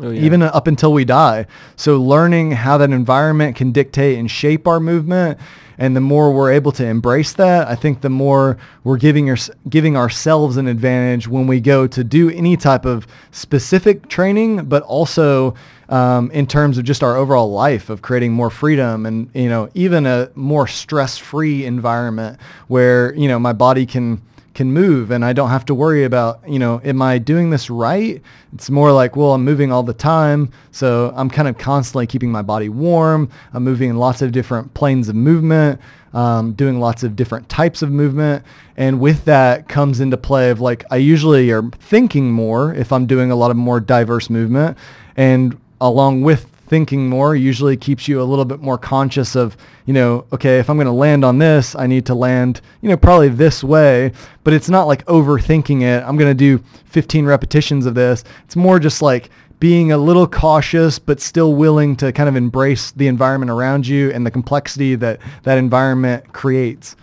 Oh, 0.00 0.10
yeah. 0.10 0.22
Even 0.22 0.42
up 0.42 0.66
until 0.66 0.92
we 0.92 1.04
die. 1.04 1.46
So 1.76 2.00
learning 2.00 2.52
how 2.52 2.78
that 2.78 2.90
environment 2.90 3.56
can 3.56 3.72
dictate 3.72 4.18
and 4.18 4.30
shape 4.30 4.66
our 4.66 4.80
movement 4.80 5.38
and 5.80 5.94
the 5.94 6.00
more 6.00 6.32
we're 6.32 6.50
able 6.50 6.72
to 6.72 6.84
embrace 6.84 7.32
that, 7.34 7.68
I 7.68 7.76
think 7.76 8.00
the 8.00 8.10
more 8.10 8.58
we're 8.82 8.96
giving 8.96 9.34
giving 9.68 9.96
ourselves 9.96 10.56
an 10.56 10.66
advantage 10.66 11.28
when 11.28 11.46
we 11.46 11.60
go 11.60 11.86
to 11.86 12.02
do 12.02 12.30
any 12.30 12.56
type 12.56 12.84
of 12.84 13.06
specific 13.30 14.08
training, 14.08 14.64
but 14.64 14.82
also 14.82 15.54
um, 15.88 16.32
in 16.32 16.48
terms 16.48 16.78
of 16.78 16.84
just 16.84 17.04
our 17.04 17.16
overall 17.16 17.52
life 17.52 17.90
of 17.90 18.02
creating 18.02 18.32
more 18.32 18.50
freedom 18.50 19.06
and 19.06 19.30
you 19.34 19.48
know 19.48 19.70
even 19.74 20.04
a 20.04 20.30
more 20.34 20.66
stress-free 20.66 21.64
environment 21.64 22.38
where 22.66 23.14
you 23.14 23.28
know 23.28 23.38
my 23.38 23.52
body 23.52 23.86
can 23.86 24.20
can 24.58 24.72
move 24.72 25.12
and 25.12 25.24
I 25.24 25.32
don't 25.32 25.50
have 25.50 25.64
to 25.66 25.74
worry 25.74 26.02
about, 26.02 26.40
you 26.44 26.58
know, 26.58 26.80
am 26.82 27.00
I 27.00 27.18
doing 27.18 27.50
this 27.50 27.70
right? 27.70 28.20
It's 28.52 28.68
more 28.68 28.90
like, 28.90 29.14
well, 29.14 29.34
I'm 29.34 29.44
moving 29.44 29.70
all 29.70 29.84
the 29.84 29.94
time. 29.94 30.50
So 30.72 31.12
I'm 31.14 31.30
kind 31.30 31.46
of 31.46 31.56
constantly 31.58 32.08
keeping 32.08 32.32
my 32.32 32.42
body 32.42 32.68
warm. 32.68 33.30
I'm 33.54 33.62
moving 33.62 33.88
in 33.90 33.98
lots 33.98 34.20
of 34.20 34.32
different 34.32 34.74
planes 34.74 35.08
of 35.08 35.14
movement, 35.14 35.80
um, 36.12 36.54
doing 36.54 36.80
lots 36.80 37.04
of 37.04 37.14
different 37.14 37.48
types 37.48 37.82
of 37.82 37.92
movement. 37.92 38.44
And 38.76 38.98
with 38.98 39.24
that 39.26 39.68
comes 39.68 40.00
into 40.00 40.16
play 40.16 40.50
of 40.50 40.60
like, 40.60 40.84
I 40.90 40.96
usually 40.96 41.52
are 41.52 41.62
thinking 41.78 42.32
more 42.32 42.74
if 42.74 42.92
I'm 42.92 43.06
doing 43.06 43.30
a 43.30 43.36
lot 43.36 43.52
of 43.52 43.56
more 43.56 43.78
diverse 43.78 44.28
movement. 44.28 44.76
And 45.16 45.56
along 45.80 46.22
with 46.22 46.50
thinking 46.68 47.08
more 47.08 47.34
usually 47.34 47.76
keeps 47.76 48.08
you 48.08 48.20
a 48.20 48.24
little 48.24 48.44
bit 48.44 48.60
more 48.60 48.78
conscious 48.78 49.34
of, 49.34 49.56
you 49.86 49.94
know, 49.94 50.26
okay, 50.32 50.58
if 50.58 50.68
I'm 50.68 50.76
going 50.76 50.86
to 50.86 50.92
land 50.92 51.24
on 51.24 51.38
this, 51.38 51.74
I 51.74 51.86
need 51.86 52.06
to 52.06 52.14
land, 52.14 52.60
you 52.82 52.88
know, 52.88 52.96
probably 52.96 53.28
this 53.28 53.64
way, 53.64 54.12
but 54.44 54.52
it's 54.52 54.68
not 54.68 54.86
like 54.86 55.04
overthinking 55.06 55.82
it. 55.82 56.02
I'm 56.04 56.16
going 56.16 56.30
to 56.30 56.34
do 56.34 56.62
15 56.86 57.26
repetitions 57.26 57.86
of 57.86 57.94
this. 57.94 58.24
It's 58.44 58.56
more 58.56 58.78
just 58.78 59.02
like 59.02 59.30
being 59.60 59.90
a 59.90 59.98
little 59.98 60.26
cautious, 60.26 60.98
but 60.98 61.20
still 61.20 61.54
willing 61.54 61.96
to 61.96 62.12
kind 62.12 62.28
of 62.28 62.36
embrace 62.36 62.92
the 62.92 63.08
environment 63.08 63.50
around 63.50 63.86
you 63.86 64.10
and 64.12 64.24
the 64.24 64.30
complexity 64.30 64.94
that 64.94 65.20
that 65.42 65.58
environment 65.58 66.32
creates. 66.32 66.94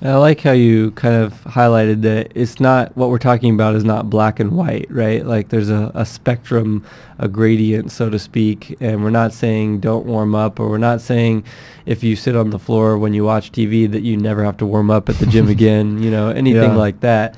I 0.00 0.14
like 0.14 0.40
how 0.42 0.52
you 0.52 0.92
kind 0.92 1.16
of 1.16 1.32
highlighted 1.42 2.02
that 2.02 2.30
it's 2.36 2.60
not 2.60 2.96
what 2.96 3.10
we're 3.10 3.18
talking 3.18 3.52
about 3.52 3.74
is 3.74 3.82
not 3.82 4.08
black 4.08 4.38
and 4.38 4.52
white, 4.52 4.86
right? 4.90 5.26
Like 5.26 5.48
there's 5.48 5.70
a, 5.70 5.90
a 5.92 6.06
spectrum, 6.06 6.84
a 7.18 7.26
gradient, 7.26 7.90
so 7.90 8.08
to 8.08 8.18
speak, 8.18 8.76
and 8.80 9.02
we're 9.02 9.10
not 9.10 9.32
saying 9.32 9.80
don't 9.80 10.06
warm 10.06 10.36
up, 10.36 10.60
or 10.60 10.68
we're 10.68 10.78
not 10.78 11.00
saying 11.00 11.42
if 11.84 12.04
you 12.04 12.14
sit 12.14 12.36
on 12.36 12.50
the 12.50 12.60
floor 12.60 12.96
when 12.96 13.12
you 13.12 13.24
watch 13.24 13.50
TV 13.50 13.90
that 13.90 14.02
you 14.02 14.16
never 14.16 14.44
have 14.44 14.56
to 14.58 14.66
warm 14.66 14.88
up 14.88 15.08
at 15.08 15.16
the 15.16 15.26
gym 15.26 15.48
again, 15.56 16.00
you 16.00 16.12
know, 16.12 16.28
anything 16.28 16.70
Yeah. 16.70 16.76
like 16.76 17.00
that. 17.00 17.36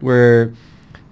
We're 0.00 0.54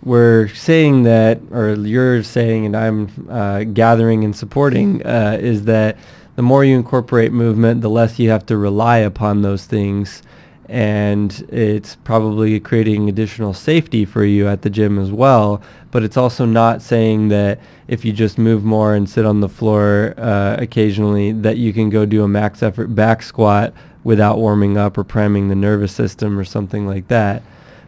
we're 0.03 0.49
saying 0.49 1.03
that, 1.03 1.41
or 1.51 1.75
you're 1.75 2.23
saying, 2.23 2.65
and 2.65 2.77
I'm 2.77 3.29
uh, 3.29 3.65
gathering 3.65 4.25
and 4.25 4.35
supporting, 4.35 5.05
uh, 5.05 5.37
is 5.41 5.65
that 5.65 5.99
the 6.37 6.43
more 6.43 6.65
you 6.65 6.77
incorporate 6.77 7.33
movement, 7.33 7.81
the 7.83 7.91
less 7.91 8.19
you 8.19 8.31
have 8.31 8.47
to 8.47 8.57
rely 8.57 8.99
upon 8.99 9.43
those 9.43 9.67
things 9.67 10.23
and 10.69 11.47
it's 11.49 11.97
probably 11.97 12.59
creating 12.61 13.09
additional 13.09 13.55
safety 13.55 14.05
for 14.05 14.25
you 14.25 14.49
at 14.49 14.63
the 14.63 14.71
gym 14.71 14.99
as 14.99 15.13
well. 15.13 15.63
But 15.91 16.03
it's 16.03 16.17
also 16.17 16.45
not 16.45 16.83
saying 16.83 17.29
that 17.29 17.61
if 17.89 18.05
you 18.05 18.13
just 18.13 18.37
move 18.37 18.65
more 18.65 18.95
and 18.95 19.09
sit 19.09 19.25
on 19.25 19.41
the 19.41 19.49
floor 19.49 20.15
uh, 20.19 20.57
occasionally, 20.59 21.33
that 21.33 21.57
you 21.57 21.73
can 21.73 21.89
go 21.89 22.05
do 22.05 22.25
a 22.25 22.29
max 22.29 22.63
effort 22.63 22.89
back 22.89 23.23
squat 23.23 23.73
without 24.05 24.39
warming 24.39 24.77
up 24.77 24.99
or 24.99 25.05
priming 25.05 25.49
the 25.49 25.55
nervous 25.55 25.93
system 25.93 26.39
or 26.39 26.45
something 26.45 26.87
like 26.87 27.09
that. 27.09 27.43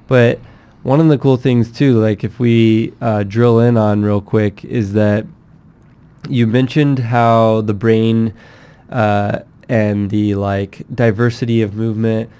But 0.06 0.40
one 0.82 1.00
of 1.00 1.08
the 1.08 1.18
cool 1.18 1.36
things 1.36 1.70
too, 1.70 2.00
like 2.00 2.24
if 2.24 2.38
we 2.38 2.92
uh, 3.00 3.24
drill 3.24 3.60
in 3.60 3.76
on 3.76 4.02
real 4.02 4.20
quick, 4.20 4.64
is 4.64 4.92
that 4.94 5.26
you 6.28 6.46
mentioned 6.46 6.98
how 6.98 7.60
the 7.62 7.74
brain 7.74 8.32
uh, 8.90 9.40
and 9.68 10.10
the 10.10 10.34
like 10.34 10.82
diversity 10.94 11.62
of 11.62 11.74
movement 11.74 12.30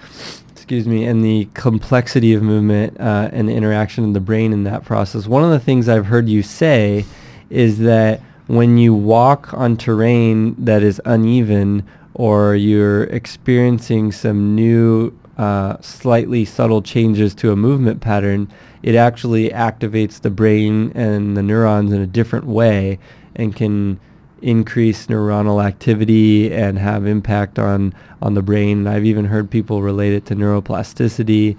excuse 0.52 0.86
me 0.86 1.04
and 1.06 1.24
the 1.24 1.48
complexity 1.54 2.34
of 2.34 2.42
movement 2.42 2.98
uh, 3.00 3.30
and 3.32 3.48
the 3.48 3.54
interaction 3.54 4.04
of 4.04 4.12
the 4.12 4.20
brain 4.20 4.52
in 4.52 4.64
that 4.64 4.84
process. 4.84 5.26
One 5.26 5.42
of 5.42 5.50
the 5.50 5.58
things 5.58 5.88
i've 5.88 6.06
heard 6.06 6.28
you 6.28 6.42
say 6.42 7.04
is 7.50 7.78
that 7.78 8.20
when 8.48 8.78
you 8.78 8.94
walk 8.94 9.52
on 9.54 9.76
terrain 9.76 10.54
that 10.62 10.82
is 10.82 11.00
uneven 11.04 11.86
or 12.14 12.54
you're 12.54 13.04
experiencing 13.04 14.12
some 14.12 14.54
new 14.54 15.16
uh, 15.38 15.80
slightly 15.80 16.44
subtle 16.44 16.82
changes 16.82 17.34
to 17.34 17.52
a 17.52 17.56
movement 17.56 18.00
pattern 18.00 18.50
it 18.82 18.94
actually 18.94 19.50
activates 19.50 20.20
the 20.20 20.30
brain 20.30 20.92
and 20.94 21.36
the 21.36 21.42
neurons 21.42 21.92
in 21.92 22.00
a 22.00 22.06
different 22.06 22.46
way 22.46 22.98
and 23.36 23.54
can 23.54 23.98
increase 24.43 25.07
neuronal 25.07 25.64
activity 25.64 26.53
and 26.53 26.78
have 26.78 27.07
impact 27.07 27.59
on 27.59 27.93
on 28.22 28.34
the 28.34 28.43
brain. 28.43 28.86
I've 28.86 29.05
even 29.05 29.24
heard 29.26 29.51
people 29.51 29.82
relate 29.82 30.12
it 30.12 30.26
to 30.26 30.34
neuroplasticity. 30.36 31.57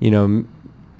You 0.00 0.10
know, 0.10 0.44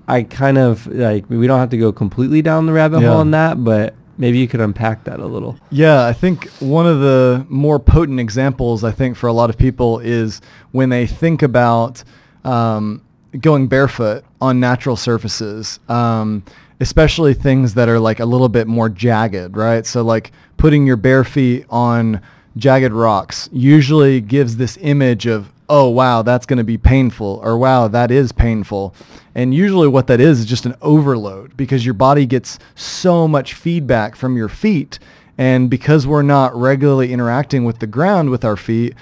I 0.09 0.22
kind 0.24 0.59
of 0.59 0.87
like 0.87 1.28
we 1.28 1.47
don't 1.47 1.59
have 1.59 1.70
to 1.70 1.78
go 1.78 1.93
completely 1.93 2.43
down 2.43 2.66
the 2.66 2.72
rabbit 2.72 3.01
Yeah. 3.01 3.09
hole 3.09 3.18
on 3.18 3.30
that, 3.33 3.62
but 3.62 3.95
maybe 4.18 4.39
you 4.39 4.47
could 4.49 4.61
unpack 4.61 5.05
that 5.05 5.20
a 5.20 5.26
little. 5.26 5.57
Yeah, 5.70 6.05
I 6.07 6.12
think 6.12 6.49
one 6.61 6.87
of 6.87 7.01
the 7.01 7.45
more 7.49 7.78
potent 7.78 8.20
examples, 8.20 8.85
I 8.85 8.93
think, 8.93 9.16
for 9.16 9.26
a 9.26 9.33
lot 9.33 9.51
of 9.51 9.57
people 9.59 9.99
is 10.01 10.41
when 10.72 10.89
they 10.91 11.07
think 11.07 11.43
about 11.43 12.05
um, 12.45 13.03
going 13.41 13.66
barefoot 13.68 14.24
on 14.41 14.61
natural 14.61 14.97
surfaces, 14.97 15.78
um, 15.89 16.43
especially 16.83 17.33
things 17.33 17.74
that 17.74 17.89
are 17.89 18.01
like 18.01 18.18
a 18.18 18.24
little 18.24 18.49
bit 18.49 18.66
more 18.66 18.89
jagged, 18.89 19.57
right? 19.57 19.87
So 19.87 20.03
like 20.03 20.33
putting 20.57 20.85
your 20.85 20.97
bare 20.97 21.22
feet 21.22 21.64
on 21.70 22.20
jagged 22.57 22.93
rocks 22.93 23.49
usually 23.53 24.20
gives 24.20 24.57
this 24.57 24.76
image 24.80 25.26
of, 25.26 25.53
oh, 25.68 25.89
wow, 25.89 26.22
that's 26.22 26.45
going 26.45 26.57
to 26.57 26.64
be 26.64 26.76
painful, 26.76 27.41
or 27.45 27.57
wow, 27.57 27.87
that 27.87 28.11
is 28.11 28.33
painful. 28.33 28.97
And 29.33 29.55
usually 29.55 29.87
what 29.87 30.09
that 30.09 30.20
is 30.20 30.41
is 30.41 30.47
just 30.47 30.66
an 30.66 30.74
overload 30.83 31.57
because 31.57 31.85
your 31.85 31.95
body 31.95 32.26
gets 32.26 32.59
so 32.74 33.28
much 33.28 33.55
feedback 33.55 34.16
from 34.16 34.37
your 34.37 34.49
feet. 34.49 34.99
And 35.39 35.70
because 35.70 36.05
we're 36.05 36.22
not 36.22 36.53
regularly 36.53 37.12
interacting 37.12 37.64
with 37.64 37.78
the 37.78 37.87
ground 37.87 38.28
with 38.28 38.45
our 38.45 38.57
feet, 38.57 38.95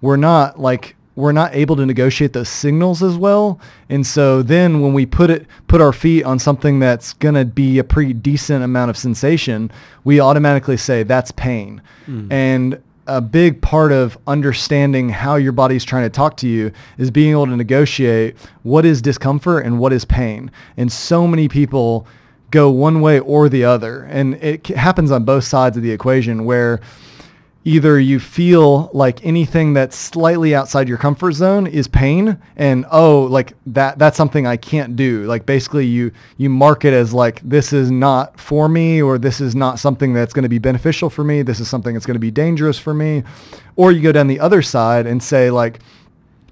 we're 0.00 0.16
not 0.16 0.58
like 0.58 0.95
we're 1.16 1.32
not 1.32 1.54
able 1.54 1.74
to 1.76 1.86
negotiate 1.86 2.34
those 2.34 2.48
signals 2.48 3.02
as 3.02 3.16
well. 3.16 3.58
And 3.88 4.06
so 4.06 4.42
then 4.42 4.82
when 4.82 4.92
we 4.92 5.06
put 5.06 5.30
it 5.30 5.46
put 5.66 5.80
our 5.80 5.92
feet 5.92 6.24
on 6.24 6.38
something 6.38 6.78
that's 6.78 7.14
going 7.14 7.34
to 7.34 7.44
be 7.44 7.78
a 7.78 7.84
pretty 7.84 8.12
decent 8.12 8.62
amount 8.62 8.90
of 8.90 8.96
sensation, 8.96 9.72
we 10.04 10.20
automatically 10.20 10.76
say 10.76 11.02
that's 11.02 11.32
pain. 11.32 11.82
Mm. 12.06 12.30
And 12.30 12.82
a 13.08 13.20
big 13.20 13.62
part 13.62 13.92
of 13.92 14.18
understanding 14.26 15.08
how 15.08 15.36
your 15.36 15.52
body's 15.52 15.84
trying 15.84 16.02
to 16.02 16.10
talk 16.10 16.36
to 16.36 16.48
you 16.48 16.72
is 16.98 17.10
being 17.10 17.30
able 17.30 17.46
to 17.46 17.56
negotiate 17.56 18.36
what 18.62 18.84
is 18.84 19.00
discomfort 19.00 19.64
and 19.64 19.78
what 19.78 19.92
is 19.92 20.04
pain. 20.04 20.50
And 20.76 20.92
so 20.92 21.26
many 21.26 21.48
people 21.48 22.06
go 22.50 22.70
one 22.70 23.00
way 23.00 23.20
or 23.20 23.48
the 23.48 23.64
other. 23.64 24.02
And 24.04 24.34
it 24.42 24.66
happens 24.66 25.10
on 25.10 25.24
both 25.24 25.44
sides 25.44 25.76
of 25.76 25.82
the 25.82 25.92
equation 25.92 26.44
where 26.44 26.80
either 27.66 27.98
you 27.98 28.20
feel 28.20 28.88
like 28.92 29.26
anything 29.26 29.74
that's 29.74 29.96
slightly 29.96 30.54
outside 30.54 30.88
your 30.88 30.96
comfort 30.96 31.32
zone 31.32 31.66
is 31.66 31.88
pain 31.88 32.38
and 32.54 32.86
oh 32.92 33.22
like 33.22 33.54
that 33.66 33.98
that's 33.98 34.16
something 34.16 34.46
I 34.46 34.56
can't 34.56 34.94
do. 34.94 35.24
Like 35.24 35.46
basically 35.46 35.84
you 35.84 36.12
you 36.36 36.48
mark 36.48 36.84
it 36.84 36.92
as 36.92 37.12
like 37.12 37.40
this 37.40 37.72
is 37.72 37.90
not 37.90 38.38
for 38.38 38.68
me 38.68 39.02
or 39.02 39.18
this 39.18 39.40
is 39.40 39.56
not 39.56 39.80
something 39.80 40.14
that's 40.14 40.32
going 40.32 40.44
to 40.44 40.48
be 40.48 40.60
beneficial 40.60 41.10
for 41.10 41.24
me. 41.24 41.42
This 41.42 41.58
is 41.58 41.68
something 41.68 41.92
that's 41.92 42.06
going 42.06 42.14
to 42.14 42.20
be 42.20 42.30
dangerous 42.30 42.78
for 42.78 42.94
me. 42.94 43.24
Or 43.74 43.90
you 43.90 44.00
go 44.00 44.12
down 44.12 44.28
the 44.28 44.38
other 44.38 44.62
side 44.62 45.08
and 45.08 45.20
say 45.20 45.50
like 45.50 45.80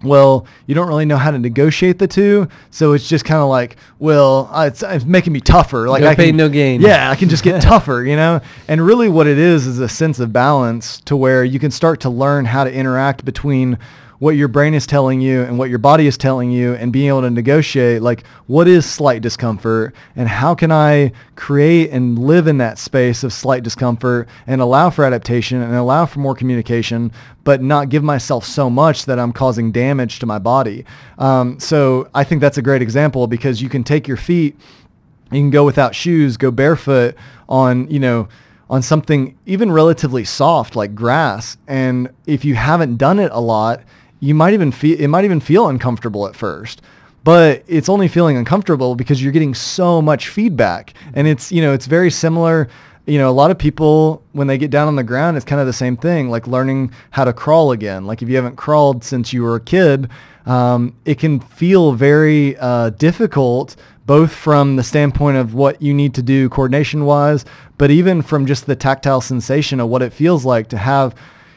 well, 0.04 0.46
you 0.66 0.74
don't 0.74 0.88
really 0.88 1.04
know 1.04 1.16
how 1.16 1.30
to 1.30 1.38
negotiate 1.38 1.98
the 1.98 2.06
two, 2.06 2.48
so 2.70 2.92
it's 2.92 3.08
just 3.08 3.24
kind 3.24 3.40
of 3.40 3.48
like, 3.48 3.76
well, 3.98 4.48
uh, 4.52 4.66
it's, 4.66 4.82
it's, 4.82 5.04
making 5.04 5.32
me 5.32 5.40
tougher. 5.40 5.88
Like 5.88 6.02
no 6.02 6.08
I 6.08 6.14
pain, 6.14 6.36
no 6.36 6.48
gain. 6.48 6.80
Yeah, 6.80 7.10
I 7.10 7.16
can 7.16 7.28
just 7.28 7.44
get 7.44 7.62
tougher, 7.62 8.04
you 8.04 8.16
know. 8.16 8.40
And 8.68 8.84
really, 8.84 9.08
what 9.08 9.26
it 9.26 9.38
is 9.38 9.66
is 9.66 9.78
a 9.80 9.88
sense 9.88 10.20
of 10.20 10.32
balance 10.32 11.00
to 11.02 11.16
where 11.16 11.44
you 11.44 11.58
can 11.58 11.70
start 11.70 12.00
to 12.00 12.10
learn 12.10 12.44
how 12.44 12.64
to 12.64 12.72
interact 12.72 13.24
between 13.24 13.78
what 14.18 14.36
your 14.36 14.48
brain 14.48 14.74
is 14.74 14.86
telling 14.86 15.20
you 15.20 15.42
and 15.42 15.58
what 15.58 15.70
your 15.70 15.78
body 15.78 16.06
is 16.06 16.16
telling 16.16 16.50
you 16.50 16.74
and 16.74 16.92
being 16.92 17.08
able 17.08 17.22
to 17.22 17.30
negotiate 17.30 18.02
like 18.02 18.26
what 18.46 18.68
is 18.68 18.86
slight 18.86 19.22
discomfort 19.22 19.94
and 20.16 20.28
how 20.28 20.54
can 20.54 20.70
I 20.70 21.12
create 21.36 21.90
and 21.90 22.18
live 22.18 22.46
in 22.46 22.58
that 22.58 22.78
space 22.78 23.24
of 23.24 23.32
slight 23.32 23.62
discomfort 23.62 24.28
and 24.46 24.60
allow 24.60 24.90
for 24.90 25.04
adaptation 25.04 25.60
and 25.60 25.74
allow 25.74 26.06
for 26.06 26.20
more 26.20 26.34
communication 26.34 27.12
but 27.42 27.60
not 27.62 27.88
give 27.88 28.02
myself 28.02 28.44
so 28.44 28.70
much 28.70 29.04
that 29.06 29.18
I'm 29.18 29.32
causing 29.32 29.70
damage 29.70 30.18
to 30.20 30.26
my 30.26 30.38
body. 30.38 30.84
Um, 31.18 31.60
so 31.60 32.08
I 32.14 32.24
think 32.24 32.40
that's 32.40 32.58
a 32.58 32.62
great 32.62 32.82
example 32.82 33.26
because 33.26 33.60
you 33.60 33.68
can 33.68 33.84
take 33.84 34.08
your 34.08 34.16
feet, 34.16 34.56
you 35.30 35.40
can 35.40 35.50
go 35.50 35.64
without 35.64 35.94
shoes, 35.94 36.36
go 36.36 36.50
barefoot 36.50 37.16
on, 37.48 37.90
you 37.90 37.98
know, 37.98 38.28
on 38.70 38.82
something 38.82 39.36
even 39.46 39.70
relatively 39.70 40.24
soft 40.24 40.74
like 40.74 40.94
grass. 40.94 41.56
And 41.66 42.10
if 42.26 42.44
you 42.44 42.54
haven't 42.54 42.96
done 42.96 43.18
it 43.18 43.30
a 43.32 43.40
lot, 43.40 43.82
you 44.24 44.34
might 44.34 44.54
even 44.54 44.72
feel 44.72 44.98
it 44.98 45.08
might 45.08 45.24
even 45.24 45.40
feel 45.40 45.68
uncomfortable 45.68 46.26
at 46.26 46.34
first 46.34 46.82
but 47.24 47.64
it's 47.66 47.88
only 47.88 48.06
feeling 48.06 48.36
uncomfortable 48.36 48.94
because 48.94 49.22
you're 49.22 49.32
getting 49.32 49.54
so 49.54 50.00
much 50.02 50.28
feedback. 50.28 50.92
And 51.14 51.26
it's 51.26 51.50
you 51.50 51.62
know 51.62 51.72
it's 51.72 51.86
very 51.86 52.10
similar 52.10 52.68
you 53.06 53.18
know 53.18 53.28
a 53.28 53.32
lot 53.32 53.50
of 53.50 53.58
people 53.58 54.22
when 54.32 54.46
they 54.46 54.56
get 54.56 54.70
down 54.70 54.88
on 54.88 54.96
the 54.96 55.02
ground 55.02 55.36
it's 55.36 55.44
kind 55.44 55.60
of 55.60 55.66
the 55.66 55.74
same 55.74 55.94
thing 55.96 56.30
like 56.30 56.46
learning 56.46 56.92
how 57.10 57.24
to 57.24 57.32
crawl 57.32 57.72
again. 57.72 58.06
Like 58.06 58.22
if 58.22 58.28
you 58.28 58.36
haven't 58.36 58.56
crawled 58.56 59.02
since 59.02 59.32
you 59.32 59.42
were 59.42 59.56
a 59.56 59.60
kid 59.60 60.10
um, 60.46 60.94
it 61.06 61.18
can 61.18 61.40
feel 61.40 61.92
very 61.92 62.56
uh, 62.58 62.90
difficult 62.90 63.76
both 64.06 64.34
from 64.34 64.76
the 64.76 64.84
standpoint 64.84 65.38
of 65.38 65.54
what 65.54 65.80
you 65.80 65.94
need 65.94 66.14
to 66.14 66.22
do 66.22 66.50
coordination 66.50 67.06
wise 67.06 67.46
but 67.78 67.90
even 67.90 68.20
from 68.20 68.44
just 68.44 68.66
the 68.66 68.76
tactile 68.76 69.22
sensation 69.22 69.80
of 69.80 69.88
what 69.88 70.02
it 70.02 70.12
feels 70.12 70.44
like 70.44 70.68
to 70.68 70.76
have 70.76 71.14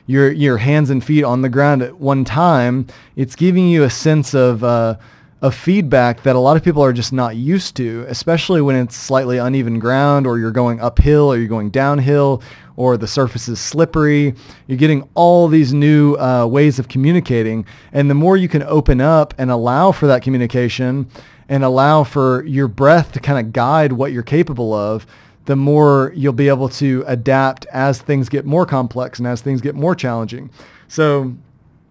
your 0.07 0.31
your 0.31 0.57
hands 0.57 0.89
and 0.89 1.03
feet 1.03 1.23
on 1.23 1.41
the 1.43 1.49
ground 1.49 1.83
at 1.83 1.99
one 1.99 2.25
time, 2.25 2.87
it's 3.15 3.35
giving 3.35 3.67
you 3.67 3.83
a 3.83 3.89
sense 3.89 4.33
of 4.33 4.63
uh, 4.63 4.95
of 5.41 5.53
feedback 5.53 6.23
that 6.23 6.35
a 6.35 6.39
lot 6.39 6.57
of 6.57 6.63
people 6.63 6.83
are 6.83 6.93
just 6.93 7.13
not 7.13 7.35
used 7.35 7.75
to, 7.75 8.05
especially 8.07 8.59
when 8.59 8.75
it's 8.75 8.95
slightly 8.95 9.37
uneven 9.37 9.77
ground 9.77 10.25
or 10.25 10.39
you're 10.39 10.51
going 10.51 10.79
uphill 10.81 11.31
or 11.31 11.37
you're 11.37 11.47
going 11.47 11.69
downhill 11.69 12.41
or 12.75 12.97
the 12.97 13.07
surface 13.07 13.47
is 13.47 13.59
slippery. 13.59 14.33
You're 14.65 14.77
getting 14.77 15.07
all 15.13 15.47
these 15.47 15.73
new 15.73 16.15
uh, 16.15 16.47
ways 16.47 16.79
of 16.79 16.87
communicating. 16.87 17.65
And 17.91 18.09
the 18.09 18.15
more 18.15 18.35
you 18.35 18.47
can 18.47 18.63
open 18.63 18.99
up 18.99 19.33
and 19.37 19.51
allow 19.51 19.91
for 19.91 20.07
that 20.07 20.23
communication 20.23 21.07
and 21.49 21.63
allow 21.63 22.03
for 22.03 22.43
your 22.45 22.67
breath 22.67 23.11
to 23.11 23.19
kind 23.19 23.45
of 23.45 23.53
guide 23.53 23.93
what 23.93 24.11
you're 24.11 24.23
capable 24.23 24.73
of, 24.73 25.05
the 25.47 25.55
more 25.55 26.11
you'll 26.13 26.33
be 26.33 26.49
able 26.49 26.67
to 26.67 27.03
adapt 27.07 27.65
as 27.67 28.01
things 28.01 28.27
get 28.27 28.45
more 28.45 28.65
complex 28.65 29.17
and 29.17 29.27
as 29.27 29.41
things 29.41 29.61
get 29.61 29.75
more 29.75 29.95
challenging. 29.95 30.49
So, 30.89 31.33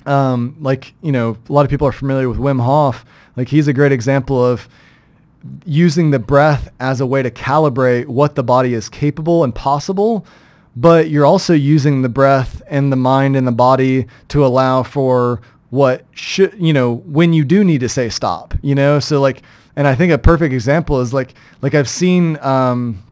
um, 0.05 0.57
like, 0.61 0.95
you 1.03 1.11
know, 1.11 1.39
a 1.49 1.53
lot 1.53 1.65
of 1.65 1.70
people 1.70 1.89
are 1.89 1.93
familiar 1.93 2.28
with 2.28 2.39
Wim 2.39 2.62
Hof. 2.62 3.07
Like, 3.35 3.49
he's 3.49 3.66
a 3.66 3.73
great 3.73 3.93
example 3.93 4.45
of 4.45 4.69
using 5.65 6.11
the 6.11 6.19
breath 6.19 6.70
as 6.81 7.01
a 7.01 7.07
way 7.07 7.23
to 7.23 7.31
calibrate 7.31 8.07
what 8.07 8.35
the 8.35 8.43
body 8.43 8.74
is 8.74 8.91
capable 8.91 9.43
and 9.43 9.55
possible. 9.55 10.27
But 10.77 11.09
you're 11.09 11.24
also 11.24 11.55
using 11.55 12.03
the 12.03 12.11
breath 12.11 12.61
and 12.69 12.93
the 12.93 12.97
mind 12.97 13.37
and 13.37 13.47
the 13.47 13.53
body 13.53 14.07
to 14.28 14.45
allow 14.45 14.83
for 14.83 15.41
what 15.70 16.05
should, 16.12 16.55
you 16.59 16.74
know, 16.74 16.97
when 17.07 17.33
you 17.33 17.43
do 17.43 17.65
need 17.65 17.81
to 17.81 17.89
say 17.89 18.11
stop, 18.11 18.53
you 18.61 18.74
know? 18.74 19.01
So 19.01 19.19
like, 19.19 19.41
and 19.77 19.87
I 19.89 19.95
think 19.95 20.12
a 20.12 20.19
perfect 20.19 20.53
example 20.53 21.01
is 21.01 21.15
like, 21.15 21.33
like 21.62 21.74
I've 21.74 21.89
seen, 21.89 22.39
um, 22.43 23.03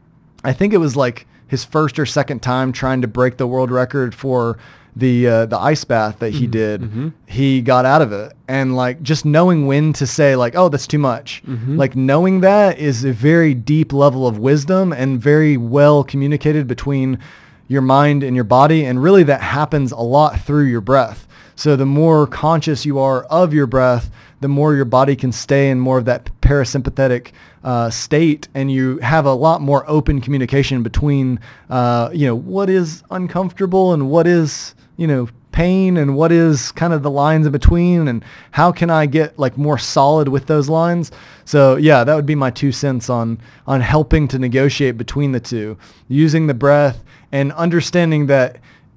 I 0.45 0.53
think 0.53 0.73
it 0.73 0.79
was 0.79 0.95
like 0.95 1.27
his 1.49 1.65
first 1.65 1.99
or 1.99 2.07
second 2.07 2.43
time 2.43 2.73
trying 2.73 3.03
to 3.03 3.09
break 3.09 3.37
the 3.37 3.47
world 3.47 3.71
record 3.71 4.15
for 4.15 4.59
the 4.97 5.27
uh, 5.27 5.47
the 5.47 5.59
ice 5.59 5.85
bath 5.85 6.21
that 6.21 6.33
he 6.33 6.43
mm-hmm. 6.43 6.51
did. 6.51 6.81
Mm-hmm. 6.83 7.09
He 7.27 7.63
got 7.63 7.85
out 7.85 8.03
of 8.03 8.13
it, 8.13 8.33
and 8.47 8.77
like 8.77 9.03
just 9.03 9.25
knowing 9.25 9.67
when 9.67 9.93
to 9.95 10.07
say 10.07 10.37
like, 10.37 10.55
oh, 10.55 10.69
that's 10.69 10.87
too 10.87 10.99
much. 10.99 11.43
Mm-hmm. 11.47 11.77
Like 11.77 11.97
knowing 11.97 12.41
that 12.43 12.79
is 12.79 13.05
a 13.05 13.13
very 13.13 13.55
deep 13.55 13.93
level 13.93 14.27
of 14.27 14.39
wisdom 14.39 14.93
and 14.93 15.21
very 15.21 15.57
well 15.57 16.05
communicated 16.05 16.67
between 16.67 17.19
your 17.67 17.83
mind 17.83 18.23
and 18.23 18.37
your 18.37 18.45
body, 18.45 18.85
and 18.85 19.03
really 19.03 19.25
that 19.25 19.41
happens 19.41 19.91
a 19.91 20.01
lot 20.01 20.41
through 20.41 20.67
your 20.67 20.81
breath. 20.81 21.27
So 21.57 21.77
the 21.77 21.87
more 21.87 22.27
conscious 22.27 22.85
you 22.85 22.99
are 22.99 23.25
of 23.25 23.55
your 23.55 23.67
breath, 23.67 24.11
the 24.41 24.49
more 24.49 24.75
your 24.75 24.85
body 24.85 25.17
can 25.17 25.33
stay 25.33 25.71
in 25.71 25.81
more 25.81 25.99
of 25.99 26.05
that 26.05 26.29
parasympathetic 26.41 27.33
uh, 27.65 27.91
state, 27.91 28.47
and 28.55 28.71
you 28.71 28.99
have 28.99 29.27
a 29.27 29.33
lot 29.33 29.61
more 29.61 29.85
open 29.89 30.21
communication 30.21 30.83
between, 30.83 31.41
uh, 31.71 32.11
you 32.13 32.27
know, 32.27 32.35
what 32.37 32.71
is 32.71 33.03
uncomfortable 33.11 33.95
and 33.95 34.11
what 34.11 34.27
is, 34.27 34.75
you 34.97 35.07
know, 35.07 35.29
pain 35.51 35.97
and 35.97 36.17
what 36.17 36.33
is 36.33 36.73
kind 36.73 36.93
of 36.93 37.05
the 37.05 37.11
lines 37.11 37.47
in 37.47 37.53
between 37.53 38.09
and 38.09 38.25
how 38.51 38.73
can 38.73 38.91
I 38.91 39.07
get 39.07 39.39
like 39.39 39.57
more 39.57 39.79
solid 39.79 40.29
with 40.29 40.47
those 40.47 40.69
lines. 40.69 41.13
So 41.45 41.77
yeah, 41.77 42.03
that 42.03 42.15
would 42.15 42.27
be 42.27 42.35
my 42.35 42.51
two 42.51 42.73
cents 42.73 43.09
on 43.09 43.39
on 43.67 43.81
helping 43.81 44.27
to 44.29 44.39
negotiate 44.39 44.99
between 44.99 45.31
the 45.31 45.39
two, 45.39 45.79
using 46.09 46.49
the 46.49 46.55
breath 46.55 47.05
and 47.31 47.53
understanding 47.53 48.27
that 48.27 48.57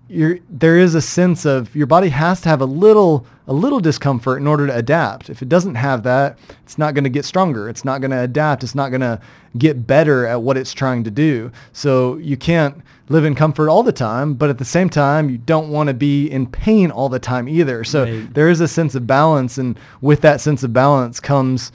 you're, 0.09 0.39
there 0.49 0.77
is 0.77 0.95
a 0.95 1.01
sense 1.01 1.45
of 1.45 1.75
your 1.75 1.87
body 1.87 2.09
has 2.09 2.41
to 2.41 2.49
have 2.49 2.61
a 2.61 2.65
little 2.65 3.25
a 3.49 3.53
little 3.53 3.79
discomfort 3.79 4.41
in 4.41 4.47
order 4.47 4.67
to 4.67 4.75
adapt. 4.75 5.29
If 5.29 5.41
it 5.41 5.47
doesn't 5.47 5.75
have 5.75 6.03
that, 6.03 6.37
it's 6.63 6.77
not 6.77 6.93
going 6.93 7.05
to 7.05 7.09
get 7.09 7.23
stronger. 7.23 7.69
It's 7.69 7.85
not 7.85 8.01
going 8.01 8.11
to 8.11 8.19
adapt. 8.19 8.61
It's 8.61 8.75
not 8.75 8.89
going 8.89 9.01
to 9.01 9.21
get 9.57 9.87
better 9.87 10.25
at 10.25 10.41
what 10.41 10.57
it's 10.57 10.73
trying 10.73 11.05
to 11.05 11.11
do. 11.11 11.49
So 11.71 12.17
you 12.17 12.35
can't 12.35 12.81
live 13.07 13.23
in 13.23 13.35
comfort 13.35 13.69
all 13.69 13.83
the 13.83 13.93
time, 13.93 14.33
but 14.33 14.49
at 14.49 14.57
the 14.57 14.65
same 14.65 14.89
time, 14.89 15.29
you 15.29 15.37
don't 15.37 15.69
want 15.69 15.87
to 15.87 15.93
be 15.93 16.27
in 16.27 16.45
pain 16.47 16.91
all 16.91 17.07
the 17.07 17.19
time 17.19 17.47
either. 17.47 17.85
So 17.85 18.03
right. 18.03 18.33
there 18.33 18.49
is 18.49 18.59
a 18.59 18.67
sense 18.67 18.95
of 18.95 19.07
balance, 19.07 19.57
and 19.57 19.79
with 20.01 20.19
that 20.21 20.41
sense 20.41 20.63
of 20.63 20.73
balance 20.73 21.21
comes 21.21 21.71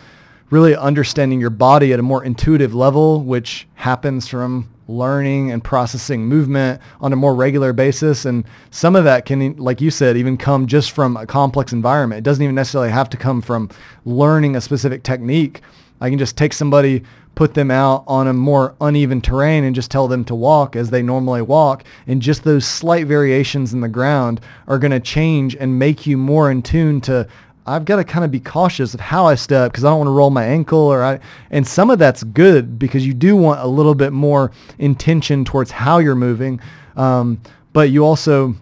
really 0.50 0.76
understanding 0.76 1.40
your 1.40 1.48
body 1.48 1.94
at 1.94 1.98
a 1.98 2.02
more 2.02 2.22
intuitive 2.22 2.74
level, 2.74 3.22
which 3.22 3.66
happens 3.76 4.28
from 4.28 4.68
learning 4.88 5.50
and 5.50 5.62
processing 5.62 6.26
movement 6.26 6.80
on 7.00 7.12
a 7.12 7.16
more 7.16 7.34
regular 7.34 7.72
basis. 7.72 8.24
And 8.24 8.44
some 8.70 8.96
of 8.96 9.04
that 9.04 9.26
can, 9.26 9.56
like 9.56 9.80
you 9.80 9.90
said, 9.90 10.16
even 10.16 10.36
come 10.36 10.66
just 10.66 10.90
from 10.92 11.16
a 11.16 11.26
complex 11.26 11.72
environment. 11.72 12.18
It 12.18 12.24
doesn't 12.24 12.42
even 12.42 12.54
necessarily 12.54 12.90
have 12.90 13.10
to 13.10 13.16
come 13.16 13.42
from 13.42 13.70
learning 14.04 14.56
a 14.56 14.60
specific 14.60 15.02
technique. 15.02 15.60
I 16.00 16.10
can 16.10 16.18
just 16.18 16.36
take 16.36 16.52
somebody, 16.52 17.04
put 17.36 17.54
them 17.54 17.70
out 17.70 18.04
on 18.06 18.26
a 18.26 18.32
more 18.32 18.74
uneven 18.80 19.20
terrain 19.20 19.64
and 19.64 19.74
just 19.74 19.90
tell 19.90 20.08
them 20.08 20.24
to 20.24 20.34
walk 20.34 20.74
as 20.74 20.90
they 20.90 21.02
normally 21.02 21.42
walk. 21.42 21.84
And 22.06 22.20
just 22.20 22.42
those 22.42 22.66
slight 22.66 23.06
variations 23.06 23.72
in 23.72 23.80
the 23.80 23.88
ground 23.88 24.40
are 24.66 24.78
going 24.78 24.90
to 24.90 25.00
change 25.00 25.54
and 25.54 25.78
make 25.78 26.06
you 26.06 26.18
more 26.18 26.50
in 26.50 26.62
tune 26.62 27.00
to 27.02 27.28
I've 27.66 27.84
got 27.84 27.96
to 27.96 28.04
kind 28.04 28.24
of 28.24 28.30
be 28.30 28.40
cautious 28.40 28.92
of 28.94 29.00
how 29.00 29.26
I 29.26 29.36
step 29.36 29.70
because 29.70 29.84
I 29.84 29.90
don't 29.90 29.98
want 29.98 30.08
to 30.08 30.12
roll 30.12 30.30
my 30.30 30.44
ankle 30.44 30.80
or 30.80 31.02
I, 31.04 31.20
and 31.50 31.66
some 31.66 31.90
of 31.90 31.98
that's 31.98 32.24
good 32.24 32.78
because 32.78 33.06
you 33.06 33.14
do 33.14 33.36
want 33.36 33.60
a 33.60 33.66
little 33.66 33.94
bit 33.94 34.12
more 34.12 34.50
intention 34.78 35.44
towards 35.44 35.70
how 35.70 35.98
you're 35.98 36.16
moving. 36.16 36.60
Um, 36.96 37.40
but 37.72 37.90
you 37.90 38.04
also 38.04 38.54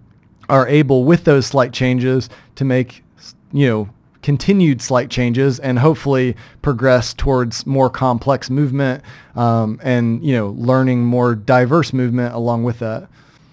are 0.49 0.69
able 0.69 1.05
with 1.05 1.25
those 1.25 1.47
slight 1.47 1.73
changes 1.73 2.29
to 2.57 2.65
make, 2.65 3.03
you 3.53 3.67
know, 3.69 3.89
continued 4.23 4.83
slight 4.83 5.09
changes 5.09 5.59
and 5.61 5.79
hopefully 5.79 6.37
progress 6.61 7.15
towards 7.15 7.67
more 7.67 7.89
complex 7.89 8.51
movement 8.51 9.03
um, 9.35 9.81
and, 9.83 10.23
you 10.23 10.35
know, 10.35 10.51
learning 10.51 11.03
more 11.05 11.35
diverse 11.35 11.93
movement 11.93 12.35
along 12.35 12.65
with 12.65 12.81
that. 12.81 13.09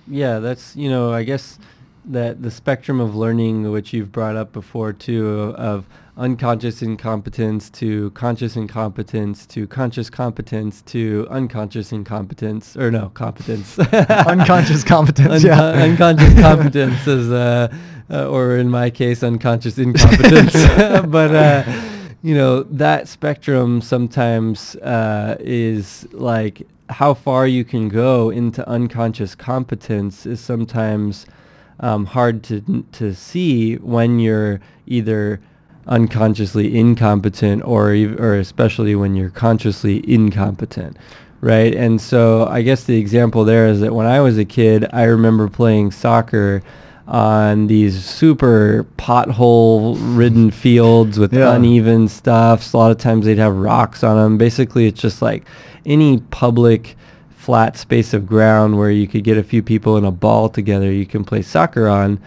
Yeah, 0.07 0.39
that's, 0.39 0.75
you 0.75 0.89
know, 0.89 1.13
I 1.13 1.23
guess 1.23 1.57
that 2.07 2.41
the 2.41 2.51
spectrum 2.51 2.99
of 2.99 3.15
learning, 3.15 3.71
which 3.71 3.93
you've 3.93 4.11
brought 4.11 4.35
up 4.35 4.53
before 4.53 4.93
too, 4.93 5.53
of 5.57 5.85
unconscious 6.17 6.81
incompetence 6.81 7.69
to 7.69 8.09
conscious 8.11 8.55
incompetence 8.55 9.45
to 9.45 9.67
conscious 9.67 10.09
competence 10.09 10.81
to 10.81 11.27
unconscious 11.29 11.91
incompetence 11.91 12.75
or 12.75 12.89
no 12.89 13.09
competence. 13.09 13.77
Unconscious 13.79 14.83
competence 14.83 15.43
Un- 15.43 15.47
yeah 15.47 15.61
unconscious 15.61 16.33
competence 16.41 17.05
is 17.05 17.31
uh, 17.31 17.71
uh, 18.09 18.27
or 18.29 18.57
in 18.57 18.69
my 18.69 18.89
case 18.89 19.21
unconscious 19.21 19.77
incompetence. 19.77 20.53
But 21.07 21.35
uh, 21.35 21.63
you 22.23 22.33
know 22.33 22.63
that 22.63 23.07
spectrum 23.07 23.81
sometimes 23.81 24.75
uh, 24.77 25.37
is 25.39 26.07
like 26.13 26.67
how 26.89 27.13
far 27.13 27.45
you 27.45 27.63
can 27.63 27.89
go 27.89 28.29
into 28.31 28.67
unconscious 28.67 29.35
competence 29.35 30.25
is 30.25 30.39
sometimes 30.39 31.27
um, 31.79 32.05
hard 32.05 32.43
to 32.43 32.83
to 32.93 33.13
see 33.13 33.75
when 33.75 34.19
you're 34.19 34.59
either 34.85 35.39
unconsciously 35.87 36.77
incompetent 36.77 37.63
or 37.65 37.91
or 38.19 38.35
especially 38.35 38.93
when 38.95 39.15
you're 39.15 39.29
consciously 39.29 40.03
incompetent 40.11 40.97
right 41.39 41.73
and 41.75 42.01
so 42.01 42.45
i 42.47 42.61
guess 42.61 42.83
the 42.83 42.97
example 42.97 43.45
there 43.45 43.67
is 43.67 43.79
that 43.79 43.93
when 43.93 44.05
i 44.05 44.19
was 44.19 44.37
a 44.37 44.43
kid 44.43 44.85
i 44.91 45.03
remember 45.03 45.47
playing 45.47 45.89
soccer 45.89 46.61
on 47.07 47.67
these 47.67 48.03
super 48.03 48.85
pothole 48.97 49.97
ridden 50.17 50.51
fields 50.51 51.17
with 51.17 51.33
Yeah. 51.33 51.53
uneven 51.55 52.09
stuff. 52.09 52.61
So 52.63 52.77
a 52.77 52.79
lot 52.79 52.91
of 52.91 52.97
times 52.97 53.25
they'd 53.25 53.37
have 53.37 53.55
rocks 53.55 54.03
on 54.03 54.17
them. 54.17 54.37
Basically, 54.37 54.87
it's 54.87 54.99
just 54.99 55.21
like 55.21 55.45
any 55.85 56.17
public 56.31 56.97
flat 57.47 57.77
space 57.77 58.13
of 58.13 58.27
ground 58.27 58.77
where 58.77 58.91
you 58.91 59.07
could 59.07 59.23
get 59.23 59.37
a 59.37 59.41
few 59.43 59.63
people 59.63 59.95
in 59.95 60.03
a 60.03 60.11
ball 60.11 60.49
together 60.49 60.91
you 60.91 61.05
can 61.05 61.23
play 61.23 61.41
soccer 61.41 61.87
on. 61.87 62.19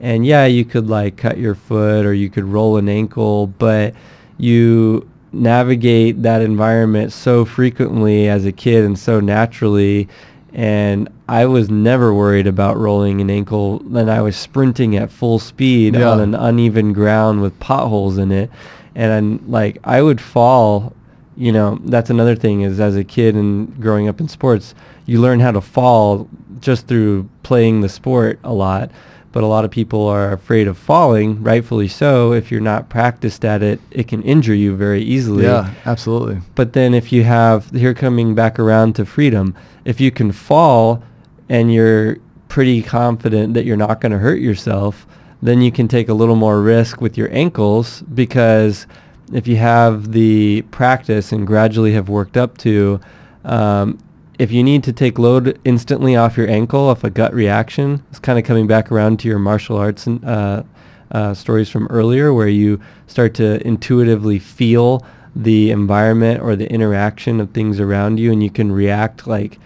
And 0.00 0.26
yeah, 0.26 0.44
you 0.44 0.66
could 0.66 0.86
like 0.86 1.16
cut 1.16 1.38
your 1.38 1.54
foot 1.54 2.04
or 2.04 2.12
you 2.12 2.28
could 2.28 2.44
roll 2.44 2.76
an 2.76 2.86
ankle, 2.86 3.46
but 3.46 3.94
you 4.36 5.08
navigate 5.32 6.20
that 6.24 6.42
environment 6.42 7.10
so 7.10 7.46
frequently 7.46 8.28
as 8.28 8.44
a 8.44 8.52
kid 8.52 8.84
and 8.84 8.98
so 8.98 9.18
naturally 9.18 10.08
and 10.52 11.08
I 11.26 11.46
was 11.46 11.70
never 11.70 12.12
worried 12.12 12.46
about 12.46 12.76
rolling 12.76 13.22
an 13.22 13.30
ankle 13.30 13.80
and 13.96 14.10
I 14.10 14.20
was 14.20 14.36
sprinting 14.36 14.94
at 14.96 15.10
full 15.10 15.38
speed 15.38 15.94
Yeah. 15.94 16.10
on 16.10 16.20
an 16.20 16.34
uneven 16.34 16.92
ground 16.92 17.40
with 17.40 17.58
potholes 17.60 18.18
in 18.18 18.30
it 18.30 18.50
and 18.94 19.10
I'm, 19.10 19.50
like 19.50 19.78
I 19.84 20.02
would 20.02 20.20
fall 20.20 20.92
you 21.36 21.52
know 21.52 21.78
that's 21.84 22.10
another 22.10 22.34
thing 22.34 22.62
is 22.62 22.80
as 22.80 22.96
a 22.96 23.04
kid 23.04 23.34
and 23.34 23.80
growing 23.80 24.08
up 24.08 24.20
in 24.20 24.28
sports 24.28 24.74
you 25.04 25.20
learn 25.20 25.40
how 25.40 25.52
to 25.52 25.60
fall 25.60 26.28
just 26.60 26.86
through 26.86 27.28
playing 27.42 27.80
the 27.80 27.88
sport 27.88 28.38
a 28.42 28.52
lot. 28.52 28.90
But 29.32 29.44
a 29.44 29.46
lot 29.46 29.66
of 29.66 29.70
people 29.70 30.06
are 30.06 30.32
afraid 30.32 30.66
of 30.66 30.78
falling 30.78 31.42
rightfully 31.42 31.88
so. 31.88 32.32
If 32.32 32.50
you're 32.50 32.62
not 32.62 32.88
practiced 32.88 33.44
at 33.44 33.62
it 33.62 33.80
it 33.90 34.08
can 34.08 34.22
injure 34.22 34.54
you 34.54 34.74
very 34.74 35.02
easily. 35.02 35.44
Yeah, 35.44 35.72
absolutely. 35.84 36.40
but 36.54 36.72
then 36.72 36.94
if 36.94 37.12
you 37.12 37.24
have 37.24 37.70
here 37.70 37.92
coming 37.94 38.34
back 38.34 38.58
around 38.58 38.94
to 38.94 39.04
freedom, 39.04 39.54
if 39.84 40.00
you 40.00 40.10
can 40.10 40.32
fall 40.32 41.02
and 41.48 41.72
you're 41.72 42.16
pretty 42.48 42.82
confident 42.82 43.54
that 43.54 43.64
you're 43.66 43.76
not 43.76 44.00
going 44.00 44.12
to 44.12 44.18
hurt 44.18 44.40
yourself, 44.40 45.06
then 45.42 45.60
you 45.60 45.70
can 45.70 45.86
take 45.86 46.08
a 46.08 46.14
little 46.14 46.36
more 46.36 46.62
risk 46.62 47.00
with 47.00 47.18
your 47.18 47.30
ankles 47.32 48.00
because 48.02 48.86
if 49.32 49.48
you 49.48 49.56
have 49.56 50.12
the 50.12 50.62
practice 50.70 51.32
and 51.32 51.46
gradually 51.46 51.92
have 51.92 52.08
worked 52.08 52.36
up 52.36 52.56
to, 52.58 53.00
um, 53.44 53.98
if 54.38 54.52
you 54.52 54.62
need 54.62 54.84
to 54.84 54.92
take 54.92 55.18
load 55.18 55.58
instantly 55.64 56.14
off 56.14 56.36
your 56.36 56.48
ankle 56.48 56.88
off 56.88 57.04
a 57.04 57.10
gut 57.10 57.32
reaction, 57.32 58.02
it's 58.10 58.18
kind 58.18 58.38
of 58.38 58.44
coming 58.44 58.66
back 58.66 58.92
around 58.92 59.18
to 59.20 59.28
your 59.28 59.38
martial 59.38 59.76
arts 59.76 60.06
and 60.06 60.24
uh, 60.24 60.62
uh, 61.10 61.34
stories 61.34 61.68
from 61.68 61.86
earlier 61.88 62.32
where 62.32 62.48
you 62.48 62.80
start 63.06 63.34
to 63.34 63.64
intuitively 63.66 64.38
feel 64.38 65.04
the 65.34 65.70
environment 65.70 66.40
or 66.42 66.56
the 66.56 66.70
interaction 66.70 67.40
of 67.40 67.50
things 67.50 67.78
around 67.78 68.18
you 68.18 68.32
and 68.32 68.42
you 68.42 68.50
can 68.50 68.72
react 68.72 69.26
like 69.26 69.58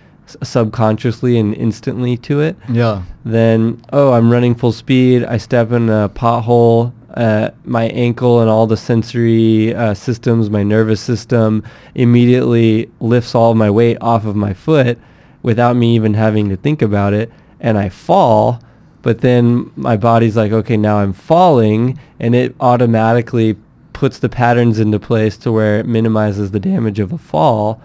subconsciously 0.43 1.39
and 1.39 1.55
instantly 1.55 2.17
to 2.17 2.41
it 2.41 2.57
Yeah. 2.69 3.03
then 3.25 3.81
oh 3.93 4.13
i'm 4.13 4.31
running 4.31 4.55
full 4.55 4.73
speed. 4.73 5.25
I 5.25 5.37
step 5.39 5.73
in 5.73 5.89
a 5.89 6.09
pothole 6.09 6.93
uh, 7.15 7.51
my 7.65 7.85
ankle 7.89 8.41
and 8.41 8.49
all 8.49 8.67
the 8.69 8.77
sensory 8.77 9.75
uh, 9.75 9.95
systems 9.95 10.49
my 10.49 10.63
nervous 10.63 11.01
system 11.01 11.65
immediately 11.95 12.91
lifts 13.01 13.35
all 13.35 13.51
of 13.53 13.57
my 13.57 13.71
weight 13.71 13.99
off 14.01 14.25
of 14.25 14.37
my 14.37 14.53
foot 14.55 14.99
without 15.43 15.75
me 15.77 15.95
even 15.95 16.15
having 16.15 16.49
to 16.49 16.57
think 16.57 16.83
about 16.83 17.13
it 17.13 17.31
and 17.61 17.77
i 17.79 17.89
fall. 17.89 18.61
But 19.03 19.23
then 19.23 19.71
my 19.77 19.97
body's 19.97 20.37
like 20.37 20.53
okay 20.53 20.77
now 20.77 20.99
i'm 20.99 21.13
falling 21.15 21.99
and 22.19 22.35
it 22.35 22.55
automatically 22.61 23.57
puts 23.95 24.19
the 24.19 24.29
patterns 24.29 24.79
into 24.79 24.99
place 24.99 25.37
to 25.39 25.51
where 25.53 25.79
it 25.81 25.87
minimizes 25.87 26.51
the 26.51 26.61
damage 26.61 26.99
of 27.01 27.11
a 27.13 27.19
fall 27.19 27.81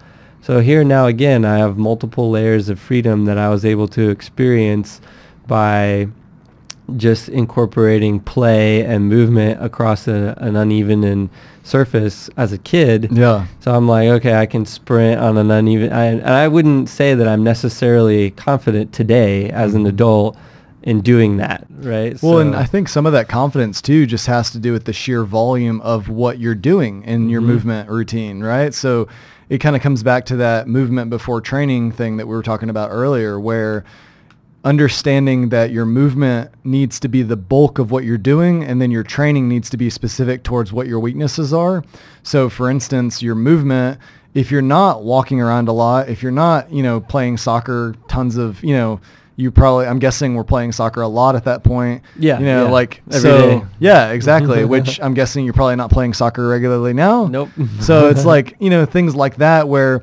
so 0.46 0.60
here 0.60 0.84
now 0.84 1.06
again, 1.06 1.44
I 1.44 1.58
have 1.58 1.76
multiple 1.76 2.30
layers 2.30 2.68
of 2.68 2.78
freedom 2.78 3.24
that 3.24 3.36
I 3.36 3.48
was 3.48 3.64
able 3.64 3.88
to 3.88 4.10
experience 4.10 5.00
by 5.48 6.06
just 6.96 7.28
incorporating 7.28 8.20
play 8.20 8.84
and 8.84 9.08
movement 9.08 9.60
across 9.60 10.06
a, 10.06 10.36
an 10.40 10.54
uneven 10.54 11.02
and 11.02 11.30
surface 11.64 12.30
as 12.36 12.52
a 12.52 12.58
kid. 12.58 13.08
Yeah. 13.10 13.48
So 13.58 13.74
I'm 13.74 13.88
like, 13.88 14.08
okay, 14.08 14.34
I 14.34 14.46
can 14.46 14.64
sprint 14.66 15.20
on 15.20 15.36
an 15.36 15.50
uneven. 15.50 15.92
I, 15.92 16.04
and 16.04 16.22
I 16.22 16.46
wouldn't 16.46 16.88
say 16.88 17.14
that 17.16 17.26
I'm 17.26 17.42
necessarily 17.42 18.30
confident 18.30 18.92
today 18.92 19.50
as 19.50 19.74
an 19.74 19.84
adult 19.84 20.36
in 20.84 21.00
doing 21.00 21.38
that, 21.38 21.66
right? 21.70 22.14
Mm-hmm. 22.14 22.24
Well, 22.24 22.38
and 22.38 22.54
I 22.54 22.66
think 22.66 22.88
some 22.88 23.04
of 23.04 23.12
that 23.14 23.28
confidence 23.28 23.82
too 23.82 24.06
just 24.06 24.28
has 24.28 24.52
to 24.52 24.60
do 24.60 24.72
with 24.72 24.84
the 24.84 24.92
sheer 24.92 25.24
volume 25.24 25.80
of 25.80 26.08
what 26.08 26.38
you're 26.38 26.54
doing 26.54 27.02
in 27.02 27.28
your 27.28 27.40
Mhm. 27.40 27.46
movement 27.46 27.90
routine, 27.90 28.44
right? 28.44 28.72
So 28.72 29.08
it 29.48 29.58
kind 29.58 29.76
of 29.76 29.82
comes 29.82 30.02
back 30.02 30.26
to 30.26 30.36
that 30.36 30.68
movement 30.68 31.10
before 31.10 31.40
training 31.40 31.92
thing 31.92 32.16
that 32.16 32.26
we 32.26 32.34
were 32.34 32.42
talking 32.42 32.70
about 32.70 32.90
earlier 32.90 33.38
where 33.38 33.84
understanding 34.64 35.50
that 35.50 35.70
your 35.70 35.86
movement 35.86 36.50
needs 36.64 36.98
to 36.98 37.08
be 37.08 37.22
the 37.22 37.36
bulk 37.36 37.78
of 37.78 37.92
what 37.92 38.02
you're 38.02 38.18
doing 38.18 38.64
and 38.64 38.82
then 38.82 38.90
your 38.90 39.04
training 39.04 39.48
needs 39.48 39.70
to 39.70 39.76
be 39.76 39.88
specific 39.88 40.42
towards 40.42 40.72
what 40.72 40.88
your 40.88 40.98
weaknesses 40.98 41.52
are. 41.52 41.84
So 42.24 42.48
for 42.48 42.68
instance, 42.68 43.22
your 43.22 43.36
movement 43.36 44.00
if 44.36 44.50
you're 44.50 44.60
not 44.60 45.02
walking 45.02 45.40
around 45.40 45.66
a 45.66 45.72
lot, 45.72 46.10
if 46.10 46.22
you're 46.22 46.30
not, 46.30 46.70
you 46.70 46.82
know, 46.82 47.00
playing 47.00 47.38
soccer 47.38 47.94
tons 48.06 48.36
of, 48.36 48.62
you 48.62 48.76
know, 48.76 49.00
you 49.36 49.50
probably 49.50 49.86
I'm 49.86 49.98
guessing 49.98 50.34
we're 50.34 50.44
playing 50.44 50.72
soccer 50.72 51.02
a 51.02 51.08
lot 51.08 51.36
at 51.36 51.44
that 51.44 51.62
point. 51.62 52.02
Yeah, 52.18 52.38
You 52.38 52.46
know, 52.46 52.64
yeah. 52.64 52.70
like 52.70 53.02
Every 53.08 53.20
so 53.20 53.38
day. 53.38 53.66
yeah, 53.78 54.10
exactly, 54.10 54.64
which 54.74 54.98
I'm 55.00 55.14
guessing 55.14 55.44
you're 55.44 55.54
probably 55.54 55.76
not 55.76 55.90
playing 55.90 56.14
soccer 56.14 56.48
regularly 56.48 56.94
now. 56.94 57.26
Nope. 57.26 57.50
so 57.80 58.08
it's 58.10 58.24
like, 58.24 58.56
you 58.58 58.70
know, 58.70 58.86
things 58.86 59.14
like 59.14 59.36
that 59.36 59.68
where 59.68 60.02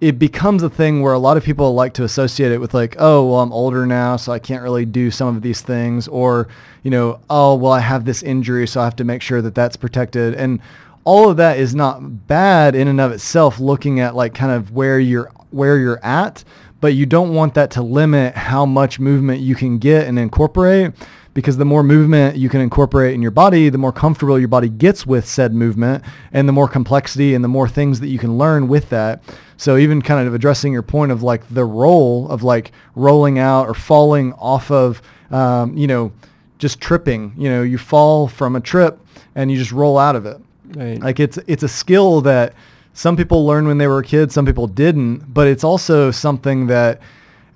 it 0.00 0.18
becomes 0.18 0.62
a 0.62 0.68
thing 0.68 1.00
where 1.00 1.14
a 1.14 1.18
lot 1.18 1.38
of 1.38 1.44
people 1.44 1.72
like 1.72 1.94
to 1.94 2.04
associate 2.04 2.52
it 2.52 2.58
with 2.58 2.74
like, 2.74 2.96
oh, 2.98 3.26
well, 3.30 3.40
I'm 3.40 3.52
older 3.54 3.86
now, 3.86 4.16
so 4.16 4.32
I 4.32 4.38
can't 4.38 4.62
really 4.62 4.84
do 4.84 5.10
some 5.10 5.34
of 5.34 5.40
these 5.40 5.62
things, 5.62 6.08
or 6.08 6.48
you 6.82 6.90
know, 6.90 7.20
oh, 7.30 7.54
well, 7.54 7.72
I 7.72 7.80
have 7.80 8.04
this 8.04 8.22
injury, 8.22 8.66
so 8.66 8.82
I 8.82 8.84
have 8.84 8.96
to 8.96 9.04
make 9.04 9.22
sure 9.22 9.40
that 9.40 9.54
that's 9.54 9.76
protected, 9.76 10.34
and 10.34 10.60
all 11.04 11.30
of 11.30 11.38
that 11.38 11.58
is 11.58 11.74
not 11.74 12.26
bad 12.26 12.74
in 12.74 12.88
and 12.88 13.00
of 13.00 13.12
itself. 13.12 13.58
Looking 13.60 14.00
at 14.00 14.14
like 14.14 14.34
kind 14.34 14.52
of 14.52 14.72
where 14.72 14.98
you're 14.98 15.30
where 15.50 15.78
you're 15.78 16.04
at, 16.04 16.44
but 16.84 16.92
you 16.92 17.06
don't 17.06 17.32
want 17.32 17.54
that 17.54 17.70
to 17.70 17.82
limit 17.82 18.36
how 18.36 18.66
much 18.66 19.00
movement 19.00 19.40
you 19.40 19.54
can 19.54 19.78
get 19.78 20.06
and 20.06 20.18
incorporate 20.18 20.92
because 21.32 21.56
the 21.56 21.64
more 21.64 21.82
movement 21.82 22.36
you 22.36 22.50
can 22.50 22.60
incorporate 22.60 23.14
in 23.14 23.22
your 23.22 23.30
body, 23.30 23.70
the 23.70 23.78
more 23.78 23.90
comfortable 23.90 24.38
your 24.38 24.48
body 24.48 24.68
gets 24.68 25.06
with 25.06 25.26
said 25.26 25.54
movement 25.54 26.04
and 26.34 26.46
the 26.46 26.52
more 26.52 26.68
complexity 26.68 27.34
and 27.34 27.42
the 27.42 27.48
more 27.48 27.66
things 27.66 28.00
that 28.00 28.08
you 28.08 28.18
can 28.18 28.36
learn 28.36 28.68
with 28.68 28.90
that. 28.90 29.22
So 29.56 29.78
even 29.78 30.02
kind 30.02 30.28
of 30.28 30.34
addressing 30.34 30.74
your 30.74 30.82
point 30.82 31.10
of 31.10 31.22
like 31.22 31.48
the 31.48 31.64
role 31.64 32.28
of 32.28 32.42
like 32.42 32.72
rolling 32.94 33.38
out 33.38 33.66
or 33.66 33.72
falling 33.72 34.34
off 34.34 34.70
of, 34.70 35.00
um, 35.30 35.74
you 35.78 35.86
know, 35.86 36.12
just 36.58 36.82
tripping, 36.82 37.32
you 37.34 37.48
know, 37.48 37.62
you 37.62 37.78
fall 37.78 38.28
from 38.28 38.56
a 38.56 38.60
trip 38.60 39.00
and 39.34 39.50
you 39.50 39.56
just 39.56 39.72
roll 39.72 39.96
out 39.96 40.16
of 40.16 40.26
it. 40.26 40.36
Right. 40.76 41.00
Like 41.00 41.18
it's 41.18 41.38
it's 41.46 41.62
a 41.62 41.68
skill 41.68 42.20
that 42.20 42.52
some 42.94 43.16
people 43.16 43.44
learn 43.44 43.66
when 43.66 43.78
they 43.78 43.88
were 43.88 44.02
kids, 44.02 44.32
some 44.32 44.46
people 44.46 44.68
didn't, 44.68 45.34
but 45.34 45.46
it's 45.48 45.64
also 45.64 46.10
something 46.10 46.68
that 46.68 47.00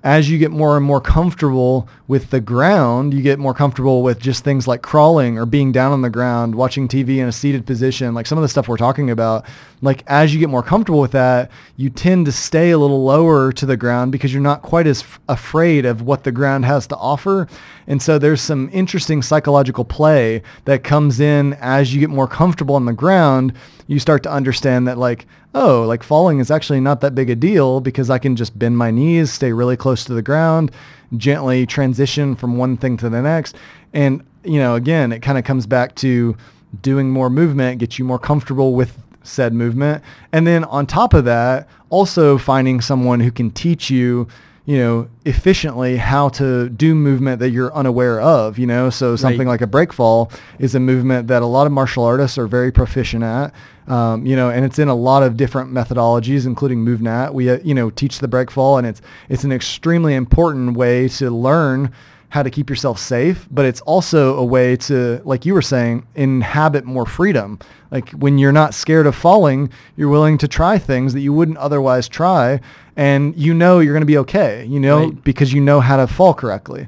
as 0.03 0.29
you 0.29 0.37
get 0.37 0.49
more 0.49 0.77
and 0.77 0.85
more 0.85 1.01
comfortable 1.01 1.89
with 2.07 2.29
the 2.29 2.39
ground, 2.39 3.13
you 3.13 3.21
get 3.21 3.37
more 3.37 3.53
comfortable 3.53 4.01
with 4.01 4.17
just 4.17 4.45
things 4.45 4.65
like 4.65 4.81
crawling 4.81 5.37
or 5.37 5.45
being 5.45 5.73
down 5.73 5.91
on 5.91 6.01
the 6.01 6.09
ground, 6.09 6.55
watching 6.55 6.87
TV 6.87 7.17
in 7.17 7.27
a 7.27 7.33
seated 7.33 7.65
position, 7.65 8.13
like 8.13 8.25
some 8.25 8.37
of 8.37 8.41
the 8.41 8.47
stuff 8.47 8.69
we're 8.69 8.77
talking 8.77 9.09
about. 9.09 9.45
Like 9.81 10.03
as 10.07 10.33
you 10.33 10.39
get 10.39 10.49
more 10.49 10.63
comfortable 10.63 11.01
with 11.01 11.11
that, 11.11 11.51
you 11.75 11.89
tend 11.89 12.25
to 12.27 12.31
stay 12.31 12.71
a 12.71 12.77
little 12.77 13.03
lower 13.03 13.51
to 13.51 13.65
the 13.65 13.75
ground 13.75 14.13
because 14.13 14.31
you're 14.31 14.41
not 14.41 14.61
quite 14.61 14.87
as 14.87 15.01
f- 15.01 15.19
afraid 15.27 15.85
of 15.85 16.01
what 16.01 16.23
the 16.23 16.31
ground 16.31 16.63
has 16.63 16.87
to 16.87 16.95
offer. 16.95 17.47
And 17.85 18.01
so 18.01 18.17
there's 18.17 18.41
some 18.41 18.69
interesting 18.71 19.21
psychological 19.21 19.83
play 19.83 20.43
that 20.63 20.85
comes 20.85 21.19
in 21.19 21.53
as 21.55 21.93
you 21.93 21.99
get 21.99 22.09
more 22.09 22.27
comfortable 22.27 22.75
on 22.75 22.85
the 22.85 22.93
ground. 22.93 23.51
You 23.87 23.99
start 23.99 24.23
to 24.23 24.31
understand 24.31 24.87
that 24.87 24.97
like, 24.97 25.25
oh, 25.53 25.83
like 25.83 26.03
falling 26.03 26.39
is 26.39 26.51
actually 26.51 26.79
not 26.79 27.01
that 27.01 27.15
big 27.15 27.29
a 27.29 27.35
deal 27.35 27.81
because 27.81 28.09
I 28.09 28.19
can 28.19 28.35
just 28.35 28.57
bend 28.57 28.77
my 28.77 28.91
knees, 28.91 29.31
stay 29.31 29.51
really 29.51 29.77
close 29.77 30.03
to 30.05 30.13
the 30.13 30.21
ground, 30.21 30.71
gently 31.17 31.65
transition 31.65 32.35
from 32.35 32.57
one 32.57 32.77
thing 32.77 32.97
to 32.97 33.09
the 33.09 33.21
next. 33.21 33.55
And, 33.93 34.23
you 34.43 34.59
know, 34.59 34.75
again, 34.75 35.11
it 35.11 35.21
kind 35.21 35.37
of 35.37 35.43
comes 35.43 35.65
back 35.65 35.95
to 35.95 36.35
doing 36.81 37.09
more 37.09 37.29
movement, 37.29 37.79
get 37.79 37.97
you 37.97 38.05
more 38.05 38.19
comfortable 38.19 38.75
with 38.75 38.97
said 39.23 39.53
movement. 39.53 40.03
And 40.31 40.45
then 40.45 40.63
on 40.65 40.85
top 40.85 41.13
of 41.13 41.25
that, 41.25 41.67
also 41.89 42.37
finding 42.37 42.81
someone 42.81 43.19
who 43.19 43.31
can 43.31 43.51
teach 43.51 43.89
you 43.89 44.27
you 44.69 44.77
know, 44.77 45.07
efficiently 45.25 45.97
how 45.97 46.29
to 46.29 46.69
do 46.69 46.93
movement 46.93 47.39
that 47.39 47.49
you're 47.49 47.73
unaware 47.73 48.21
of, 48.21 48.59
you 48.59 48.67
know, 48.67 48.91
so 48.91 49.15
something 49.15 49.47
Right. 49.47 49.53
like 49.53 49.61
a 49.61 49.67
break 49.67 49.91
fall 49.91 50.31
is 50.59 50.75
a 50.75 50.79
movement 50.79 51.27
that 51.27 51.41
a 51.41 51.45
lot 51.47 51.65
of 51.65 51.73
martial 51.73 52.03
artists 52.03 52.37
are 52.37 52.45
very 52.45 52.71
proficient 52.71 53.23
at, 53.23 53.51
um, 53.87 54.27
you 54.27 54.35
know, 54.35 54.51
and 54.51 54.63
it's 54.63 54.77
in 54.77 54.87
a 54.87 54.93
lot 54.93 55.23
of 55.23 55.35
different 55.35 55.73
methodologies, 55.73 56.45
including 56.45 56.85
MovNat. 56.85 57.33
We, 57.33 57.49
uh, 57.49 57.57
you 57.63 57.73
know, 57.73 57.89
teach 57.89 58.19
the 58.19 58.27
break 58.27 58.51
fall 58.51 58.77
and 58.77 58.85
it's, 58.85 59.01
it's 59.27 59.43
an 59.43 59.51
extremely 59.51 60.13
important 60.13 60.77
way 60.77 61.07
to 61.17 61.31
learn 61.31 61.91
how 62.29 62.43
to 62.43 62.49
keep 62.51 62.69
yourself 62.69 62.99
safe, 62.99 63.47
but 63.49 63.65
it's 63.65 63.81
also 63.81 64.35
a 64.37 64.45
way 64.45 64.75
to, 64.75 65.19
like 65.25 65.45
you 65.45 65.53
were 65.53 65.61
saying, 65.63 66.05
inhabit 66.15 66.85
more 66.85 67.05
freedom. 67.05 67.57
Like 67.89 68.09
when 68.11 68.37
you're 68.37 68.51
not 68.51 68.73
scared 68.75 69.07
of 69.07 69.15
falling, 69.15 69.71
you're 69.97 70.09
willing 70.09 70.37
to 70.39 70.47
try 70.47 70.77
things 70.77 71.13
that 71.13 71.21
you 71.21 71.33
wouldn't 71.33 71.57
otherwise 71.57 72.07
try, 72.07 72.59
and 72.95 73.35
you 73.35 73.53
know 73.53 73.79
you're 73.79 73.93
going 73.93 74.01
to 74.01 74.05
be 74.05 74.17
okay. 74.19 74.63
You 74.65 74.79
know 74.79 75.05
Right. 75.05 75.23
because 75.23 75.51
you 75.53 75.59
know 75.61 75.79
how 75.79 75.97
to 75.97 76.05
fall 76.05 76.33
correctly. 76.35 76.87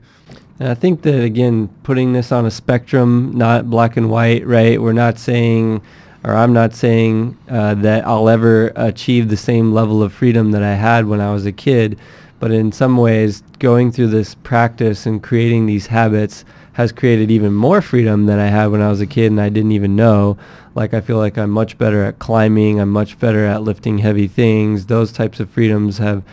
And 0.60 0.70
I 0.70 0.76
think 0.76 1.02
that 1.02 1.24
again, 1.24 1.70
putting 1.82 2.14
this 2.14 2.32
on 2.32 2.46
a 2.46 2.52
spectrum, 2.52 3.32
not 3.34 3.68
black 3.68 3.98
and 3.98 4.12
white, 4.12 4.46
right? 4.46 4.80
We're 4.80 4.94
not 4.94 5.18
saying, 5.18 5.82
or 6.24 6.36
I'm 6.36 6.54
not 6.54 6.76
saying 6.76 7.36
uh, 7.50 7.74
that 7.76 8.06
I'll 8.06 8.30
ever 8.30 8.72
achieve 8.76 9.30
the 9.30 9.38
same 9.38 9.74
level 9.74 10.04
of 10.04 10.14
freedom 10.14 10.52
that 10.52 10.62
I 10.62 10.76
had 10.76 11.08
when 11.08 11.20
I 11.20 11.34
was 11.34 11.48
a 11.48 11.52
kid, 11.52 11.98
but 12.42 12.52
in 12.52 12.72
some 12.72 12.98
ways, 12.98 13.44
going 13.60 13.92
through 13.92 14.08
this 14.08 14.36
practice 14.36 15.06
and 15.06 15.22
creating 15.22 15.68
these 15.68 15.88
habits 15.88 16.44
has 16.74 16.92
created 16.92 17.30
even 17.30 17.54
more 17.54 17.82
freedom 17.82 18.26
than 18.26 18.40
I 18.40 18.48
had 18.48 18.68
when 18.68 18.82
I 18.82 18.90
was 18.90 19.00
a 19.00 19.06
kid 19.06 19.28
and 19.32 19.40
I 19.40 19.50
didn't 19.50 19.74
even 19.74 19.96
know. 19.96 20.38
Like 20.74 20.94
I 20.94 21.02
feel 21.02 21.18
like 21.18 21.38
I'm 21.38 21.52
much 21.52 21.78
better 21.78 22.04
at 22.04 22.18
climbing, 22.18 22.80
I'm 22.80 22.90
much 22.90 23.20
better 23.20 23.46
at 23.46 23.62
lifting 23.62 24.00
heavy 24.00 24.28
things. 24.28 24.88
Those 24.88 25.12
types 25.12 25.40
of 25.40 25.50
freedoms 25.52 26.00
have 26.00 26.24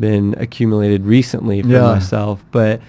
been 0.00 0.34
accumulated 0.38 1.04
recently 1.04 1.60
for 1.60 1.68
yeah. 1.68 1.82
myself. 1.82 2.42
But 2.50 2.80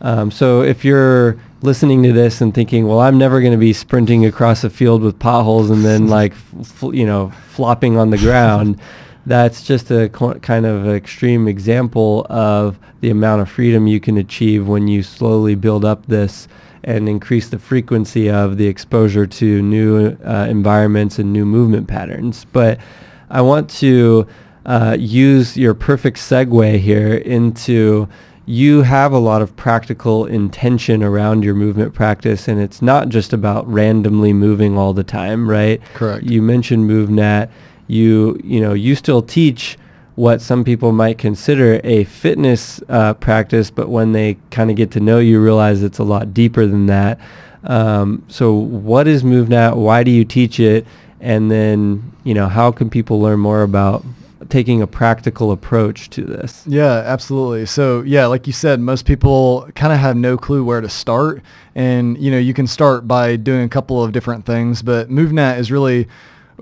um, 0.00 0.30
so 0.30 0.62
if 0.62 0.84
you're 0.84 1.38
listening 1.62 2.02
to 2.02 2.12
this 2.12 2.40
and 2.40 2.52
thinking, 2.52 2.88
well, 2.88 3.00
I'm 3.00 3.16
never 3.16 3.40
going 3.40 3.52
to 3.52 3.58
be 3.58 3.72
sprinting 3.72 4.26
across 4.26 4.64
a 4.64 4.70
field 4.70 5.02
with 5.02 5.18
potholes 5.18 5.70
and 5.70 5.84
then 5.84 6.08
like, 6.18 6.32
f- 6.60 6.82
you 6.92 7.06
know, 7.06 7.30
flopping 7.50 7.96
on 7.96 8.10
the 8.10 8.18
ground, 8.18 8.80
that's 9.26 9.62
just 9.62 9.90
a 9.90 10.08
co- 10.08 10.38
kind 10.40 10.66
of 10.66 10.88
extreme 10.88 11.48
example 11.48 12.26
of 12.28 12.78
the 13.00 13.10
amount 13.10 13.42
of 13.42 13.50
freedom 13.50 13.86
you 13.86 14.00
can 14.00 14.16
achieve 14.16 14.66
when 14.66 14.88
you 14.88 15.02
slowly 15.02 15.54
build 15.54 15.84
up 15.84 16.06
this 16.06 16.48
and 16.82 17.08
increase 17.08 17.48
the 17.48 17.58
frequency 17.58 18.30
of 18.30 18.58
the 18.58 18.66
exposure 18.66 19.26
to 19.26 19.62
new 19.62 20.16
uh, 20.24 20.46
environments 20.48 21.18
and 21.18 21.32
new 21.32 21.46
movement 21.46 21.88
patterns. 21.88 22.44
But 22.52 22.78
I 23.30 23.40
want 23.40 23.70
to 23.70 24.26
uh, 24.66 24.96
use 24.98 25.56
your 25.56 25.74
perfect 25.74 26.18
segue 26.18 26.78
here 26.78 27.14
into 27.14 28.08
you 28.46 28.82
have 28.82 29.12
a 29.12 29.18
lot 29.18 29.40
of 29.40 29.56
practical 29.56 30.26
intention 30.26 31.02
around 31.02 31.42
your 31.42 31.54
movement 31.54 31.94
practice 31.94 32.46
and 32.46 32.60
it's 32.60 32.82
not 32.82 33.08
just 33.08 33.32
about 33.32 33.66
randomly 33.66 34.34
moving 34.34 34.76
all 34.76 34.92
the 34.92 35.04
time, 35.04 35.48
right? 35.48 35.82
Correct. 35.94 36.24
You 36.24 36.42
mentioned 36.42 36.88
MovNat. 36.88 37.50
You, 37.86 38.40
you 38.42 38.60
know, 38.60 38.72
you 38.72 38.94
still 38.94 39.22
teach 39.22 39.78
what 40.14 40.40
some 40.40 40.64
people 40.64 40.92
might 40.92 41.18
consider 41.18 41.80
a 41.82 42.04
fitness 42.04 42.80
uh, 42.88 43.14
practice, 43.14 43.70
but 43.70 43.88
when 43.88 44.12
they 44.12 44.36
kind 44.50 44.70
of 44.70 44.76
get 44.76 44.90
to 44.92 45.00
know 45.00 45.18
you, 45.18 45.40
realize 45.40 45.82
it's 45.82 45.98
a 45.98 46.04
lot 46.04 46.32
deeper 46.32 46.66
than 46.66 46.86
that. 46.86 47.20
Um, 47.64 48.24
so 48.28 48.52
what 48.52 49.08
is 49.08 49.22
MovNat? 49.22 49.76
Why 49.76 50.04
do 50.04 50.10
you 50.10 50.24
teach 50.24 50.60
it? 50.60 50.86
And 51.20 51.50
then, 51.50 52.12
you 52.22 52.34
know, 52.34 52.48
how 52.48 52.70
can 52.70 52.90
people 52.90 53.20
learn 53.20 53.40
more 53.40 53.62
about 53.62 54.04
taking 54.48 54.82
a 54.82 54.86
practical 54.86 55.52
approach 55.52 56.10
to 56.10 56.22
this. 56.22 56.64
Yeah, 56.66 57.02
absolutely. 57.06 57.66
So 57.66 58.02
yeah, 58.02 58.26
like 58.26 58.46
you 58.46 58.52
said, 58.52 58.80
most 58.80 59.06
people 59.06 59.68
kind 59.74 59.92
of 59.92 59.98
have 59.98 60.16
no 60.16 60.36
clue 60.36 60.64
where 60.64 60.80
to 60.80 60.88
start. 60.88 61.42
And, 61.74 62.18
you 62.18 62.30
know, 62.30 62.38
you 62.38 62.54
can 62.54 62.66
start 62.66 63.08
by 63.08 63.36
doing 63.36 63.64
a 63.64 63.68
couple 63.68 64.02
of 64.02 64.12
different 64.12 64.46
things, 64.46 64.82
but 64.82 65.08
MovNat 65.08 65.58
is 65.58 65.72
really 65.72 66.08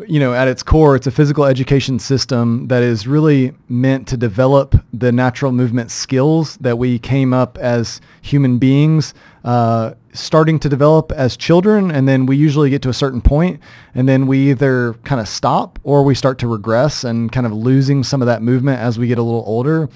you 0.07 0.19
know, 0.19 0.33
at 0.33 0.49
its 0.49 0.63
core, 0.63 0.97
it's 0.97 1.07
a 1.07 1.11
physical 1.11 1.45
education 1.45 1.99
system 1.99 2.69
that 2.69 2.83
is 2.83 3.07
really 3.07 3.53
meant 3.69 4.09
to 4.09 4.17
develop 4.17 4.75
the 4.93 5.13
natural 5.13 5.53
movement 5.53 5.91
skills 5.91 6.57
that 6.59 6.79
we 6.79 6.99
came 6.99 7.33
up 7.35 7.59
as 7.59 8.01
human 8.23 8.59
beings 8.59 9.13
uh, 9.45 9.93
starting 10.13 10.59
to 10.61 10.69
develop 10.69 11.13
as 11.13 11.37
children. 11.37 11.91
And 11.91 12.09
then 12.09 12.27
we 12.27 12.37
usually 12.37 12.71
get 12.71 12.83
to 12.83 12.89
a 12.89 12.95
certain 12.95 13.21
point 13.21 13.61
and 13.95 14.09
then 14.09 14.27
we 14.27 14.51
either 14.51 14.95
kind 15.05 15.21
of 15.21 15.29
stop 15.29 15.79
or 15.83 16.03
we 16.03 16.15
start 16.15 16.39
to 16.39 16.49
regress 16.49 17.05
and 17.05 17.31
kind 17.31 17.47
of 17.47 17.53
losing 17.53 18.03
some 18.03 18.23
of 18.23 18.27
that 18.27 18.43
movement 18.43 18.81
as 18.81 18.99
we 18.99 19.07
get 19.07 19.19
a 19.19 19.23
little 19.23 19.45
older. 19.47 19.89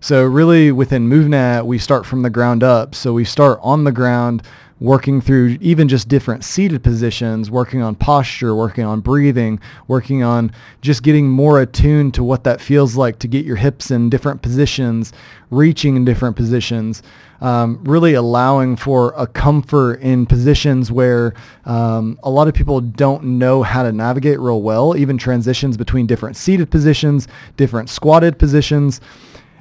So 0.00 0.24
really 0.24 0.72
within 0.72 1.08
MovNat, 1.08 1.64
we 1.64 1.78
start 1.78 2.06
from 2.06 2.22
the 2.22 2.30
ground 2.30 2.62
up. 2.62 2.94
So 2.94 3.12
we 3.12 3.24
start 3.24 3.58
on 3.62 3.84
the 3.84 3.92
ground 3.92 4.42
working 4.80 5.20
through 5.20 5.56
even 5.60 5.88
just 5.88 6.08
different 6.08 6.44
seated 6.44 6.82
positions, 6.82 7.50
working 7.50 7.80
on 7.80 7.94
posture, 7.94 8.54
working 8.54 8.84
on 8.84 9.00
breathing, 9.00 9.60
working 9.86 10.22
on 10.22 10.50
just 10.80 11.02
getting 11.02 11.28
more 11.28 11.60
attuned 11.60 12.12
to 12.14 12.24
what 12.24 12.44
that 12.44 12.60
feels 12.60 12.96
like 12.96 13.18
to 13.18 13.28
get 13.28 13.46
your 13.46 13.56
hips 13.56 13.90
in 13.90 14.10
different 14.10 14.42
positions, 14.42 15.12
reaching 15.50 15.96
in 15.96 16.04
different 16.04 16.34
positions, 16.34 17.02
um, 17.40 17.82
really 17.84 18.14
allowing 18.14 18.76
for 18.76 19.14
a 19.16 19.26
comfort 19.26 20.00
in 20.00 20.26
positions 20.26 20.90
where 20.90 21.34
um, 21.66 22.18
a 22.22 22.30
lot 22.30 22.48
of 22.48 22.54
people 22.54 22.80
don't 22.80 23.22
know 23.22 23.62
how 23.62 23.82
to 23.82 23.92
navigate 23.92 24.40
real 24.40 24.62
well, 24.62 24.96
even 24.96 25.16
transitions 25.16 25.76
between 25.76 26.06
different 26.06 26.36
seated 26.36 26.70
positions, 26.70 27.28
different 27.56 27.88
squatted 27.88 28.38
positions. 28.38 29.00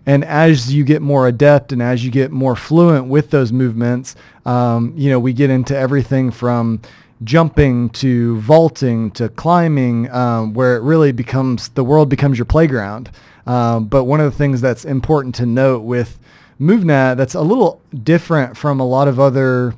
And 0.05 0.25
as 0.25 0.73
you 0.73 0.83
get 0.83 1.01
more 1.01 1.27
adept 1.27 1.71
and 1.71 1.81
as 1.81 2.03
you 2.03 2.11
get 2.11 2.31
more 2.31 2.55
fluent 2.55 3.07
with 3.07 3.29
those 3.29 3.51
movements, 3.51 4.15
um, 4.45 4.93
you 4.97 5.09
know, 5.09 5.19
we 5.19 5.33
get 5.33 5.49
into 5.49 5.77
everything 5.77 6.31
from 6.31 6.81
jumping 7.23 7.89
to 7.89 8.37
vaulting 8.39 9.11
to 9.11 9.29
climbing, 9.29 10.11
um, 10.11 10.53
where 10.53 10.75
it 10.75 10.81
really 10.83 11.11
becomes 11.11 11.69
the 11.69 11.83
world 11.83 12.09
becomes 12.09 12.37
your 12.37 12.45
playground. 12.45 13.09
Um, 13.47 13.85
but 13.85 14.05
one 14.05 14.19
of 14.19 14.31
the 14.31 14.37
things 14.37 14.61
that's 14.61 14.85
important 14.85 15.35
to 15.35 15.45
note 15.45 15.83
with 15.83 16.19
MovNat 16.59 17.17
that's 17.17 17.35
a 17.35 17.41
little 17.41 17.81
different 18.03 18.57
from 18.57 18.79
a 18.79 18.85
lot 18.85 19.07
of 19.07 19.19
other, 19.19 19.73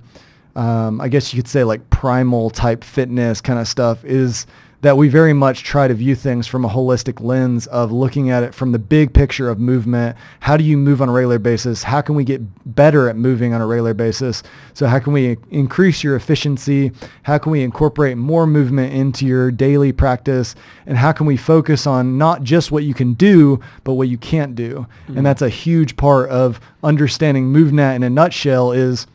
um, 0.55 1.01
I 1.01 1.07
guess 1.07 1.33
you 1.33 1.41
could 1.41 1.47
say 1.47 1.63
like 1.63 1.87
primal 1.89 2.49
type 2.49 2.83
fitness 2.83 3.41
kind 3.41 3.59
of 3.59 3.67
stuff 3.67 4.03
is 4.05 4.47
that 4.85 4.97
we 4.97 5.07
very 5.07 5.33
much 5.33 5.63
try 5.63 5.87
to 5.87 5.95
view 5.95 6.13
things 6.13 6.45
from 6.45 6.63
a 6.63 6.69
holistic 6.69 7.19
lens 7.19 7.65
of 7.65 7.91
looking 7.91 8.29
at 8.29 8.43
it 8.43 8.53
from 8.53 8.71
the 8.71 8.77
big 8.77 9.11
picture 9.11 9.49
of 9.49 9.59
movement. 9.59 10.15
How 10.41 10.57
do 10.57 10.63
you 10.63 10.77
move 10.77 11.01
on 11.01 11.09
a 11.09 11.11
regular 11.11 11.39
basis? 11.39 11.81
How 11.81 12.01
can 12.01 12.13
we 12.13 12.23
get 12.23 12.39
better 12.75 13.09
at 13.09 13.15
moving 13.15 13.51
on 13.55 13.61
a 13.61 13.65
regular 13.65 13.95
basis? 13.95 14.43
So 14.75 14.85
how 14.85 14.99
can 14.99 15.11
we 15.11 15.37
increase 15.49 16.03
your 16.03 16.15
efficiency? 16.15 16.91
How 17.23 17.39
can 17.39 17.51
we 17.51 17.63
incorporate 17.63 18.15
more 18.15 18.45
movement 18.45 18.93
into 18.93 19.25
your 19.25 19.49
daily 19.49 19.91
practice? 19.91 20.53
And 20.85 20.99
how 20.99 21.13
can 21.13 21.25
we 21.25 21.35
focus 21.35 21.87
on 21.87 22.19
not 22.19 22.43
just 22.43 22.71
what 22.71 22.83
you 22.83 22.93
can 22.93 23.15
do, 23.15 23.59
but 23.85 23.93
what 23.93 24.07
you 24.07 24.19
can't 24.19 24.53
do? 24.53 24.85
Mm-hmm. 25.05 25.17
And 25.17 25.25
that's 25.25 25.41
a 25.41 25.49
huge 25.49 25.97
part 25.97 26.29
of 26.29 26.59
understanding 26.83 27.51
MovNat 27.51 27.95
in 27.95 28.03
a 28.03 28.09
nutshell 28.11 28.71
is 28.71 29.07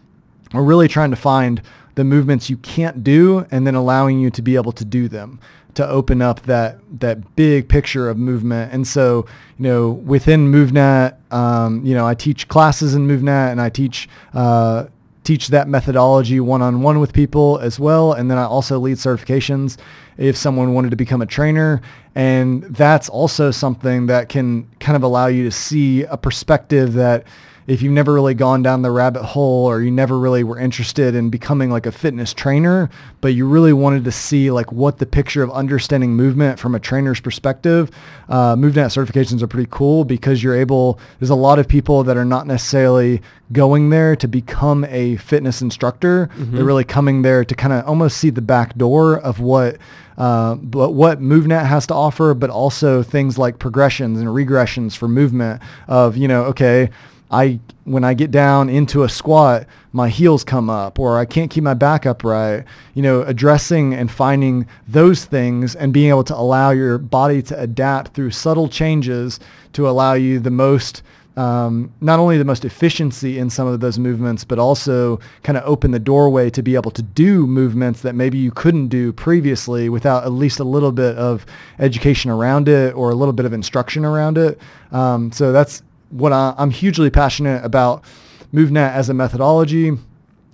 we're 0.52 0.64
really 0.64 0.88
trying 0.88 1.10
to 1.10 1.16
find 1.16 1.62
the 1.94 2.04
movements 2.04 2.48
you 2.48 2.56
can't 2.56 3.04
do 3.04 3.46
and 3.50 3.66
then 3.66 3.74
allowing 3.74 4.18
you 4.20 4.30
to 4.30 4.42
be 4.42 4.56
able 4.56 4.72
to 4.72 4.84
do 4.84 5.06
them 5.06 5.38
to 5.74 5.88
open 5.88 6.22
up 6.22 6.42
that 6.42 6.78
that 7.00 7.36
big 7.36 7.68
picture 7.68 8.08
of 8.08 8.16
movement. 8.18 8.72
And 8.72 8.86
so, 8.86 9.26
you 9.58 9.64
know, 9.64 9.90
within 9.90 10.50
MovNat, 10.50 11.16
um, 11.32 11.84
you 11.84 11.94
know, 11.94 12.06
I 12.06 12.14
teach 12.14 12.48
classes 12.48 12.94
in 12.94 13.06
MovNat, 13.06 13.52
and 13.52 13.60
I 13.60 13.68
teach 13.70 14.08
uh, 14.34 14.86
teach 15.22 15.48
that 15.48 15.68
methodology 15.68 16.40
one-on-one 16.40 16.98
with 16.98 17.12
people 17.12 17.58
as 17.58 17.78
well. 17.78 18.14
And 18.14 18.30
then 18.30 18.38
I 18.38 18.44
also 18.44 18.78
lead 18.78 18.96
certifications 18.96 19.76
if 20.16 20.36
someone 20.36 20.74
wanted 20.74 20.90
to 20.90 20.96
become 20.96 21.22
a 21.22 21.26
trainer. 21.26 21.82
And 22.14 22.64
that's 22.64 23.08
also 23.08 23.50
something 23.50 24.06
that 24.06 24.28
can 24.28 24.68
kind 24.80 24.96
of 24.96 25.02
allow 25.02 25.26
you 25.26 25.44
to 25.44 25.50
see 25.50 26.02
a 26.04 26.16
perspective 26.16 26.94
that 26.94 27.24
if 27.70 27.82
you've 27.82 27.92
never 27.92 28.12
really 28.12 28.34
gone 28.34 28.62
down 28.62 28.82
the 28.82 28.90
rabbit 28.90 29.22
hole 29.22 29.64
or 29.64 29.80
you 29.80 29.92
never 29.92 30.18
really 30.18 30.42
were 30.42 30.58
interested 30.58 31.14
in 31.14 31.30
becoming 31.30 31.70
like 31.70 31.86
a 31.86 31.92
fitness 31.92 32.34
trainer, 32.34 32.90
but 33.20 33.28
you 33.28 33.46
really 33.46 33.72
wanted 33.72 34.02
to 34.02 34.10
see 34.10 34.50
like 34.50 34.72
what 34.72 34.98
the 34.98 35.06
picture 35.06 35.40
of 35.44 35.52
understanding 35.52 36.12
movement 36.12 36.58
from 36.58 36.74
a 36.74 36.80
trainer's 36.80 37.20
perspective, 37.20 37.88
uh, 38.28 38.56
MovNat 38.56 38.90
certifications 38.90 39.40
are 39.40 39.46
pretty 39.46 39.68
cool 39.70 40.04
because 40.04 40.42
you're 40.42 40.56
able, 40.56 40.98
there's 41.20 41.30
a 41.30 41.36
lot 41.36 41.60
of 41.60 41.68
people 41.68 42.02
that 42.02 42.16
are 42.16 42.24
not 42.24 42.44
necessarily 42.44 43.22
going 43.52 43.90
there 43.90 44.16
to 44.16 44.26
become 44.26 44.84
a 44.86 45.14
fitness 45.18 45.62
instructor. 45.62 46.26
Mm-hmm. 46.26 46.56
They're 46.56 46.64
really 46.64 46.82
coming 46.82 47.22
there 47.22 47.44
to 47.44 47.54
kind 47.54 47.72
of 47.72 47.86
almost 47.86 48.16
see 48.16 48.30
the 48.30 48.42
back 48.42 48.76
door 48.76 49.20
of 49.20 49.38
what 49.38 49.76
uh, 50.18 50.56
but 50.56 50.90
what 50.90 51.18
MovNat 51.20 51.64
has 51.64 51.86
to 51.86 51.94
offer, 51.94 52.34
but 52.34 52.50
also 52.50 53.02
things 53.02 53.38
like 53.38 53.58
progressions 53.58 54.20
and 54.20 54.28
regressions 54.28 54.94
for 54.94 55.08
movement 55.08 55.62
of, 55.88 56.14
you 56.14 56.28
know, 56.28 56.44
okay, 56.44 56.90
I 57.30 57.60
when 57.84 58.04
I 58.04 58.14
get 58.14 58.30
down 58.30 58.68
into 58.68 59.02
a 59.02 59.08
squat, 59.08 59.66
my 59.92 60.08
heels 60.08 60.44
come 60.44 60.68
up 60.68 60.98
or 60.98 61.18
I 61.18 61.24
can't 61.24 61.50
keep 61.50 61.64
my 61.64 61.74
back 61.74 62.06
upright. 62.06 62.64
You 62.94 63.02
know, 63.02 63.22
addressing 63.22 63.94
and 63.94 64.10
finding 64.10 64.66
those 64.88 65.24
things 65.24 65.74
and 65.74 65.92
being 65.92 66.08
able 66.08 66.24
to 66.24 66.36
allow 66.36 66.70
your 66.70 66.98
body 66.98 67.42
to 67.42 67.60
adapt 67.60 68.14
through 68.14 68.30
subtle 68.30 68.68
changes 68.68 69.40
to 69.72 69.88
allow 69.88 70.14
you 70.14 70.40
the 70.40 70.50
most 70.50 71.02
um, 71.36 71.92
not 72.00 72.18
only 72.18 72.36
the 72.38 72.44
most 72.44 72.64
efficiency 72.64 73.38
in 73.38 73.48
some 73.48 73.66
of 73.66 73.80
those 73.80 73.98
movements, 73.98 74.44
but 74.44 74.58
also 74.58 75.20
kind 75.42 75.56
of 75.56 75.64
open 75.64 75.90
the 75.90 75.98
doorway 75.98 76.50
to 76.50 76.62
be 76.62 76.74
able 76.74 76.90
to 76.90 77.02
do 77.02 77.46
movements 77.46 78.02
that 78.02 78.14
maybe 78.14 78.36
you 78.36 78.50
couldn't 78.50 78.88
do 78.88 79.12
previously 79.12 79.88
without 79.88 80.24
at 80.24 80.32
least 80.32 80.58
a 80.58 80.64
little 80.64 80.92
bit 80.92 81.16
of 81.16 81.46
education 81.78 82.30
around 82.30 82.68
it 82.68 82.94
or 82.94 83.10
a 83.10 83.14
little 83.14 83.32
bit 83.32 83.46
of 83.46 83.52
instruction 83.52 84.04
around 84.04 84.36
it. 84.36 84.60
Um, 84.92 85.30
so 85.32 85.52
that's 85.52 85.82
what 86.10 86.32
I, 86.32 86.54
I'm 86.58 86.70
hugely 86.70 87.10
passionate 87.10 87.64
about 87.64 88.04
MovNat 88.52 88.92
as 88.92 89.08
a 89.08 89.14
methodology 89.14 89.92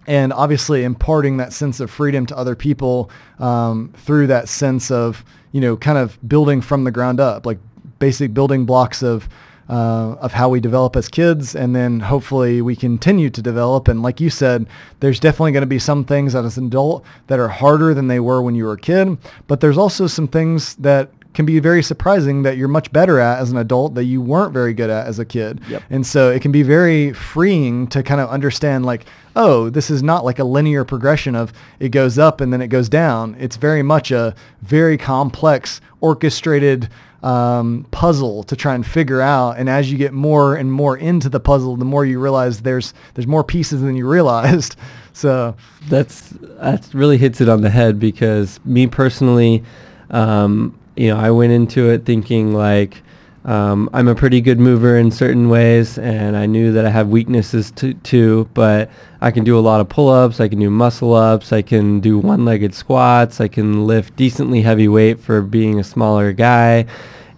and 0.07 0.33
obviously 0.33 0.85
imparting 0.85 1.39
that 1.39 1.53
sense 1.53 1.81
of 1.81 1.91
freedom 1.91 2.27
to 2.27 2.37
other 2.37 2.55
people 2.55 3.11
um, 3.39 3.93
through 3.97 4.29
that 4.29 4.49
sense 4.49 4.91
of, 4.91 5.25
you 5.53 5.61
know, 5.61 5.77
kind 5.77 5.99
of 5.99 6.19
building 6.29 6.61
from 6.61 6.85
the 6.85 6.91
ground 6.91 7.19
up, 7.19 7.45
like 7.45 7.59
basic 7.99 8.33
building 8.33 8.65
blocks 8.65 9.03
of 9.03 9.29
uh, 9.69 10.15
of 10.21 10.33
how 10.33 10.49
we 10.49 10.61
develop 10.61 10.95
as 10.95 11.09
kids, 11.09 11.57
and 11.57 11.75
then 11.75 11.99
hopefully 11.99 12.63
we 12.63 12.77
continue 12.77 13.29
to 13.29 13.43
develop. 13.43 13.89
And 13.89 14.01
like 14.01 14.21
you 14.21 14.31
said, 14.31 14.67
there's 15.01 15.19
definitely 15.19 15.51
going 15.53 15.63
to 15.63 15.67
be 15.67 15.81
some 15.81 16.05
things 16.05 16.37
as 16.37 16.57
an 16.57 16.67
adult 16.67 17.05
that 17.27 17.41
are 17.41 17.49
harder 17.49 17.93
than 17.93 18.07
they 18.07 18.21
were 18.21 18.41
when 18.41 18.55
you 18.55 18.65
were 18.65 18.75
a 18.75 18.79
kid, 18.79 19.19
but 19.49 19.61
there's 19.61 19.77
also 19.77 20.07
some 20.07 20.29
things 20.29 20.77
that 20.77 21.11
can 21.37 21.47
be 21.47 21.61
very 21.61 21.83
surprising 21.83 22.43
that 22.43 22.57
you're 22.57 22.67
much 22.67 22.91
better 22.93 23.21
at 23.21 23.39
as 23.39 23.53
an 23.53 23.59
adult 23.59 23.95
that 23.95 24.05
you 24.05 24.23
weren't 24.23 24.55
very 24.55 24.73
good 24.73 24.89
at 24.89 25.07
as 25.07 25.19
a 25.19 25.25
kid. 25.25 25.61
Yep. 25.69 25.83
And 25.91 26.05
so 26.05 26.31
it 26.31 26.41
can 26.41 26.51
be 26.51 26.63
very 26.63 27.13
freeing 27.13 27.87
to 27.89 28.03
kind 28.03 28.23
of 28.23 28.31
understand 28.31 28.87
like, 28.87 29.05
oh, 29.37 29.69
this 29.69 29.91
is 29.91 30.03
not 30.03 30.25
like 30.25 30.39
a 30.39 30.45
linear 30.45 30.83
progression 30.83 31.37
of 31.37 31.53
it 31.79 31.91
goes 31.91 32.19
up 32.19 32.41
and 32.41 32.55
then 32.55 32.63
it 32.63 32.69
goes 32.69 32.89
down. 32.89 33.37
It's 33.39 33.57
very 33.57 33.83
much 33.83 34.11
a 34.11 34.35
very 34.63 34.97
complex, 34.97 35.83
orchestrated 36.01 36.89
um, 37.23 37.87
puzzle 37.91 38.43
to 38.45 38.57
try 38.57 38.75
and 38.75 38.87
figure 38.87 39.21
out. 39.21 39.59
And 39.59 39.69
as 39.69 39.93
you 39.93 39.99
get 39.99 40.15
more 40.15 40.57
and 40.57 40.73
more 40.73 40.97
into 40.97 41.29
the 41.29 41.41
puzzle, 41.41 41.77
the 41.77 41.85
more 41.85 42.07
you 42.07 42.19
realize 42.19 42.63
there's 42.63 42.95
there's 43.13 43.27
more 43.27 43.45
pieces 43.45 43.83
than 43.83 43.95
you 43.95 44.09
realized. 44.09 44.77
So 45.13 45.55
that's 45.89 46.31
that 46.61 46.89
really 46.95 47.19
hits 47.19 47.43
it 47.43 47.49
on 47.51 47.61
the 47.61 47.71
head 47.71 48.01
because 48.01 48.59
me 48.65 48.87
personally, 48.87 49.63
um, 50.11 50.79
you 50.97 51.09
know, 51.09 51.19
I 51.19 51.31
went 51.31 51.53
into 51.53 51.91
it 51.91 52.05
thinking 52.05 52.53
like 52.55 53.03
um, 53.47 53.89
I'm 53.93 54.09
a 54.09 54.15
pretty 54.15 54.41
good 54.41 54.59
mover 54.59 54.99
in 54.99 55.13
certain 55.13 55.49
ways, 55.49 55.99
and 55.99 56.37
I 56.37 56.47
knew 56.47 56.73
that 56.73 56.85
I 56.85 56.91
have 56.91 57.09
weaknesses 57.09 57.71
to, 57.73 57.95
too. 57.95 58.49
But 58.55 58.91
I 59.21 59.31
can 59.31 59.45
do 59.45 59.57
a 59.57 59.61
lot 59.61 59.81
of 59.81 59.89
pull-ups. 59.89 60.41
I 60.41 60.49
can 60.49 60.59
do 60.59 60.69
muscle-ups. 60.69 61.53
I 61.53 61.63
can 61.63 62.01
do 62.01 62.19
one-legged 62.19 62.75
squats. 62.75 63.41
I 63.41 63.47
can 63.47 63.87
lift 63.87 64.17
decently 64.17 64.63
heavy 64.63 64.89
weight 64.89 65.21
for 65.21 65.43
being 65.43 65.79
a 65.79 65.85
smaller 65.85 66.33
guy. 66.33 66.87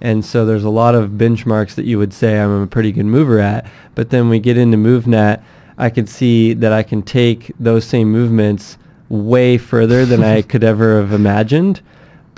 And 0.00 0.24
so 0.24 0.46
there's 0.46 0.64
a 0.64 0.70
lot 0.70 0.94
of 0.94 1.10
benchmarks 1.10 1.74
that 1.74 1.84
you 1.84 1.98
would 1.98 2.14
say 2.14 2.40
I'm 2.40 2.62
a 2.62 2.66
pretty 2.66 2.92
good 2.92 3.04
mover 3.04 3.38
at. 3.40 3.66
But 3.94 4.08
then 4.08 4.30
we 4.30 4.38
get 4.38 4.56
into 4.56 4.78
MovNat, 4.78 5.42
I 5.76 5.90
could 5.90 6.08
see 6.08 6.54
that 6.54 6.72
I 6.72 6.82
can 6.82 7.02
take 7.02 7.52
those 7.60 7.84
same 7.84 8.10
movements 8.10 8.78
way 9.08 9.58
further 9.58 10.06
than 10.06 10.22
I 10.22 10.42
could 10.42 10.64
ever 10.64 11.00
have 11.00 11.12
imagined. 11.12 11.82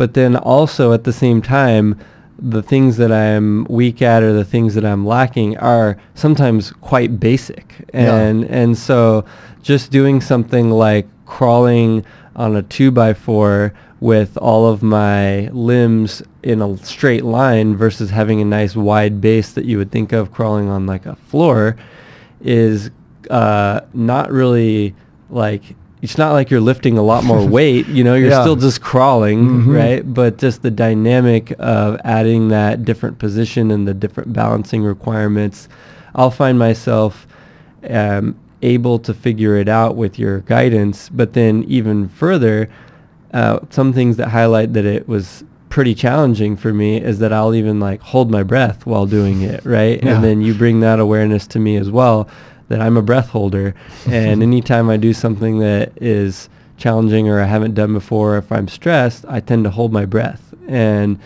But 0.01 0.15
then 0.15 0.35
also 0.35 0.95
at 0.95 1.05
the 1.05 1.13
same 1.13 1.43
time, 1.43 2.01
the 2.39 2.63
things 2.63 2.97
that 2.97 3.13
I'm 3.13 3.65
weak 3.65 4.01
at 4.01 4.23
or 4.23 4.33
the 4.33 4.47
things 4.47 4.75
that 4.75 4.83
I'm 4.83 5.05
lacking 5.05 5.59
are 5.59 5.99
sometimes 6.15 6.73
quite 6.73 7.21
basic. 7.21 7.85
And 7.93 8.41
yeah. 8.41 8.49
and 8.49 8.79
so 8.79 9.27
just 9.61 9.91
doing 9.91 10.23
something 10.23 10.71
like 10.71 11.07
crawling 11.27 12.07
on 12.35 12.57
a 12.57 12.63
two 12.63 12.91
by 12.91 13.13
four 13.13 13.75
with 14.01 14.39
all 14.39 14.67
of 14.69 14.83
my 14.83 15.49
limbs 15.49 16.23
in 16.43 16.63
a 16.63 16.79
straight 16.79 17.27
line 17.27 17.77
versus 17.77 18.09
having 18.09 18.41
a 18.41 18.47
nice 18.47 18.75
wide 18.75 19.21
base 19.21 19.53
that 19.53 19.67
you 19.67 19.77
would 19.77 19.91
think 19.91 20.15
of 20.15 20.33
crawling 20.33 20.71
on 20.71 20.87
like 20.87 21.05
a 21.05 21.17
floor 21.17 21.77
is 22.41 22.91
uh, 23.29 23.83
not 23.93 24.33
really 24.33 24.95
like 25.29 25.77
it's 26.03 26.17
not 26.17 26.33
like 26.33 26.51
you're 26.51 26.61
lifting 26.61 26.97
a 26.97 27.03
lot 27.03 27.25
more 27.25 27.47
weight, 27.47 27.87
you 27.87 28.03
know, 28.03 28.15
you're 28.15 28.31
yeah. 28.31 28.43
still 28.43 28.57
just 28.57 28.81
crawling, 28.81 29.45
mm-hmm. 29.45 29.71
right? 29.71 30.15
But 30.15 30.39
just 30.39 30.63
the 30.63 30.71
dynamic 30.71 31.55
of 31.59 32.01
adding 32.05 32.49
that 32.49 32.85
different 32.85 33.19
position 33.19 33.71
and 33.71 33.87
the 33.87 33.95
different 33.95 34.33
balancing 34.33 34.83
requirements, 34.83 35.69
I'll 36.15 36.31
find 36.31 36.59
myself 36.59 37.27
um, 37.89 38.39
able 38.63 38.99
to 39.01 39.13
figure 39.13 39.57
it 39.57 39.69
out 39.69 39.97
with 39.97 40.19
your 40.19 40.41
guidance. 40.41 41.09
But 41.09 41.35
then 41.35 41.65
even 41.65 42.09
further, 42.09 42.71
uh, 43.33 43.61
some 43.71 43.93
things 43.93 44.17
that 44.17 44.29
highlight 44.29 44.73
that 44.73 44.85
it 44.85 45.07
was 45.07 45.45
pretty 45.69 45.95
challenging 45.95 46.57
for 46.57 46.73
me 46.73 47.01
is 47.01 47.21
that 47.21 47.33
I'll 47.33 47.55
even 47.55 47.79
like 47.79 48.01
hold 48.01 48.31
my 48.31 48.43
breath 48.43 48.87
while 48.87 49.07
doing 49.07 49.43
it, 49.43 49.65
right? 49.65 50.03
Yeah. 50.03 50.15
And 50.15 50.25
then 50.25 50.41
you 50.41 50.53
bring 50.55 50.81
that 50.81 50.99
awareness 50.99 51.47
to 51.49 51.61
me 51.61 51.77
as 51.77 51.91
well 51.91 52.29
that 52.71 52.81
I'm 52.81 52.97
a 52.97 53.03
breath 53.03 53.29
holder. 53.29 53.75
and 54.09 54.43
anytime 54.43 54.89
I 54.89 54.97
do 54.97 55.13
something 55.13 55.59
that 55.59 55.93
is 56.01 56.49
challenging 56.79 57.29
or 57.29 57.41
I 57.41 57.45
haven't 57.45 57.75
done 57.75 57.93
before, 57.93 58.39
if 58.39 58.51
I'm 58.51 58.69
stressed, 58.69 59.27
I 59.29 59.41
tend 59.41 59.65
to 59.65 59.71
hold 59.71 59.93
my 59.93 60.07
breath. 60.07 60.55
And 60.67 61.19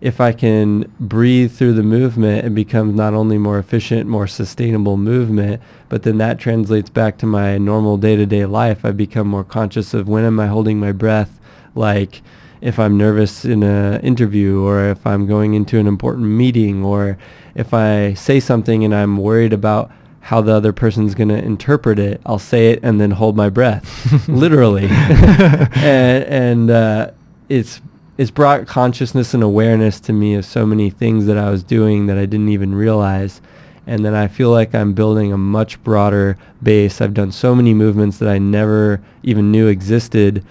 if 0.00 0.20
I 0.20 0.32
can 0.32 0.92
breathe 1.00 1.52
through 1.52 1.72
the 1.72 1.82
movement, 1.82 2.46
it 2.46 2.54
becomes 2.54 2.94
not 2.94 3.14
only 3.14 3.38
more 3.38 3.58
efficient, 3.58 4.08
more 4.08 4.26
sustainable 4.26 4.96
movement, 4.96 5.62
but 5.88 6.02
then 6.02 6.18
that 6.18 6.38
translates 6.38 6.90
back 6.90 7.16
to 7.18 7.26
my 7.26 7.58
normal 7.58 7.96
day-to-day 7.96 8.46
life. 8.46 8.84
I 8.84 8.92
become 8.92 9.26
more 9.28 9.44
conscious 9.44 9.94
of 9.94 10.08
when 10.08 10.24
am 10.24 10.38
I 10.38 10.46
holding 10.46 10.78
my 10.78 10.92
breath, 10.92 11.40
like 11.74 12.22
if 12.60 12.78
I'm 12.78 12.96
nervous 12.96 13.44
in 13.44 13.62
an 13.62 14.00
interview 14.00 14.62
or 14.62 14.84
if 14.84 15.06
I'm 15.06 15.26
going 15.26 15.54
into 15.54 15.78
an 15.78 15.86
important 15.86 16.26
meeting 16.26 16.84
or 16.84 17.18
if 17.54 17.72
I 17.72 18.14
say 18.14 18.40
something 18.40 18.84
and 18.84 18.94
I'm 18.94 19.16
worried 19.16 19.52
about 19.52 19.90
how 20.20 20.40
the 20.40 20.52
other 20.52 20.72
person's 20.72 21.14
going 21.14 21.28
to 21.28 21.42
interpret 21.42 21.98
it. 21.98 22.20
I'll 22.26 22.38
say 22.38 22.70
it 22.70 22.80
and 22.82 23.00
then 23.00 23.12
hold 23.12 23.36
my 23.36 23.48
breath, 23.48 24.28
literally. 24.28 24.86
and 24.90 26.24
and 26.24 26.70
uh, 26.70 27.10
it's 27.48 27.80
it's 28.18 28.30
brought 28.30 28.66
consciousness 28.66 29.32
and 29.32 29.42
awareness 29.42 30.00
to 30.00 30.12
me 30.12 30.34
of 30.34 30.44
so 30.44 30.66
many 30.66 30.90
things 30.90 31.26
that 31.26 31.38
I 31.38 31.50
was 31.50 31.62
doing 31.62 32.06
that 32.06 32.18
I 32.18 32.26
didn't 32.26 32.48
even 32.48 32.74
realize. 32.74 33.40
And 33.86 34.04
then 34.04 34.14
I 34.14 34.28
feel 34.28 34.50
like 34.50 34.74
I'm 34.74 34.92
building 34.92 35.32
a 35.32 35.38
much 35.38 35.82
broader 35.82 36.36
base. 36.62 37.00
I've 37.00 37.14
done 37.14 37.32
so 37.32 37.54
many 37.54 37.72
movements 37.72 38.18
that 38.18 38.28
I 38.28 38.36
never 38.36 39.00
even 39.22 39.50
knew 39.50 39.68
existed. 39.68 40.44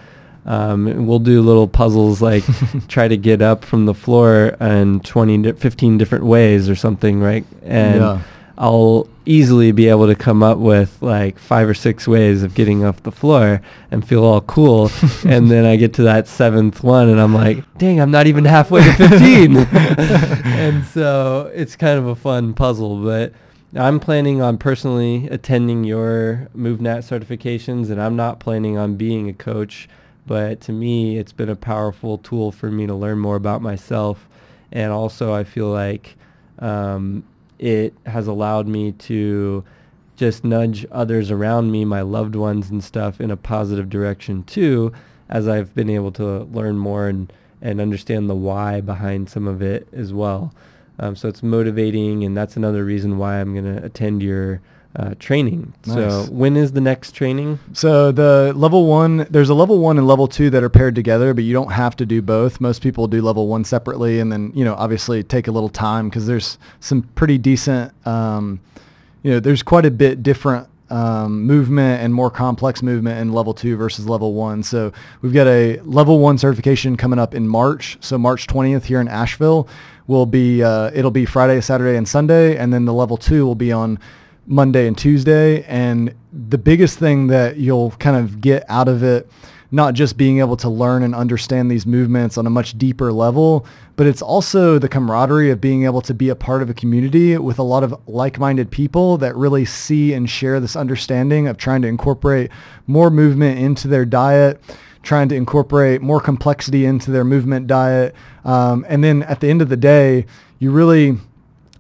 Um, 0.46 1.06
we'll 1.06 1.20
do 1.20 1.42
little 1.42 1.68
puzzles 1.68 2.22
like 2.22 2.44
try 2.88 3.08
to 3.10 3.18
get 3.18 3.42
up 3.42 3.66
from 3.66 3.86
the 3.86 3.94
floor 3.94 4.56
in 4.62 5.02
20, 5.02 5.52
15 5.52 5.98
different 5.98 6.26
ways 6.26 6.70
or 6.70 6.76
something, 6.76 7.20
right? 7.20 7.46
And 7.64 8.02
yeah. 8.02 8.22
I'll 8.58 9.08
easily 9.26 9.72
be 9.72 9.88
able 9.88 10.08
to 10.08 10.16
come 10.16 10.42
up 10.42 10.58
with 10.58 11.00
like 11.02 11.38
five 11.38 11.70
or 11.70 11.74
six 11.74 12.08
ways 12.08 12.42
of 12.42 12.56
getting 12.56 12.84
off 12.84 13.04
the 13.04 13.12
floor 13.12 13.62
and 13.92 14.08
feel 14.08 14.24
all 14.24 14.42
cool. 14.42 14.90
and 15.26 15.52
then 15.52 15.66
I 15.66 15.76
get 15.76 15.94
to 15.96 16.04
that 16.04 16.28
seventh 16.28 16.84
one 16.84 17.10
and 17.10 17.20
I'm 17.20 17.34
like, 17.34 17.64
dang, 17.78 18.02
I'm 18.02 18.10
not 18.10 18.26
even 18.26 18.46
halfway 18.46 18.84
to 18.84 18.94
15. 18.94 19.58
and 20.46 20.86
so 20.86 21.52
it's 21.54 21.76
kind 21.76 22.00
of 22.00 22.08
a 22.08 22.16
fun 22.16 22.54
puzzle, 22.54 23.04
but 23.04 23.34
I'm 23.76 24.00
planning 24.00 24.42
on 24.42 24.58
personally 24.58 25.28
attending 25.28 25.84
your 25.84 26.50
MovNat 26.56 27.04
certifications 27.04 27.92
and 27.92 28.02
I'm 28.02 28.16
not 28.16 28.40
planning 28.40 28.78
on 28.78 28.96
being 28.96 29.30
a 29.30 29.34
coach, 29.34 29.88
but 30.26 30.62
to 30.62 30.72
me, 30.72 31.18
it's 31.18 31.34
been 31.34 31.50
a 31.50 31.56
powerful 31.56 32.18
tool 32.18 32.52
for 32.52 32.72
me 32.72 32.88
to 32.88 32.96
learn 32.96 33.20
more 33.20 33.36
about 33.36 33.62
myself. 33.62 34.28
And 34.72 34.92
also 34.92 35.34
I 35.34 35.44
feel 35.44 35.68
like, 35.68 36.16
um, 36.60 37.24
it 37.60 37.94
has 38.06 38.28
allowed 38.28 38.68
me 38.68 38.92
to 38.94 39.64
just 40.16 40.44
nudge 40.44 40.86
others 40.92 41.30
around 41.32 41.72
me, 41.72 41.86
my 41.86 42.02
loved 42.02 42.36
ones 42.36 42.70
and 42.70 42.84
stuff, 42.84 43.22
in 43.22 43.32
a 43.32 43.38
positive 43.38 43.90
direction 43.90 44.44
too, 44.44 44.92
as 45.30 45.48
I've 45.48 45.74
been 45.76 45.90
able 45.90 46.12
to 46.14 46.44
learn 46.46 46.78
more 46.78 47.08
and, 47.08 47.32
and 47.62 47.80
understand 47.80 48.30
the 48.30 48.36
why 48.36 48.82
behind 48.82 49.30
some 49.30 49.48
of 49.48 49.62
it 49.62 49.88
as 49.94 50.14
well. 50.14 50.54
Um, 51.00 51.16
so 51.16 51.28
it's 51.28 51.44
motivating, 51.44 52.24
and 52.24 52.36
that's 52.36 52.58
another 52.58 52.84
reason 52.84 53.18
why 53.18 53.40
I'm 53.40 53.54
going 53.54 53.76
to 53.76 53.86
attend 53.86 54.24
your 54.24 54.62
uh, 54.98 55.14
training. 55.20 55.74
Nice. 55.86 55.96
So 55.96 56.32
when 56.32 56.58
is 56.58 56.72
the 56.72 56.82
next 56.82 57.12
training? 57.12 57.60
So 57.74 58.12
the 58.12 58.52
level 58.56 58.88
one, 58.88 59.28
there's 59.30 59.50
a 59.50 59.54
level 59.54 59.78
one 59.78 59.98
and 59.98 60.08
level 60.08 60.28
two 60.28 60.50
that 60.50 60.64
are 60.64 60.70
paired 60.70 60.96
together, 60.96 61.34
but 61.34 61.44
you 61.44 61.54
don't 61.54 61.72
have 61.72 61.96
to 61.98 62.06
do 62.06 62.22
both. 62.22 62.60
Most 62.60 62.82
people 62.82 63.08
do 63.08 63.22
level 63.22 63.48
one 63.48 63.64
separately, 63.64 64.20
and 64.20 64.32
then 64.32 64.52
you 64.56 64.66
know 64.66 64.74
obviously 64.74 65.24
take 65.24 65.48
a 65.48 65.52
little 65.52 65.70
time 65.70 66.10
because 66.10 66.26
there's 66.26 66.58
some 66.80 67.04
pretty 67.16 67.38
decent, 67.38 67.94
um, 68.08 68.60
you 69.22 69.32
know, 69.32 69.40
there's 69.40 69.62
quite 69.62 69.86
a 69.86 69.92
bit 69.92 70.24
different 70.24 70.68
um, 70.90 71.44
movement 71.44 72.02
and 72.02 72.14
more 72.14 72.32
complex 72.32 72.82
movement 72.82 73.20
in 73.20 73.34
level 73.34 73.54
two 73.54 73.76
versus 73.76 74.08
level 74.08 74.34
one. 74.34 74.64
So 74.64 74.92
we've 75.22 75.34
got 75.34 75.48
a 75.48 75.80
level 75.82 76.20
one 76.20 76.38
certification 76.38 76.98
coming 76.98 77.20
up 77.20 77.36
in 77.36 77.48
March. 77.48 77.98
So 78.00 78.18
March 78.18 78.48
20th 78.48 78.86
here 78.86 79.02
in 79.02 79.08
Asheville 79.08 79.68
will 80.08 80.26
be, 80.26 80.64
uh, 80.64 80.92
it'll 80.94 81.12
be 81.12 81.26
Friday, 81.26 81.60
Saturday, 81.62 81.98
and 81.98 82.08
Sunday. 82.08 82.56
And 82.56 82.74
then 82.74 82.86
the 82.86 82.94
level 82.94 83.18
two 83.18 83.46
will 83.46 83.56
be 83.56 83.72
on 83.72 84.00
Monday 84.48 84.88
and 84.88 84.98
Tuesday. 84.98 85.64
And 85.64 86.16
the 86.32 86.58
biggest 86.58 86.98
thing 86.98 87.28
that 87.28 87.58
you'll 87.58 87.92
kind 87.92 88.16
of 88.16 88.42
get 88.42 88.64
out 88.70 88.88
of 88.88 89.04
it, 89.04 89.30
not 89.70 89.94
just 89.94 90.16
being 90.16 90.40
able 90.40 90.56
to 90.56 90.70
learn 90.70 91.04
and 91.04 91.14
understand 91.14 91.70
these 91.70 91.86
movements 91.86 92.38
on 92.38 92.48
a 92.48 92.50
much 92.50 92.78
deeper 92.78 93.12
level, 93.12 93.66
but 93.98 94.08
it's 94.08 94.22
also 94.22 94.80
the 94.80 94.88
camaraderie 94.88 95.50
of 95.50 95.60
being 95.60 95.84
able 95.84 96.02
to 96.02 96.14
be 96.14 96.30
a 96.30 96.36
part 96.36 96.62
of 96.62 96.70
a 96.70 96.74
community 96.74 97.38
with 97.38 97.60
a 97.60 97.64
lot 97.64 97.84
of 97.84 97.94
like-minded 98.08 98.72
people 98.72 99.18
that 99.18 99.36
really 99.36 99.66
see 99.66 100.14
and 100.14 100.30
share 100.30 100.62
this 100.62 100.78
understanding 100.78 101.48
of 101.48 101.58
trying 101.58 101.82
to 101.82 101.88
incorporate 101.90 102.50
more 102.86 103.10
movement 103.10 103.60
into 103.60 103.90
their 103.90 104.06
diet, 104.06 104.62
trying 105.04 105.28
to 105.28 105.36
incorporate 105.36 106.02
more 106.02 106.22
complexity 106.22 106.86
into 106.86 107.12
their 107.12 107.26
movement 107.26 107.68
diet. 107.68 108.16
Um, 108.46 108.86
and 108.88 109.04
then 109.04 109.24
at 109.24 109.42
the 109.42 109.50
end 109.50 109.62
of 109.62 109.68
the 109.68 109.78
day, 109.78 110.26
you 110.60 110.72
really 110.72 111.18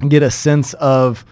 get 0.09 0.23
a 0.23 0.29
sense 0.29 0.73
of 0.73 1.25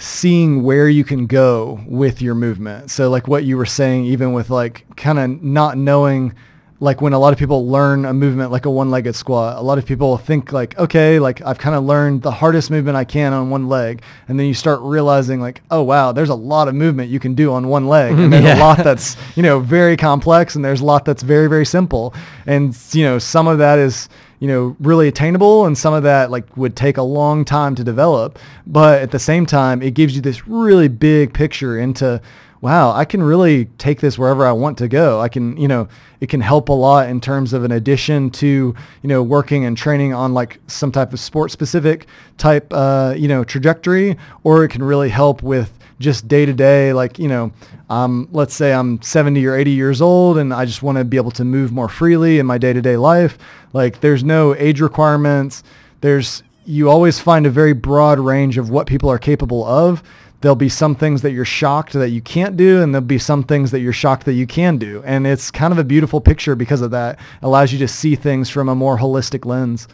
seeing 0.00 0.62
where 0.62 0.88
you 0.88 1.04
can 1.04 1.26
go 1.26 1.78
with 1.86 2.22
your 2.22 2.34
movement. 2.34 2.90
So 2.90 3.10
like 3.10 3.28
what 3.28 3.44
you 3.44 3.56
were 3.56 3.66
saying, 3.66 4.06
even 4.06 4.32
with 4.32 4.48
like 4.48 4.86
kind 4.96 5.18
of 5.18 5.42
not 5.42 5.76
knowing 5.76 6.34
like 6.82 7.02
when 7.02 7.12
a 7.12 7.18
lot 7.18 7.34
of 7.34 7.38
people 7.38 7.68
learn 7.68 8.06
a 8.06 8.14
movement 8.14 8.50
like 8.50 8.64
a 8.64 8.70
one-legged 8.70 9.14
squat, 9.14 9.58
a 9.58 9.60
lot 9.60 9.76
of 9.76 9.84
people 9.84 10.16
think 10.16 10.50
like, 10.52 10.78
okay, 10.78 11.18
like 11.18 11.42
I've 11.42 11.58
kind 11.58 11.76
of 11.76 11.84
learned 11.84 12.22
the 12.22 12.30
hardest 12.30 12.70
movement 12.70 12.96
I 12.96 13.04
can 13.04 13.34
on 13.34 13.50
one 13.50 13.68
leg. 13.68 14.02
And 14.28 14.40
then 14.40 14.46
you 14.46 14.54
start 14.54 14.80
realizing 14.80 15.40
like, 15.42 15.60
oh 15.70 15.82
wow, 15.82 16.12
there's 16.12 16.30
a 16.30 16.34
lot 16.34 16.68
of 16.68 16.74
movement 16.74 17.10
you 17.10 17.20
can 17.20 17.34
do 17.34 17.52
on 17.52 17.68
one 17.68 17.86
leg. 17.86 18.12
And 18.12 18.20
mm-hmm. 18.20 18.30
there's 18.30 18.44
Yeah. 18.44 18.58
a 18.58 18.60
lot 18.60 18.78
that's, 18.84 19.18
you 19.36 19.42
know, 19.42 19.60
very 19.60 19.98
complex 19.98 20.56
and 20.56 20.64
there's 20.64 20.80
a 20.80 20.84
lot 20.86 21.04
that's 21.04 21.22
very, 21.22 21.48
very 21.48 21.66
simple. 21.66 22.14
And, 22.46 22.74
you 22.92 23.04
know, 23.04 23.18
some 23.18 23.46
of 23.46 23.58
that 23.58 23.78
is, 23.78 24.08
you 24.40 24.48
know, 24.48 24.74
really 24.80 25.06
attainable 25.06 25.66
and 25.66 25.78
some 25.78 25.94
of 25.94 26.02
that 26.02 26.30
like 26.30 26.56
would 26.56 26.74
take 26.74 26.96
a 26.96 27.02
long 27.02 27.44
time 27.44 27.74
to 27.76 27.84
develop. 27.84 28.38
But 28.66 29.02
at 29.02 29.12
the 29.12 29.18
same 29.18 29.46
time, 29.46 29.82
it 29.82 29.94
gives 29.94 30.16
you 30.16 30.22
this 30.22 30.48
really 30.48 30.88
big 30.88 31.32
picture 31.32 31.78
into, 31.78 32.20
wow, 32.60 32.92
I 32.92 33.04
can 33.04 33.22
really 33.22 33.66
take 33.78 34.00
this 34.00 34.18
wherever 34.18 34.46
I 34.46 34.52
want 34.52 34.78
to 34.78 34.88
go. 34.88 35.20
I 35.20 35.28
can, 35.28 35.56
you 35.56 35.66
know, 35.66 35.88
it 36.20 36.28
can 36.28 36.40
help 36.40 36.68
a 36.68 36.74
lot 36.74 37.08
in 37.08 37.20
terms 37.20 37.52
of 37.52 37.64
an 37.64 37.72
addition 37.72 38.30
to, 38.30 38.74
you 39.02 39.08
know, 39.08 39.22
working 39.22 39.64
and 39.64 39.76
training 39.76 40.12
on 40.12 40.34
like 40.34 40.60
some 40.66 40.92
type 40.92 41.12
of 41.12 41.20
sport 41.20 41.50
specific 41.50 42.06
type, 42.36 42.70
uh, 42.72 43.14
you 43.16 43.28
know, 43.28 43.44
trajectory, 43.44 44.16
or 44.44 44.64
it 44.64 44.68
can 44.68 44.82
really 44.82 45.08
help 45.08 45.42
with 45.42 45.78
just 46.00 46.28
day 46.28 46.46
to 46.46 46.52
day, 46.52 46.92
like, 46.92 47.18
you 47.18 47.28
know, 47.28 47.52
um, 47.88 48.28
let's 48.32 48.54
say 48.54 48.72
I'm 48.72 49.00
70 49.02 49.44
or 49.46 49.54
80 49.54 49.70
years 49.70 50.00
old 50.00 50.38
and 50.38 50.52
I 50.52 50.64
just 50.64 50.82
want 50.82 50.98
to 50.98 51.04
be 51.04 51.16
able 51.16 51.30
to 51.32 51.44
move 51.44 51.72
more 51.72 51.88
freely 51.88 52.38
in 52.38 52.46
my 52.46 52.58
day 52.58 52.72
to 52.72 52.82
day 52.82 52.96
life. 52.96 53.38
Like 53.72 54.00
there's 54.00 54.24
no 54.24 54.54
age 54.56 54.80
requirements. 54.80 55.62
There's, 56.00 56.42
you 56.64 56.88
always 56.90 57.18
find 57.18 57.46
a 57.46 57.50
very 57.50 57.72
broad 57.72 58.18
range 58.18 58.58
of 58.58 58.70
what 58.70 58.86
people 58.86 59.10
are 59.10 59.18
capable 59.18 59.64
of. 59.64 60.02
There'll 60.40 60.56
be 60.56 60.68
some 60.70 60.94
things 60.94 61.22
that 61.22 61.32
you're 61.32 61.44
shocked 61.44 61.92
that 61.92 62.08
you 62.10 62.22
can't 62.22 62.56
do, 62.56 62.82
and 62.82 62.94
there'll 62.94 63.06
be 63.06 63.18
some 63.18 63.42
things 63.42 63.70
that 63.72 63.80
you're 63.80 63.92
shocked 63.92 64.24
that 64.24 64.32
you 64.32 64.46
can 64.46 64.78
do. 64.78 65.02
And 65.04 65.26
it's 65.26 65.50
kind 65.50 65.72
of 65.72 65.78
a 65.78 65.84
beautiful 65.84 66.20
picture 66.20 66.54
because 66.54 66.80
of 66.80 66.90
that. 66.92 67.18
allows 67.42 67.72
you 67.72 67.78
to 67.80 67.88
see 67.88 68.16
things 68.16 68.48
from 68.48 68.68
a 68.68 68.74
more 68.74 68.98
holistic 68.98 69.44
lens. 69.44 69.86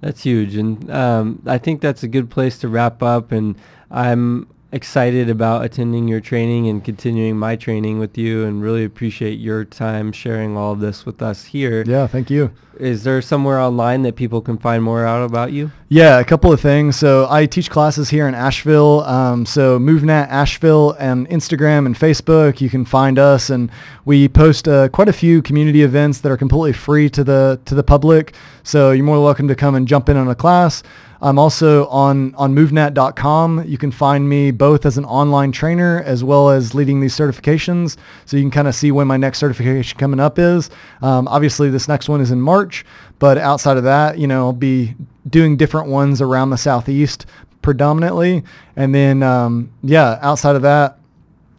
That's 0.00 0.22
huge, 0.22 0.56
and 0.56 0.90
um, 0.90 1.42
I 1.46 1.58
think 1.58 1.80
that's 1.80 2.02
a 2.02 2.08
good 2.08 2.30
place 2.30 2.58
to 2.58 2.68
wrap 2.68 3.02
up. 3.02 3.32
And 3.32 3.56
I'm 3.90 4.46
excited 4.74 5.30
about 5.30 5.64
attending 5.64 6.08
your 6.08 6.20
training 6.20 6.68
and 6.68 6.84
continuing 6.84 7.38
my 7.38 7.54
training 7.54 8.00
with 8.00 8.18
you, 8.18 8.44
and 8.44 8.60
really 8.60 8.84
appreciate 8.84 9.38
your 9.38 9.64
time 9.64 10.10
sharing 10.10 10.56
all 10.56 10.72
of 10.72 10.80
this 10.80 11.06
with 11.06 11.22
us 11.22 11.44
here. 11.44 11.84
Yeah, 11.86 12.08
thank 12.08 12.28
you. 12.28 12.50
Is 12.80 13.04
there 13.04 13.22
somewhere 13.22 13.60
online 13.60 14.02
that 14.02 14.16
people 14.16 14.40
can 14.40 14.58
find 14.58 14.82
more 14.82 15.06
out 15.06 15.24
about 15.24 15.52
you? 15.52 15.70
Yeah, 15.88 16.18
a 16.18 16.24
couple 16.24 16.52
of 16.52 16.60
things. 16.60 16.96
So 16.96 17.28
I 17.30 17.46
teach 17.46 17.70
classes 17.70 18.10
here 18.10 18.26
in 18.26 18.34
Asheville. 18.34 19.02
Um, 19.04 19.46
so 19.46 19.78
MovNat 19.78 20.28
Asheville 20.28 20.96
and 20.98 21.28
Instagram 21.28 21.86
and 21.86 21.94
Facebook. 21.94 22.60
You 22.60 22.68
can 22.68 22.84
find 22.84 23.16
us, 23.16 23.48
and 23.48 23.70
we 24.04 24.28
post 24.28 24.66
uh, 24.66 24.88
quite 24.88 25.08
a 25.08 25.12
few 25.12 25.40
community 25.40 25.82
events 25.82 26.20
that 26.22 26.32
are 26.32 26.36
completely 26.36 26.72
free 26.72 27.08
to 27.10 27.22
the 27.22 27.60
to 27.66 27.76
the 27.76 27.84
public. 27.84 28.34
So 28.64 28.90
you're 28.90 29.04
more 29.04 29.16
than 29.16 29.24
welcome 29.24 29.46
to 29.48 29.54
come 29.54 29.76
and 29.76 29.86
jump 29.86 30.08
in 30.08 30.16
on 30.16 30.26
a 30.26 30.34
class. 30.34 30.82
I'm 31.24 31.38
also 31.38 31.86
on 31.86 32.34
on 32.34 32.54
MovNat.com. 32.54 33.64
You 33.66 33.78
can 33.78 33.90
find 33.90 34.28
me 34.28 34.50
both 34.50 34.84
as 34.84 34.98
an 34.98 35.06
online 35.06 35.52
trainer 35.52 36.02
as 36.04 36.22
well 36.22 36.50
as 36.50 36.74
leading 36.74 37.00
these 37.00 37.16
certifications. 37.16 37.96
So 38.26 38.36
you 38.36 38.42
can 38.42 38.50
kind 38.50 38.68
of 38.68 38.74
see 38.74 38.92
when 38.92 39.06
my 39.06 39.16
next 39.16 39.38
certification 39.38 39.98
coming 39.98 40.20
up 40.20 40.38
is. 40.38 40.68
Um, 41.00 41.26
obviously, 41.28 41.70
this 41.70 41.88
next 41.88 42.10
one 42.10 42.20
is 42.20 42.30
in 42.30 42.42
March, 42.42 42.84
but 43.18 43.38
outside 43.38 43.78
of 43.78 43.84
that, 43.84 44.18
you 44.18 44.26
know, 44.26 44.44
I'll 44.44 44.52
be 44.52 44.94
doing 45.30 45.56
different 45.56 45.88
ones 45.88 46.20
around 46.20 46.50
the 46.50 46.58
southeast 46.58 47.24
predominantly, 47.62 48.44
and 48.76 48.94
then 48.94 49.22
um, 49.22 49.72
yeah, 49.82 50.18
outside 50.20 50.56
of 50.56 50.62
that, 50.62 50.98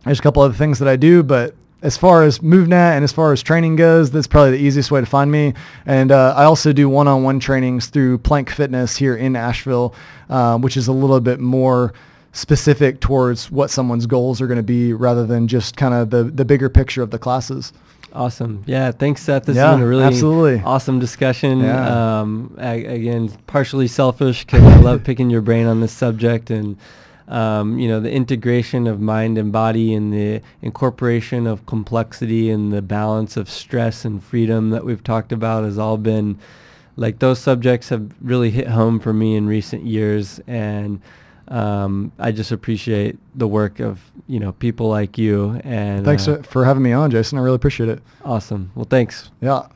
there's 0.04 0.20
a 0.20 0.22
couple 0.22 0.44
other 0.44 0.54
things 0.54 0.78
that 0.78 0.88
I 0.88 0.96
do, 0.96 1.24
but 1.24 1.56
as 1.86 1.96
far 1.98 2.24
as 2.24 2.40
MovNat 2.40 2.96
and 2.96 3.04
as 3.04 3.12
far 3.12 3.32
as 3.32 3.44
training 3.44 3.76
goes, 3.76 4.10
that's 4.12 4.28
probably 4.28 4.52
the 4.52 4.64
easiest 4.64 4.90
way 4.92 5.00
to 5.00 5.06
find 5.06 5.32
me. 5.32 5.54
And 5.86 6.12
uh, 6.12 6.34
I 6.36 6.44
also 6.46 6.74
do 6.74 6.90
one-on-one 6.90 7.40
trainings 7.40 7.88
through 7.88 8.18
Plank 8.20 8.50
Fitness 8.50 8.96
here 8.98 9.16
in 9.16 9.36
Asheville, 9.36 9.94
uh, 10.30 10.58
which 10.58 10.76
is 10.78 10.88
a 10.88 10.92
little 10.92 11.20
bit 11.20 11.40
more 11.40 11.94
specific 12.34 13.00
towards 13.00 13.50
what 13.50 13.70
someone's 13.70 14.06
goals 14.06 14.42
are 14.42 14.48
going 14.48 14.58
to 14.58 14.64
be 14.64 14.92
rather 14.94 15.26
than 15.26 15.48
just 15.48 15.78
kind 15.78 15.94
of 15.94 16.10
the, 16.10 16.24
the 16.24 16.44
bigger 16.44 16.70
picture 16.70 17.02
of 17.02 17.12
the 17.12 17.20
classes. 17.20 17.72
Awesome. 18.14 18.64
Yeah. 18.66 18.92
Thanks, 18.92 19.22
Seth. 19.22 19.46
This 19.46 19.56
Yeah, 19.58 19.68
has 19.68 19.76
been 19.76 19.84
a 19.84 19.88
really 19.88 20.04
absolutely. 20.04 20.62
awesome 20.66 21.00
discussion. 21.00 21.60
Yeah. 21.60 22.20
Um, 22.22 22.56
a- 22.60 22.86
again, 22.86 23.30
partially 23.46 23.88
selfish 23.88 24.46
because 24.46 24.64
I 24.64 24.78
love 24.80 25.04
picking 25.04 25.30
your 25.30 25.42
brain 25.42 25.66
on 25.68 25.82
this 25.82 25.92
subject 25.92 26.50
and, 26.50 26.78
um, 27.28 27.80
you 27.80 27.88
know, 27.88 28.00
the 28.00 28.12
integration 28.12 28.88
of 28.88 29.00
mind 29.02 29.38
and 29.38 29.52
body 29.52 29.94
and 29.94 30.14
the 30.14 30.42
incorporation 30.62 31.48
of 31.48 31.66
complexity 31.66 32.50
and 32.50 32.72
the 32.72 32.82
balance 32.82 33.36
of 33.36 33.50
stress 33.50 34.06
and 34.06 34.24
freedom 34.24 34.70
that 34.70 34.86
we've 34.86 35.04
talked 35.04 35.32
about 35.32 35.64
has 35.64 35.78
all 35.78 35.98
been 35.98 36.38
like 36.98 37.20
those 37.20 37.40
subjects 37.40 37.90
have 37.90 38.14
really 38.22 38.52
hit 38.52 38.68
home 38.68 39.00
for 39.00 39.12
me 39.12 39.36
in 39.36 39.48
recent 39.48 39.86
years. 39.86 40.40
And, 40.48 41.02
um, 41.48 42.12
I 42.18 42.32
just 42.32 42.52
appreciate 42.52 43.18
the 43.36 43.48
work 43.48 43.80
of, 43.80 44.00
you 44.28 44.40
know, 44.40 44.54
people 44.54 44.88
like 44.90 45.18
you 45.18 45.60
and 45.64 46.06
Thanks 46.06 46.28
uh, 46.28 46.42
for 46.42 46.66
having 46.66 46.84
me 46.84 46.92
on, 46.92 47.12
Jason. 47.12 47.38
I 47.38 47.42
really 47.42 47.56
appreciate 47.56 47.90
it. 47.90 48.02
awesome. 48.24 48.72
Well, 48.76 48.88
thanks. 48.90 49.30
Yeah. 49.42 49.68